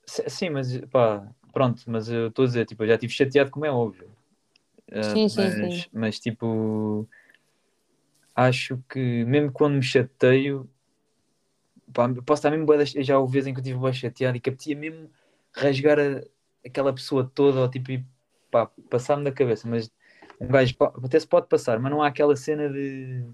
Sim, 0.06 0.50
mas 0.50 0.78
pá, 0.86 1.26
pronto, 1.52 1.82
mas 1.86 2.08
eu 2.08 2.28
estou 2.28 2.44
a 2.44 2.46
dizer, 2.48 2.66
tipo, 2.66 2.84
eu 2.84 2.88
já 2.88 2.94
estive 2.94 3.12
chateado, 3.12 3.50
como 3.50 3.66
é 3.66 3.70
óbvio. 3.70 4.08
Ah, 4.92 5.02
Sim, 5.02 5.28
sim, 5.28 5.36
mas, 5.36 5.74
sim. 5.74 5.84
mas 5.92 6.20
tipo, 6.20 7.08
acho 8.34 8.78
que 8.88 9.24
mesmo 9.24 9.50
quando 9.50 9.74
me 9.74 9.82
chateio, 9.82 10.68
pá, 11.92 12.08
posso 12.24 12.40
estar 12.46 12.50
mesmo 12.50 12.66
já 13.02 13.18
houve 13.18 13.32
vezes 13.32 13.48
em 13.48 13.52
que 13.54 13.58
eu 13.60 13.62
estive 13.62 13.78
bem 13.80 13.92
chateado 13.92 14.36
e 14.36 14.40
que 14.40 14.48
apetecia 14.50 14.76
mesmo 14.76 15.10
rasgar 15.52 15.98
a- 15.98 16.22
aquela 16.64 16.94
pessoa 16.94 17.30
toda, 17.34 17.60
ou 17.60 17.68
tipo, 17.70 17.92
pá, 18.50 18.66
passar-me 18.90 19.24
da 19.24 19.32
cabeça, 19.32 19.68
mas 19.68 19.90
um 20.40 20.48
gajo 20.48 20.76
pá, 20.76 20.92
até 21.04 21.18
se 21.20 21.26
pode 21.26 21.48
passar, 21.48 21.78
mas 21.80 21.90
não 21.90 22.02
há 22.02 22.08
aquela 22.08 22.36
cena 22.36 22.68
de 22.68 23.24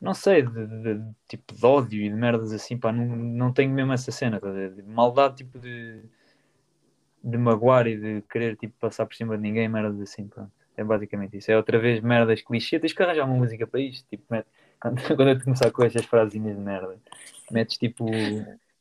não 0.00 0.14
sei, 0.14 0.42
de, 0.42 0.66
de- 0.66 0.94
de- 0.96 1.14
tipo 1.28 1.54
de 1.54 1.66
ódio 1.66 2.00
e 2.02 2.08
de 2.10 2.14
merdas 2.16 2.52
assim, 2.52 2.78
pá, 2.78 2.92
não, 2.92 3.04
não 3.06 3.52
tenho 3.52 3.72
mesmo 3.72 3.92
essa 3.92 4.12
cena, 4.12 4.40
ver? 4.40 4.74
de 4.74 4.82
maldade 4.84 5.36
tipo 5.38 5.58
de, 5.58 6.02
de 7.22 7.36
magoar 7.36 7.86
e 7.86 7.96
de 7.96 8.22
querer 8.30 8.56
tipo 8.56 8.74
passar 8.78 9.06
por 9.06 9.14
cima 9.14 9.36
de 9.36 9.42
ninguém, 9.42 9.68
merdas 9.68 10.00
assim, 10.00 10.26
pronto. 10.28 10.52
É 10.76 10.84
basicamente 10.84 11.36
isso. 11.36 11.50
É 11.50 11.56
outra 11.56 11.78
vez 11.78 12.00
merdas 12.00 12.40
clichê, 12.40 12.78
tens 12.78 12.92
que 12.92 13.02
arranjar 13.02 13.24
uma 13.26 13.34
música 13.36 13.66
para 13.66 13.80
isto, 13.80 14.06
tipo, 14.08 14.24
quando, 14.80 15.02
quando 15.16 15.28
eu 15.28 15.38
te 15.38 15.44
começar 15.44 15.70
com 15.72 15.82
estas 15.84 16.04
frasinhas 16.06 16.56
de 16.56 16.62
merda, 16.62 16.96
metes 17.50 17.76
tipo 17.76 18.04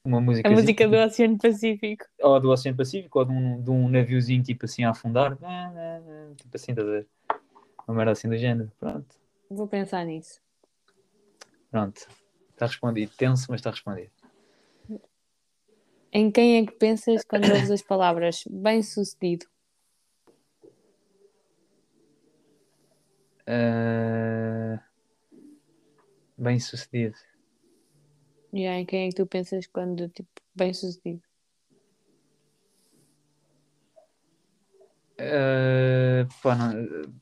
uma 0.08 0.22
música 0.22 0.48
A 0.48 0.52
música 0.52 0.88
do 0.88 0.96
Oceano 0.96 1.38
Pacífico. 1.38 2.06
ou 2.22 2.40
do 2.40 2.50
Oceano 2.50 2.78
Pacífico 2.78 3.20
ou 3.20 3.26
de 3.26 3.32
um, 3.32 3.62
de 3.62 3.70
um 3.70 3.90
naviozinho 3.90 4.42
tipo 4.42 4.66
assim 4.66 4.84
a 4.86 4.92
afundar, 4.92 5.36
tipo 6.38 6.56
assim, 6.56 6.72
estás 6.72 6.88
a 6.88 6.92
ver? 6.92 7.08
Uma 7.88 7.98
merda 7.98 8.12
assim 8.14 8.30
do 8.30 8.38
género, 8.38 8.72
pronto. 8.80 9.16
Vou 9.50 9.68
pensar 9.68 10.06
nisso. 10.06 10.40
Pronto, 11.70 12.08
está 12.52 12.66
respondido. 12.66 13.12
Tenso, 13.18 13.48
mas 13.50 13.60
está 13.60 13.70
respondido. 13.72 14.12
Em 16.12 16.32
quem 16.32 16.58
é 16.58 16.66
que 16.66 16.72
pensas 16.72 17.24
quando 17.26 17.44
ouves 17.54 17.70
as 17.70 17.82
palavras 17.82 18.44
bem 18.50 18.82
sucedido? 18.82 19.46
Ah, 23.46 24.80
Bem 26.38 26.60
sucedido. 26.60 27.16
E 28.53 28.65
aí, 28.65 28.82
em 28.82 28.86
quem 28.86 29.06
é 29.06 29.10
que 29.10 29.15
tu 29.15 29.26
pensas 29.26 29.68
quando, 29.68 30.07
tipo, 30.10 30.30
bem 30.56 30.74
sucedido? 30.74 31.22
Ah, 35.19 36.28
pá, 36.41 36.56
não- 36.56 37.14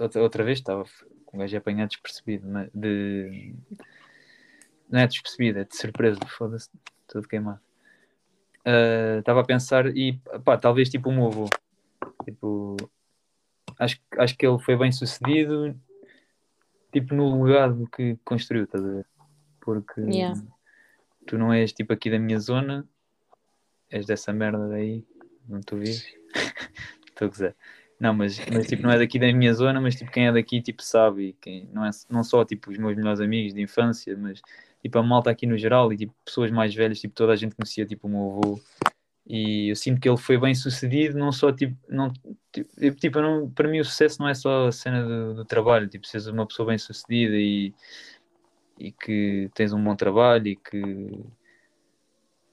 outra, 0.00 0.22
outra 0.22 0.44
vez 0.44 0.58
estava 0.58 0.84
com 1.24 1.36
um 1.36 1.40
gajo 1.40 1.56
a 1.56 1.58
apanhar 1.58 1.86
despercebido, 1.86 2.48
mas 2.48 2.70
de. 2.74 3.54
Não 4.88 5.00
é 5.00 5.06
despercebido, 5.06 5.58
é 5.58 5.64
de 5.64 5.76
surpresa, 5.76 6.18
foda-se, 6.28 6.70
tudo 7.08 7.26
queimado. 7.28 7.60
Ah, 8.64 9.18
Estava 9.18 9.40
a 9.40 9.44
pensar 9.44 9.86
e 9.96 10.18
pá, 10.44 10.56
talvez 10.58 10.88
tipo 10.88 11.08
o 11.10 11.12
meu 11.12 11.26
avô. 11.26 11.46
Tipo, 12.24 12.76
acho, 13.78 13.96
que- 13.98 14.20
acho 14.20 14.36
que 14.36 14.46
ele 14.46 14.58
foi 14.58 14.76
bem 14.76 14.90
sucedido, 14.92 15.78
tipo 16.92 17.14
no 17.14 17.42
legado 17.44 17.88
que 17.94 18.16
construiu, 18.24 18.64
estás 18.64 18.84
a 18.84 18.88
ver? 18.88 19.06
Porque 19.60 20.00
Yeah. 20.00 20.40
Tu 21.26 21.36
não 21.36 21.52
és 21.52 21.72
tipo 21.72 21.92
aqui 21.92 22.10
da 22.10 22.18
minha 22.18 22.38
zona, 22.38 22.86
és 23.90 24.06
dessa 24.06 24.32
merda 24.32 24.68
daí, 24.68 25.04
não 25.48 25.60
tu 25.60 25.76
vives. 25.76 26.06
Estou 27.08 27.26
a 27.26 27.28
gozar. 27.28 27.54
Não, 27.98 28.12
mas, 28.12 28.38
mas 28.52 28.66
tipo, 28.66 28.82
não 28.82 28.90
é 28.90 28.98
daqui 28.98 29.18
da 29.18 29.32
minha 29.32 29.54
zona, 29.54 29.80
mas 29.80 29.96
tipo, 29.96 30.10
quem 30.10 30.26
é 30.26 30.32
daqui 30.32 30.60
tipo, 30.60 30.82
sabe, 30.82 31.28
e 31.28 31.32
quem, 31.32 31.68
não, 31.72 31.84
é, 31.84 31.90
não 32.10 32.22
só 32.22 32.44
tipo, 32.44 32.70
os 32.70 32.76
meus 32.76 32.94
melhores 32.94 33.20
amigos 33.20 33.54
de 33.54 33.62
infância, 33.62 34.14
mas 34.16 34.40
tipo, 34.82 34.98
a 34.98 35.02
malta 35.02 35.30
aqui 35.30 35.46
no 35.46 35.56
geral 35.56 35.90
e 35.92 35.96
tipo, 35.96 36.14
pessoas 36.24 36.50
mais 36.50 36.74
velhas, 36.74 37.00
tipo, 37.00 37.14
toda 37.14 37.32
a 37.32 37.36
gente 37.36 37.54
conhecia 37.54 37.86
tipo, 37.86 38.06
o 38.06 38.10
meu 38.10 38.38
avô. 38.38 38.60
E 39.26 39.70
eu 39.70 39.76
sinto 39.76 40.00
que 40.00 40.08
ele 40.08 40.18
foi 40.18 40.38
bem 40.38 40.54
sucedido, 40.54 41.18
não 41.18 41.32
só 41.32 41.50
tipo, 41.50 41.74
não, 41.88 42.12
tipo, 42.52 42.96
tipo, 42.96 43.20
não, 43.20 43.50
para 43.50 43.66
mim 43.66 43.80
o 43.80 43.84
sucesso 43.84 44.20
não 44.20 44.28
é 44.28 44.34
só 44.34 44.68
a 44.68 44.72
cena 44.72 45.02
do, 45.02 45.34
do 45.34 45.44
trabalho, 45.44 45.88
tipo, 45.88 46.06
seres 46.06 46.26
uma 46.26 46.46
pessoa 46.46 46.68
bem 46.68 46.78
sucedida 46.78 47.34
e, 47.34 47.74
e 48.78 48.92
que 48.92 49.50
tens 49.54 49.72
um 49.72 49.82
bom 49.82 49.96
trabalho 49.96 50.48
e 50.48 50.56
que 50.56 51.24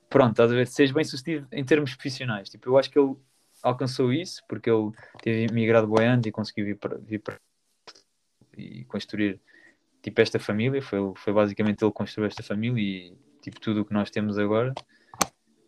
pronto, 0.10 0.32
estás 0.32 0.52
a 0.52 0.56
ver, 0.56 0.68
seres 0.68 0.92
bem 0.92 1.04
sucedido 1.04 1.48
em 1.52 1.64
termos 1.64 1.96
profissionais. 1.96 2.50
Tipo, 2.50 2.70
eu 2.70 2.78
acho 2.78 2.90
que 2.90 3.00
ele 3.00 3.16
alcançou 3.64 4.14
isso 4.14 4.44
porque 4.48 4.70
ele 4.70 4.92
teve 5.22 5.52
migrado 5.54 5.92
antes 6.00 6.28
e 6.28 6.32
conseguiu 6.32 6.66
vir 6.66 6.78
para, 6.78 6.98
vir 6.98 7.20
para 7.20 7.40
e 8.56 8.86
construir 8.86 9.40
tipo 10.02 10.22
esta 10.22 10.40
família. 10.40 10.82
Foi, 10.82 11.00
foi 11.16 11.34
basicamente 11.34 11.84
ele 11.84 11.92
que 11.92 11.98
construiu 11.98 12.28
esta 12.28 12.44
família 12.44 12.80
e 12.80 13.18
tipo 13.42 13.60
tudo 13.60 13.82
o 13.82 13.86
que 13.86 13.94
nós 13.94 14.12
temos 14.12 14.38
agora. 14.38 14.74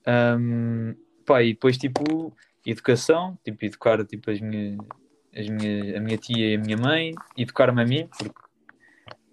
Ahm, 0.06 0.94
pá, 1.26 1.42
e 1.42 1.54
depois 1.54 1.78
tipo 1.78 2.32
educação, 2.66 3.38
tipo 3.44 3.66
educar 3.66 4.06
tipo 4.06 4.30
as 4.30 4.40
minhas, 4.40 4.78
as 5.36 5.50
minhas, 5.50 5.96
a 5.96 6.00
minha 6.00 6.18
tia 6.18 6.52
e 6.52 6.56
a 6.56 6.60
minha 6.60 6.78
mãe, 6.78 7.14
educar-me 7.36 7.82
a 7.82 7.86
mim, 7.86 8.08
porque 8.18 8.40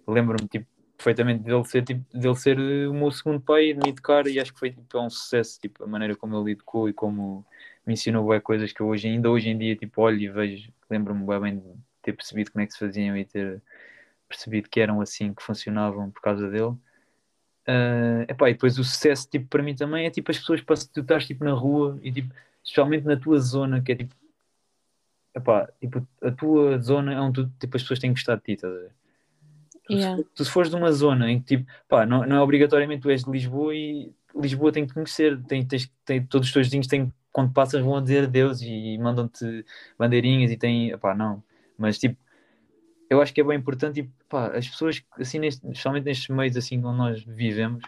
lembro-me 0.07 0.47
tipo, 0.47 0.65
perfeitamente 1.03 1.43
dele 1.43 1.65
ser, 1.65 1.83
tipo, 1.83 2.05
dele 2.17 2.35
ser 2.35 2.57
eh, 2.57 2.87
o 2.87 2.93
meu 2.93 3.11
segundo 3.11 3.41
pai 3.41 3.69
e 3.69 3.73
de 3.73 3.79
me 3.81 3.89
educar 3.89 4.25
e 4.25 4.39
acho 4.39 4.53
que 4.53 4.59
foi 4.59 4.71
tipo, 4.71 4.97
é 4.97 5.01
um 5.01 5.09
sucesso 5.09 5.59
tipo, 5.59 5.83
a 5.83 5.87
maneira 5.87 6.15
como 6.15 6.39
ele 6.39 6.53
educou 6.53 6.87
e 6.87 6.93
como 6.93 7.45
me 7.85 7.93
ensinou 7.93 8.23
bué 8.23 8.39
coisas 8.39 8.71
que 8.71 8.81
eu 8.81 8.87
hoje, 8.87 9.09
ainda 9.09 9.29
hoje 9.29 9.49
em 9.49 9.57
dia 9.57 9.75
tipo, 9.75 10.01
olho 10.01 10.21
e 10.21 10.29
vejo, 10.29 10.71
lembro-me 10.89 11.25
bem 11.39 11.57
de 11.59 11.65
ter 12.01 12.13
percebido 12.13 12.51
como 12.51 12.63
é 12.63 12.67
que 12.67 12.73
se 12.73 12.79
faziam 12.79 13.17
e 13.17 13.25
ter 13.25 13.61
percebido 14.29 14.69
que 14.69 14.79
eram 14.79 15.01
assim, 15.01 15.33
que 15.33 15.43
funcionavam 15.43 16.09
por 16.09 16.21
causa 16.21 16.49
dele. 16.49 16.73
Ah, 17.67 18.25
epá, 18.29 18.49
e 18.49 18.53
depois 18.53 18.77
o 18.79 18.83
sucesso 18.83 19.29
tipo, 19.29 19.47
para 19.47 19.63
mim 19.63 19.75
também 19.75 20.05
é 20.05 20.09
tipo 20.09 20.31
as 20.31 20.39
pessoas 20.39 20.61
para 20.61 20.77
tu 20.77 21.01
estás 21.01 21.27
tipo, 21.27 21.43
na 21.43 21.51
rua 21.53 21.99
e 22.01 22.11
tipo, 22.11 22.33
especialmente 22.63 23.05
na 23.05 23.17
tua 23.17 23.39
zona, 23.39 23.81
que 23.81 23.91
é 23.91 23.95
tipo, 23.95 24.15
epá, 25.35 25.67
tipo 25.81 26.07
a 26.21 26.31
tua 26.31 26.79
zona 26.79 27.13
é 27.13 27.19
onde 27.19 27.45
tipo, 27.59 27.75
as 27.75 27.83
pessoas 27.83 27.99
têm 27.99 28.11
gostar 28.11 28.35
de 28.37 28.43
ti, 28.43 28.51
estás 28.53 28.73
a 28.73 28.79
ver? 28.79 29.02
Tu, 29.85 29.93
Yeah. 29.93 30.17
se, 30.17 30.29
tu 30.35 30.45
se 30.45 30.51
fores 30.51 30.69
de 30.69 30.75
uma 30.75 30.91
zona 30.91 31.29
em 31.29 31.39
que 31.41 31.57
tipo, 31.57 31.71
pá, 31.89 32.05
não, 32.05 32.25
não 32.25 32.37
é 32.37 32.41
obrigatoriamente 32.41 33.01
tu 33.01 33.09
és 33.09 33.23
de 33.23 33.31
Lisboa 33.31 33.75
e 33.75 34.13
Lisboa 34.35 34.71
tem 34.71 34.85
que 34.85 34.93
conhecer, 34.93 35.41
tem, 35.43 35.65
tens, 35.65 35.91
tem, 36.05 36.25
todos 36.25 36.47
os 36.47 36.53
teus 36.53 36.67
vizinhos 36.67 36.87
têm, 36.87 37.11
quando 37.31 37.51
passas 37.53 37.81
vão 37.81 37.97
a 37.97 38.01
dizer 38.01 38.23
adeus 38.23 38.61
e, 38.61 38.97
mandam-te 38.97 39.65
bandeirinhas 39.97 40.51
e 40.51 40.57
têm, 40.57 40.97
pá, 40.97 41.13
não, 41.13 41.43
mas 41.77 41.99
tipo, 41.99 42.17
eu 43.09 43.21
acho 43.21 43.33
que 43.33 43.41
é 43.41 43.43
bem 43.43 43.57
importante 43.57 43.99
e 43.99 44.09
pá, 44.27 44.47
as 44.47 44.67
pessoas, 44.67 45.03
assim, 45.19 45.39
neste, 45.39 45.65
especialmente 45.67 46.05
nestes 46.05 46.29
meios 46.29 46.57
assim 46.57 46.83
onde 46.83 46.97
nós 46.97 47.23
vivemos, 47.23 47.83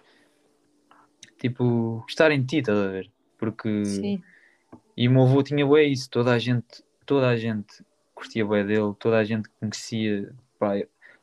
tipo, 1.40 2.02
gostarem 2.02 2.42
de 2.42 2.48
ti, 2.48 2.58
estás 2.58 2.78
a 2.78 2.88
ver? 2.88 3.10
Porque 3.38 3.86
Sim. 3.86 4.22
e 4.96 5.08
o 5.08 5.12
meu 5.12 5.24
avô 5.24 5.42
tinha 5.42 5.66
bué 5.66 5.84
isso, 5.84 6.10
toda 6.10 6.32
a 6.32 6.40
gente, 6.40 6.84
toda 7.06 7.28
a 7.30 7.38
gente 7.38 7.84
curtia 8.14 8.46
bué 8.46 8.64
dele, 8.64 8.94
toda 9.00 9.18
a 9.18 9.24
gente 9.24 9.50
conhecia, 9.60 10.34
pá, 10.60 10.74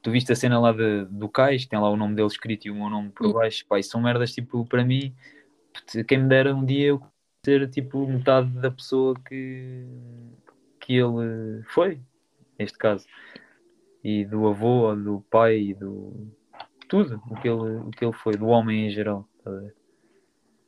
tu 0.03 0.11
viste 0.11 0.33
a 0.33 0.37
cena 0.37 0.59
lá 0.59 0.73
de, 0.73 1.05
do 1.07 1.29
Cais, 1.29 1.65
tem 1.65 1.79
lá 1.79 1.89
o 1.89 1.97
nome 1.97 2.17
dele 2.17 2.27
escrito 2.27 2.67
e 2.67 2.71
o 2.71 2.75
meu 2.75 2.91
nome 2.91 3.11
por 3.11 3.33
baixo, 3.33 3.65
pá, 3.67 3.79
e 3.79 3.83
são 3.83 4.01
merdas, 4.01 4.33
tipo, 4.33 4.67
para 4.67 4.85
mim, 4.85 5.15
quem 6.07 6.19
me 6.19 6.29
dera 6.29 6.55
um 6.55 6.65
dia 6.65 6.89
eu 6.89 7.03
ser, 7.45 7.71
tipo, 7.71 8.07
metade 8.07 8.51
da 8.59 8.71
pessoa 8.71 9.15
que, 9.27 9.87
que 10.81 10.95
ele 10.95 11.63
foi, 11.69 12.01
neste 12.59 12.77
caso, 12.77 13.07
e 14.03 14.25
do 14.25 14.49
avô, 14.49 14.95
do 14.95 15.25
pai, 15.31 15.59
e 15.59 15.75
do 15.75 16.13
tudo, 16.89 17.23
o 17.31 17.35
que 17.37 17.49
ele, 17.49 17.77
o 17.77 17.91
que 17.91 18.05
ele 18.05 18.13
foi, 18.13 18.37
do 18.37 18.47
homem 18.47 18.89
em 18.89 18.91
geral, 18.91 19.27
estás 19.39 19.57
a 19.57 19.61
ver? 19.61 19.75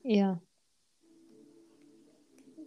Yeah. 0.04 0.40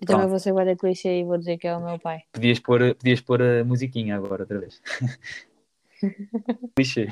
Eu 0.02 0.08
também 0.08 0.28
vou 0.28 0.40
ser 0.40 0.52
guarda 0.52 0.76
clichê 0.76 1.22
e 1.22 1.24
vou 1.24 1.38
dizer 1.38 1.58
que 1.58 1.68
é 1.68 1.76
o 1.76 1.84
meu 1.84 1.98
pai. 1.98 2.22
Podias 2.32 2.60
pôr, 2.60 2.94
podias 2.96 3.22
pôr 3.22 3.42
a 3.42 3.64
musiquinha 3.64 4.16
agora, 4.16 4.44
outra 4.44 4.60
vez. 4.60 4.82
Clichê. 6.76 7.08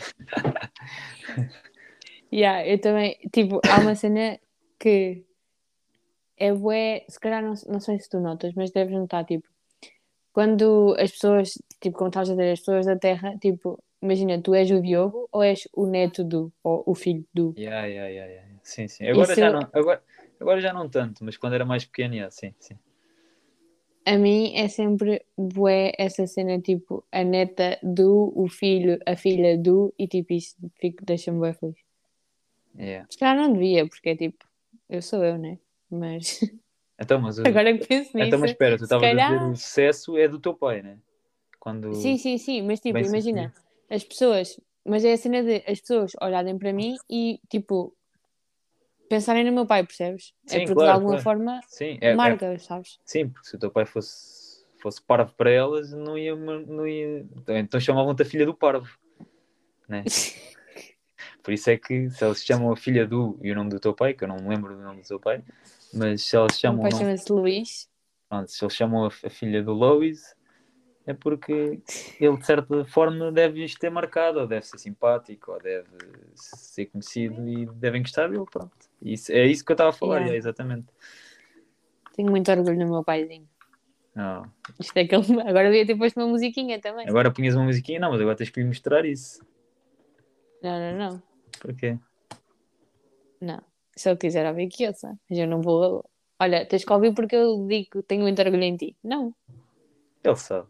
Yeah, 2.32 2.68
eu 2.68 2.80
também, 2.80 3.18
tipo, 3.32 3.62
há 3.68 3.80
uma 3.80 3.96
cena 3.96 4.40
que 4.80 5.26
é 6.38 6.52
bué, 6.54 7.06
se 7.08 7.20
calhar 7.20 7.42
não, 7.42 7.54
não 7.68 7.80
sei 7.80 8.00
se 8.00 8.10
tu 8.10 8.20
notas, 8.20 8.54
mas 8.56 8.72
deves 8.72 8.94
notar, 8.94 9.26
tipo, 9.26 9.48
quando 10.34 10.96
as 11.00 11.12
pessoas, 11.12 11.54
tipo, 11.80 11.98
como 11.98 12.10
estavas 12.10 12.30
a 12.30 12.34
dizer, 12.34 12.52
as 12.52 12.60
pessoas 12.60 12.86
da 12.86 12.98
Terra, 12.98 13.38
tipo, 13.38 13.82
imagina, 14.02 14.42
tu 14.42 14.54
és 14.54 14.70
o 14.70 14.82
Diogo 14.82 15.30
ou 15.32 15.44
és 15.44 15.68
o 15.74 15.88
neto 15.88 16.24
do, 16.24 16.52
ou 16.62 16.84
o 16.86 16.94
filho 16.94 17.26
do. 17.34 17.54
Yeah, 17.58 17.88
yeah, 17.88 18.10
yeah, 18.10 18.32
yeah. 18.32 18.50
Sim, 18.64 18.88
sim. 18.88 19.08
Agora 19.08 19.32
Isso 19.32 19.40
já, 19.40 19.52
não, 19.52 19.70
agora, 19.72 20.04
agora 20.40 20.60
já 20.60 20.74
não 20.74 20.90
tanto, 20.90 21.24
mas 21.24 21.38
quando 21.38 21.54
era 21.54 21.66
mais 21.66 21.86
pequeno, 21.86 22.16
yeah, 22.16 22.32
sim, 22.32 22.54
sim. 22.60 22.78
A 24.06 24.18
mim 24.18 24.54
é 24.56 24.68
sempre 24.68 25.26
bué 25.38 25.92
essa 25.98 26.28
cena 26.28 26.60
tipo 26.62 27.04
a 27.12 27.24
neta 27.24 27.80
do, 27.82 28.32
o 28.36 28.48
filho, 28.48 29.00
a 29.06 29.16
filha 29.16 29.58
do 29.58 29.94
e 29.98 30.08
tipo 30.08 30.34
isso 30.34 30.56
fico, 30.80 31.04
deixa-me 31.04 31.40
bué 31.40 31.54
feliz. 31.54 31.76
Yeah. 32.78 33.08
Se 33.10 33.18
calhar 33.18 33.36
não 33.36 33.54
devia, 33.54 33.88
porque 33.88 34.10
é 34.10 34.16
tipo, 34.16 34.46
eu 34.90 35.02
sou 35.02 35.24
eu, 35.24 35.38
né? 35.38 35.58
Mas 35.90 36.40
Então, 37.02 37.20
mas, 37.20 37.40
o- 37.40 37.48
agora 37.48 37.78
que 37.78 37.86
penso 37.88 38.12
nisso. 38.16 38.28
então, 38.28 38.40
mas 38.40 38.52
espera, 38.52 38.78
tu 38.78 38.84
estavas 38.84 39.04
a 39.04 39.12
dizer 39.12 39.22
calhar- 39.24 39.50
o 39.52 39.56
sucesso 39.56 40.18
é 40.18 40.28
do 40.28 40.40
teu 40.40 40.54
pai, 40.54 40.82
né? 40.82 40.98
Quando... 41.60 41.94
Sim, 41.96 42.18
sim, 42.18 42.38
sim, 42.38 42.62
mas 42.62 42.80
tipo, 42.80 42.94
Bem 42.94 43.06
imagina, 43.06 43.52
as 43.90 44.04
pessoas, 44.04 44.60
mas 44.86 45.04
é 45.04 45.14
a 45.14 45.18
cena 45.18 45.44
de 45.44 45.64
as 45.68 45.80
pessoas 45.82 46.12
olharem 46.22 46.58
para 46.60 46.72
mim 46.72 46.96
e 47.10 47.40
tipo 47.50 47.94
pensarem 49.10 49.44
no 49.44 49.52
meu 49.52 49.66
pai, 49.68 49.86
percebes? 49.86 50.34
Sim, 50.46 50.58
é 50.58 50.62
porque 50.62 50.74
claro, 50.74 50.92
de 50.92 50.94
alguma 50.94 51.18
claro. 51.18 51.24
forma 51.24 51.62
Sim, 51.68 51.98
é, 52.02 52.12
é- 52.12 52.16
marca, 52.16 52.58
sabes? 52.60 53.00
sim, 53.06 53.30
porque 53.30 53.50
se 53.50 53.56
o 53.56 53.60
teu 53.60 53.72
pai 53.72 53.86
fosse, 53.86 54.66
fosse 54.82 55.02
parvo 55.02 55.34
para 55.36 55.52
elas, 55.52 55.92
não 55.92 56.18
ia, 56.18 56.36
não 56.36 56.88
ia... 56.88 57.26
Então 57.50 57.80
chamavam-te 57.80 58.24
a 58.24 58.26
filha 58.26 58.46
do 58.46 58.54
parvo, 58.56 58.90
né? 59.88 60.04
Por 61.44 61.54
isso 61.54 61.70
é 61.70 61.78
que 61.78 62.10
se 62.10 62.24
elas 62.24 62.44
chamam 62.44 62.72
a 62.72 62.78
filha 62.78 63.08
do 63.08 63.40
e 63.42 63.52
o 63.52 63.56
nome 63.56 63.70
do 63.70 63.80
teu 63.80 63.94
pai, 63.94 64.14
que 64.14 64.24
eu 64.24 64.28
não 64.28 64.36
me 64.38 64.50
lembro 64.50 64.76
do 64.76 64.82
nome 64.82 65.02
do 65.02 65.08
teu 65.08 65.20
pai, 65.20 65.42
mas 65.94 66.24
se 66.24 66.36
elas 66.36 66.56
se 66.56 66.62
O 66.62 66.62
chamam, 66.62 66.82
pai 66.82 66.92
chama-se 66.92 67.32
Luís. 67.32 67.90
pronto, 68.30 68.52
se 68.52 68.64
eles 68.64 68.76
chamam 68.76 69.06
a, 69.06 69.08
a 69.08 69.30
filha 69.30 69.64
do 69.64 69.74
Lois, 69.74 70.36
é 71.06 71.14
porque 71.14 71.82
ele 72.20 72.38
de 72.38 72.46
certa 72.46 72.86
forma 72.86 73.32
deve 73.32 73.66
ter 73.80 73.90
marcado, 73.92 74.40
ou 74.42 74.48
deve 74.48 74.66
ser 74.66 74.80
simpático, 74.80 75.52
ou 75.54 75.60
deve 75.62 75.90
ser 76.36 76.88
conhecido 76.88 77.48
e 77.50 77.66
devem 77.68 78.02
gostar 78.02 78.30
dele, 78.30 78.46
pronto. 78.52 78.85
Isso, 79.02 79.32
é 79.32 79.46
isso 79.46 79.64
que 79.64 79.72
eu 79.72 79.76
estava 79.76 79.90
a 79.92 79.94
falar, 79.94 80.18
Yeah. 80.18 80.34
é, 80.34 80.38
exatamente. 80.38 80.88
Tenho 82.16 82.32
muito 82.32 82.50
orgulho 82.52 82.78
no 82.80 82.90
meu 82.92 83.04
paizinho. 83.04 83.48
Não. 84.16 84.44
Isto 84.80 84.98
é 84.98 85.06
que 85.06 85.14
ele... 85.16 85.42
Agora 85.42 85.70
devia 85.70 85.86
ter 85.86 85.98
posto 85.98 86.18
uma 86.20 86.28
musiquinha 86.28 86.80
também. 86.80 87.08
Agora 87.08 87.32
punhas 87.32 87.56
uma 87.56 87.66
musiquinha, 87.66 88.00
não, 88.00 88.12
mas 88.12 88.22
agora 88.22 88.36
tens 88.38 88.50
que 88.50 88.62
lhe 88.62 88.66
mostrar 88.68 89.06
isso. 89.06 89.46
Não, 90.64 90.80
não, 90.80 90.98
não. 90.98 91.24
Porquê? 91.60 91.98
Não. 93.42 93.62
Se 93.96 94.10
ele 94.10 94.18
quiser 94.18 94.48
ouvir 94.48 94.68
que 94.70 94.88
ouça. 94.88 95.18
Mas 95.30 95.38
eu 95.40 95.48
não 95.48 95.62
vou. 95.62 96.04
Olha, 96.40 96.66
tens 96.66 96.84
que 96.86 96.92
ouvir 96.94 97.14
porque 97.14 97.36
eu 97.36 97.66
digo 97.68 97.90
que 97.92 98.02
tenho 98.04 98.22
muito 98.24 98.42
orgulho 98.42 98.64
em 98.64 98.76
ti. 98.78 98.96
Não. 99.04 99.34
Ele 100.24 100.36
sabe. 100.36 100.68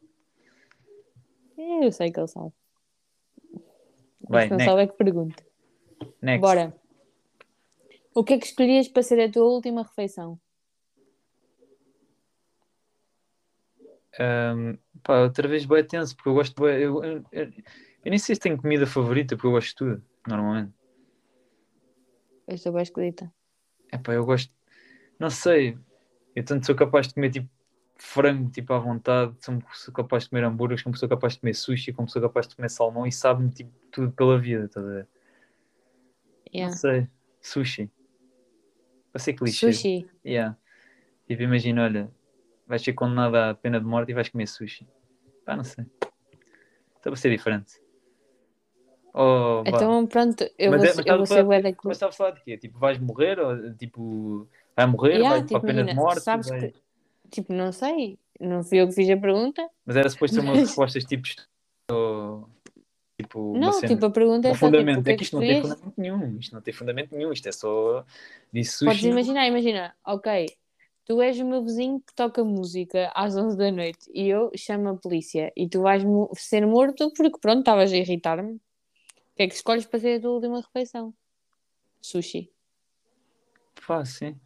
Eu 1.57 1.91
sei 1.91 2.11
que 2.11 2.19
ele 2.19 2.27
sabe. 2.27 2.51
Vai, 4.27 4.45
Se 4.45 4.49
não 4.49 4.57
next. 4.57 4.71
sabe 4.71 4.81
é 4.83 4.87
que 4.87 4.93
pergunta. 4.97 5.43
Next. 6.21 6.41
Bora. 6.41 6.75
O 8.19 8.23
que 8.25 8.33
é 8.33 8.39
que 8.39 8.47
escolhias 8.47 8.87
para 8.91 9.03
ser 9.07 9.19
a 9.21 9.31
tua 9.33 9.45
última 9.55 9.83
refeição? 9.83 10.29
Ahm, 14.19 14.77
pá, 15.03 15.21
outra 15.23 15.47
vez 15.47 15.65
bem 15.65 15.83
tenso, 15.85 16.15
porque 16.15 16.29
eu 16.29 16.33
gosto 16.33 16.55
bué- 16.55 16.79
eu, 16.81 17.03
eu, 17.03 17.23
eu, 17.31 17.45
eu 18.05 18.09
nem 18.09 18.17
sei 18.17 18.35
se 18.35 18.41
tenho 18.41 18.57
comida 18.57 18.87
favorita, 18.87 19.35
porque 19.35 19.47
eu 19.47 19.51
gosto 19.51 19.69
de 19.69 19.75
tudo, 19.75 20.03
normalmente. 20.27 20.73
Eu 22.47 22.55
estou 22.55 22.71
bem 22.73 22.83
escolhida. 22.83 23.31
É 23.91 23.97
pá, 23.97 24.13
eu 24.13 24.25
gosto, 24.25 24.51
não 25.19 25.29
sei, 25.29 25.77
eu 26.35 26.43
tanto 26.45 26.65
sou 26.65 26.75
capaz 26.75 27.07
de 27.07 27.13
comer 27.13 27.31
tipo 27.31 27.49
frango 27.97 28.49
tipo 28.51 28.73
à 28.73 28.79
vontade, 28.79 29.35
sou, 29.43 29.59
sou 29.73 29.93
capaz 29.93 30.23
de 30.23 30.29
comer 30.29 30.43
hambúrgueres, 30.45 30.83
como 30.83 30.95
sou 30.97 31.09
capaz 31.09 31.33
de 31.33 31.41
comer 31.41 31.53
sushi, 31.53 31.93
como 31.93 32.09
sou 32.09 32.21
capaz 32.21 32.47
de 32.47 32.55
comer 32.55 32.69
salmão 32.69 33.05
e 33.07 33.11
sabe-me 33.11 33.51
tipo 33.51 33.71
tudo 33.91 34.11
pela 34.11 34.39
vida, 34.39 34.65
estás 34.65 34.85
a 34.85 34.89
ver? 34.89 35.07
Yeah. 36.51 36.67
Não 36.67 36.73
sei, 36.77 37.07
sushi. 37.41 37.89
Vai 39.15 39.21
ser 39.21 39.31
clichê. 39.33 39.71
Sushi. 39.71 40.09
Yeah. 40.25 40.57
Tipo, 41.25 41.43
imagina, 41.43 41.83
olha, 41.85 42.11
vais 42.67 42.81
ser 42.83 42.91
condenado 42.91 43.33
à 43.37 43.53
pena 43.55 43.79
de 43.79 43.85
morte 43.85 44.09
e 44.11 44.13
vais 44.13 44.27
comer 44.27 44.45
sushi. 44.45 44.85
Pá, 45.45 45.55
não 45.55 45.63
sei. 45.63 45.85
Então 46.99 47.13
vai 47.13 47.15
ser 47.15 47.29
diferente. 47.29 47.79
Oh. 49.13 49.63
Então 49.65 50.05
pronto, 50.05 50.43
eu 50.59 50.71
Mas 50.71 50.81
vou, 50.81 50.89
é- 50.89 50.93
ser- 50.93 50.97
mas 50.97 51.05
eu 51.07 51.17
vou 51.17 51.25
ser 51.25 51.35
falar- 51.45 51.75
Mas 51.85 51.95
estava 51.95 52.09
a 52.09 52.13
falar 52.13 52.31
de 52.31 52.41
quê? 52.43 52.57
Tipo, 52.57 52.77
vais 52.77 52.99
morrer? 52.99 53.39
Ou, 53.39 53.73
tipo, 53.75 54.49
vai 54.75 54.85
morrer? 54.85 55.13
Yeah, 55.13 55.29
vai 55.29 55.41
tipo, 55.45 55.61
para 55.61 55.71
a 55.71 55.73
pena 55.73 55.83
de 55.85 55.95
morte? 55.95 56.19
sabes 56.21 56.49
vai- 56.49 56.71
que- 56.71 56.85
Tipo, 57.31 57.53
não 57.53 57.71
sei. 57.71 58.19
Não 58.37 58.61
fui 58.63 58.79
eu 58.81 58.87
que 58.89 58.93
fiz 58.93 59.09
a 59.09 59.15
pergunta. 59.15 59.65
Mas 59.85 59.95
era 59.95 60.09
suposto 60.09 60.35
ter 60.35 60.41
umas 60.43 60.57
Mas- 60.59 60.67
respostas 60.67 61.05
tipo. 61.05 61.23
ou, 61.89 62.49
tipo 63.17 63.57
não, 63.57 63.73
cena 63.73 63.87
tipo, 63.87 64.05
a 64.05 64.09
pergunta 64.11 64.47
é 64.47 64.51
só 64.51 64.67
tipo, 64.67 64.77
fundamento. 64.77 64.99
o 64.99 65.03
que 65.03 65.09
é 65.09 65.13
é 65.13 65.17
que 65.17 65.23
isto 65.23 65.35
não 65.35 65.41
tem 65.41 65.61
fundamento 65.61 65.93
nenhum. 65.97 66.37
Isto 66.39 66.53
não 66.53 66.61
tem 66.61 66.73
fundamento 66.73 67.15
nenhum. 67.15 67.31
Isto 67.31 67.49
é 67.49 67.51
só. 67.51 68.05
Disse 68.51 68.85
Podes 68.85 69.03
imaginar, 69.03 69.47
imagina, 69.47 69.95
ok, 70.05 70.47
tu 71.05 71.21
és 71.21 71.39
o 71.39 71.45
meu 71.45 71.63
vizinho 71.63 71.99
que 71.99 72.13
toca 72.13 72.43
música 72.43 73.11
às 73.15 73.35
11 73.35 73.57
da 73.57 73.71
noite 73.71 74.09
e 74.13 74.27
eu 74.27 74.51
chamo 74.55 74.89
a 74.89 74.95
polícia 74.95 75.51
e 75.55 75.69
tu 75.69 75.81
vais 75.81 76.03
ser 76.33 76.65
morto 76.65 77.11
porque 77.15 77.39
pronto, 77.39 77.59
estavas 77.59 77.91
a 77.91 77.97
irritar-me. 77.97 78.53
O 78.53 78.59
que 79.35 79.43
é 79.43 79.47
que 79.47 79.55
escolhes 79.55 79.85
para 79.85 79.99
ser 79.99 80.17
a 80.17 80.21
tua 80.21 80.31
última 80.31 80.61
refeição? 80.61 81.13
Sushi. 82.01 82.49
Sim. 84.05 84.39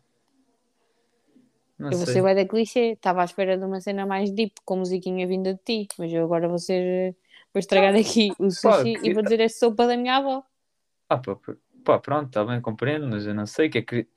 Não 1.78 1.92
eu 1.92 1.98
vou 1.98 2.06
sei. 2.06 2.16
ser 2.16 2.22
bué 2.22 2.36
da 2.36 2.46
clichê, 2.46 2.92
estava 2.92 3.22
à 3.22 3.26
espera 3.26 3.58
de 3.58 3.64
uma 3.64 3.80
cena 3.80 4.06
mais 4.06 4.32
deep 4.32 4.54
com 4.66 4.78
musiquinha 4.78 5.26
vinda 5.26 5.54
de 5.54 5.60
ti, 5.64 5.88
mas 5.98 6.12
eu 6.12 6.26
agora 6.26 6.50
vou 6.50 6.60
ser. 6.60 7.16
Vou 7.54 7.60
estragar 7.60 7.96
aqui 7.96 8.32
o 8.40 8.50
sushi 8.52 8.94
que- 9.00 9.10
e 9.10 9.14
vou 9.14 9.24
dizer 9.24 9.42
a 9.42 9.50
sopa 9.50 9.88
da 9.88 9.98
minha 9.98 10.18
avó. 10.18 10.44
Ah, 11.10 11.18
pá, 11.18 11.36
pá, 11.36 11.54
pá, 11.84 12.00
pronto, 12.00 12.28
está 12.28 12.46
bem, 12.46 12.62
compreendo, 12.62 13.08
mas 13.08 13.26
eu 13.26 13.34
não 13.34 13.46
sei 13.46 13.68
o 13.68 13.72
que 13.72 13.78
é 13.80 13.82
que. 13.82 14.08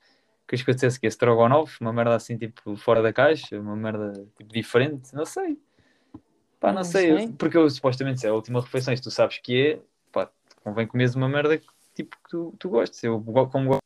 Queres 0.47 0.63
que 0.63 0.69
eu 0.69 0.75
dissesse 0.75 0.99
que 0.99 1.07
é 1.07 1.09
Strogonoff? 1.09 1.79
Uma 1.81 1.93
merda 1.93 2.15
assim, 2.15 2.37
tipo, 2.37 2.75
fora 2.75 3.01
da 3.01 3.13
caixa? 3.13 3.59
Uma 3.59 3.75
merda, 3.75 4.11
tipo, 4.37 4.43
diferente? 4.53 5.13
Não 5.15 5.25
sei. 5.25 5.57
Pá, 6.59 6.67
não, 6.67 6.75
Não 6.75 6.83
sei. 6.83 7.17
sei. 7.17 7.31
Porque 7.33 7.57
eu, 7.57 7.67
supostamente, 7.69 8.19
se 8.19 8.27
é 8.27 8.29
a 8.29 8.33
última 8.33 8.61
refeição, 8.61 8.95
se 8.95 9.01
tu 9.01 9.09
sabes 9.09 9.37
que 9.39 9.57
é, 9.57 9.81
pá, 10.11 10.29
convém 10.63 10.85
comeres 10.85 11.15
uma 11.15 11.27
merda 11.29 11.57
que, 11.57 11.65
tipo, 11.95 12.15
que 12.17 12.29
tu, 12.29 12.53
tu 12.59 12.69
gostes. 12.69 13.01
Eu, 13.03 13.19
como 13.49 13.67
gosto. 13.69 13.79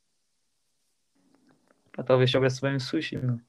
Pá, 1.94 2.04
talvez 2.04 2.30
soubesse 2.32 2.60
bem 2.60 2.76
o 2.76 2.80
sushi, 2.80 3.18
meu. 3.18 3.40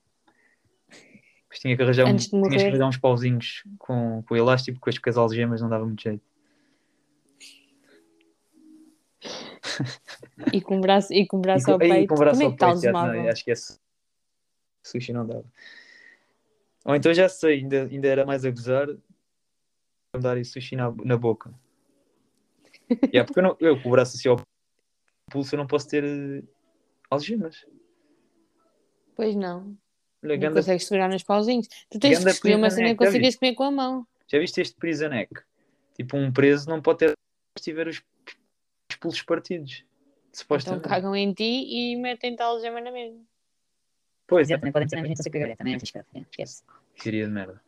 Mas 1.49 1.59
tinha 1.61 1.77
que 1.77 1.83
arranjar, 1.83 2.07
um, 2.07 2.17
de 2.17 2.29
tinhas 2.29 2.63
que 2.63 2.69
arranjar 2.69 2.89
uns 2.89 2.97
pauzinhos 2.99 3.65
com, 3.79 4.23
com 4.23 4.37
elástico, 4.37 4.79
porque 4.81 5.01
com 5.01 5.11
as 5.11 5.17
algemas 5.17 5.61
não 5.63 5.69
dava 5.69 5.85
muito 5.87 6.03
jeito. 6.03 6.25
E 10.53 10.61
com 10.61 10.79
o 10.79 10.81
braço, 10.81 11.13
e 11.13 11.27
com 11.27 11.39
o 11.39 11.41
braço 11.41 11.65
com- 11.67 11.73
ao 11.73 11.83
ei, 11.83 11.89
peito. 11.89 12.09
com 12.09 12.15
o 12.15 12.19
braço 12.19 12.39
Como 12.39 12.43
é 12.43 12.47
ao 12.47 12.51
que 12.53 12.57
está 12.57 12.67
o 12.69 12.73
peito, 12.73 12.83
já, 12.83 12.93
não, 12.93 13.29
acho 13.29 13.45
que 13.45 13.51
é 13.51 13.55
su- 13.55 13.79
sushi 14.87 15.13
não 15.13 15.27
dava. 15.27 15.45
Ou 16.85 16.95
então 16.95 17.13
já 17.13 17.29
sei, 17.29 17.59
ainda, 17.61 17.83
ainda 17.85 18.09
era 18.09 18.25
mais 18.25 18.45
a 18.45 18.51
gozar 18.51 18.87
dar 20.19 20.43
sushi 20.45 20.75
na, 20.77 20.91
na 21.05 21.17
boca. 21.17 21.53
yeah, 23.13 23.25
porque 23.27 23.41
eu, 23.41 23.43
não, 23.43 23.57
eu 23.61 23.81
com 23.83 23.89
o 23.89 23.93
braço 23.93 24.17
assim 24.17 24.29
ao 24.29 24.41
pulso 25.31 25.55
eu 25.55 25.59
não 25.59 25.67
posso 25.67 25.89
ter 25.89 26.05
eh, 26.05 26.43
algemas. 27.11 27.67
Pois 29.15 29.35
não. 29.37 29.77
Olha, 30.25 30.37
Não 30.37 30.53
consegues 30.53 30.85
segurar 30.87 31.09
nos 31.09 31.23
pauzinhos. 31.23 31.69
Tu 31.91 31.99
tens 31.99 32.23
que 32.23 32.31
escolher 32.31 32.57
uma 32.57 32.71
cena 32.71 32.89
que 32.91 32.97
consigas 32.97 33.37
comer 33.37 33.55
com 33.55 33.63
a 33.65 33.71
mão. 33.71 34.07
já 34.27 34.39
viste 34.39 34.61
este 34.61 34.75
prison 34.77 35.09
neck? 35.09 35.33
Tipo, 35.95 36.17
um 36.17 36.33
preso 36.33 36.69
não 36.69 36.81
pode 36.83 36.99
ter 36.99 37.13
se 37.57 37.65
tiver 37.65 37.87
os, 37.89 38.03
os 38.91 38.97
pulsos 38.97 39.23
partidos. 39.23 39.85
Então 40.29 40.41
Supostamente. 40.41 40.89
cagam 40.89 41.15
em 41.17 41.33
ti 41.33 41.45
e 41.45 41.97
metem-te 41.97 42.41
a 42.43 42.47
algema 42.47 42.81
na 42.81 42.91
mesma. 42.93 43.21
pois, 44.27 44.49
Exato, 44.49 44.61
também 44.61 44.73
podem 44.73 44.89
mas 45.09 45.21
a 45.21 45.23
sei 45.23 45.33
cagar, 45.33 45.57
também 45.57 45.73
é 45.73 45.77
arriscado. 45.77 46.07
é, 46.15 46.21
Esquece. 46.21 46.63
Queria 46.97 47.27
de 47.27 47.33
merda. 47.33 47.61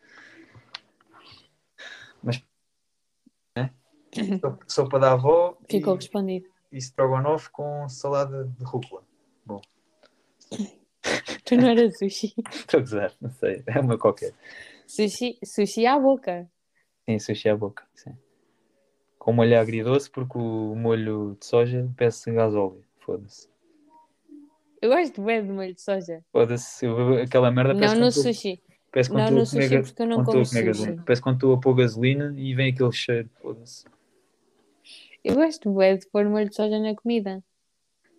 Mas. 2.22 2.44
Né? 3.56 3.72
Sopa- 4.68 4.98
da 4.98 5.12
avó 5.12 5.56
Ficou 5.68 5.94
e, 5.94 5.96
respondido. 5.96 6.48
e 6.72 6.78
strogonoff 6.78 7.48
com 7.50 7.88
salada 7.88 8.44
de 8.44 8.64
rúcula. 8.64 9.02
Tu 11.44 11.56
não 11.56 11.68
eras 11.68 11.98
sushi. 11.98 12.34
Estou 12.52 12.78
a 12.78 12.80
gozar, 12.80 13.12
não 13.20 13.30
sei. 13.30 13.62
É 13.66 13.80
uma 13.80 13.98
qualquer. 13.98 14.32
Sushi, 14.86 15.38
sushi 15.44 15.86
à 15.86 15.98
boca. 15.98 16.48
Sim, 17.08 17.18
sushi 17.18 17.48
à 17.48 17.56
boca. 17.56 17.84
Sim. 17.94 18.16
Com 19.18 19.32
molho 19.32 19.58
agridoce, 19.58 20.10
porque 20.10 20.38
o 20.38 20.74
molho 20.74 21.36
de 21.38 21.46
soja 21.46 21.88
peça 21.96 22.30
gasóleo. 22.32 22.84
Foda-se. 23.00 23.48
Eu 24.80 24.90
gosto 24.90 25.22
bem 25.22 25.44
de 25.44 25.52
molho 25.52 25.74
de 25.74 25.80
soja. 25.82 26.24
Foda-se. 26.32 26.86
Aquela 27.22 27.50
merda 27.50 27.74
Não 27.74 27.80
parece 27.80 28.00
no 28.00 28.10
sushi. 28.12 28.62
parece 28.90 29.10
quando 29.10 29.30
Não 29.30 29.38
no 29.40 29.46
sushi 29.46 29.68
ga- 29.68 29.82
porque 29.82 30.02
eu 30.02 30.06
não 30.06 30.24
como 30.24 30.44
sushi. 30.44 30.62
gasolina. 30.64 31.02
Parece 31.04 31.22
quando 31.22 31.34
estou 31.36 31.54
a 31.54 31.60
pôr 31.60 31.74
gasolina 31.74 32.34
e 32.36 32.54
vem 32.54 32.72
aquele 32.72 32.92
cheiro. 32.92 33.28
Foda-se. 33.42 33.84
Eu 35.22 35.34
gosto 35.34 35.70
bem 35.74 35.98
de 35.98 36.06
pôr 36.08 36.24
molho 36.28 36.48
de 36.48 36.56
soja 36.56 36.78
na 36.78 36.94
comida. 36.94 37.44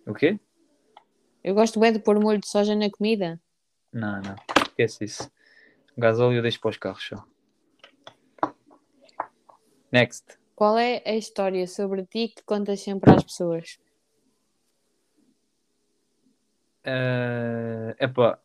O 0.06 0.14
quê? 0.14 0.38
Eu 1.42 1.54
gosto 1.54 1.80
bem 1.80 1.92
de 1.92 1.98
pôr 1.98 2.18
molho 2.20 2.38
de 2.40 2.48
soja 2.48 2.74
na 2.74 2.90
comida. 2.90 3.40
Não, 3.92 4.20
não. 4.22 4.36
Esquece 4.68 5.04
isso. 5.04 5.30
Gasóleo 5.96 6.36
eu 6.38 6.42
deixo 6.42 6.60
para 6.60 6.70
os 6.70 6.76
carros 6.76 7.04
só. 7.06 7.24
Next. 9.90 10.38
Qual 10.54 10.78
é 10.78 11.02
a 11.04 11.14
história 11.14 11.66
sobre 11.66 12.04
ti 12.06 12.28
que 12.28 12.42
contas 12.44 12.80
sempre 12.80 13.10
às 13.10 13.22
pessoas? 13.22 13.78
É 16.84 17.94
epá, 18.00 18.38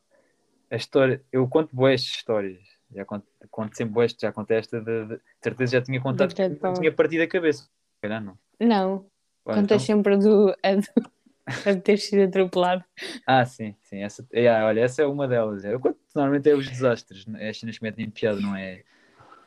a 0.70 0.76
história. 0.76 1.24
Eu 1.32 1.48
conto 1.48 1.76
boas 1.76 2.02
histórias. 2.02 2.60
Já 2.94 3.04
conto, 3.06 3.28
conto 3.52 3.76
sempre 3.76 4.06
este, 4.06 4.22
já 4.22 4.32
contei 4.32 4.58
esta 4.58 4.80
de, 4.80 5.06
de, 5.06 5.16
de 5.18 5.22
certeza 5.42 5.78
já 5.78 5.82
tinha 5.82 6.02
contado 6.02 6.34
bom. 6.62 6.74
tinha 6.74 6.92
partido 6.94 7.22
a 7.24 7.28
cabeça. 7.28 7.70
Calhar 8.02 8.24
não. 8.24 8.38
Não, 8.60 9.06
contas 9.44 9.64
então- 9.64 9.80
sempre 9.80 10.18
do, 10.18 10.56
a 10.64 10.76
do- 10.76 11.12
a 11.66 11.76
ter 11.76 11.98
sido 11.98 12.24
atropelado. 12.24 12.84
Ah, 13.26 13.46
sim, 13.46 13.76
sim. 13.82 14.04
Essa, 14.04 14.28
é, 14.34 14.50
olha, 14.64 14.82
essa 14.82 15.02
é 15.02 15.06
uma 15.06 15.28
delas. 15.28 15.64
Eu 15.64 15.80
conto, 15.80 15.98
normalmente 16.14 16.50
é 16.50 16.56
os 16.56 16.68
desastres, 16.68 17.26
é 17.38 17.50
as 17.50 17.60
cenas 17.60 17.78
que 17.78 17.84
metem 17.84 18.10
piada, 18.10 18.40
não 18.40 18.56
é, 18.56 18.84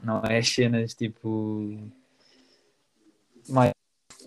não 0.03 0.23
é 0.25 0.39
as 0.39 0.49
cenas 0.49 0.95
tipo 0.95 1.79
mais, 3.49 3.73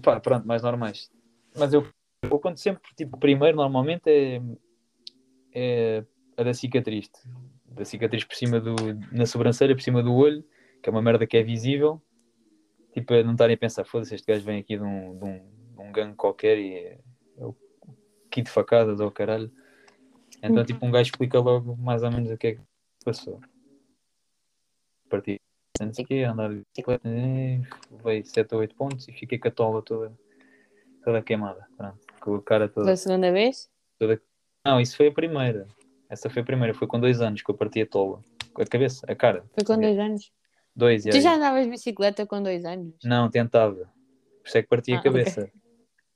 pá, 0.04 0.20
pronto, 0.20 0.48
mais 0.48 0.62
normais. 0.62 1.10
Mas 1.58 1.74
eu, 1.74 1.88
eu 2.24 2.40
conto 2.40 2.60
sempre, 2.60 2.82
tipo, 2.96 3.18
primeiro 3.18 3.58
normalmente 3.58 4.10
é, 4.10 4.42
é 5.54 6.06
a 6.38 6.44
da 6.44 6.54
cicatriz. 6.54 7.10
Da 7.66 7.86
cicatriz 7.86 8.24
por 8.24 8.36
cima 8.36 8.60
do, 8.60 8.76
na 9.12 9.26
sobrancelha, 9.26 9.76
por 9.76 9.82
cima 9.82 10.04
do 10.04 10.14
olho, 10.14 10.44
que 10.82 10.90
é 10.90 10.92
uma 10.92 11.02
merda 11.02 11.26
que 11.26 11.38
é 11.38 11.44
visível. 11.44 12.02
Tipo, 12.94 13.16
a 13.16 13.24
não 13.24 13.32
estarem 13.32 13.56
a 13.56 13.58
pensar, 13.58 13.84
foda-se, 13.86 14.14
este 14.14 14.32
gajo 14.32 14.46
vem 14.46 14.60
aqui 14.60 14.78
de 14.78 14.84
um, 14.84 15.18
de 15.18 15.26
um, 15.26 15.38
de 15.76 15.82
um 15.82 15.92
gangue 15.92 16.16
qualquer 16.16 16.60
e 16.60 16.74
é, 16.76 16.92
é 16.94 17.00
kit 18.34 18.46
de 18.46 18.52
facadas 18.52 19.00
ou 19.00 19.12
caralho. 19.12 19.52
Então, 20.42 20.66
tipo, 20.66 20.86
um 20.86 20.92
gajo 20.92 21.12
explica 21.12 21.40
logo 21.40 21.76
mais 21.78 22.04
ou 22.04 22.12
menos 22.12 22.32
o 22.32 22.38
que 22.38 22.48
é 22.48 22.56
que 22.56 22.62
passou. 23.06 23.40
Parti, 25.10 25.40
não 25.80 25.94
sei 25.94 26.04
o 26.04 26.08
quê, 26.08 26.24
andar 26.24 26.50
de 26.50 26.64
bicicleta, 26.76 27.08
levei 27.92 28.24
7 28.26 28.54
ou 28.56 28.62
8 28.62 28.76
pontos 28.76 29.08
e 29.08 29.14
fiquei 29.14 29.38
com 29.38 29.48
a 29.48 29.52
tola 29.52 29.82
toda, 29.82 30.12
toda 31.04 31.22
queimada. 31.22 31.66
Pronto, 31.78 32.00
com 32.20 32.36
a 32.36 32.42
cara 32.42 32.68
toda. 32.68 32.86
Pela 32.86 32.98
segunda 32.98 33.32
vez? 33.32 33.70
Não, 34.66 34.82
isso 34.82 34.98
foi 34.98 35.08
a 35.08 35.12
primeira. 35.12 35.68
Essa 36.10 36.30
foi 36.30 36.42
a 36.42 36.46
primeira, 36.46 36.74
foi 36.74 36.88
com 36.88 37.00
dois 37.00 37.22
anos 37.22 37.42
que 37.42 37.50
eu 37.50 37.56
parti 37.56 37.82
a 37.82 37.86
tola. 37.88 38.24
A 38.56 38.66
cabeça, 38.66 39.06
a 39.10 39.16
cara. 39.16 39.46
Foi 39.54 39.64
com 39.64 39.80
dois 39.80 39.98
anos. 39.98 40.32
Dois, 40.76 41.04
Tu 41.04 41.22
já 41.22 41.36
andavas 41.36 41.66
de 41.66 41.70
bicicleta 41.70 42.26
com 42.26 42.42
dois 42.42 42.66
anos? 42.66 42.96
Não, 43.04 43.30
tentava. 43.30 43.76
Por 43.76 44.48
isso 44.48 44.58
é 44.58 44.64
que 44.64 44.68
parti 44.68 44.94
Ah, 44.94 45.00
a 45.00 45.04
cabeça. 45.04 45.52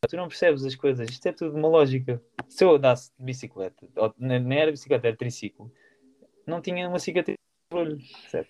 Tu 0.07 0.15
não 0.15 0.27
percebes 0.27 0.63
as 0.63 0.75
coisas. 0.75 1.09
Isto 1.09 1.27
é 1.27 1.31
tudo 1.31 1.55
uma 1.55 1.67
lógica. 1.67 2.21
Se 2.47 2.63
eu 2.63 2.75
andasse 2.75 3.11
de 3.17 3.25
bicicleta, 3.25 3.87
ou, 3.95 4.13
nem 4.17 4.59
era 4.59 4.71
bicicleta, 4.71 5.07
era 5.07 5.17
triciclo, 5.17 5.71
não 6.45 6.61
tinha 6.61 6.87
uma 6.87 6.99
cicatriz 6.99 7.37
no 7.71 7.79
olho. 7.79 7.97
Isso 7.97 8.37
é 8.37 8.45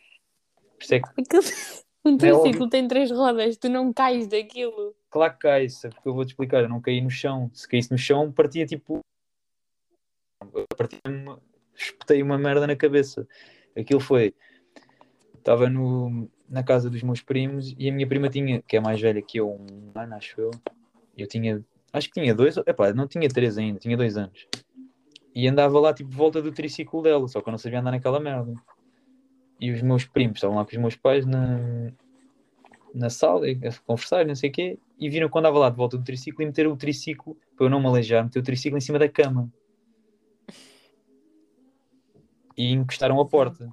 Um 2.05 2.13
É 2.15 2.17
triciclo 2.17 2.69
tem 2.69 2.87
três 2.87 3.11
rodas, 3.11 3.57
tu 3.57 3.67
não 3.67 3.91
cais 3.91 4.27
daquilo. 4.27 4.95
claro 5.09 5.33
que 5.33 5.39
cai, 5.39 5.67
sabe? 5.67 5.95
porque 5.95 6.07
eu 6.07 6.13
vou-te 6.13 6.29
explicar. 6.29 6.63
Eu 6.63 6.69
não 6.69 6.79
caí 6.79 7.01
no 7.01 7.09
chão. 7.09 7.51
Se 7.53 7.67
caísse 7.67 7.91
no 7.91 7.97
chão, 7.97 8.31
partia 8.31 8.65
tipo. 8.65 8.99
Partia 10.77 10.99
uma... 11.05 11.41
Espetei 11.75 12.23
uma 12.23 12.37
merda 12.37 12.65
na 12.65 12.75
cabeça. 12.75 13.27
Aquilo 13.75 13.99
foi. 13.99 14.33
Estava 15.37 15.69
no... 15.69 16.29
na 16.47 16.63
casa 16.63 16.89
dos 16.89 17.03
meus 17.03 17.21
primos 17.21 17.75
e 17.77 17.89
a 17.89 17.91
minha 17.91 18.07
prima 18.07 18.29
tinha, 18.29 18.61
que 18.61 18.77
é 18.77 18.79
mais 18.79 19.01
velha 19.01 19.21
que 19.21 19.39
eu, 19.39 19.49
um 19.51 19.91
ano, 19.99 20.15
acho 20.15 20.39
eu. 20.39 20.51
Eu 21.17 21.27
tinha. 21.27 21.63
Acho 21.91 22.07
que 22.09 22.21
tinha 22.21 22.35
dois. 22.35 22.55
Epá, 22.57 22.93
não 22.93 23.07
tinha 23.07 23.27
três 23.27 23.57
ainda, 23.57 23.79
tinha 23.79 23.97
dois 23.97 24.17
anos. 24.17 24.47
E 25.33 25.47
andava 25.47 25.79
lá, 25.79 25.93
tipo, 25.93 26.09
volta 26.09 26.41
do 26.41 26.51
triciclo 26.51 27.01
dela, 27.01 27.27
só 27.27 27.41
que 27.41 27.49
eu 27.49 27.51
não 27.51 27.57
sabia 27.57 27.79
andar 27.79 27.91
naquela 27.91 28.19
merda. 28.19 28.53
E 29.59 29.71
os 29.71 29.81
meus 29.81 30.05
primos 30.05 30.37
estavam 30.37 30.57
lá 30.57 30.65
com 30.65 30.71
os 30.71 30.77
meus 30.77 30.95
pais 30.95 31.25
na, 31.25 31.91
na 32.93 33.09
sala, 33.09 33.45
a 33.47 33.85
conversar, 33.85 34.25
não 34.25 34.35
sei 34.35 34.49
o 34.49 34.53
quê, 34.53 34.79
e 34.99 35.09
viram 35.09 35.29
quando 35.29 35.45
andava 35.45 35.59
lá 35.59 35.69
de 35.69 35.77
volta 35.77 35.97
do 35.97 36.03
triciclo 36.03 36.41
e 36.41 36.45
meteram 36.45 36.71
o 36.71 36.77
triciclo, 36.77 37.37
para 37.55 37.65
eu 37.65 37.69
não 37.69 37.79
me 37.79 37.87
aleijar, 37.87 38.23
meteram 38.23 38.41
o 38.41 38.45
triciclo 38.45 38.77
em 38.77 38.81
cima 38.81 38.99
da 38.99 39.07
cama. 39.07 39.51
E 42.57 42.71
encostaram 42.71 43.19
a 43.19 43.25
porta. 43.25 43.71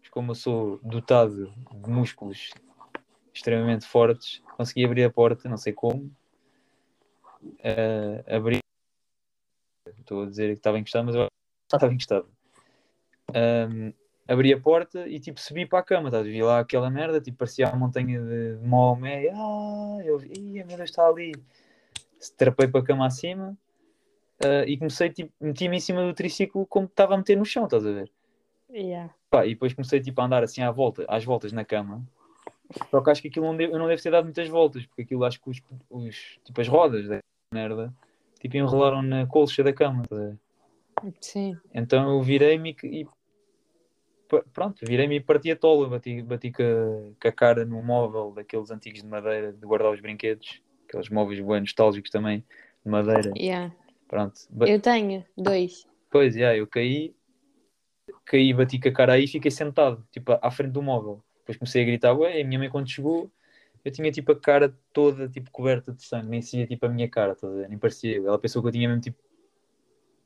Mas 0.00 0.10
como 0.10 0.32
eu 0.32 0.34
sou 0.34 0.80
dotado 0.82 1.52
de 1.80 1.90
músculos 1.90 2.50
extremamente 3.32 3.86
fortes, 3.86 4.42
consegui 4.56 4.84
abrir 4.84 5.04
a 5.04 5.10
porta, 5.10 5.48
não 5.48 5.56
sei 5.56 5.72
como. 5.72 6.10
Eh, 7.62 8.24
abri. 8.26 8.58
Estou 9.98 10.22
a 10.22 10.26
dizer 10.26 10.48
que 10.48 10.58
estava 10.58 10.78
encostado, 10.78 11.06
mas 11.06 11.14
eu 11.14 11.26
estava 11.72 11.92
encostado. 11.92 12.28
Ahm, 13.34 13.92
abri 14.26 14.52
a 14.52 14.60
porta 14.60 15.06
e 15.08 15.18
tipo 15.20 15.40
subi 15.40 15.66
para 15.66 15.80
a 15.80 15.82
cama, 15.82 16.08
estás 16.08 16.22
a 16.22 16.24
ver? 16.24 16.32
Vi 16.32 16.42
lá 16.42 16.60
aquela 16.60 16.90
merda, 16.90 17.20
tipo 17.20 17.38
parecia 17.38 17.68
a 17.68 17.76
montanha 17.76 18.20
de 18.20 18.56
de 18.56 18.66
Maomé. 18.66 19.28
Ah, 19.32 19.98
eu 20.04 20.18
vi, 20.18 20.32
"Ih, 20.36 20.60
a 20.60 20.66
merda 20.66 20.84
está 20.84 21.06
ali. 21.06 21.32
Trapei 22.36 22.66
para 22.68 22.80
a 22.80 22.84
cama 22.84 23.06
acima 23.06 23.56
ah, 24.42 24.64
e 24.66 24.76
comecei, 24.76 25.10
tipo, 25.10 25.32
meti-me 25.40 25.76
em 25.76 25.80
cima 25.80 26.02
do 26.06 26.14
triciclo 26.14 26.66
como 26.66 26.86
estava 26.86 27.14
a 27.14 27.18
meter 27.18 27.36
no 27.36 27.44
chão, 27.44 27.64
estás 27.64 27.84
a 27.86 27.92
ver? 27.92 28.10
Yeah. 28.70 29.14
Pá, 29.30 29.46
e 29.46 29.50
depois 29.50 29.72
comecei 29.74 30.00
tipo, 30.00 30.20
a 30.20 30.24
andar 30.24 30.42
assim 30.42 30.62
à 30.62 30.70
volta, 30.70 31.04
às 31.08 31.24
voltas 31.24 31.52
na 31.52 31.64
cama. 31.64 32.02
Só 32.90 33.00
que 33.00 33.10
acho 33.10 33.22
que 33.22 33.28
aquilo 33.28 33.46
não 33.46 33.56
deve, 33.56 33.72
eu 33.72 33.78
não 33.78 33.88
devo 33.88 34.02
ter 34.02 34.10
dado 34.10 34.24
muitas 34.24 34.48
voltas, 34.48 34.84
porque 34.86 35.02
aquilo 35.02 35.24
acho 35.24 35.40
que 35.40 35.48
os, 35.50 35.62
os- 35.90 36.38
tipo, 36.44 36.60
as 36.60 36.68
rodas 36.68 37.08
da 37.08 37.18
merda 37.52 37.92
tipo, 38.40 38.56
enrolaram 38.56 39.02
na 39.02 39.26
colcha 39.26 39.62
da 39.62 39.72
cama. 39.72 40.02
ver? 40.10 40.38
Sim. 41.20 41.56
Então 41.72 42.10
eu 42.10 42.22
virei-me 42.22 42.76
e, 42.82 43.06
pronto, 44.52 44.84
virei-me 44.84 45.16
e 45.16 45.20
parti 45.20 45.50
a 45.50 45.56
tola, 45.56 45.88
bati, 45.88 46.22
bati 46.22 46.52
com, 46.52 47.14
a, 47.24 47.32
cara 47.32 47.64
no 47.64 47.82
móvel 47.82 48.32
daqueles 48.32 48.70
antigos 48.70 49.02
de 49.02 49.08
madeira 49.08 49.52
de 49.52 49.66
guardar 49.66 49.92
os 49.92 50.00
brinquedos, 50.00 50.60
aqueles 50.88 51.08
móveis 51.08 51.40
bem 51.40 51.60
nostálgicos 51.60 52.10
também 52.10 52.44
de 52.84 52.90
madeira. 52.90 53.32
Yeah. 53.36 53.74
Pronto, 54.08 54.40
Eu 54.66 54.80
tenho 54.80 55.24
dois. 55.36 55.86
Pois, 56.10 56.34
já, 56.34 56.56
eu 56.56 56.66
caí, 56.66 57.14
caí, 58.24 58.54
bati 58.54 58.80
com 58.80 58.88
a 58.88 58.92
cara 58.92 59.12
aí 59.14 59.24
e 59.24 59.28
fiquei 59.28 59.50
sentado, 59.50 60.02
tipo, 60.10 60.32
à 60.40 60.50
frente 60.50 60.72
do 60.72 60.82
móvel. 60.82 61.22
Depois 61.40 61.58
comecei 61.58 61.82
a 61.82 61.86
gritar, 61.86 62.14
ué, 62.14 62.38
e 62.38 62.42
a 62.42 62.44
minha 62.44 62.58
mãe 62.58 62.70
quando 62.70 62.90
chegou, 62.90 63.30
eu 63.84 63.92
tinha 63.92 64.10
tipo 64.10 64.32
a 64.32 64.38
cara 64.38 64.74
toda, 64.92 65.28
tipo, 65.28 65.50
coberta 65.50 65.92
de 65.92 66.02
sangue, 66.02 66.28
nem 66.28 66.42
sabia 66.42 66.66
tipo 66.66 66.86
a 66.86 66.88
minha 66.88 67.08
cara, 67.08 67.36
nem 67.68 67.78
parecia. 67.78 68.18
Ela 68.18 68.38
pensou 68.38 68.62
que 68.62 68.68
eu 68.68 68.72
tinha 68.72 68.88
mesmo, 68.88 69.02
tipo, 69.02 69.18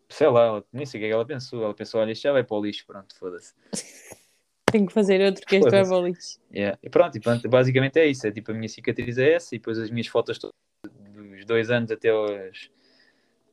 sei 0.08 0.28
lá, 0.28 0.44
ela- 0.46 0.64
nem 0.72 0.84
sei 0.86 0.98
o 0.98 1.00
que 1.00 1.06
é 1.06 1.08
que 1.08 1.14
ela 1.14 1.26
pensou. 1.26 1.62
Ela 1.64 1.74
pensou, 1.74 2.00
olha, 2.00 2.12
isto 2.12 2.22
já 2.22 2.32
vai 2.32 2.44
para 2.44 2.56
o 2.56 2.64
lixo, 2.64 2.86
pronto, 2.86 3.16
foda-se. 3.16 3.54
Tenho 4.70 4.86
que 4.86 4.92
fazer 4.92 5.20
outro 5.20 5.46
que 5.46 5.56
este 5.56 5.66
é 5.66 5.70
Foda-se. 5.70 5.90
boliche. 5.90 6.38
Yeah. 6.50 6.78
E 6.82 6.88
pronto, 6.88 7.16
e 7.16 7.20
pronto, 7.20 7.48
basicamente 7.48 7.98
é 7.98 8.06
isso, 8.06 8.26
é 8.26 8.30
tipo, 8.30 8.50
a 8.52 8.54
minha 8.54 8.68
cicatriz 8.68 9.18
é 9.18 9.34
essa, 9.34 9.54
e 9.54 9.58
depois 9.58 9.78
as 9.78 9.90
minhas 9.90 10.06
fotos 10.06 10.38
dos 10.38 11.44
dois 11.44 11.70
anos 11.70 11.90
até 11.90 12.08
aos 12.08 12.70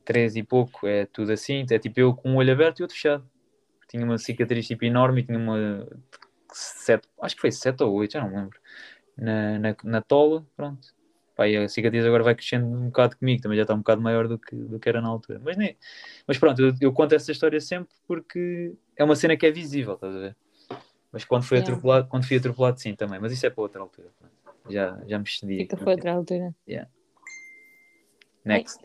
três 0.04 0.34
e 0.34 0.42
pouco, 0.42 0.86
é 0.86 1.06
tudo 1.06 1.32
assim, 1.32 1.64
é 1.70 1.78
tipo 1.78 2.00
eu 2.00 2.14
com 2.14 2.30
um 2.30 2.36
olho 2.36 2.52
aberto 2.52 2.78
e 2.80 2.82
outro 2.82 2.96
fechado. 2.96 3.28
Tinha 3.88 4.04
uma 4.04 4.18
cicatriz 4.18 4.66
tipo 4.66 4.84
enorme, 4.84 5.20
e 5.20 5.24
tinha 5.24 5.38
uma 5.38 5.86
sete, 6.52 7.06
acho 7.20 7.34
que 7.34 7.40
foi 7.40 7.52
sete 7.52 7.82
ou 7.82 7.92
oito, 7.94 8.12
já 8.12 8.20
não 8.22 8.30
me 8.30 8.36
lembro, 8.36 8.58
na, 9.20 9.58
na, 9.58 9.76
na 9.84 10.00
tola, 10.00 10.46
pronto. 10.56 10.88
Pá, 11.36 11.46
e 11.48 11.56
a 11.56 11.68
cicatriz 11.68 12.04
agora 12.04 12.24
vai 12.24 12.34
crescendo 12.34 12.66
um 12.66 12.86
bocado 12.86 13.16
comigo, 13.16 13.42
também 13.42 13.56
já 13.56 13.62
está 13.62 13.74
um 13.74 13.78
bocado 13.78 14.00
maior 14.02 14.26
do 14.26 14.38
que, 14.38 14.54
do 14.54 14.78
que 14.78 14.88
era 14.88 15.00
na 15.00 15.08
altura. 15.08 15.40
Mas, 15.44 15.56
nem, 15.56 15.76
mas 16.26 16.38
pronto, 16.38 16.60
eu, 16.60 16.74
eu 16.80 16.92
conto 16.92 17.14
essa 17.14 17.30
história 17.30 17.60
sempre 17.60 17.94
porque 18.06 18.74
é 18.96 19.04
uma 19.04 19.14
cena 19.16 19.36
que 19.36 19.46
é 19.46 19.50
visível, 19.50 19.94
estás 19.94 20.14
a 20.14 20.18
ver? 20.18 20.36
Mas 21.12 21.24
quando 21.24 21.42
fui 21.44 21.58
Yeah. 21.58 21.72
atropelado, 21.72 22.08
quando 22.08 22.24
fui 22.26 22.36
atropelado 22.36 22.80
sim 22.80 22.94
também, 22.94 23.18
mas 23.20 23.32
isso 23.32 23.46
é 23.46 23.50
para 23.50 23.62
outra 23.62 23.80
altura. 23.80 24.08
Já, 24.68 25.00
já 25.06 25.18
me 25.18 25.24
excedi. 25.24 25.56
Fica 25.58 25.76
para 25.76 25.90
outra 25.90 26.12
altura. 26.12 26.54
Next. 28.44 28.80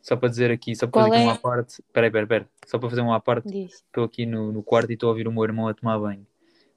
Só 0.00 0.16
para 0.16 0.28
dizer 0.28 0.52
aqui, 0.52 0.76
só 0.76 0.86
para 0.86 0.92
Qual 0.92 1.04
fazer 1.06 1.16
aqui 1.16 1.26
é? 1.26 1.30
uma 1.32 1.38
parte. 1.38 1.70
Espera 1.80 2.06
aí, 2.06 2.08
espera, 2.08 2.24
espera. 2.24 2.48
Só 2.64 2.78
para 2.78 2.88
fazer 2.90 3.00
uma 3.00 3.20
parte, 3.20 3.48
Diz. 3.48 3.74
estou 3.74 4.04
aqui 4.04 4.24
no, 4.24 4.52
no 4.52 4.62
quarto 4.62 4.90
e 4.90 4.94
estou 4.94 5.08
a 5.08 5.10
ouvir 5.10 5.26
o 5.26 5.32
meu 5.32 5.42
irmão 5.42 5.66
a 5.66 5.74
tomar 5.74 5.98
banho. 5.98 6.24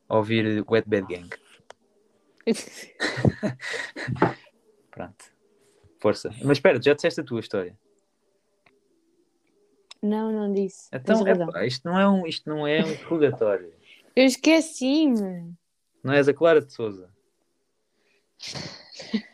A 0.10 0.18
ouvir 0.18 0.66
Wet 0.68 0.90
Bad 0.90 1.08
Gang. 1.08 1.30
Pronto. 4.92 5.26
Força. 6.00 6.30
Mas 6.44 6.58
espera, 6.58 6.82
já 6.82 6.94
disseste 6.94 7.22
a 7.22 7.24
tua 7.24 7.40
história. 7.40 7.78
Não, 10.02 10.32
não 10.32 10.54
disse. 10.54 10.90
Então, 10.94 11.28
epá, 11.28 11.66
isto 11.66 11.88
não 11.88 12.00
é 12.00 12.08
um, 12.08 12.26
isto 12.26 12.50
não 12.50 12.66
é 12.66 12.84
um 12.84 12.92
interrogatório. 12.92 13.74
Eu 14.16 14.26
esqueci-me. 14.26 15.54
Não 16.04 16.14
és 16.14 16.28
a 16.28 16.34
Clara 16.34 16.62
de 16.62 16.74
Souza. 16.74 17.12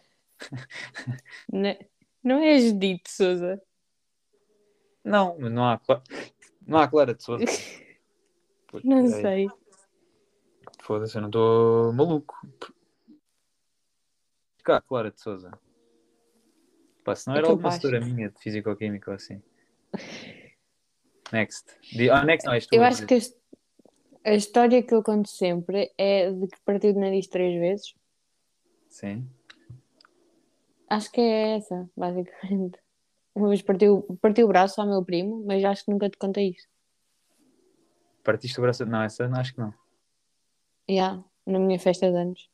Não, 1.52 1.76
não 2.24 2.40
é 2.40 2.60
Judite 2.60 3.10
Souza. 3.10 3.60
Não, 5.04 5.38
não 5.40 5.64
há, 5.64 5.82
não 6.66 6.78
há 6.78 6.88
Clara 6.88 7.16
de 7.16 7.24
Souza. 7.24 7.46
Não 8.84 9.08
sei. 9.08 9.48
Foda-se, 10.86 11.18
eu 11.18 11.22
não 11.22 11.30
estou 11.30 11.92
maluco. 11.94 12.36
Cá, 14.64 14.80
Clara 14.82 15.10
de 15.12 15.20
Souza. 15.20 15.52
Pá, 17.04 17.16
se 17.16 17.28
não 17.28 17.36
É 17.36 17.40
era 17.40 17.48
alguma 17.48 17.70
capaz. 17.70 17.82
setora 17.82 18.00
minha 18.06 18.30
de 18.30 18.40
físico-química 18.40 19.10
ou 19.10 19.16
assim. 19.16 19.42
Next. 21.32 21.76
Di- 21.92 22.10
Ah, 22.10 22.24
next 22.24 22.46
não, 22.46 22.54
és 22.54 22.68
tu. 22.68 22.76
Eu 22.76 22.84
acho 22.84 23.06
que 23.08 23.18
a 24.24 24.34
história 24.36 24.84
que 24.84 24.94
eu 24.94 25.02
conto 25.02 25.28
sempre 25.28 25.92
é 25.98 26.32
de 26.32 26.48
que 26.48 26.58
partiu 26.64 26.94
de 26.94 27.00
nariz 27.00 27.28
três 27.28 27.60
vezes. 27.60 27.96
Sim. 28.88 29.28
Acho 30.88 31.12
que 31.12 31.20
é 31.20 31.58
essa, 31.58 31.90
basicamente. 31.98 32.80
Uma 33.34 33.50
vez 33.50 33.64
partiu, 33.64 34.04
partiu 34.22 34.46
o 34.46 34.50
braço 34.50 34.80
ao 34.80 34.88
meu 34.88 35.04
primo, 35.04 35.44
mas 35.46 35.64
acho 35.64 35.84
que 35.84 35.92
nunca 35.92 36.10
te 36.12 36.18
contei 36.18 36.50
isso. 36.52 36.68
Partiste 38.24 38.60
o 38.60 38.62
braço. 38.62 38.86
Não, 38.86 39.02
essa 39.02 39.28
não, 39.28 39.40
acho 39.40 39.54
que 39.54 39.60
não. 39.60 39.74
Yeah, 40.90 41.24
na 41.46 41.60
minha 41.60 41.80
festa 41.80 42.12
de 42.12 42.18
anos. 42.18 42.50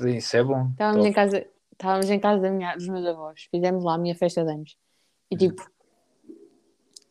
Isso 0.00 0.36
é 0.36 0.42
bom. 0.42 0.70
Estávamos 0.70 0.98
Top. 0.98 1.08
em 1.08 1.12
casa, 1.12 1.46
estávamos 1.72 2.10
em 2.10 2.20
casa 2.20 2.42
da 2.42 2.50
minha, 2.50 2.74
dos 2.74 2.88
meus 2.88 3.06
avós. 3.06 3.48
Fizemos 3.50 3.84
lá 3.84 3.94
a 3.94 3.98
minha 3.98 4.14
festa 4.14 4.44
de 4.44 4.50
anos. 4.50 4.76
E 5.30 5.36
tipo, 5.36 5.70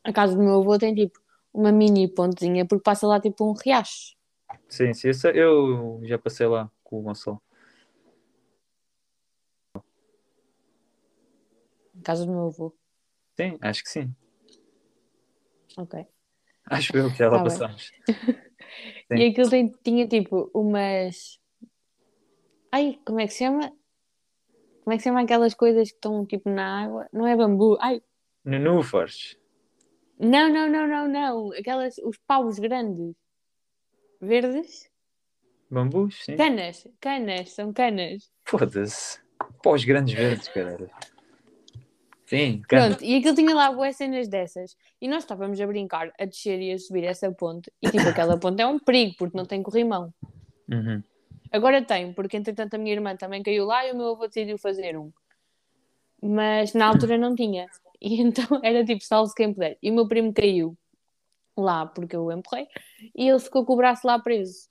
a 0.04 0.14
casa 0.14 0.36
do 0.36 0.42
meu 0.44 0.60
avô 0.60 0.78
tem 0.78 0.94
tipo 0.94 1.20
uma 1.54 1.72
mini 1.72 2.08
pontezinha 2.08 2.66
porque 2.66 2.84
passa 2.84 3.08
lá 3.08 3.20
tipo 3.20 3.50
um 3.50 3.54
riacho. 3.54 4.16
Sim, 4.68 4.94
sim. 4.94 5.10
eu 5.34 6.02
já 6.04 6.18
passei 6.18 6.46
lá 6.46 6.70
com 6.84 7.00
o 7.00 7.02
Gonçalo. 7.02 7.42
A 9.76 9.82
casa 12.04 12.26
do 12.26 12.32
meu 12.32 12.48
avô. 12.48 12.76
Sim, 13.36 13.58
acho 13.62 13.84
que 13.84 13.90
sim. 13.90 14.16
Ok. 15.78 16.06
Acho 16.66 16.96
eu 16.96 17.10
que 17.12 17.18
já 17.18 17.30
lá 17.30 17.44
Tá 17.44 17.68
bem. 17.68 17.76
Sim. 19.18 19.24
E 19.24 19.28
aquilo 19.30 19.50
tem- 19.50 19.72
tinha 19.84 20.08
tipo 20.08 20.50
umas. 20.54 21.40
Ai, 22.72 23.00
como 23.06 23.20
é 23.20 23.28
que 23.28 23.34
se 23.34 23.40
chama? 23.46 23.72
Como 24.84 24.94
é 24.94 24.98
que 24.98 25.04
se 25.04 25.10
chama 25.10 25.22
aquelas 25.22 25.54
coisas 25.54 25.90
que 25.90 25.96
estão 25.96 26.26
tipo 26.26 26.50
na 26.50 26.84
água? 26.84 27.08
Não 27.14 27.26
é 27.28 27.36
bambu. 27.36 27.78
Ai, 27.80 28.02
Nenúfares. 28.44 29.38
não, 30.20 30.50
não, 30.52 30.70
não, 30.70 30.88
não, 30.88 31.08
não. 31.08 31.52
Aquelas, 31.54 31.98
os 32.00 32.18
paus 32.28 32.60
grandes. 32.60 33.16
Verdes? 34.20 34.90
Bambus, 35.70 36.24
sim. 36.24 36.36
Canas, 36.38 36.88
canas, 37.00 37.50
são 37.52 37.74
canas. 37.74 38.32
Foda-se. 38.46 39.20
Pós 39.62 39.84
grandes 39.84 40.14
verdes, 40.14 40.48
caralho. 40.50 40.90
Sim, 42.34 42.64
cana. 42.68 42.88
Pronto, 42.88 43.06
e 43.06 43.16
aquilo 43.16 43.36
tinha 43.36 43.54
lá 43.54 43.72
boas 43.72 43.96
cenas 43.96 44.28
dessas. 44.28 44.76
E 45.00 45.08
nós 45.08 45.20
estávamos 45.20 45.62
a 45.62 45.68
brincar, 45.68 46.12
a 46.20 46.26
descer 46.26 46.60
e 46.60 46.72
a 46.72 46.80
subir 46.80 47.04
essa 47.04 47.32
ponte. 47.32 47.72
E 47.80 47.92
tipo, 47.92 48.10
aquela 48.10 48.40
ponte 48.40 48.60
é 48.60 48.66
um 48.66 48.80
perigo, 48.80 49.14
porque 49.20 49.38
não 49.38 49.46
tem 49.46 49.62
corrimão. 49.62 50.12
Uhum. 50.68 51.04
Agora 51.52 51.84
tem, 51.84 52.12
porque 52.12 52.36
entretanto 52.36 52.74
a 52.74 52.80
minha 52.80 52.92
irmã 52.92 53.16
também 53.16 53.44
caiu 53.44 53.66
lá 53.66 53.86
e 53.86 53.92
o 53.92 53.96
meu 53.96 54.14
avô 54.14 54.26
decidiu 54.26 54.58
fazer 54.58 54.98
um. 54.98 55.12
Mas 56.24 56.74
na 56.74 56.88
altura 56.88 57.20
não 57.20 57.36
tinha. 57.36 57.68
E 58.02 58.18
então 58.24 58.60
era 58.64 58.84
tipo, 58.84 59.04
salve 59.04 59.32
quem 59.36 59.54
puder. 59.54 59.78
E 59.80 59.92
o 59.92 59.94
meu 59.94 60.08
primo 60.08 60.34
caiu 60.34 60.76
lá, 61.56 61.86
porque 61.86 62.16
eu 62.16 62.24
o 62.24 62.32
empurrei, 62.32 62.68
e 63.16 63.30
ele 63.30 63.40
ficou 63.40 63.64
com 63.64 63.74
o 63.74 63.78
braço 63.78 64.08
lá 64.08 64.18
preso. 64.18 64.68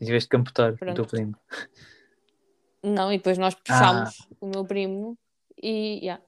E 0.00 0.04
tiveste 0.04 0.28
que 0.28 0.36
amputar 0.36 0.72
o 0.72 0.94
teu 0.94 1.06
primo. 1.06 1.36
Não, 2.82 3.12
e 3.12 3.18
depois 3.18 3.38
nós 3.38 3.54
puxámos 3.54 4.26
o 4.40 4.48
meu 4.48 4.64
primo 4.64 5.16
e, 5.62 6.00
yeah, 6.02 6.22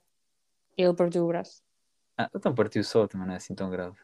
ele 0.76 0.94
partiu 0.94 1.24
o 1.24 1.28
braço. 1.28 1.62
Ah, 2.16 2.30
então 2.34 2.54
partiu 2.54 2.84
só, 2.84 3.06
também 3.06 3.26
não 3.26 3.34
é 3.34 3.36
assim 3.38 3.54
tão 3.54 3.68
grave. 3.68 3.96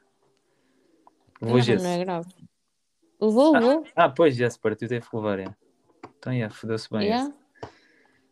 Não, 1.40 1.50
não 1.52 1.90
é 1.90 1.98
grave. 2.04 2.28
Levou, 3.20 3.52
levou. 3.52 3.84
Ah, 3.94 4.08
pois, 4.08 4.36
já 4.36 4.50
se 4.50 4.58
partiu, 4.58 4.88
teve 4.88 5.08
que 5.08 5.16
levar, 5.16 5.38
é. 5.38 5.54
Então, 6.18 6.36
já, 6.36 6.50
fodeu-se 6.50 6.90
bem. 6.90 7.02
Yeah. 7.02 7.32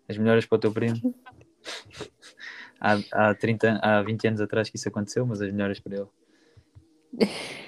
As 0.08 0.18
melhoras 0.18 0.44
para 0.46 0.56
o 0.56 0.58
teu 0.58 0.72
primo. 0.72 0.96
há, 2.80 2.94
há, 3.12 3.34
30, 3.34 3.70
an- 3.70 3.80
há 3.82 4.02
20 4.02 4.26
anos 4.26 4.40
atrás 4.40 4.68
que 4.68 4.76
isso 4.76 4.88
aconteceu, 4.88 5.24
mas 5.26 5.40
as 5.40 5.52
melhoras 5.52 5.80
para 5.80 5.96
ele. 5.96 6.08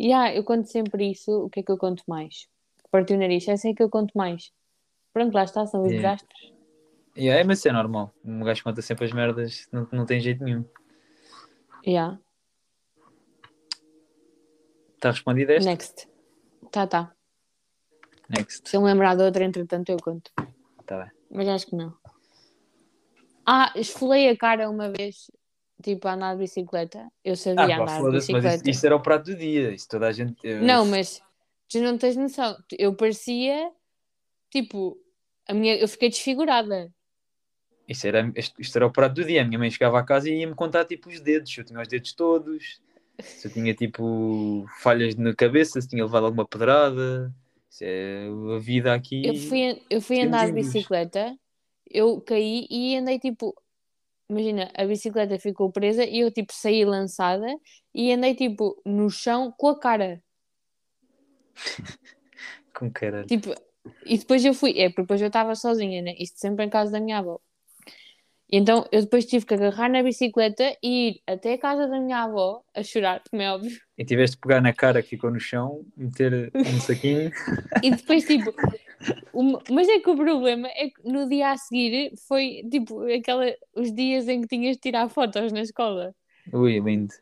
Yeah, 0.00 0.34
eu 0.34 0.42
conto 0.42 0.66
sempre 0.66 1.10
isso. 1.12 1.44
O 1.44 1.50
que 1.50 1.60
é 1.60 1.62
que 1.62 1.70
eu 1.70 1.78
conto 1.78 2.02
mais? 2.08 2.48
Partiu 2.90 3.14
o 3.16 3.20
nariz, 3.20 3.46
essa 3.46 3.68
é 3.68 3.74
que 3.74 3.82
eu 3.82 3.88
conto 3.88 4.10
mais. 4.16 4.52
Pronto, 5.12 5.32
lá 5.32 5.44
está, 5.44 5.64
são 5.64 5.82
os 5.82 5.92
Yeah. 5.92 6.16
desastres. 6.16 6.51
E 7.14 7.28
é, 7.28 7.44
mas 7.44 7.58
isso 7.58 7.68
é 7.68 7.72
normal. 7.72 8.12
Um 8.24 8.40
gajo 8.42 8.62
conta 8.64 8.80
sempre 8.82 9.04
as 9.04 9.12
merdas, 9.12 9.68
não, 9.70 9.86
não 9.92 10.06
tem 10.06 10.20
jeito 10.20 10.42
nenhum. 10.42 10.64
Yeah. 11.86 12.18
Está 14.94 15.10
respondido 15.10 15.52
esta? 15.52 15.68
Next. 15.68 16.08
Tá, 16.70 16.86
tá. 16.86 17.12
Next. 18.28 18.68
Se 18.68 18.76
eu 18.76 18.80
me 18.80 18.86
lembrar 18.86 19.14
de 19.16 19.22
outra, 19.24 19.44
entretanto, 19.44 19.90
eu 19.90 19.98
conto. 19.98 20.30
Tá 20.86 21.02
bem. 21.02 21.10
Mas 21.30 21.48
acho 21.48 21.66
que 21.66 21.76
não. 21.76 21.94
Ah, 23.44 23.72
esfolei 23.74 24.28
a 24.28 24.36
cara 24.36 24.70
uma 24.70 24.90
vez, 24.90 25.30
tipo, 25.82 26.06
a 26.06 26.14
andar 26.14 26.34
de 26.34 26.40
bicicleta. 26.40 27.10
Eu 27.24 27.34
sabia 27.36 27.64
Ah, 27.64 27.68
pá, 27.78 27.82
andar 27.82 27.96
de 27.96 28.00
foda-se, 28.00 28.32
mas 28.32 28.42
bicicleta. 28.44 28.70
isso, 28.70 28.78
isso 28.78 28.86
era 28.86 28.96
o 28.96 29.02
prato 29.02 29.24
do 29.26 29.36
dia. 29.36 29.72
Isso 29.72 29.88
toda 29.88 30.06
a 30.06 30.12
gente. 30.12 30.36
eu- 30.44 30.62
Não, 30.62 30.86
mas 30.86 31.20
tu 31.68 31.80
não 31.80 31.98
tens 31.98 32.16
noção. 32.16 32.56
Eu 32.78 32.94
parecia, 32.94 33.70
tipo, 34.50 34.96
a 35.48 35.52
minha... 35.52 35.76
eu 35.76 35.88
fiquei 35.88 36.08
desfigurada. 36.08 36.90
Isso 37.86 38.06
era, 38.06 38.32
isto, 38.36 38.60
isto 38.60 38.76
era 38.76 38.86
o 38.86 38.92
prato 38.92 39.14
do 39.14 39.24
dia. 39.24 39.42
A 39.42 39.44
minha 39.44 39.58
mãe 39.58 39.70
chegava 39.70 39.98
a 39.98 40.04
casa 40.04 40.28
e 40.28 40.40
ia-me 40.40 40.54
contar 40.54 40.84
tipo 40.84 41.08
os 41.08 41.20
dedos. 41.20 41.52
Se 41.52 41.60
eu 41.60 41.64
tinha 41.64 41.80
os 41.80 41.88
dedos 41.88 42.12
todos, 42.12 42.80
se 43.20 43.48
eu 43.48 43.52
tinha 43.52 43.74
tipo 43.74 44.64
falhas 44.80 45.14
na 45.16 45.34
cabeça, 45.34 45.80
se 45.80 45.88
tinha 45.88 46.04
levado 46.04 46.26
alguma 46.26 46.46
pedrada. 46.46 47.32
Isso 47.68 47.84
é 47.84 48.28
a 48.54 48.58
vida 48.58 48.94
aqui. 48.94 49.26
Eu 49.26 49.34
fui, 49.34 49.82
eu 49.90 50.00
fui 50.00 50.20
andar 50.20 50.46
de 50.46 50.52
bicicleta, 50.52 51.36
eu 51.90 52.20
caí 52.20 52.66
e 52.70 52.96
andei 52.96 53.18
tipo. 53.18 53.54
Imagina, 54.28 54.70
a 54.74 54.84
bicicleta 54.86 55.38
ficou 55.38 55.70
presa 55.70 56.04
e 56.04 56.20
eu 56.20 56.30
tipo 56.30 56.52
saí 56.54 56.84
lançada 56.84 57.46
e 57.94 58.12
andei 58.12 58.34
tipo 58.34 58.80
no 58.86 59.10
chão 59.10 59.52
com 59.56 59.68
a 59.68 59.78
cara. 59.78 60.22
Com 62.74 62.90
caralho. 62.90 63.26
Tipo, 63.26 63.54
e 64.06 64.16
depois 64.16 64.42
eu 64.44 64.54
fui, 64.54 64.78
é 64.78 64.88
porque 64.88 65.02
depois 65.02 65.20
eu 65.20 65.26
estava 65.26 65.54
sozinha, 65.54 66.00
né? 66.00 66.14
Isto 66.18 66.38
sempre 66.38 66.64
em 66.64 66.70
casa 66.70 66.92
da 66.92 67.00
minha 67.00 67.18
avó. 67.18 67.38
Então 68.54 68.86
eu 68.92 69.00
depois 69.00 69.24
tive 69.24 69.46
que 69.46 69.54
agarrar 69.54 69.88
na 69.88 70.02
bicicleta 70.02 70.76
e 70.82 71.08
ir 71.08 71.22
até 71.26 71.54
a 71.54 71.58
casa 71.58 71.86
da 71.88 71.98
minha 71.98 72.18
avó 72.24 72.62
a 72.74 72.82
chorar, 72.82 73.22
como 73.30 73.40
é 73.40 73.50
óbvio. 73.50 73.80
E 73.96 74.04
tiveste 74.04 74.36
de 74.36 74.40
pegar 74.42 74.60
na 74.60 74.74
cara 74.74 75.02
que 75.02 75.08
ficou 75.08 75.30
no 75.30 75.40
chão, 75.40 75.84
meter 75.96 76.52
um 76.54 76.80
saquinho. 76.80 77.30
E 77.82 77.90
depois, 77.90 78.24
tipo, 78.26 78.52
uma- 79.32 79.62
mas 79.70 79.88
é 79.88 80.00
que 80.00 80.10
o 80.10 80.16
problema 80.16 80.68
é 80.68 80.90
que 80.90 81.02
no 81.02 81.26
dia 81.28 81.50
a 81.52 81.56
seguir 81.56 82.12
foi 82.28 82.62
tipo 82.70 83.00
aquela, 83.10 83.46
os 83.74 83.90
dias 83.94 84.28
em 84.28 84.42
que 84.42 84.48
tinhas 84.48 84.76
de 84.76 84.82
tirar 84.82 85.08
fotos 85.08 85.50
na 85.50 85.62
escola. 85.62 86.14
Ui, 86.52 86.78
lindo. 86.78 87.14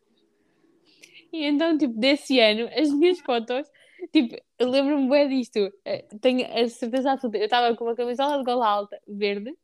E 1.33 1.45
então, 1.47 1.79
tipo, 1.79 1.95
desse 1.95 2.41
ano, 2.41 2.69
as 2.77 2.91
minhas 2.93 3.21
fotos, 3.21 3.69
tipo, 4.13 4.35
eu 4.59 4.69
lembro-me 4.69 5.09
bem 5.09 5.29
disto. 5.29 5.73
eh, 5.85 6.05
Tenho 6.21 6.45
a 6.53 6.69
certeza 6.69 7.13
absoluta. 7.13 7.39
Eu 7.39 7.45
estava 7.45 7.77
com 7.77 7.85
uma 7.85 7.95
camisola 7.95 8.39
de 8.39 8.45
gola 8.45 8.67
alta 8.67 8.99
verde 9.07 9.55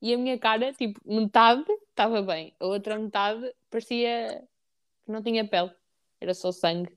e 0.00 0.14
a 0.14 0.18
minha 0.18 0.38
cara, 0.38 0.72
tipo, 0.72 1.00
metade 1.04 1.64
estava 1.88 2.22
bem, 2.22 2.54
a 2.58 2.66
outra 2.66 2.98
metade 2.98 3.52
parecia 3.68 4.42
que 5.04 5.12
não 5.12 5.22
tinha 5.22 5.46
pele, 5.46 5.70
era 6.20 6.34
só 6.34 6.50
sangue. 6.52 6.96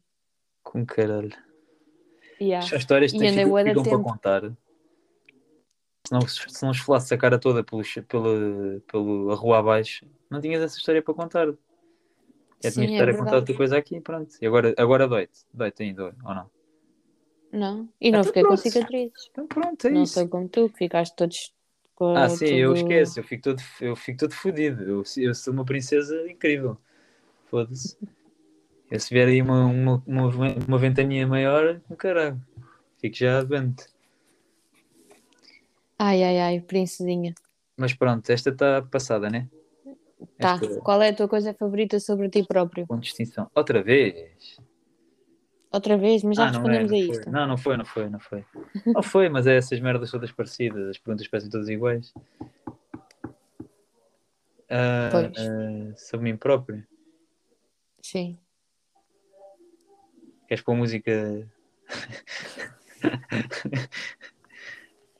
Com 0.63 0.85
caralho. 0.85 1.31
Yeah. 2.39 2.65
As 2.65 2.81
histórias 2.81 3.11
têm- 3.11 3.33
ficam, 3.33 3.63
de 3.63 3.69
ficam 3.69 3.83
para 3.83 4.11
contar. 4.11 4.41
Se 6.05 6.11
não, 6.11 6.21
se 6.21 6.63
não 6.63 6.71
esfolasses 6.71 7.11
a 7.11 7.17
cara 7.17 7.39
toda 7.39 7.63
pelo, 7.63 7.81
pelo, 8.07 8.81
pelo 8.81 9.31
a 9.31 9.35
rua 9.35 9.59
abaixo, 9.59 10.05
não 10.29 10.41
tinhas 10.41 10.61
essa 10.61 10.77
história 10.77 11.01
para 11.01 11.13
contar. 11.13 11.47
Já 12.61 12.71
Sim, 12.71 12.87
tinhas 12.87 13.01
é 13.07 13.11
a 13.11 13.17
contar 13.17 13.35
outra 13.37 13.55
coisa 13.55 13.77
aqui, 13.77 14.01
pronto. 14.01 14.35
E 14.41 14.45
agora, 14.45 14.73
agora 14.77 15.07
dói-te. 15.07 15.45
Dói-te 15.53 15.83
ainda, 15.83 16.15
ou 16.23 16.35
não? 16.35 16.51
Não, 17.51 17.89
e 18.01 18.11
não 18.11 18.19
Então 18.19 18.23
fiquei 18.23 18.41
com 18.41 18.47
pronto. 18.49 18.61
cicatrizes. 18.61 19.29
Então 19.31 19.47
pronto, 19.47 19.87
é 19.87 19.91
Não 19.91 20.03
isso. 20.03 20.13
sou 20.13 20.27
como 20.27 20.49
tu, 20.49 20.69
que 20.69 20.77
ficaste 20.77 21.15
todos 21.15 21.53
com 22.03 22.17
Ah, 22.17 22.29
sim, 22.29 22.55
eu 22.55 22.69
tudo- 22.73 22.77
esqueço. 22.81 23.19
Eu 23.19 23.23
fico 23.23 23.43
todo, 23.43 23.61
eu 23.81 23.95
fico 23.95 24.19
todo 24.19 24.33
fodido. 24.33 24.83
Eu, 24.83 25.03
eu 25.17 25.33
sou 25.35 25.53
uma 25.53 25.65
princesa 25.65 26.29
incrível. 26.29 26.77
Foda-se. 27.49 27.97
Eu 28.91 28.99
se 28.99 29.13
vier 29.13 29.27
aí 29.27 29.41
uma, 29.41 29.65
uma, 29.65 30.03
uma, 30.05 30.27
uma 30.67 30.77
ventania 30.77 31.25
maior, 31.25 31.81
um 31.89 31.95
caralho. 31.95 32.39
Fico 32.99 33.15
já 33.15 33.41
doente. 33.41 33.85
Ai, 35.97 36.23
ai, 36.23 36.39
ai, 36.39 36.59
princesinha. 36.61 37.33
Mas 37.77 37.93
pronto, 37.93 38.29
esta 38.29 38.49
está 38.49 38.81
passada, 38.81 39.29
né? 39.29 39.47
Tá, 40.37 40.55
Esta- 40.61 40.81
qual 40.81 41.01
é 41.01 41.09
a 41.09 41.15
tua 41.15 41.27
coisa 41.27 41.53
favorita 41.53 41.99
sobre 41.99 42.29
ti 42.29 42.43
próprio? 42.43 42.85
Com 42.87 42.99
distinção. 42.99 43.49
Outra 43.55 43.81
vez? 43.81 44.57
Outra 45.73 45.97
vez, 45.97 46.23
mas 46.23 46.37
já 46.37 46.47
Ah, 46.47 46.51
não 46.51 46.59
é, 46.59 46.61
respondemos 46.61 46.91
não 46.91 46.97
a 46.97 47.01
isto. 47.01 47.31
Não, 47.31 47.47
não 47.47 47.57
foi, 47.57 47.77
não 47.77 47.85
foi, 47.85 48.09
não 48.09 48.19
foi. 48.19 48.45
Não 48.85 49.03
foi, 49.03 49.27
mas 49.29 49.47
é 49.47 49.57
essas 49.57 49.79
merdas 49.79 50.11
todas 50.11 50.31
parecidas, 50.31 50.89
as 50.89 50.97
perguntas 50.99 51.27
parecem 51.27 51.49
todas 51.49 51.67
iguais. 51.67 52.13
Pois. 55.11 55.31
ah, 55.37 55.93
sobre 55.97 56.31
mim 56.31 56.37
próprio. 56.37 56.85
Sim. 58.01 58.37
Queres 60.47 60.63
pôr 60.63 60.75
música? 60.75 61.47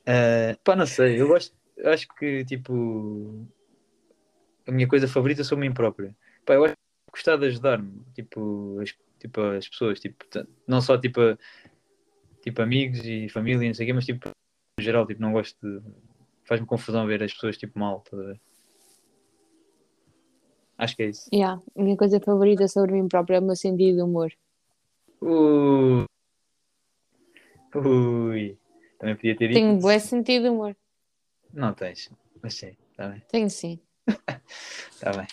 Ah, 0.06 0.54
pá, 0.62 0.76
não 0.76 0.84
sei, 0.84 1.18
eu 1.18 1.28
gosto, 1.28 1.56
eu 1.78 1.90
acho 1.90 2.06
que 2.08 2.44
tipo 2.44 3.46
a 4.66 4.70
minha 4.70 4.86
coisa 4.86 5.08
favorita 5.08 5.42
sou 5.42 5.56
mim 5.56 5.72
próprio. 5.72 6.14
Pá, 6.44 6.52
eu 6.54 6.64
acho 6.66 6.74
que 6.74 7.10
gostar 7.10 7.36
de 7.36 7.46
ajudar-me, 7.46 8.02
tipo, 8.14 8.78
tipo, 9.24 9.40
as 9.40 9.66
pessoas, 9.66 9.98
tipo, 9.98 10.22
não 10.68 10.82
só 10.82 10.98
tipo, 10.98 11.20
tipo 12.42 12.60
amigos 12.60 13.00
e 13.04 13.26
família, 13.30 13.66
não 13.66 13.74
sei 13.74 13.86
o 13.86 13.88
quê, 13.88 13.92
mas 13.94 14.04
tipo, 14.04 14.28
no 14.78 14.84
geral, 14.84 15.06
tipo, 15.06 15.22
não 15.22 15.32
gosto 15.32 15.56
de. 15.62 15.82
Faz-me 16.44 16.66
confusão 16.66 17.06
ver 17.06 17.22
as 17.22 17.32
pessoas 17.32 17.56
tipo 17.56 17.78
mal, 17.78 18.02
estás 18.04 18.22
a 18.22 18.26
ver? 18.26 18.40
Acho 20.76 20.96
que 20.96 21.02
é 21.04 21.06
isso. 21.06 21.30
Yeah. 21.32 21.62
A 21.74 21.82
minha 21.82 21.96
coisa 21.96 22.20
favorita 22.20 22.68
sobre 22.68 22.92
mim 22.92 23.08
própria 23.08 23.36
é 23.36 23.40
o 23.40 23.42
meu 23.42 23.56
sentido 23.56 23.96
de 23.96 24.02
humor. 24.02 24.30
Ui. 25.22 26.04
Ui. 27.74 28.58
Também 28.98 29.16
podia 29.16 29.36
ter 29.36 29.54
Tenho 29.54 29.70
um 29.70 29.78
bom 29.78 29.98
sentido 29.98 30.42
de 30.42 30.48
humor. 30.50 30.76
Não 31.50 31.72
tens. 31.72 32.10
Mas 32.42 32.54
sim, 32.54 32.76
está 32.90 33.08
bem. 33.08 33.22
Tenho 33.30 33.48
sim. 33.48 33.80
Está 34.90 35.12
bem. 35.16 35.26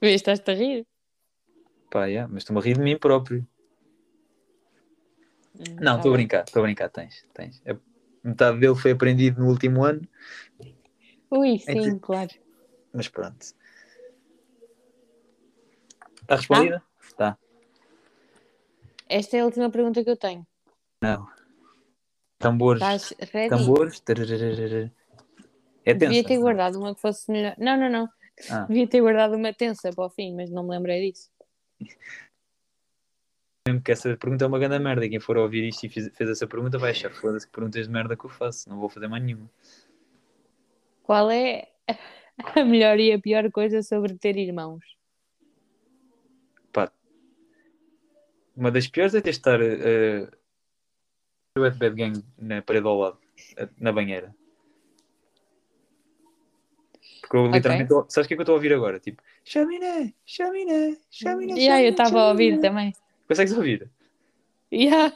Vês, 0.00 0.14
estás-te 0.14 0.50
a 0.50 0.54
rir? 0.54 0.86
Pá, 1.92 2.06
yeah, 2.06 2.26
mas 2.32 2.42
estou-me 2.42 2.58
a 2.58 2.64
rir 2.64 2.78
de 2.78 2.80
mim 2.82 2.96
próprio. 2.96 3.46
Não, 5.78 5.92
Tá 5.92 5.96
estou 5.96 6.12
a 6.12 6.16
brincar, 6.16 6.44
estou 6.44 6.60
a 6.60 6.62
brincar, 6.62 6.88
tens, 6.88 7.26
tens. 7.34 7.62
A 7.66 7.76
metade 8.26 8.58
dele 8.58 8.74
foi 8.74 8.92
aprendido 8.92 9.42
no 9.42 9.48
último 9.50 9.84
ano, 9.84 10.00
Ui, 11.30 11.56
É 11.56 11.58
sim, 11.58 11.94
que- 11.94 12.00
claro. 12.00 12.30
mas 12.94 13.08
pronto. 13.08 13.42
Está 16.22 16.36
respondida? 16.36 16.82
Está. 17.02 17.38
Esta 19.06 19.36
é 19.36 19.40
a 19.40 19.44
última 19.44 19.70
pergunta 19.70 20.02
que 20.02 20.08
eu 20.08 20.16
tenho. 20.16 20.46
Tambores. 22.38 22.82
Ready? 23.32 23.48
Tambores. 23.50 24.00
tarararara. 24.00 24.92
É 25.84 25.92
tensa. 25.94 26.06
Devia 26.06 26.24
ter 26.24 26.38
guardado 26.38 26.78
uma 26.78 26.94
que 26.94 27.00
fosse 27.02 27.30
melhor. 27.30 27.54
Não, 27.58 27.76
não, 27.76 27.90
não. 27.90 28.08
Ah. 28.50 28.64
Devia 28.66 28.88
ter 28.88 29.00
guardado 29.00 29.36
uma 29.36 29.52
tensa 29.52 29.90
para 29.92 30.06
o 30.06 30.10
fim, 30.10 30.34
mas 30.34 30.50
não 30.50 30.62
me 30.64 30.70
lembrei 30.70 31.10
disso. 31.10 31.30
Mesmo 33.66 33.80
que 33.80 33.92
essa 33.92 34.16
pergunta 34.16 34.44
é 34.44 34.48
uma 34.48 34.58
grande 34.58 34.78
merda. 34.78 35.08
Quem 35.08 35.20
for 35.20 35.36
ouvir 35.36 35.68
isto 35.68 35.86
e 35.86 35.88
fez, 35.88 36.10
fez 36.14 36.30
essa 36.30 36.46
pergunta 36.46 36.78
vai 36.78 36.90
achar 36.90 37.12
foda-se 37.12 37.46
que 37.46 37.52
perguntas 37.52 37.86
de 37.86 37.92
merda 37.92 38.16
que 38.16 38.24
eu 38.24 38.30
faço. 38.30 38.68
Não 38.68 38.78
vou 38.78 38.88
fazer 38.88 39.08
mais 39.08 39.22
nenhuma. 39.22 39.48
Qual 41.02 41.30
é 41.30 41.68
a 42.56 42.64
melhor 42.64 42.98
e 42.98 43.12
a 43.12 43.20
pior 43.20 43.50
coisa 43.50 43.82
sobre 43.82 44.14
ter 44.14 44.36
irmãos? 44.36 44.84
Pá. 46.72 46.92
Uma 48.56 48.70
das 48.70 48.86
piores 48.88 49.14
é 49.14 49.20
ter 49.20 49.30
estar 49.30 49.60
uh, 49.60 50.28
o 51.56 51.60
Bad 51.60 51.94
Gang 51.94 52.24
na 52.38 52.62
parede 52.62 52.86
ao 52.86 52.98
lado, 52.98 53.18
eh, 53.56 53.68
na 53.78 53.92
banheira. 53.92 54.34
Porque 57.20 57.36
eu 57.36 57.46
literalmente. 57.46 57.92
Sabes 58.08 58.24
o 58.24 58.28
que 58.28 58.34
é 58.34 58.36
que 58.36 58.40
eu 58.40 58.42
estou 58.42 58.54
a 58.54 58.56
ouvir 58.56 58.72
agora? 58.72 58.98
Tipo, 58.98 59.22
chaminé, 59.44 60.14
chaminé, 60.24 60.96
chaminé. 61.10 61.60
E 61.60 61.68
aí, 61.68 61.84
eu 61.84 61.90
estava 61.90 62.20
a 62.20 62.28
ouvir 62.30 62.60
também. 62.60 62.92
Consegues 63.28 63.52
ouvir? 63.52 63.90
Yeah. 64.72 65.14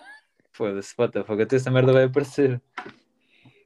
Foda-se, 0.52 0.94
what 0.98 1.12
the 1.12 1.24
fuck, 1.24 1.40
até 1.40 1.56
essa 1.56 1.70
merda 1.70 1.92
vai 1.92 2.04
aparecer. 2.04 2.60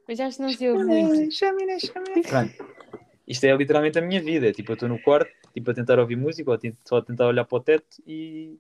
Mas 0.09 0.19
acho 0.19 0.39
que 0.39 0.43
não 0.43 0.51
se 0.51 0.69
ouve 0.69 0.85
muito. 0.85 1.33
Chaminé, 1.33 1.79
chaminé. 1.79 2.23
Pronto. 2.23 2.81
Isto 3.29 3.45
é 3.45 3.57
literalmente 3.57 3.97
a 3.97 4.03
minha 4.03 4.21
vida. 4.21 4.49
É 4.49 4.53
tipo, 4.53 4.73
eu 4.73 4.75
estou 4.75 4.89
no 4.89 4.99
quarto, 5.01 5.31
tipo, 5.55 5.71
a 5.71 5.75
tentar 5.75 6.01
ouvir 6.01 6.17
música, 6.17 6.51
ou 6.51 6.59
só 6.85 6.97
a 6.97 7.03
tentar 7.03 7.29
olhar 7.29 7.45
para 7.45 7.57
o 7.57 7.61
teto 7.61 8.03
e 8.05 8.59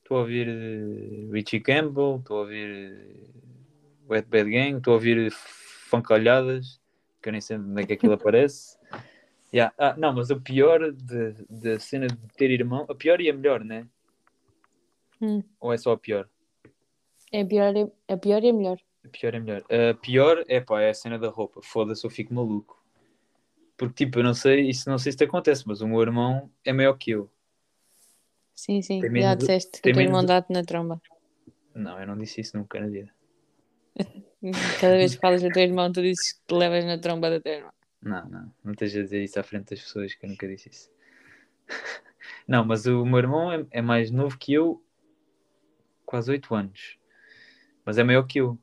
estou 0.00 0.18
a 0.18 0.20
ouvir 0.20 0.46
eh, 0.48 1.32
Richie 1.32 1.58
Campbell, 1.58 2.18
estou 2.20 2.36
a 2.36 2.40
ouvir 2.42 2.68
eh, 2.68 4.08
Wet 4.08 4.28
Bad 4.28 4.48
Gang, 4.48 4.76
estou 4.76 4.92
a 4.92 4.94
ouvir 4.94 5.32
Funkalhadas, 5.32 6.80
que 7.20 7.28
eu 7.28 7.32
nem 7.32 7.40
sei 7.40 7.56
onde 7.56 7.82
é 7.82 7.86
que 7.86 7.94
aquilo 7.94 8.12
aparece. 8.14 8.75
Yeah. 9.56 9.74
Ah, 9.78 9.94
não, 9.96 10.12
mas 10.12 10.28
o 10.28 10.38
pior 10.38 10.92
da 10.92 11.80
cena 11.80 12.06
de 12.08 12.16
ter 12.36 12.50
irmão, 12.50 12.84
a 12.90 12.94
pior 12.94 13.20
e 13.22 13.30
a 13.30 13.32
melhor, 13.32 13.64
né? 13.64 13.86
Hum. 15.20 15.42
Ou 15.58 15.72
é 15.72 15.78
só 15.78 15.92
a 15.92 15.96
pior? 15.96 16.28
É 17.32 17.42
pior, 17.42 17.74
é, 17.74 18.12
a 18.12 18.16
pior 18.18 18.44
e 18.44 18.50
a 18.50 18.52
melhor. 18.52 18.78
A 19.02 19.08
pior 19.08 19.34
é 19.34 19.40
melhor. 19.40 19.64
A 19.70 19.94
pior 19.94 20.44
é 20.46 20.60
pá, 20.60 20.82
é 20.82 20.90
a 20.90 20.94
cena 20.94 21.18
da 21.18 21.28
roupa. 21.28 21.60
Foda-se, 21.62 22.04
eu 22.04 22.10
fico 22.10 22.34
maluco. 22.34 22.78
Porque, 23.78 24.04
tipo, 24.04 24.18
eu 24.18 24.24
não 24.24 24.34
sei, 24.34 24.68
isso 24.68 24.90
não 24.90 24.98
sei 24.98 25.12
se 25.12 25.18
te 25.18 25.24
acontece, 25.24 25.64
mas 25.66 25.80
o 25.80 25.88
meu 25.88 26.02
irmão 26.02 26.50
é 26.62 26.72
maior 26.72 26.92
que 26.98 27.12
eu. 27.12 27.30
Sim, 28.54 28.82
sim. 28.82 29.00
Tem 29.00 29.08
Já 29.10 29.12
menos- 29.12 29.38
disseste 29.38 29.70
que 29.72 29.78
o 29.78 29.82
teu 29.82 29.96
menos- 29.96 30.08
irmão 30.08 30.24
dá-te 30.26 30.52
na 30.52 30.62
tromba. 30.64 31.00
Não, 31.74 31.98
eu 31.98 32.06
não 32.06 32.18
disse 32.18 32.42
isso 32.42 32.56
nunca 32.58 32.78
na 32.80 32.88
vida. 32.88 33.10
Cada 34.80 34.96
vez 34.96 35.14
que 35.14 35.20
falas 35.22 35.42
do 35.42 35.50
teu 35.50 35.62
irmão, 35.62 35.90
tu 35.92 36.02
dizes 36.02 36.34
que 36.34 36.40
te 36.46 36.54
levas 36.54 36.84
na 36.84 36.98
tromba 36.98 37.30
do 37.30 37.40
teu 37.40 37.52
irmão. 37.54 37.72
Não, 38.02 38.28
não. 38.28 38.54
Não 38.62 38.72
esteja 38.72 39.00
a 39.00 39.02
dizer 39.02 39.22
isso 39.22 39.38
à 39.38 39.42
frente 39.42 39.70
das 39.70 39.80
pessoas 39.80 40.14
que 40.14 40.24
eu 40.24 40.30
nunca 40.30 40.46
disse 40.46 40.68
isso. 40.68 40.90
Não, 42.46 42.64
mas 42.64 42.86
o 42.86 43.04
meu 43.04 43.18
irmão 43.18 43.52
é, 43.52 43.66
é 43.70 43.82
mais 43.82 44.10
novo 44.10 44.38
que 44.38 44.52
eu, 44.52 44.82
quase 46.04 46.30
8 46.30 46.54
anos. 46.54 46.98
Mas 47.84 47.98
é 47.98 48.04
maior 48.04 48.22
que 48.24 48.40
eu. 48.40 48.58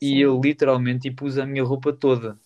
E 0.00 0.08
Sim. 0.08 0.14
ele 0.16 0.40
literalmente 0.40 1.08
tipo, 1.08 1.24
usa 1.24 1.44
a 1.44 1.46
minha 1.46 1.64
roupa 1.64 1.92
toda. 1.92 2.38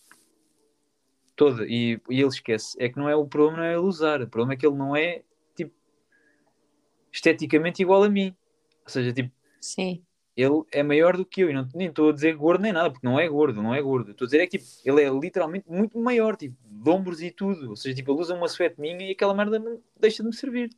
Toda. 1.34 1.66
E, 1.66 2.00
e 2.08 2.20
ele 2.20 2.28
esquece. 2.28 2.76
É 2.78 2.88
que 2.88 2.98
não 2.98 3.08
é 3.08 3.16
o 3.16 3.26
problema, 3.26 3.58
não 3.58 3.64
é 3.64 3.72
ele 3.72 3.80
usar. 3.80 4.22
O 4.22 4.28
problema 4.28 4.54
é 4.54 4.56
que 4.56 4.66
ele 4.66 4.76
não 4.76 4.94
é 4.94 5.22
tipo 5.54 5.74
esteticamente 7.12 7.82
igual 7.82 8.02
a 8.02 8.08
mim. 8.08 8.34
Ou 8.84 8.88
seja, 8.88 9.12
tipo, 9.12 9.32
Sim. 9.60 10.04
Ele 10.36 10.62
é 10.72 10.82
maior 10.82 11.16
do 11.16 11.24
que 11.24 11.42
eu. 11.42 11.50
E 11.50 11.52
não, 11.52 11.68
nem 11.74 11.88
estou 11.88 12.10
a 12.10 12.12
dizer 12.12 12.34
gordo 12.34 12.62
nem 12.62 12.72
nada, 12.72 12.90
porque 12.90 13.06
não 13.06 13.18
é 13.18 13.28
gordo, 13.28 13.62
não 13.62 13.74
é 13.74 13.82
gordo. 13.82 14.12
Estou 14.12 14.24
a 14.24 14.28
dizer 14.28 14.40
é 14.40 14.46
que 14.46 14.58
tipo, 14.58 14.70
ele 14.84 15.02
é 15.02 15.10
literalmente 15.10 15.68
muito 15.68 15.98
maior, 15.98 16.36
tipo, 16.36 16.56
de 16.64 16.90
ombros 16.90 17.20
e 17.20 17.30
tudo. 17.30 17.70
Ou 17.70 17.76
seja, 17.76 17.94
tipo, 17.96 18.12
ele 18.12 18.20
usa 18.20 18.34
uma 18.34 18.48
suéte 18.48 18.80
minha 18.80 19.08
e 19.08 19.12
aquela 19.12 19.34
merda 19.34 19.62
deixa 19.98 20.22
de 20.22 20.28
me 20.28 20.34
servir. 20.34 20.70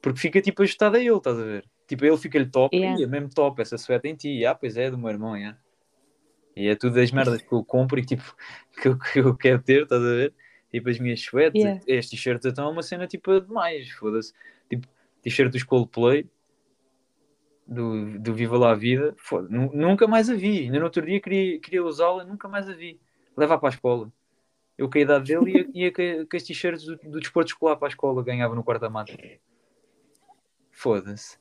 Porque 0.00 0.18
fica 0.18 0.40
tipo 0.40 0.62
ajustado 0.62 0.96
a 0.96 1.00
ele, 1.00 1.16
estás 1.16 1.38
a 1.38 1.44
ver? 1.44 1.64
Tipo, 1.86 2.04
ele 2.04 2.16
fica-lhe 2.16 2.46
top, 2.46 2.74
Yeah. 2.76 3.00
e 3.00 3.04
é 3.04 3.06
mesmo 3.06 3.28
top 3.28 3.60
essa 3.60 3.76
suéte 3.76 4.08
em 4.08 4.14
ti. 4.14 4.44
Ah, 4.44 4.54
pois 4.54 4.76
é, 4.76 4.90
do 4.90 4.98
meu 4.98 5.10
irmão, 5.10 5.36
yeah. 5.36 5.58
E 6.56 6.68
é 6.68 6.74
tudo 6.74 6.94
das 6.96 7.10
merdas 7.10 7.40
que 7.40 7.52
eu 7.52 7.64
compro 7.64 7.98
e 7.98 8.04
tipo, 8.04 8.34
que 8.80 8.88
eu, 8.88 8.98
que 8.98 9.18
eu 9.20 9.36
quero 9.36 9.62
ter, 9.62 9.82
estás 9.82 10.02
a 10.02 10.04
ver? 10.04 10.34
Tipo, 10.70 10.88
as 10.88 10.98
minhas 10.98 11.20
suétes, 11.20 11.60
Yeah. 11.60 11.80
estes 11.86 12.10
t-shirts 12.10 12.46
então 12.46 12.66
é 12.66 12.70
uma 12.70 12.82
cena 12.82 13.06
tipo 13.06 13.40
demais, 13.40 13.90
foda-se. 13.90 14.32
Tipo, 14.68 14.88
t-shirt 15.22 15.52
dos 15.52 15.62
Coldplay, 15.62 16.28
do, 17.72 18.18
do 18.18 18.34
Viva 18.34 18.56
lá 18.58 18.70
a 18.72 18.74
Vida, 18.74 19.14
nu- 19.48 19.72
nunca 19.72 20.06
mais 20.06 20.28
a 20.30 20.34
vi. 20.34 20.60
Ainda 20.60 20.78
no 20.78 20.84
outro 20.84 21.04
dia 21.04 21.20
queria, 21.20 21.58
queria 21.58 21.84
usá-la, 21.84 22.24
nunca 22.24 22.48
mais 22.48 22.68
a 22.68 22.72
vi. 22.72 23.00
Levar 23.36 23.58
para 23.58 23.68
a 23.68 23.74
escola. 23.74 24.12
Eu, 24.76 24.88
com 24.90 24.98
a 24.98 25.00
idade 25.00 25.32
dele, 25.32 25.70
ia, 25.74 25.84
ia 25.84 25.92
com, 25.92 26.26
com 26.26 26.36
as 26.36 26.42
t-shirts 26.42 26.84
do, 26.84 26.96
do 26.96 27.20
desporto 27.20 27.50
escolar 27.50 27.76
para 27.76 27.88
a 27.88 27.90
escola, 27.90 28.22
ganhava 28.22 28.54
no 28.54 28.64
quarto 28.64 28.90
mata. 28.90 29.12
Foda-se. 30.70 31.38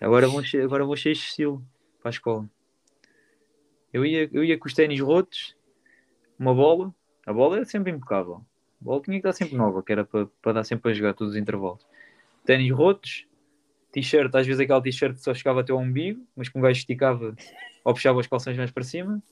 Agora 0.00 0.26
vou, 0.26 0.42
agora 0.64 0.84
vou 0.84 0.96
cheio 0.96 1.14
de 1.14 1.20
estilo 1.20 1.64
para 2.00 2.08
a 2.08 2.10
escola. 2.10 2.48
Eu 3.92 4.04
ia, 4.04 4.28
eu 4.32 4.42
ia 4.42 4.58
com 4.58 4.66
os 4.66 4.74
ténis 4.74 5.00
rotos, 5.00 5.56
uma 6.38 6.54
bola. 6.54 6.94
A 7.26 7.32
bola 7.32 7.56
era 7.56 7.64
sempre 7.64 7.92
impecável. 7.92 8.44
A 8.80 8.84
bola 8.84 9.02
tinha 9.02 9.20
que 9.20 9.28
estar 9.28 9.32
sempre 9.32 9.56
nova, 9.56 9.82
que 9.82 9.92
era 9.92 10.04
para, 10.04 10.26
para 10.40 10.52
dar 10.52 10.64
sempre 10.64 10.90
a 10.90 10.94
jogar 10.94 11.12
todos 11.12 11.34
os 11.34 11.40
intervalos. 11.40 11.86
Ténis 12.44 12.72
rotos, 12.72 13.26
t-shirt, 13.92 14.34
às 14.34 14.46
vezes 14.46 14.60
aquele 14.60 14.82
t-shirt 14.82 15.16
só 15.18 15.34
chegava 15.34 15.60
até 15.60 15.72
ao 15.72 15.78
umbigo, 15.78 16.26
mas 16.36 16.48
que 16.48 16.58
um 16.58 16.60
gajo 16.60 16.78
esticava 16.78 17.34
ou 17.84 17.94
puxava 17.94 18.18
os 18.18 18.26
calções 18.26 18.56
mais 18.56 18.70
para 18.70 18.84
cima. 18.84 19.22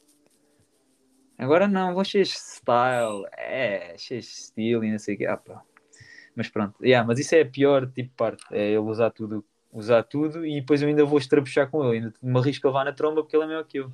Agora 1.36 1.68
não, 1.68 1.94
vou 1.94 2.05
cheio 2.05 2.24
de 2.24 2.30
style, 2.30 3.24
é, 3.36 3.97
cheio 3.97 4.20
de 4.20 4.26
estilo 4.26 4.85
e 4.85 4.90
não 4.90 4.98
sei 4.98 5.14
o 5.14 5.18
quê. 5.18 5.26
Ah, 5.26 5.36
pá. 5.36 5.62
Mas 6.35 6.48
pronto, 6.48 6.85
yeah, 6.85 7.06
mas 7.06 7.18
isso 7.18 7.35
é 7.35 7.43
a 7.43 7.47
pior 7.47 7.90
tipo 7.90 8.14
parte, 8.16 8.44
é 8.52 8.68
ele 8.68 8.78
usar 8.78 9.10
tudo, 9.10 9.44
usar 9.72 10.02
tudo 10.02 10.47
e 10.47 10.60
depois 10.60 10.82
eu 10.82 10.89
ainda 10.89 11.05
vou 11.05 11.18
estrapuchar 11.18 11.70
com 11.70 11.85
ele, 11.85 11.97
ainda 11.97 12.14
me 12.22 12.39
arrisco 12.39 12.66
a 12.66 12.70
levar 12.70 12.85
na 12.85 12.93
tromba 12.93 13.22
porque 13.22 13.36
ele 13.36 13.44
é 13.44 13.47
maior 13.47 13.64
que 13.64 13.78
eu. 13.78 13.93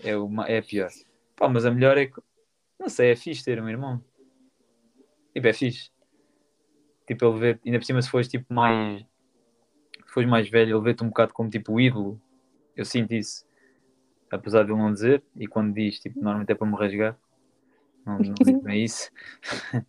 É, 0.00 0.16
uma, 0.16 0.46
é 0.46 0.58
a 0.58 0.62
pior. 0.62 0.90
Pá, 1.36 1.48
mas 1.48 1.64
a 1.64 1.70
melhor 1.70 1.96
é 1.98 2.06
que, 2.06 2.20
não 2.78 2.88
sei, 2.88 3.10
é 3.10 3.16
fixe 3.16 3.44
ter 3.44 3.60
um 3.60 3.68
irmão. 3.68 4.02
Tipo, 5.32 5.46
é 5.48 5.52
fixe. 5.52 5.90
Tipo, 7.08 7.24
ele 7.24 7.38
vê, 7.38 7.60
ainda 7.64 7.78
por 7.78 7.86
cima 7.86 8.02
se 8.02 8.10
fores 8.10 8.28
tipo 8.28 8.52
mais, 8.52 9.00
se 9.00 10.12
fores 10.12 10.28
mais 10.28 10.46
velho, 10.50 10.76
ele 10.76 10.84
vê-te 10.84 11.02
um 11.02 11.08
bocado 11.08 11.32
como 11.32 11.48
tipo 11.48 11.80
ídolo. 11.80 12.20
Eu 12.76 12.84
sinto 12.84 13.14
isso. 13.14 13.46
Apesar 14.30 14.62
de 14.62 14.70
ele 14.70 14.78
não 14.78 14.92
dizer, 14.92 15.24
e 15.34 15.46
quando 15.46 15.72
diz, 15.72 15.98
tipo, 15.98 16.20
normalmente 16.20 16.52
é 16.52 16.54
para 16.54 16.66
me 16.66 16.76
rasgar. 16.76 17.18
Não, 18.04 18.18
não 18.18 18.34
digo 18.34 18.60
bem 18.62 18.84
isso. 18.84 19.10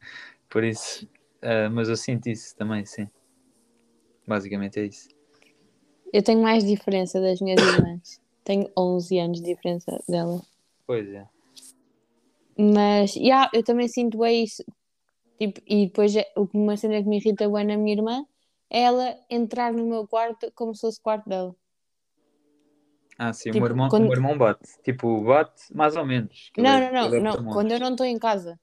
Por 0.49 0.63
isso, 0.63 1.09
ah, 1.41 1.69
mas 1.69 1.89
eu 1.89 1.97
sinto 1.97 2.29
isso 2.29 2.55
também, 2.55 2.85
sim. 2.85 3.09
Basicamente 4.25 4.79
é 4.79 4.85
isso. 4.85 5.09
Eu 6.13 6.23
tenho 6.23 6.41
mais 6.41 6.63
diferença 6.63 7.19
das 7.19 7.41
minhas 7.41 7.59
irmãs. 7.75 8.21
Tenho 8.45 8.71
11 8.77 9.19
anos 9.19 9.41
de 9.41 9.45
diferença 9.45 10.01
dela. 10.07 10.41
Pois 10.87 11.05
é. 11.09 11.27
Mas, 12.57 13.13
yeah, 13.17 13.49
eu 13.53 13.61
também 13.61 13.89
sinto 13.89 14.23
é 14.23 14.33
isso. 14.33 14.63
Tipo, 15.39 15.61
e 15.65 15.85
depois, 15.87 16.15
é- 16.15 16.31
o 16.35 16.45
que 16.47 16.57
uma 16.57 16.75
cena 16.75 17.01
que 17.01 17.07
me 17.07 17.17
irrita 17.17 17.47
bem 17.49 17.65
na 17.65 17.77
minha 17.77 17.95
irmã 17.95 18.25
é 18.69 18.81
ela 18.81 19.15
entrar 19.29 19.71
no 19.71 19.85
meu 19.85 20.05
quarto 20.07 20.51
como 20.53 20.75
se 20.75 20.81
fosse 20.81 20.99
o 20.99 21.03
quarto 21.03 21.29
dela. 21.29 21.55
Ah, 23.17 23.33
sim, 23.33 23.49
o, 23.49 23.53
Tipo, 23.53 23.63
meu 23.65 23.71
irmão, 23.71 23.89
quando- 23.89 24.03
o 24.03 24.05
meu 24.07 24.13
irmão 24.15 24.37
bate. 24.37 24.67
Tipo, 24.83 25.21
bate 25.23 25.73
mais 25.73 25.95
ou 25.95 26.05
menos. 26.05 26.49
que 26.53 26.61
ele 26.61 26.67
Não, 26.67 26.75
é- 26.77 26.91
não, 26.91 27.09
não, 27.09 27.15
é 27.17 27.19
não. 27.21 27.53
Quando 27.53 27.71
eu 27.71 27.79
não 27.79 27.91
estou 27.91 28.05
em 28.05 28.17
casa. 28.19 28.59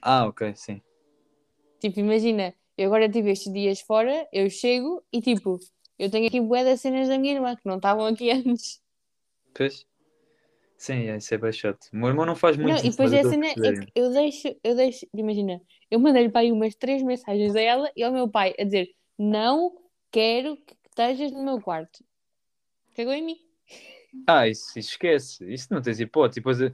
Ah, 0.00 0.26
ok, 0.26 0.54
sim. 0.54 0.80
Tipo, 1.80 2.00
imagina, 2.00 2.54
eu 2.76 2.86
agora 2.86 3.08
tive 3.08 3.30
estes 3.30 3.52
dias 3.52 3.80
fora, 3.80 4.28
eu 4.32 4.48
chego 4.50 5.02
e 5.12 5.20
tipo, 5.20 5.58
eu 5.98 6.10
tenho 6.10 6.26
aqui 6.28 6.40
bué 6.40 6.64
das 6.64 6.80
cenas 6.80 7.08
da 7.08 7.18
minha 7.18 7.34
irmã 7.34 7.54
que 7.56 7.66
não 7.66 7.76
estavam 7.76 8.06
aqui 8.06 8.30
antes. 8.54 8.80
Pois. 9.54 9.86
Sim, 10.78 11.08
é, 11.08 11.16
isso 11.16 11.34
é 11.34 11.38
bem 11.38 11.50
chato. 11.50 11.88
O 11.92 11.96
meu 11.96 12.08
irmão 12.08 12.24
não 12.24 12.36
faz 12.36 12.56
muito 12.56 12.76
Não, 12.76 12.78
e 12.78 12.90
depois 12.90 13.10
mas 13.10 13.12
a 13.12 13.16
eu 13.16 13.32
estou 13.32 13.50
a 13.50 13.52
cena 13.52 13.68
é 13.68 13.72
que 13.84 13.92
eu 13.96 14.12
deixo, 14.12 14.56
eu 14.62 14.76
deixo, 14.76 15.06
imagina, 15.12 15.60
eu 15.90 15.98
mandei-lhe 15.98 16.30
para 16.30 16.42
aí 16.42 16.52
umas 16.52 16.76
três 16.76 17.02
mensagens 17.02 17.56
a 17.56 17.60
ela 17.60 17.90
e 17.96 18.04
ao 18.04 18.12
meu 18.12 18.30
pai 18.30 18.54
a 18.56 18.62
dizer: 18.62 18.88
Não 19.18 19.74
quero 20.12 20.56
que 20.56 20.76
estejas 20.88 21.32
no 21.32 21.44
meu 21.44 21.60
quarto. 21.60 22.04
Cagou 22.96 23.12
em 23.12 23.26
mim. 23.26 23.36
Ah, 24.24 24.46
isso, 24.46 24.78
isso 24.78 24.90
esquece. 24.90 25.52
Isso 25.52 25.66
não 25.72 25.82
tens 25.82 25.98
hipótese. 25.98 26.38
Depois 26.38 26.60
eu, 26.60 26.70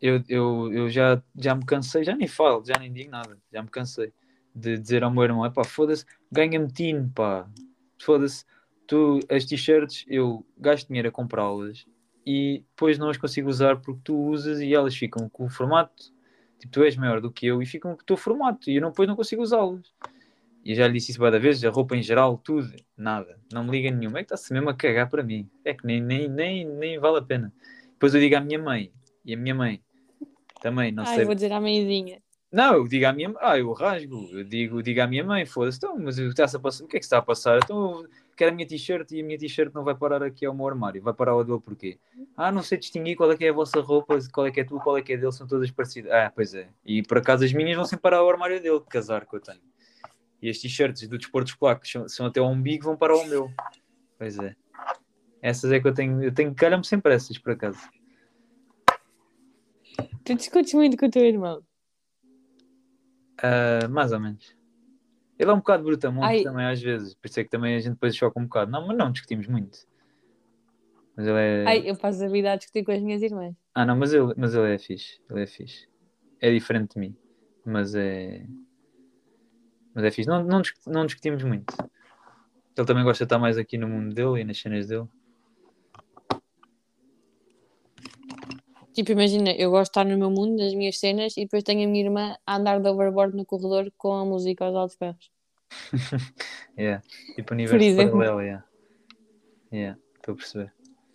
eu, 0.00 0.22
eu, 0.28 0.72
eu 0.72 0.90
já, 0.90 1.22
já 1.34 1.54
me 1.54 1.64
cansei, 1.64 2.04
já 2.04 2.14
nem 2.14 2.28
falo, 2.28 2.62
já 2.66 2.78
nem 2.78 2.92
digo 2.92 3.10
nada. 3.10 3.38
Já 3.50 3.62
me 3.62 3.70
cansei 3.70 4.12
de 4.54 4.76
dizer 4.76 5.02
ao 5.02 5.10
meu 5.10 5.22
irmão: 5.22 5.50
pá, 5.50 5.64
foda-se, 5.64 6.04
ganha-me 6.30 6.70
tino, 6.70 7.10
pá. 7.14 7.48
Foda-se, 7.98 8.44
tu, 8.86 9.20
as 9.30 9.46
t-shirts, 9.46 10.04
eu 10.06 10.44
gasto 10.58 10.88
dinheiro 10.88 11.08
a 11.08 11.12
comprá-las 11.12 11.86
e 12.24 12.64
depois 12.70 12.98
não 12.98 13.08
as 13.08 13.16
consigo 13.16 13.48
usar 13.48 13.76
porque 13.76 14.00
tu 14.04 14.16
usas 14.16 14.60
e 14.60 14.74
elas 14.74 14.94
ficam 14.94 15.28
com 15.28 15.44
o 15.44 15.48
formato. 15.48 16.12
Tipo, 16.58 16.72
tu 16.72 16.84
és 16.84 16.96
maior 16.96 17.20
do 17.20 17.30
que 17.30 17.46
eu 17.46 17.60
e 17.60 17.66
ficam 17.66 17.94
com 17.96 18.02
o 18.02 18.04
teu 18.04 18.16
formato 18.16 18.70
e 18.70 18.76
eu 18.76 18.82
não, 18.82 18.90
depois 18.90 19.08
não 19.08 19.16
consigo 19.16 19.42
usá-las. 19.42 19.92
E 20.64 20.74
já 20.74 20.86
lhe 20.86 20.94
disse 20.94 21.10
isso 21.10 21.20
várias 21.20 21.42
vezes, 21.42 21.64
a 21.64 21.70
roupa 21.70 21.96
em 21.96 22.02
geral, 22.02 22.38
tudo, 22.38 22.72
nada. 22.96 23.36
Não 23.52 23.64
me 23.64 23.70
liga 23.72 23.90
nenhuma. 23.90 24.20
É 24.20 24.22
que 24.22 24.32
está-se 24.32 24.52
mesmo 24.52 24.70
a 24.70 24.74
cagar 24.74 25.08
para 25.10 25.22
mim. 25.22 25.50
É 25.64 25.74
que 25.74 25.84
nem, 25.84 26.00
nem, 26.00 26.28
nem, 26.28 26.64
nem 26.64 26.98
vale 27.00 27.18
a 27.18 27.22
pena. 27.22 27.52
Depois 27.90 28.14
eu 28.14 28.20
digo 28.20 28.36
à 28.36 28.40
minha 28.40 28.60
mãe, 28.60 28.92
e 29.24 29.34
a 29.34 29.36
minha 29.36 29.54
mãe 29.54 29.82
também, 30.60 30.92
não 30.92 31.04
Ai, 31.04 31.16
sei. 31.16 31.24
vou 31.24 31.34
dizer 31.34 31.52
à 31.52 31.60
mãezinha. 31.60 32.22
Não, 32.52 32.74
eu 32.74 32.86
digo 32.86 33.06
à 33.06 33.12
minha 33.12 33.34
ah, 33.40 33.58
eu 33.58 33.72
rasgo, 33.72 34.28
eu 34.30 34.44
digo, 34.44 34.82
digo 34.82 35.00
à 35.00 35.06
minha 35.06 35.24
mãe, 35.24 35.46
foda-se, 35.46 35.78
então, 35.78 35.98
mas 35.98 36.18
o 36.18 36.22
que 36.22 36.28
está-se 36.28 36.56
a 36.56 36.60
passar? 36.60 36.84
O 36.84 36.86
que 36.86 36.96
é 36.96 37.00
que 37.00 37.04
está 37.04 37.18
a 37.18 37.22
passar? 37.22 37.58
Então, 37.64 38.04
quero 38.36 38.52
a 38.52 38.54
minha 38.54 38.66
t-shirt 38.66 39.10
e 39.12 39.20
a 39.20 39.24
minha 39.24 39.38
t-shirt 39.38 39.72
não 39.74 39.84
vai 39.84 39.94
parar 39.94 40.22
aqui 40.22 40.44
ao 40.46 40.54
meu 40.54 40.66
armário, 40.66 41.02
vai 41.02 41.12
parar 41.12 41.32
ao 41.32 41.44
dele 41.44 41.60
porquê? 41.60 41.98
Ah, 42.36 42.50
não 42.50 42.62
sei 42.62 42.78
distinguir 42.78 43.16
qual 43.16 43.30
é 43.30 43.36
que 43.36 43.44
é 43.44 43.50
a 43.50 43.52
vossa 43.52 43.80
roupa, 43.80 44.18
qual 44.32 44.46
é 44.46 44.50
que 44.50 44.60
é 44.60 44.64
tua, 44.64 44.80
qual 44.80 44.96
é 44.96 45.02
que 45.02 45.12
é 45.12 45.16
dele, 45.16 45.32
são 45.32 45.46
todas 45.46 45.70
parecidas. 45.70 46.12
Ah, 46.12 46.32
pois 46.34 46.54
é. 46.54 46.68
E 46.84 47.02
por 47.02 47.18
acaso 47.18 47.44
as 47.44 47.52
minhas 47.52 47.76
vão 47.76 47.84
sempre 47.84 48.02
parar 48.02 48.18
ao 48.18 48.30
armário 48.30 48.60
dele, 48.60 48.80
de 48.80 48.86
casar 48.86 49.26
que 49.26 49.34
eu 49.36 49.40
tenho. 49.40 49.62
E 50.40 50.50
as 50.50 50.58
t-shirts 50.58 51.06
do 51.08 51.18
desporto 51.18 51.50
escolar, 51.50 51.78
que 51.78 51.88
são, 51.88 52.08
são 52.08 52.26
até 52.26 52.40
ao 52.40 52.50
umbigo, 52.50 52.84
vão 52.84 52.96
parar 52.96 53.14
ao 53.14 53.26
meu. 53.26 53.50
Pois 54.18 54.38
é. 54.38 54.54
Essas 55.40 55.72
é 55.72 55.80
que 55.80 55.88
eu 55.88 55.94
tenho, 55.94 56.22
eu 56.22 56.32
tenho, 56.32 56.54
calham-me 56.54 56.84
sempre 56.84 57.14
essas, 57.14 57.38
por 57.38 57.52
acaso. 57.52 57.78
Tu 60.24 60.34
discutes 60.34 60.74
muito 60.74 60.96
com 60.96 61.06
o 61.06 61.10
teu 61.10 61.24
irmão. 61.24 61.62
Ah, 63.42 63.88
mais 63.88 64.12
ou 64.12 64.20
menos. 64.20 64.56
Ele 65.38 65.50
é 65.50 65.52
um 65.52 65.58
bocado 65.58 65.82
brutamonte 65.82 66.26
Ai. 66.26 66.42
também 66.42 66.66
às 66.66 66.80
vezes, 66.80 67.14
por 67.14 67.26
isso 67.26 67.40
é 67.40 67.44
que 67.44 67.50
também 67.50 67.74
a 67.74 67.78
gente 67.78 67.94
depois 67.94 68.14
choca 68.14 68.38
um 68.38 68.44
bocado. 68.44 68.70
Não, 68.70 68.86
mas 68.86 68.96
não 68.96 69.10
discutimos 69.10 69.46
muito. 69.46 69.78
Mas 71.16 71.26
ele 71.26 71.38
é. 71.38 71.64
Ai, 71.66 71.90
eu 71.90 71.96
passo 71.96 72.24
a 72.24 72.28
vida 72.28 72.52
a 72.52 72.56
discutir 72.56 72.84
com 72.84 72.92
as 72.92 73.02
minhas 73.02 73.22
irmãs. 73.22 73.54
Ah, 73.74 73.84
não, 73.84 73.96
mas 73.96 74.12
ele, 74.12 74.32
mas 74.36 74.54
ele 74.54 74.74
é 74.74 74.78
fixe. 74.78 75.20
Ele 75.30 75.42
é 75.42 75.46
fixe. 75.46 75.88
É 76.40 76.50
diferente 76.50 76.94
de 76.94 77.00
mim. 77.00 77.16
Mas 77.64 77.94
é. 77.94 78.46
Mas 79.94 80.04
é 80.04 80.10
fixe. 80.10 80.28
Não, 80.28 80.42
não, 80.42 80.62
não 80.86 81.06
discutimos 81.06 81.42
muito. 81.42 81.74
Ele 82.76 82.86
também 82.86 83.04
gosta 83.04 83.24
de 83.24 83.26
estar 83.26 83.38
mais 83.38 83.58
aqui 83.58 83.76
no 83.76 83.88
mundo 83.88 84.14
dele 84.14 84.40
e 84.40 84.44
nas 84.44 84.58
cenas 84.58 84.86
dele. 84.86 85.06
Tipo, 88.92 89.12
imagina, 89.12 89.50
eu 89.52 89.70
gosto 89.70 89.84
de 89.84 89.90
estar 90.00 90.04
no 90.04 90.18
meu 90.18 90.30
mundo, 90.30 90.58
nas 90.62 90.74
minhas 90.74 90.98
cenas, 90.98 91.34
e 91.36 91.42
depois 91.44 91.62
tenho 91.62 91.86
a 91.86 91.90
minha 91.90 92.04
irmã 92.04 92.36
a 92.46 92.56
andar 92.56 92.80
de 92.80 92.88
overboard 92.88 93.34
no 93.36 93.46
corredor 93.46 93.90
com 93.96 94.12
a 94.12 94.24
música 94.24 94.64
aos 94.66 94.74
altos 94.76 94.96
berros. 94.96 95.30
Yeah. 96.76 97.02
Tipo 97.34 97.52
universo 97.52 97.96
paralelo, 97.96 98.40
yeah. 98.40 98.64
Yeah, 99.70 99.98
estou 100.16 100.32
a 100.32 100.36
perceber. 100.36 100.72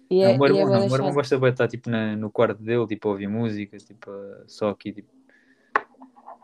E 0.09 0.23
Não, 0.23 0.31
é, 0.31 0.35
o 0.35 0.37
meu 0.37 0.45
é 0.45 0.49
irmão, 0.49 0.65
não, 0.65 0.85
o 0.85 0.85
meu 0.85 0.95
irmão 0.95 1.13
gosta 1.13 1.37
de 1.39 1.47
estar 1.47 1.67
tipo 1.67 1.89
na- 1.89 2.15
no 2.15 2.31
quarto 2.31 2.61
dele, 2.61 2.85
tipo 2.87 3.07
a 3.07 3.11
ouvir 3.11 3.27
música, 3.27 3.75
tipo 3.77 4.11
só 4.47 4.69
aqui 4.69 4.93
tipo, 4.93 5.11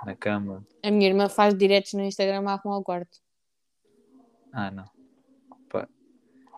na 0.03 0.15
cama. 0.15 0.65
A 0.83 0.89
minha 0.91 1.07
irmã 1.07 1.29
faz 1.29 1.55
diretos 1.55 1.93
no 1.93 2.01
Instagram 2.01 2.43
a 2.47 2.53
arrumar 2.53 2.77
o 2.77 2.83
quarto. 2.83 3.19
Ah, 4.51 4.71
não. 4.71 4.85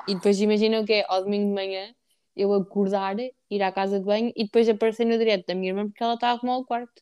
E 0.07 0.13
depois 0.15 0.39
imagina 0.39 0.79
o 0.81 0.85
que 0.85 0.93
é, 0.93 1.05
ao 1.07 1.23
domingo 1.23 1.47
de 1.47 1.53
manhã, 1.53 1.93
eu 2.35 2.53
acordar, 2.53 3.15
ir 3.19 3.61
à 3.63 3.71
casa 3.71 3.99
de 3.99 4.05
banho 4.05 4.31
e 4.35 4.43
depois 4.45 4.67
aparecer 4.67 5.05
no 5.05 5.17
direto 5.17 5.47
da 5.47 5.55
minha 5.55 5.69
irmã 5.69 5.87
porque 5.87 6.03
ela 6.03 6.15
está 6.15 6.29
a 6.29 6.31
arrumar 6.31 6.57
o 6.57 6.65
quarto. 6.65 7.01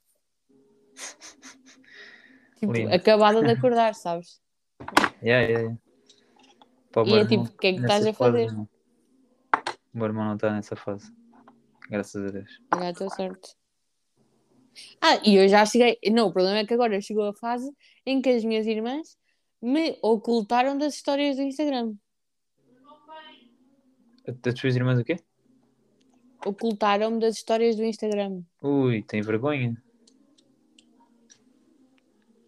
Tipo, 2.60 2.72
Lindo. 2.72 2.94
acabada 2.94 3.42
de 3.42 3.52
acordar, 3.52 3.94
sabes? 3.94 4.42
Yeah, 5.22 5.46
yeah, 5.46 5.60
yeah. 5.60 5.78
Pá, 6.94 7.04
E 7.04 7.14
é 7.16 7.26
tipo, 7.26 7.44
o 7.44 7.58
que 7.58 7.68
é 7.68 7.74
que 7.74 7.82
estás 7.82 8.08
a 8.08 8.14
fase, 8.14 8.16
fazer? 8.16 8.54
não. 8.54 8.64
O 9.94 9.98
meu 9.98 10.06
irmão 10.06 10.26
não 10.26 10.36
está 10.36 10.50
nessa 10.54 10.74
fase. 10.76 11.12
Graças 11.90 12.26
a 12.26 12.32
Deus. 12.32 12.62
A 12.72 12.94
tua 12.94 13.10
sorte. 13.10 13.56
Ah, 15.02 15.20
e 15.26 15.36
eu 15.36 15.48
já 15.50 15.66
cheguei. 15.66 15.98
Não, 16.10 16.28
o 16.28 16.32
problema 16.34 16.60
é 16.60 16.66
que 16.66 16.74
agora 16.74 17.02
chegou 17.02 17.26
a 17.28 17.34
fase 17.34 17.70
em 18.06 18.22
que 18.22 18.30
as 18.30 18.46
minhas 18.46 18.66
irmãs 18.66 19.18
me 19.62 19.98
ocultaram 20.02 20.78
das 20.78 20.96
histórias 20.96 21.36
do 21.36 21.42
Instagram. 21.42 21.94
Das 24.26 24.54
tuas 24.54 24.76
irmãs 24.76 25.00
o 25.00 25.04
quê? 25.04 25.18
Ocultaram-me 26.46 27.20
das 27.20 27.36
histórias 27.36 27.76
do 27.76 27.84
Instagram. 27.84 28.42
Ui, 28.62 29.02
tem 29.04 29.22
vergonha. 29.22 29.82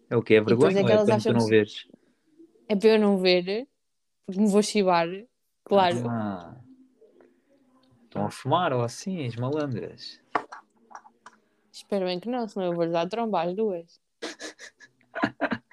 É 0.08 0.16
o 0.16 0.22
quê? 0.22 0.34
É 0.34 0.40
vergonha 0.40 0.80
é 0.80 0.82
ou 0.82 0.88
é 0.88 1.04
para 1.06 1.18
tu 1.18 1.32
não 1.32 1.46
veres? 1.46 1.86
É 2.68 2.76
para 2.76 2.88
eu 2.90 2.98
não 2.98 3.18
ver, 3.18 3.68
porque 4.24 4.40
me 4.40 4.48
vou 4.48 4.62
chivar. 4.62 5.08
Claro. 5.64 6.08
Ah, 6.08 6.56
estão 8.04 8.24
a 8.24 8.30
fumar 8.30 8.72
ou 8.72 8.82
assim, 8.82 9.26
as 9.26 9.36
malandras. 9.36 10.20
Espero 11.72 12.06
bem 12.06 12.18
que 12.18 12.28
não, 12.28 12.48
senão 12.48 12.66
eu 12.66 12.74
vou-lhes 12.74 12.92
dar 12.92 13.08
tromba 13.08 13.42
às 13.42 13.54
duas. 13.54 14.00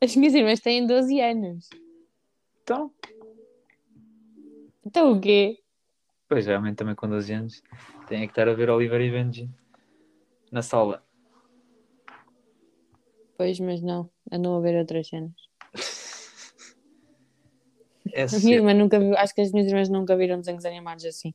As 0.00 0.14
minhas 0.14 0.32
irmãs 0.32 0.60
têm 0.60 0.86
12 0.86 1.20
anos. 1.20 1.68
Então, 2.62 2.92
Então 4.88 5.12
o 5.12 5.20
quê? 5.20 5.58
pois 6.26 6.46
realmente 6.46 6.76
também 6.76 6.94
com 6.94 7.06
12 7.06 7.30
anos 7.30 7.62
tem 8.06 8.20
que 8.20 8.32
estar 8.32 8.48
a 8.48 8.54
ver 8.54 8.70
Oliver 8.70 8.98
e 9.02 9.10
Benji 9.10 9.50
na 10.50 10.62
sala. 10.62 11.04
Pois, 13.36 13.60
mas 13.60 13.82
não. 13.82 14.10
Andam 14.32 14.56
a 14.56 14.60
ver 14.60 14.78
outras 14.78 15.08
cenas. 15.08 15.34
É 18.12 18.22
A 18.34 18.38
minha 18.42 18.56
irmã 18.56 18.72
nunca 18.72 18.98
viu, 18.98 19.14
acho 19.16 19.34
que 19.34 19.42
as 19.42 19.52
minhas 19.52 19.68
irmãs 19.68 19.90
nunca 19.90 20.16
viram 20.16 20.38
desenhos 20.38 20.64
animados 20.64 21.04
assim. 21.04 21.34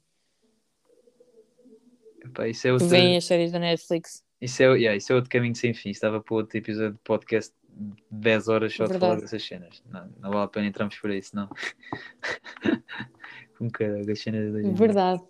Epá, 2.25 2.47
isso, 2.47 2.67
é 2.67 2.73
outro, 2.73 2.87
veem 2.87 3.15
as 3.15 3.25
séries 3.25 3.51
da 3.51 3.59
Netflix. 3.59 4.23
isso, 4.41 4.63
é, 4.63 4.65
yeah, 4.77 4.97
isso 4.97 5.13
é 5.13 5.15
outro 5.15 5.29
caminho 5.29 5.55
sem 5.55 5.75
fim. 5.75 5.91
Estava 5.91 6.19
para 6.19 6.35
outro 6.35 6.57
episódio 6.57 6.93
de 6.93 6.99
podcast 7.03 7.53
de 7.69 7.93
10 8.09 8.47
horas 8.47 8.73
só 8.73 8.85
de 8.85 8.97
falar 8.97 9.21
dessas 9.21 9.45
cenas. 9.45 9.83
Não, 9.85 10.09
não 10.19 10.31
vale 10.31 10.45
a 10.45 10.47
pena 10.47 10.65
entrarmos 10.65 10.97
por 10.97 11.11
isso, 11.11 11.35
não. 11.35 11.47
Com 13.57 13.69
caralho, 13.69 14.11
as 14.11 14.19
cenas 14.19 14.51
gente. 14.53 14.77
Verdade. 14.77 15.23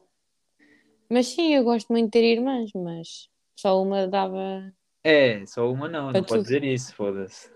Mas 1.09 1.27
sim, 1.27 1.53
eu 1.53 1.63
gosto 1.63 1.91
muito 1.91 2.05
de 2.05 2.11
ter 2.11 2.23
irmãs, 2.23 2.71
mas 2.73 3.29
só 3.55 3.81
uma 3.81 4.07
dava. 4.07 4.73
É, 5.03 5.45
só 5.45 5.69
uma 5.71 5.87
não, 5.89 6.11
não 6.11 6.23
pode 6.23 6.43
dizer 6.43 6.63
isso, 6.63 6.95
foda-se. 6.95 7.51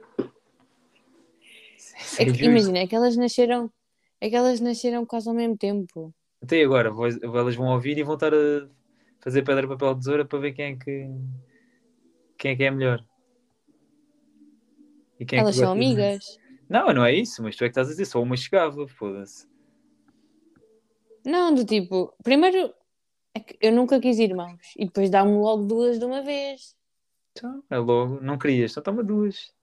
É 2.19 2.26
que, 2.26 2.44
imagina, 2.45 2.80
é 2.80 2.88
que 2.88 2.95
elas 2.95 3.15
nasceram. 3.15 3.72
É 4.19 4.30
que 4.30 4.35
elas 4.35 4.60
nasceram 4.60 5.06
quase 5.06 5.30
ao 5.30 5.35
mesmo 5.35 5.57
tempo. 5.57 6.14
Até 6.41 6.64
agora, 6.64 6.91
vós- 6.91 7.22
elas 7.22 7.56
vão 7.56 7.68
ouvir 7.68 7.98
e 7.98 8.03
vão 8.03 8.15
estar 8.15 8.34
a 8.34 8.68
fazer 9.22 9.44
pedra, 9.44 9.68
papel, 9.68 9.95
tesoura 9.95 10.26
para 10.26 10.39
ver 10.39 10.53
quem 10.53 10.65
é 10.73 10.76
que 10.76 11.07
quem 12.38 12.52
é 12.52 12.56
que 12.56 12.64
é 12.64 12.72
melhor. 12.72 13.03
É 15.19 15.35
elas 15.35 15.56
são 15.56 15.72
amigas. 15.72 16.19
Não, 16.69 16.94
não 16.94 17.03
é 17.06 17.14
isso, 17.14 17.41
mas 17.41 17.56
tu 17.56 17.64
é 17.64 17.68
que 17.68 17.72
estás 17.72 17.88
a 17.88 17.91
dizer, 17.91 18.06
só 18.06 18.22
uma 18.22 18.38
chegava, 18.38 18.88
foda-se. 18.88 19.48
Não, 21.28 21.54
do 21.54 21.66
tipo, 21.66 22.16
primeiro 22.24 22.74
é 23.34 23.41
que 23.41 23.58
eu 23.60 23.74
nunca 23.74 23.99
quis 23.99 24.18
irmãos 24.18 24.74
e 24.78 24.86
depois 24.86 25.10
dá-me 25.10 25.34
logo 25.34 25.64
duas 25.64 25.99
de 25.99 26.06
uma 26.06 26.22
vez. 26.22 26.74
Então, 27.32 27.62
é 27.70 27.78
logo, 27.78 28.22
não 28.22 28.38
querias, 28.38 28.72
então 28.72 28.82
toma 28.82 29.04
duas. 29.04 29.54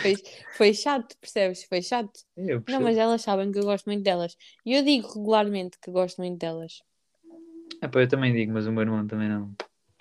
Foi, 0.00 0.14
foi 0.56 0.72
chato, 0.72 1.16
percebes? 1.20 1.64
Foi 1.64 1.82
chato. 1.82 2.20
Eu 2.36 2.62
Não, 2.68 2.82
mas 2.82 2.96
elas 2.96 3.20
sabem 3.22 3.50
que 3.50 3.58
eu 3.58 3.64
gosto 3.64 3.86
muito 3.86 4.04
delas. 4.04 4.36
E 4.64 4.74
eu 4.74 4.84
digo 4.84 5.08
regularmente 5.08 5.76
que 5.82 5.90
gosto 5.90 6.18
muito 6.18 6.38
delas. 6.38 6.80
É 7.80 7.88
pá, 7.88 8.00
eu 8.00 8.08
também 8.08 8.32
digo, 8.32 8.52
mas 8.52 8.68
o 8.68 8.72
meu 8.72 8.82
irmão 8.82 9.04
também 9.08 9.28
não. 9.28 9.52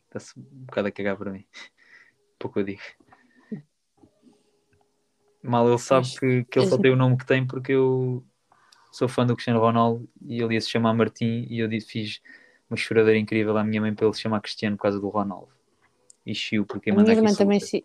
Está-se 0.06 0.40
um 0.40 0.44
bocado 0.66 0.90
a 0.90 0.92
cagar 0.92 1.18
para 1.18 1.32
mim. 1.32 1.46
Pouco 2.38 2.60
eu 2.60 2.64
digo. 2.64 2.82
Mal 5.42 5.68
ele 5.68 5.80
sabe 5.80 6.08
que, 6.12 6.44
que 6.46 6.60
ele 6.60 6.70
só 6.70 6.78
tem 6.78 6.92
o 6.92 6.96
nome 6.96 7.18
que 7.18 7.26
tem 7.26 7.48
porque 7.48 7.72
eu 7.72 8.24
sou 8.92 9.08
fã 9.08 9.26
do 9.26 9.34
Cristiano 9.36 9.60
Ronaldo 9.60 10.08
e 10.22 10.42
ele 10.42 10.54
ia 10.56 10.62
se 10.62 10.70
chamar 10.70 10.94
Martim 10.94 11.48
e 11.50 11.60
eu 11.60 11.68
disse, 11.68 11.88
fiz 11.88 12.22
uma 12.70 12.78
choradeira 12.78 13.18
incrível 13.18 13.58
à 13.58 13.64
minha 13.64 13.82
mãe 13.82 13.94
para 13.94 14.06
ele 14.06 14.14
se 14.14 14.22
chamar 14.22 14.42
Cristiano 14.42 14.76
por 14.76 14.84
causa 14.84 15.00
do 15.00 15.10
Ronaldo. 15.10 15.50
E 16.26 16.36
chiu 16.36 16.66
porque 16.66 16.92
A 16.92 16.96
minha 16.96 17.14
irmã 17.14 17.34
também 17.34 17.60
se. 17.60 17.84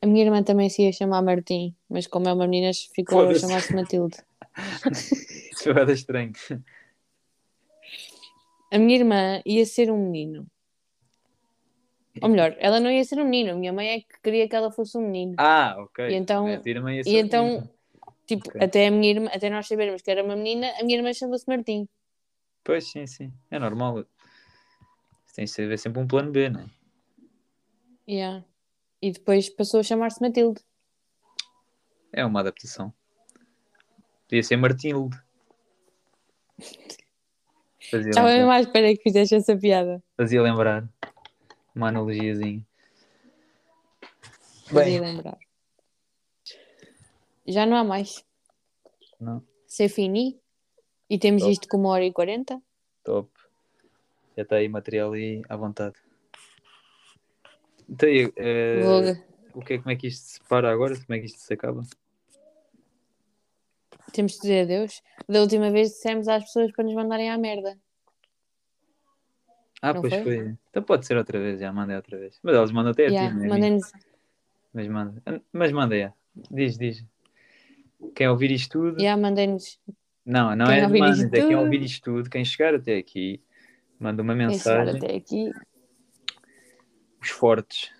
A 0.00 0.06
minha 0.06 0.24
irmã 0.24 0.42
também 0.42 0.68
se 0.68 0.82
ia 0.82 0.92
chamar 0.92 1.22
Martim, 1.22 1.74
mas 1.88 2.06
como 2.06 2.28
é 2.28 2.32
uma 2.32 2.46
menina, 2.46 2.70
ficou 2.94 3.22
a 3.22 3.34
chamar-se 3.34 3.74
Matilde. 3.74 4.18
Isso 5.50 5.70
é 5.70 5.92
estranho. 5.92 6.32
a 8.70 8.78
minha 8.78 8.96
irmã 8.98 9.42
ia 9.46 9.64
ser 9.64 9.90
um 9.90 9.96
menino. 10.10 10.46
Ou 12.22 12.28
melhor, 12.28 12.54
ela 12.58 12.78
não 12.78 12.90
ia 12.90 13.02
ser 13.04 13.18
um 13.18 13.24
menino, 13.24 13.52
a 13.52 13.54
minha 13.54 13.72
mãe 13.72 13.88
é 13.88 14.00
que 14.00 14.20
queria 14.22 14.48
que 14.48 14.54
ela 14.54 14.70
fosse 14.70 14.96
um 14.96 15.00
menino. 15.00 15.34
Ah, 15.38 15.74
ok. 15.78 16.08
E 16.10 16.14
então- 16.14 16.48
e 16.48 17.16
então-. 17.16 17.73
Tipo, 18.26 18.48
ok. 18.48 18.62
até, 18.62 18.86
a 18.86 18.90
minha 18.90 19.10
irmã, 19.10 19.30
até 19.32 19.50
nós 19.50 19.66
sabermos 19.66 20.02
que 20.02 20.10
era 20.10 20.24
uma 20.24 20.34
menina, 20.34 20.72
a 20.78 20.84
minha 20.84 20.98
irmã 20.98 21.12
chama-se 21.12 21.44
Martim. 21.46 21.88
Pois, 22.62 22.90
sim, 22.90 23.06
sim. 23.06 23.32
É 23.50 23.58
normal. 23.58 24.04
Tem 25.34 25.44
de 25.44 25.62
haver 25.62 25.78
sempre 25.78 26.00
um 26.00 26.06
plano 26.06 26.30
B, 26.30 26.48
não 26.48 26.60
é? 26.60 26.66
Yeah. 28.08 28.44
E 29.02 29.10
depois 29.10 29.50
passou 29.50 29.80
a 29.80 29.82
chamar-se 29.82 30.20
Matilde. 30.20 30.62
É 32.12 32.24
uma 32.24 32.40
adaptação. 32.40 32.94
Podia 34.28 34.42
ser 34.42 34.56
Martilde. 34.56 35.18
Fazia 37.90 38.10
Estava 38.10 38.28
mesmo 38.28 38.40
lembrar, 38.40 38.54
à 38.54 38.60
espera 38.60 38.96
que 38.96 39.02
fizeste 39.02 39.34
essa 39.34 39.56
piada. 39.56 40.02
fazia 40.16 40.40
lembrar. 40.40 40.88
Uma 41.74 41.88
analogiazinha. 41.88 42.64
Fazia 44.66 45.00
Bem, 45.00 45.00
lembrar. 45.00 45.38
Já 47.46 47.66
não 47.66 47.76
há 47.76 47.84
mais. 47.84 48.24
não, 49.20 49.42
C'est 49.66 49.88
fini. 49.92 50.40
E 51.10 51.18
temos 51.18 51.42
Top. 51.42 51.52
isto 51.52 51.68
com 51.68 51.76
uma 51.78 51.90
hora 51.90 52.04
e 52.04 52.12
quarenta. 52.12 52.60
top. 53.02 53.30
Já 54.36 54.42
está 54.42 54.56
aí 54.56 54.68
material 54.68 55.12
aí 55.12 55.42
à 55.48 55.56
vontade. 55.56 55.94
Então, 57.88 58.08
e, 58.08 58.32
eh, 58.36 59.22
o 59.54 59.60
que 59.60 59.74
é, 59.74 59.78
como 59.78 59.90
é 59.90 59.96
que 59.96 60.06
isto 60.08 60.24
se 60.24 60.40
para 60.48 60.70
agora? 60.72 60.94
Como 60.94 61.14
é 61.14 61.18
que 61.20 61.26
isto 61.26 61.38
se 61.38 61.52
acaba? 61.54 61.82
Temos 64.12 64.32
de 64.32 64.40
dizer 64.40 64.62
adeus. 64.62 65.02
Da 65.28 65.40
última 65.40 65.70
vez 65.70 65.90
dissemos 65.90 66.26
às 66.28 66.44
pessoas 66.44 66.72
para 66.72 66.84
nos 66.84 66.94
mandarem 66.94 67.30
à 67.30 67.36
merda. 67.38 67.78
Ah, 69.82 69.92
Não 69.92 70.00
pois 70.00 70.14
foi? 70.14 70.22
foi? 70.24 70.56
Então 70.70 70.82
pode 70.82 71.06
ser 71.06 71.16
outra 71.16 71.38
vez, 71.38 71.60
já 71.60 71.70
mandei 71.72 71.94
outra 71.96 72.18
vez. 72.18 72.38
Mas 72.42 72.56
eles 72.56 72.72
mandam 72.72 72.92
até 72.92 73.06
a 73.06 73.10
Yeah, 73.10 73.28
ti, 73.28 73.36
não 73.38 73.44
é? 73.44 73.48
mandem-nos- 73.48 73.92
Mas 74.72 74.88
manda. 74.88 75.22
Mas 75.52 75.72
manda. 75.72 76.14
Diz, 76.50 76.78
diz. 76.78 77.04
Quem 78.14 78.28
ouvir 78.28 78.50
isto 78.50 78.78
tudo. 78.80 79.00
yeah, 79.00 79.20
mandem-nos. 79.20 79.78
Não, 80.24 80.56
não 80.56 80.66
Quem 80.66 80.74
é 80.76 81.10
isto 81.10 81.34
é 81.34 81.46
quem 81.46 81.56
ouvir 81.56 81.82
isto 81.82 82.02
tudo, 82.02 82.30
quem 82.30 82.44
chegar 82.44 82.74
até 82.74 82.96
aqui, 82.96 83.42
manda 83.98 84.22
uma 84.22 84.34
Quem 84.34 84.50
chegar 84.58 84.86
mensagem. 84.86 84.96
até 84.96 85.16
aqui. 85.16 85.50
Os 87.20 87.28
fortes. 87.30 87.90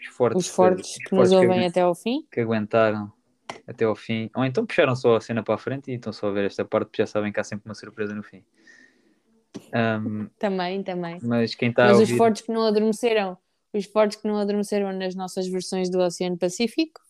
Os 0.00 0.06
fortes, 0.06 0.46
Os 0.46 0.48
fortes 0.54 0.90
os 0.90 0.96
que 1.04 1.14
nos 1.14 1.32
ouvem 1.32 1.50
aguent- 1.50 1.70
até 1.70 1.80
ao 1.80 1.94
fim. 1.94 2.26
que 2.30 2.40
aguentaram 2.40 3.12
até 3.66 3.84
ao 3.84 3.96
fim. 3.96 4.30
Ou 4.34 4.44
então 4.44 4.64
puxaram 4.64 4.94
só 4.94 5.16
a 5.16 5.20
cena 5.20 5.42
para 5.42 5.54
a 5.54 5.58
frente 5.58 5.90
e 5.90 5.94
estão 5.94 6.12
só 6.12 6.28
a 6.28 6.32
ver 6.32 6.44
esta 6.46 6.64
parte, 6.64 6.88
porque 6.88 7.02
já 7.02 7.06
sabem 7.06 7.32
que 7.32 7.40
há 7.40 7.44
sempre 7.44 7.68
uma 7.68 7.74
surpresa 7.74 8.14
no 8.14 8.22
fim. 8.22 8.44
Ahm, 9.72 10.28
Também, 10.38 10.82
também. 10.82 11.18
mas 11.22 11.54
quem 11.54 11.70
está 11.70 11.84
a 11.84 11.88
Mas 11.88 11.96
os 11.96 12.00
ouvir. 12.02 12.16
fortes 12.18 12.42
que 12.42 12.52
não 12.52 12.62
adormeceram, 12.66 13.36
os 13.72 13.84
fortes 13.86 14.16
que 14.20 14.28
não 14.28 14.36
adormeceram 14.38 14.92
nas 14.92 15.14
nossas 15.14 15.46
versões 15.48 15.90
do 15.90 15.98
Oceano 15.98 16.38
Pacífico, 16.38 17.00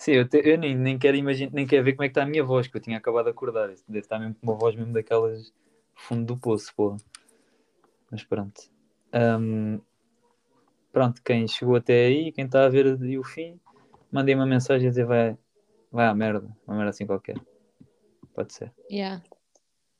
Sim, 0.00 0.12
eu, 0.12 0.26
te- 0.26 0.40
eu 0.42 0.56
nem, 0.56 0.74
nem 0.74 0.98
quero 0.98 1.14
imaginar, 1.14 1.52
nem 1.52 1.66
quero 1.66 1.84
ver 1.84 1.92
como 1.92 2.04
é 2.04 2.08
que 2.08 2.12
está 2.12 2.22
a 2.22 2.26
minha 2.26 2.42
voz, 2.42 2.66
que 2.66 2.74
eu 2.74 2.80
tinha 2.80 2.96
acabado 2.96 3.26
de 3.26 3.32
acordar. 3.32 3.68
Deve 3.86 3.98
estar 3.98 4.18
mesmo 4.18 4.34
com 4.34 4.46
uma 4.46 4.56
voz 4.56 4.74
mesmo 4.74 4.94
daquelas 4.94 5.52
fundo 5.94 6.24
do 6.24 6.38
poço, 6.38 6.72
pô. 6.74 6.96
Mas 8.10 8.24
pronto. 8.24 8.62
Ahm, 9.12 9.78
pronto, 10.90 11.20
quem 11.22 11.46
chegou 11.46 11.76
até 11.76 12.06
aí, 12.06 12.32
quem 12.32 12.46
está 12.46 12.64
a 12.64 12.68
ver 12.70 12.86
aí 12.98 13.18
o 13.18 13.22
fim, 13.22 13.60
mandei 14.10 14.34
uma 14.34 14.46
mensagem 14.46 14.86
a 14.86 14.90
dizer 14.90 15.04
vai, 15.04 15.36
vai 15.92 16.06
à 16.06 16.14
merda, 16.14 16.48
uma 16.66 16.76
merda 16.78 16.88
assim 16.90 17.04
qualquer. 17.04 17.36
Pode 18.34 18.54
ser. 18.54 18.72
yeah. 18.90 19.22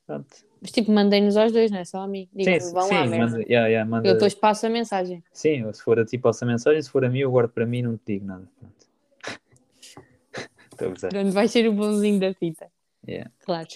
Pronto. 0.06 0.34
mas 0.62 0.72
tipo, 0.72 0.90
mandem-nos 0.90 1.36
aos 1.36 1.52
dois, 1.52 1.70
não 1.70 1.78
é 1.78 1.84
só 1.84 1.98
a 2.00 2.08
mim. 2.08 2.26
Digam, 2.32 2.58
sim, 2.58 2.72
vão 2.72 2.88
sim, 2.88 2.94
lá, 2.94 3.04
manda, 3.04 3.42
yeah, 3.42 3.68
yeah, 3.68 3.84
manda- 3.90 4.08
Eu 4.08 4.14
depois 4.14 4.34
passo 4.34 4.64
a 4.64 4.70
mensagem. 4.70 5.22
Sim, 5.30 5.70
se 5.74 5.82
for 5.82 6.00
a 6.00 6.06
ti, 6.06 6.16
passa 6.16 6.46
a 6.46 6.48
mensagem, 6.48 6.80
se 6.80 6.88
for 6.90 7.04
a 7.04 7.10
mim, 7.10 7.18
eu 7.18 7.30
guardo 7.30 7.50
para 7.50 7.66
mim 7.66 7.80
e 7.80 7.82
não 7.82 7.98
te 7.98 8.14
digo 8.14 8.24
nada. 8.24 8.48
Pronto. 8.58 8.89
Estou 10.80 10.88
a 10.88 10.90
gozar. 10.92 11.10
Pronto, 11.10 11.32
vai 11.32 11.46
ser 11.46 11.68
o 11.68 11.72
bonzinho 11.74 12.18
da 12.18 12.32
fita. 12.32 12.70
Yeah. 13.06 13.30
Claro. 13.40 13.68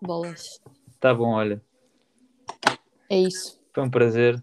Bolas. 0.00 0.60
Tá 1.00 1.14
bom, 1.14 1.32
olha. 1.32 1.62
É 3.08 3.18
isso. 3.18 3.58
Foi 3.72 3.82
um 3.82 3.90
prazer. 3.90 4.42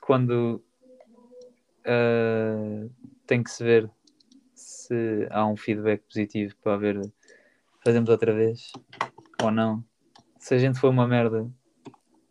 Quando 0.00 0.62
ah, 1.84 2.86
tem 3.26 3.42
que 3.42 3.50
se 3.50 3.64
ver 3.64 3.90
se 4.54 5.26
há 5.30 5.46
um 5.46 5.56
feedback 5.56 6.02
positivo 6.02 6.54
para 6.62 6.76
ver 6.76 7.12
fazemos 7.82 8.08
outra 8.08 8.32
vez 8.32 8.72
ou 9.42 9.50
não. 9.50 9.84
Se 10.38 10.54
a 10.54 10.58
gente 10.58 10.78
for 10.78 10.90
uma 10.90 11.08
merda, 11.08 11.50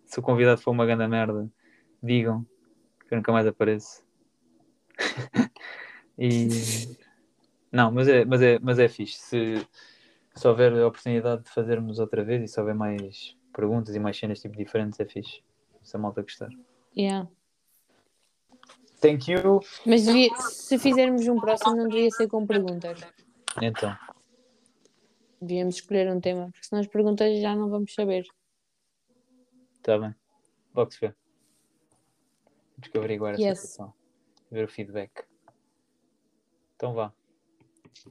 se 0.05 0.19
o 0.19 0.21
convidado 0.21 0.61
for 0.61 0.71
uma 0.71 0.85
grande 0.85 1.07
merda, 1.07 1.49
digam 2.01 2.45
que 3.07 3.13
eu 3.13 3.17
nunca 3.17 3.31
mais 3.33 3.45
apareço. 3.45 4.03
e 6.17 6.47
não, 7.71 7.91
mas 7.91 8.07
é, 8.07 8.23
mas 8.25 8.41
é, 8.41 8.59
mas 8.59 8.79
é 8.79 8.87
fixe. 8.87 9.17
Se, 9.19 9.67
se 10.35 10.47
houver 10.47 10.71
a 10.73 10.87
oportunidade 10.87 11.43
de 11.43 11.49
fazermos 11.49 11.99
outra 11.99 12.23
vez 12.23 12.43
e 12.43 12.47
se 12.47 12.59
houver 12.59 12.75
mais 12.75 13.35
perguntas 13.53 13.95
e 13.95 13.99
mais 13.99 14.17
cenas 14.17 14.39
tipo 14.39 14.55
diferentes, 14.57 14.99
é 14.99 15.05
fixe. 15.05 15.41
Se 15.81 15.95
a 15.95 15.99
malta 15.99 16.21
gostar. 16.21 16.49
Yeah. 16.95 17.27
Thank 19.01 19.29
you. 19.31 19.59
Mas 19.85 20.05
devia- 20.05 20.33
se 20.37 20.77
fizermos 20.79 21.27
um 21.27 21.39
próximo, 21.39 21.75
não 21.75 21.87
devia 21.89 22.09
ser 22.11 22.27
com 22.27 22.45
perguntas. 22.47 23.01
Então, 23.61 23.95
Devíamos 25.41 25.75
escolher 25.75 26.09
um 26.09 26.21
tema, 26.21 26.45
porque 26.51 26.65
senão 26.65 26.79
as 26.79 26.87
perguntas 26.87 27.37
já 27.41 27.53
não 27.53 27.69
vamos 27.69 27.93
saber. 27.93 28.25
está 29.75 29.97
bem. 29.99 30.15
Logo 30.73 30.89
se 30.91 30.99
vê. 31.01 31.13
Temos 32.75 32.87
que 32.89 32.97
averiguar 32.97 33.33
essa 33.33 33.43
Yes. 33.43 33.59
situação. 33.59 33.93
Ver 34.49 34.63
o 34.63 34.67
feedback. 34.69 35.11
Então 36.83 36.93
vá. 36.93 37.13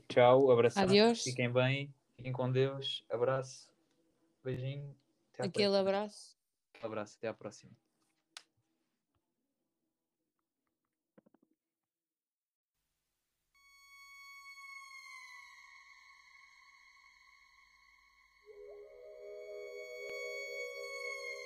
Tchau, 0.08 0.50
abraço. 0.50 0.80
Adiós. 0.80 1.22
Fiquem 1.22 1.52
bem. 1.52 1.94
Fiquem 2.16 2.32
com 2.32 2.50
Deus. 2.50 3.04
Abraço. 3.10 3.68
Beijinho. 4.42 4.96
Aquele 5.38 5.76
abraço. 5.76 6.38
abraço. 6.82 7.18
Até 7.18 7.28
à 7.28 7.34
próxima. 7.34 7.70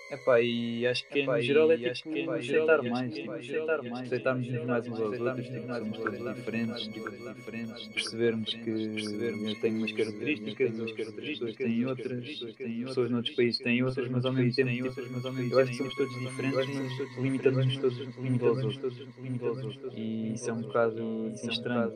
Epá, 0.09 0.41
e 0.41 0.87
acho 0.87 1.05
que 1.09 1.21
Epá, 1.23 1.35
no 1.37 1.43
geral 1.43 1.71
é 1.73 1.77
e 1.77 1.91
tipo 1.91 2.03
que 2.13 2.21
aceitar 2.39 2.79
é 2.79 2.83
mais, 2.83 3.19
tipo 3.19 3.19
tipo, 3.19 3.33
aceitar 3.35 3.83
mais, 3.83 4.07
aceitarmos 4.07 4.47
tipo, 4.47 4.67
mais 4.69 4.87
uns 4.87 5.01
aos 5.01 5.19
outros, 5.19 5.49
tipo, 5.51 5.75
somos 5.75 5.99
todos 5.99 6.23
diferentes, 6.25 6.89
tipo, 6.89 7.11
diferentes, 7.35 7.89
percebermos 7.89 8.55
que 8.55 8.71
percebermos 8.71 9.51
eu 9.51 9.57
tenho 9.57 9.79
umas 9.79 9.93
características, 9.93 10.73
umas 10.79 10.93
características, 10.93 11.57
têm 11.57 11.83
as 11.85 11.91
outras, 11.91 12.47
pessoas 12.85 13.11
noutros 13.11 13.35
países 13.35 13.61
têm 13.61 13.83
outras, 13.83 14.09
mas 14.09 14.25
ao 14.25 14.33
mesmo 14.33 14.55
tempo, 14.55 14.71
tipo, 14.81 14.97
eu 15.51 15.59
acho 15.59 15.71
que 15.73 15.77
somos 15.77 15.95
todos 15.97 16.17
diferentes, 16.17 16.69
mas 16.69 16.93
limitamos-nos 17.19 17.77
todos 17.79 17.99
uns 18.01 18.17
aos 18.17 18.39
todos 18.39 18.63
outros. 18.63 19.77
E 19.97 20.35
isso 20.35 20.51
é 20.51 20.53
um 20.53 20.63
bocado 20.63 21.31
assim, 21.35 21.47
é 21.47 21.51
um 21.51 21.53
estranho, 21.53 21.93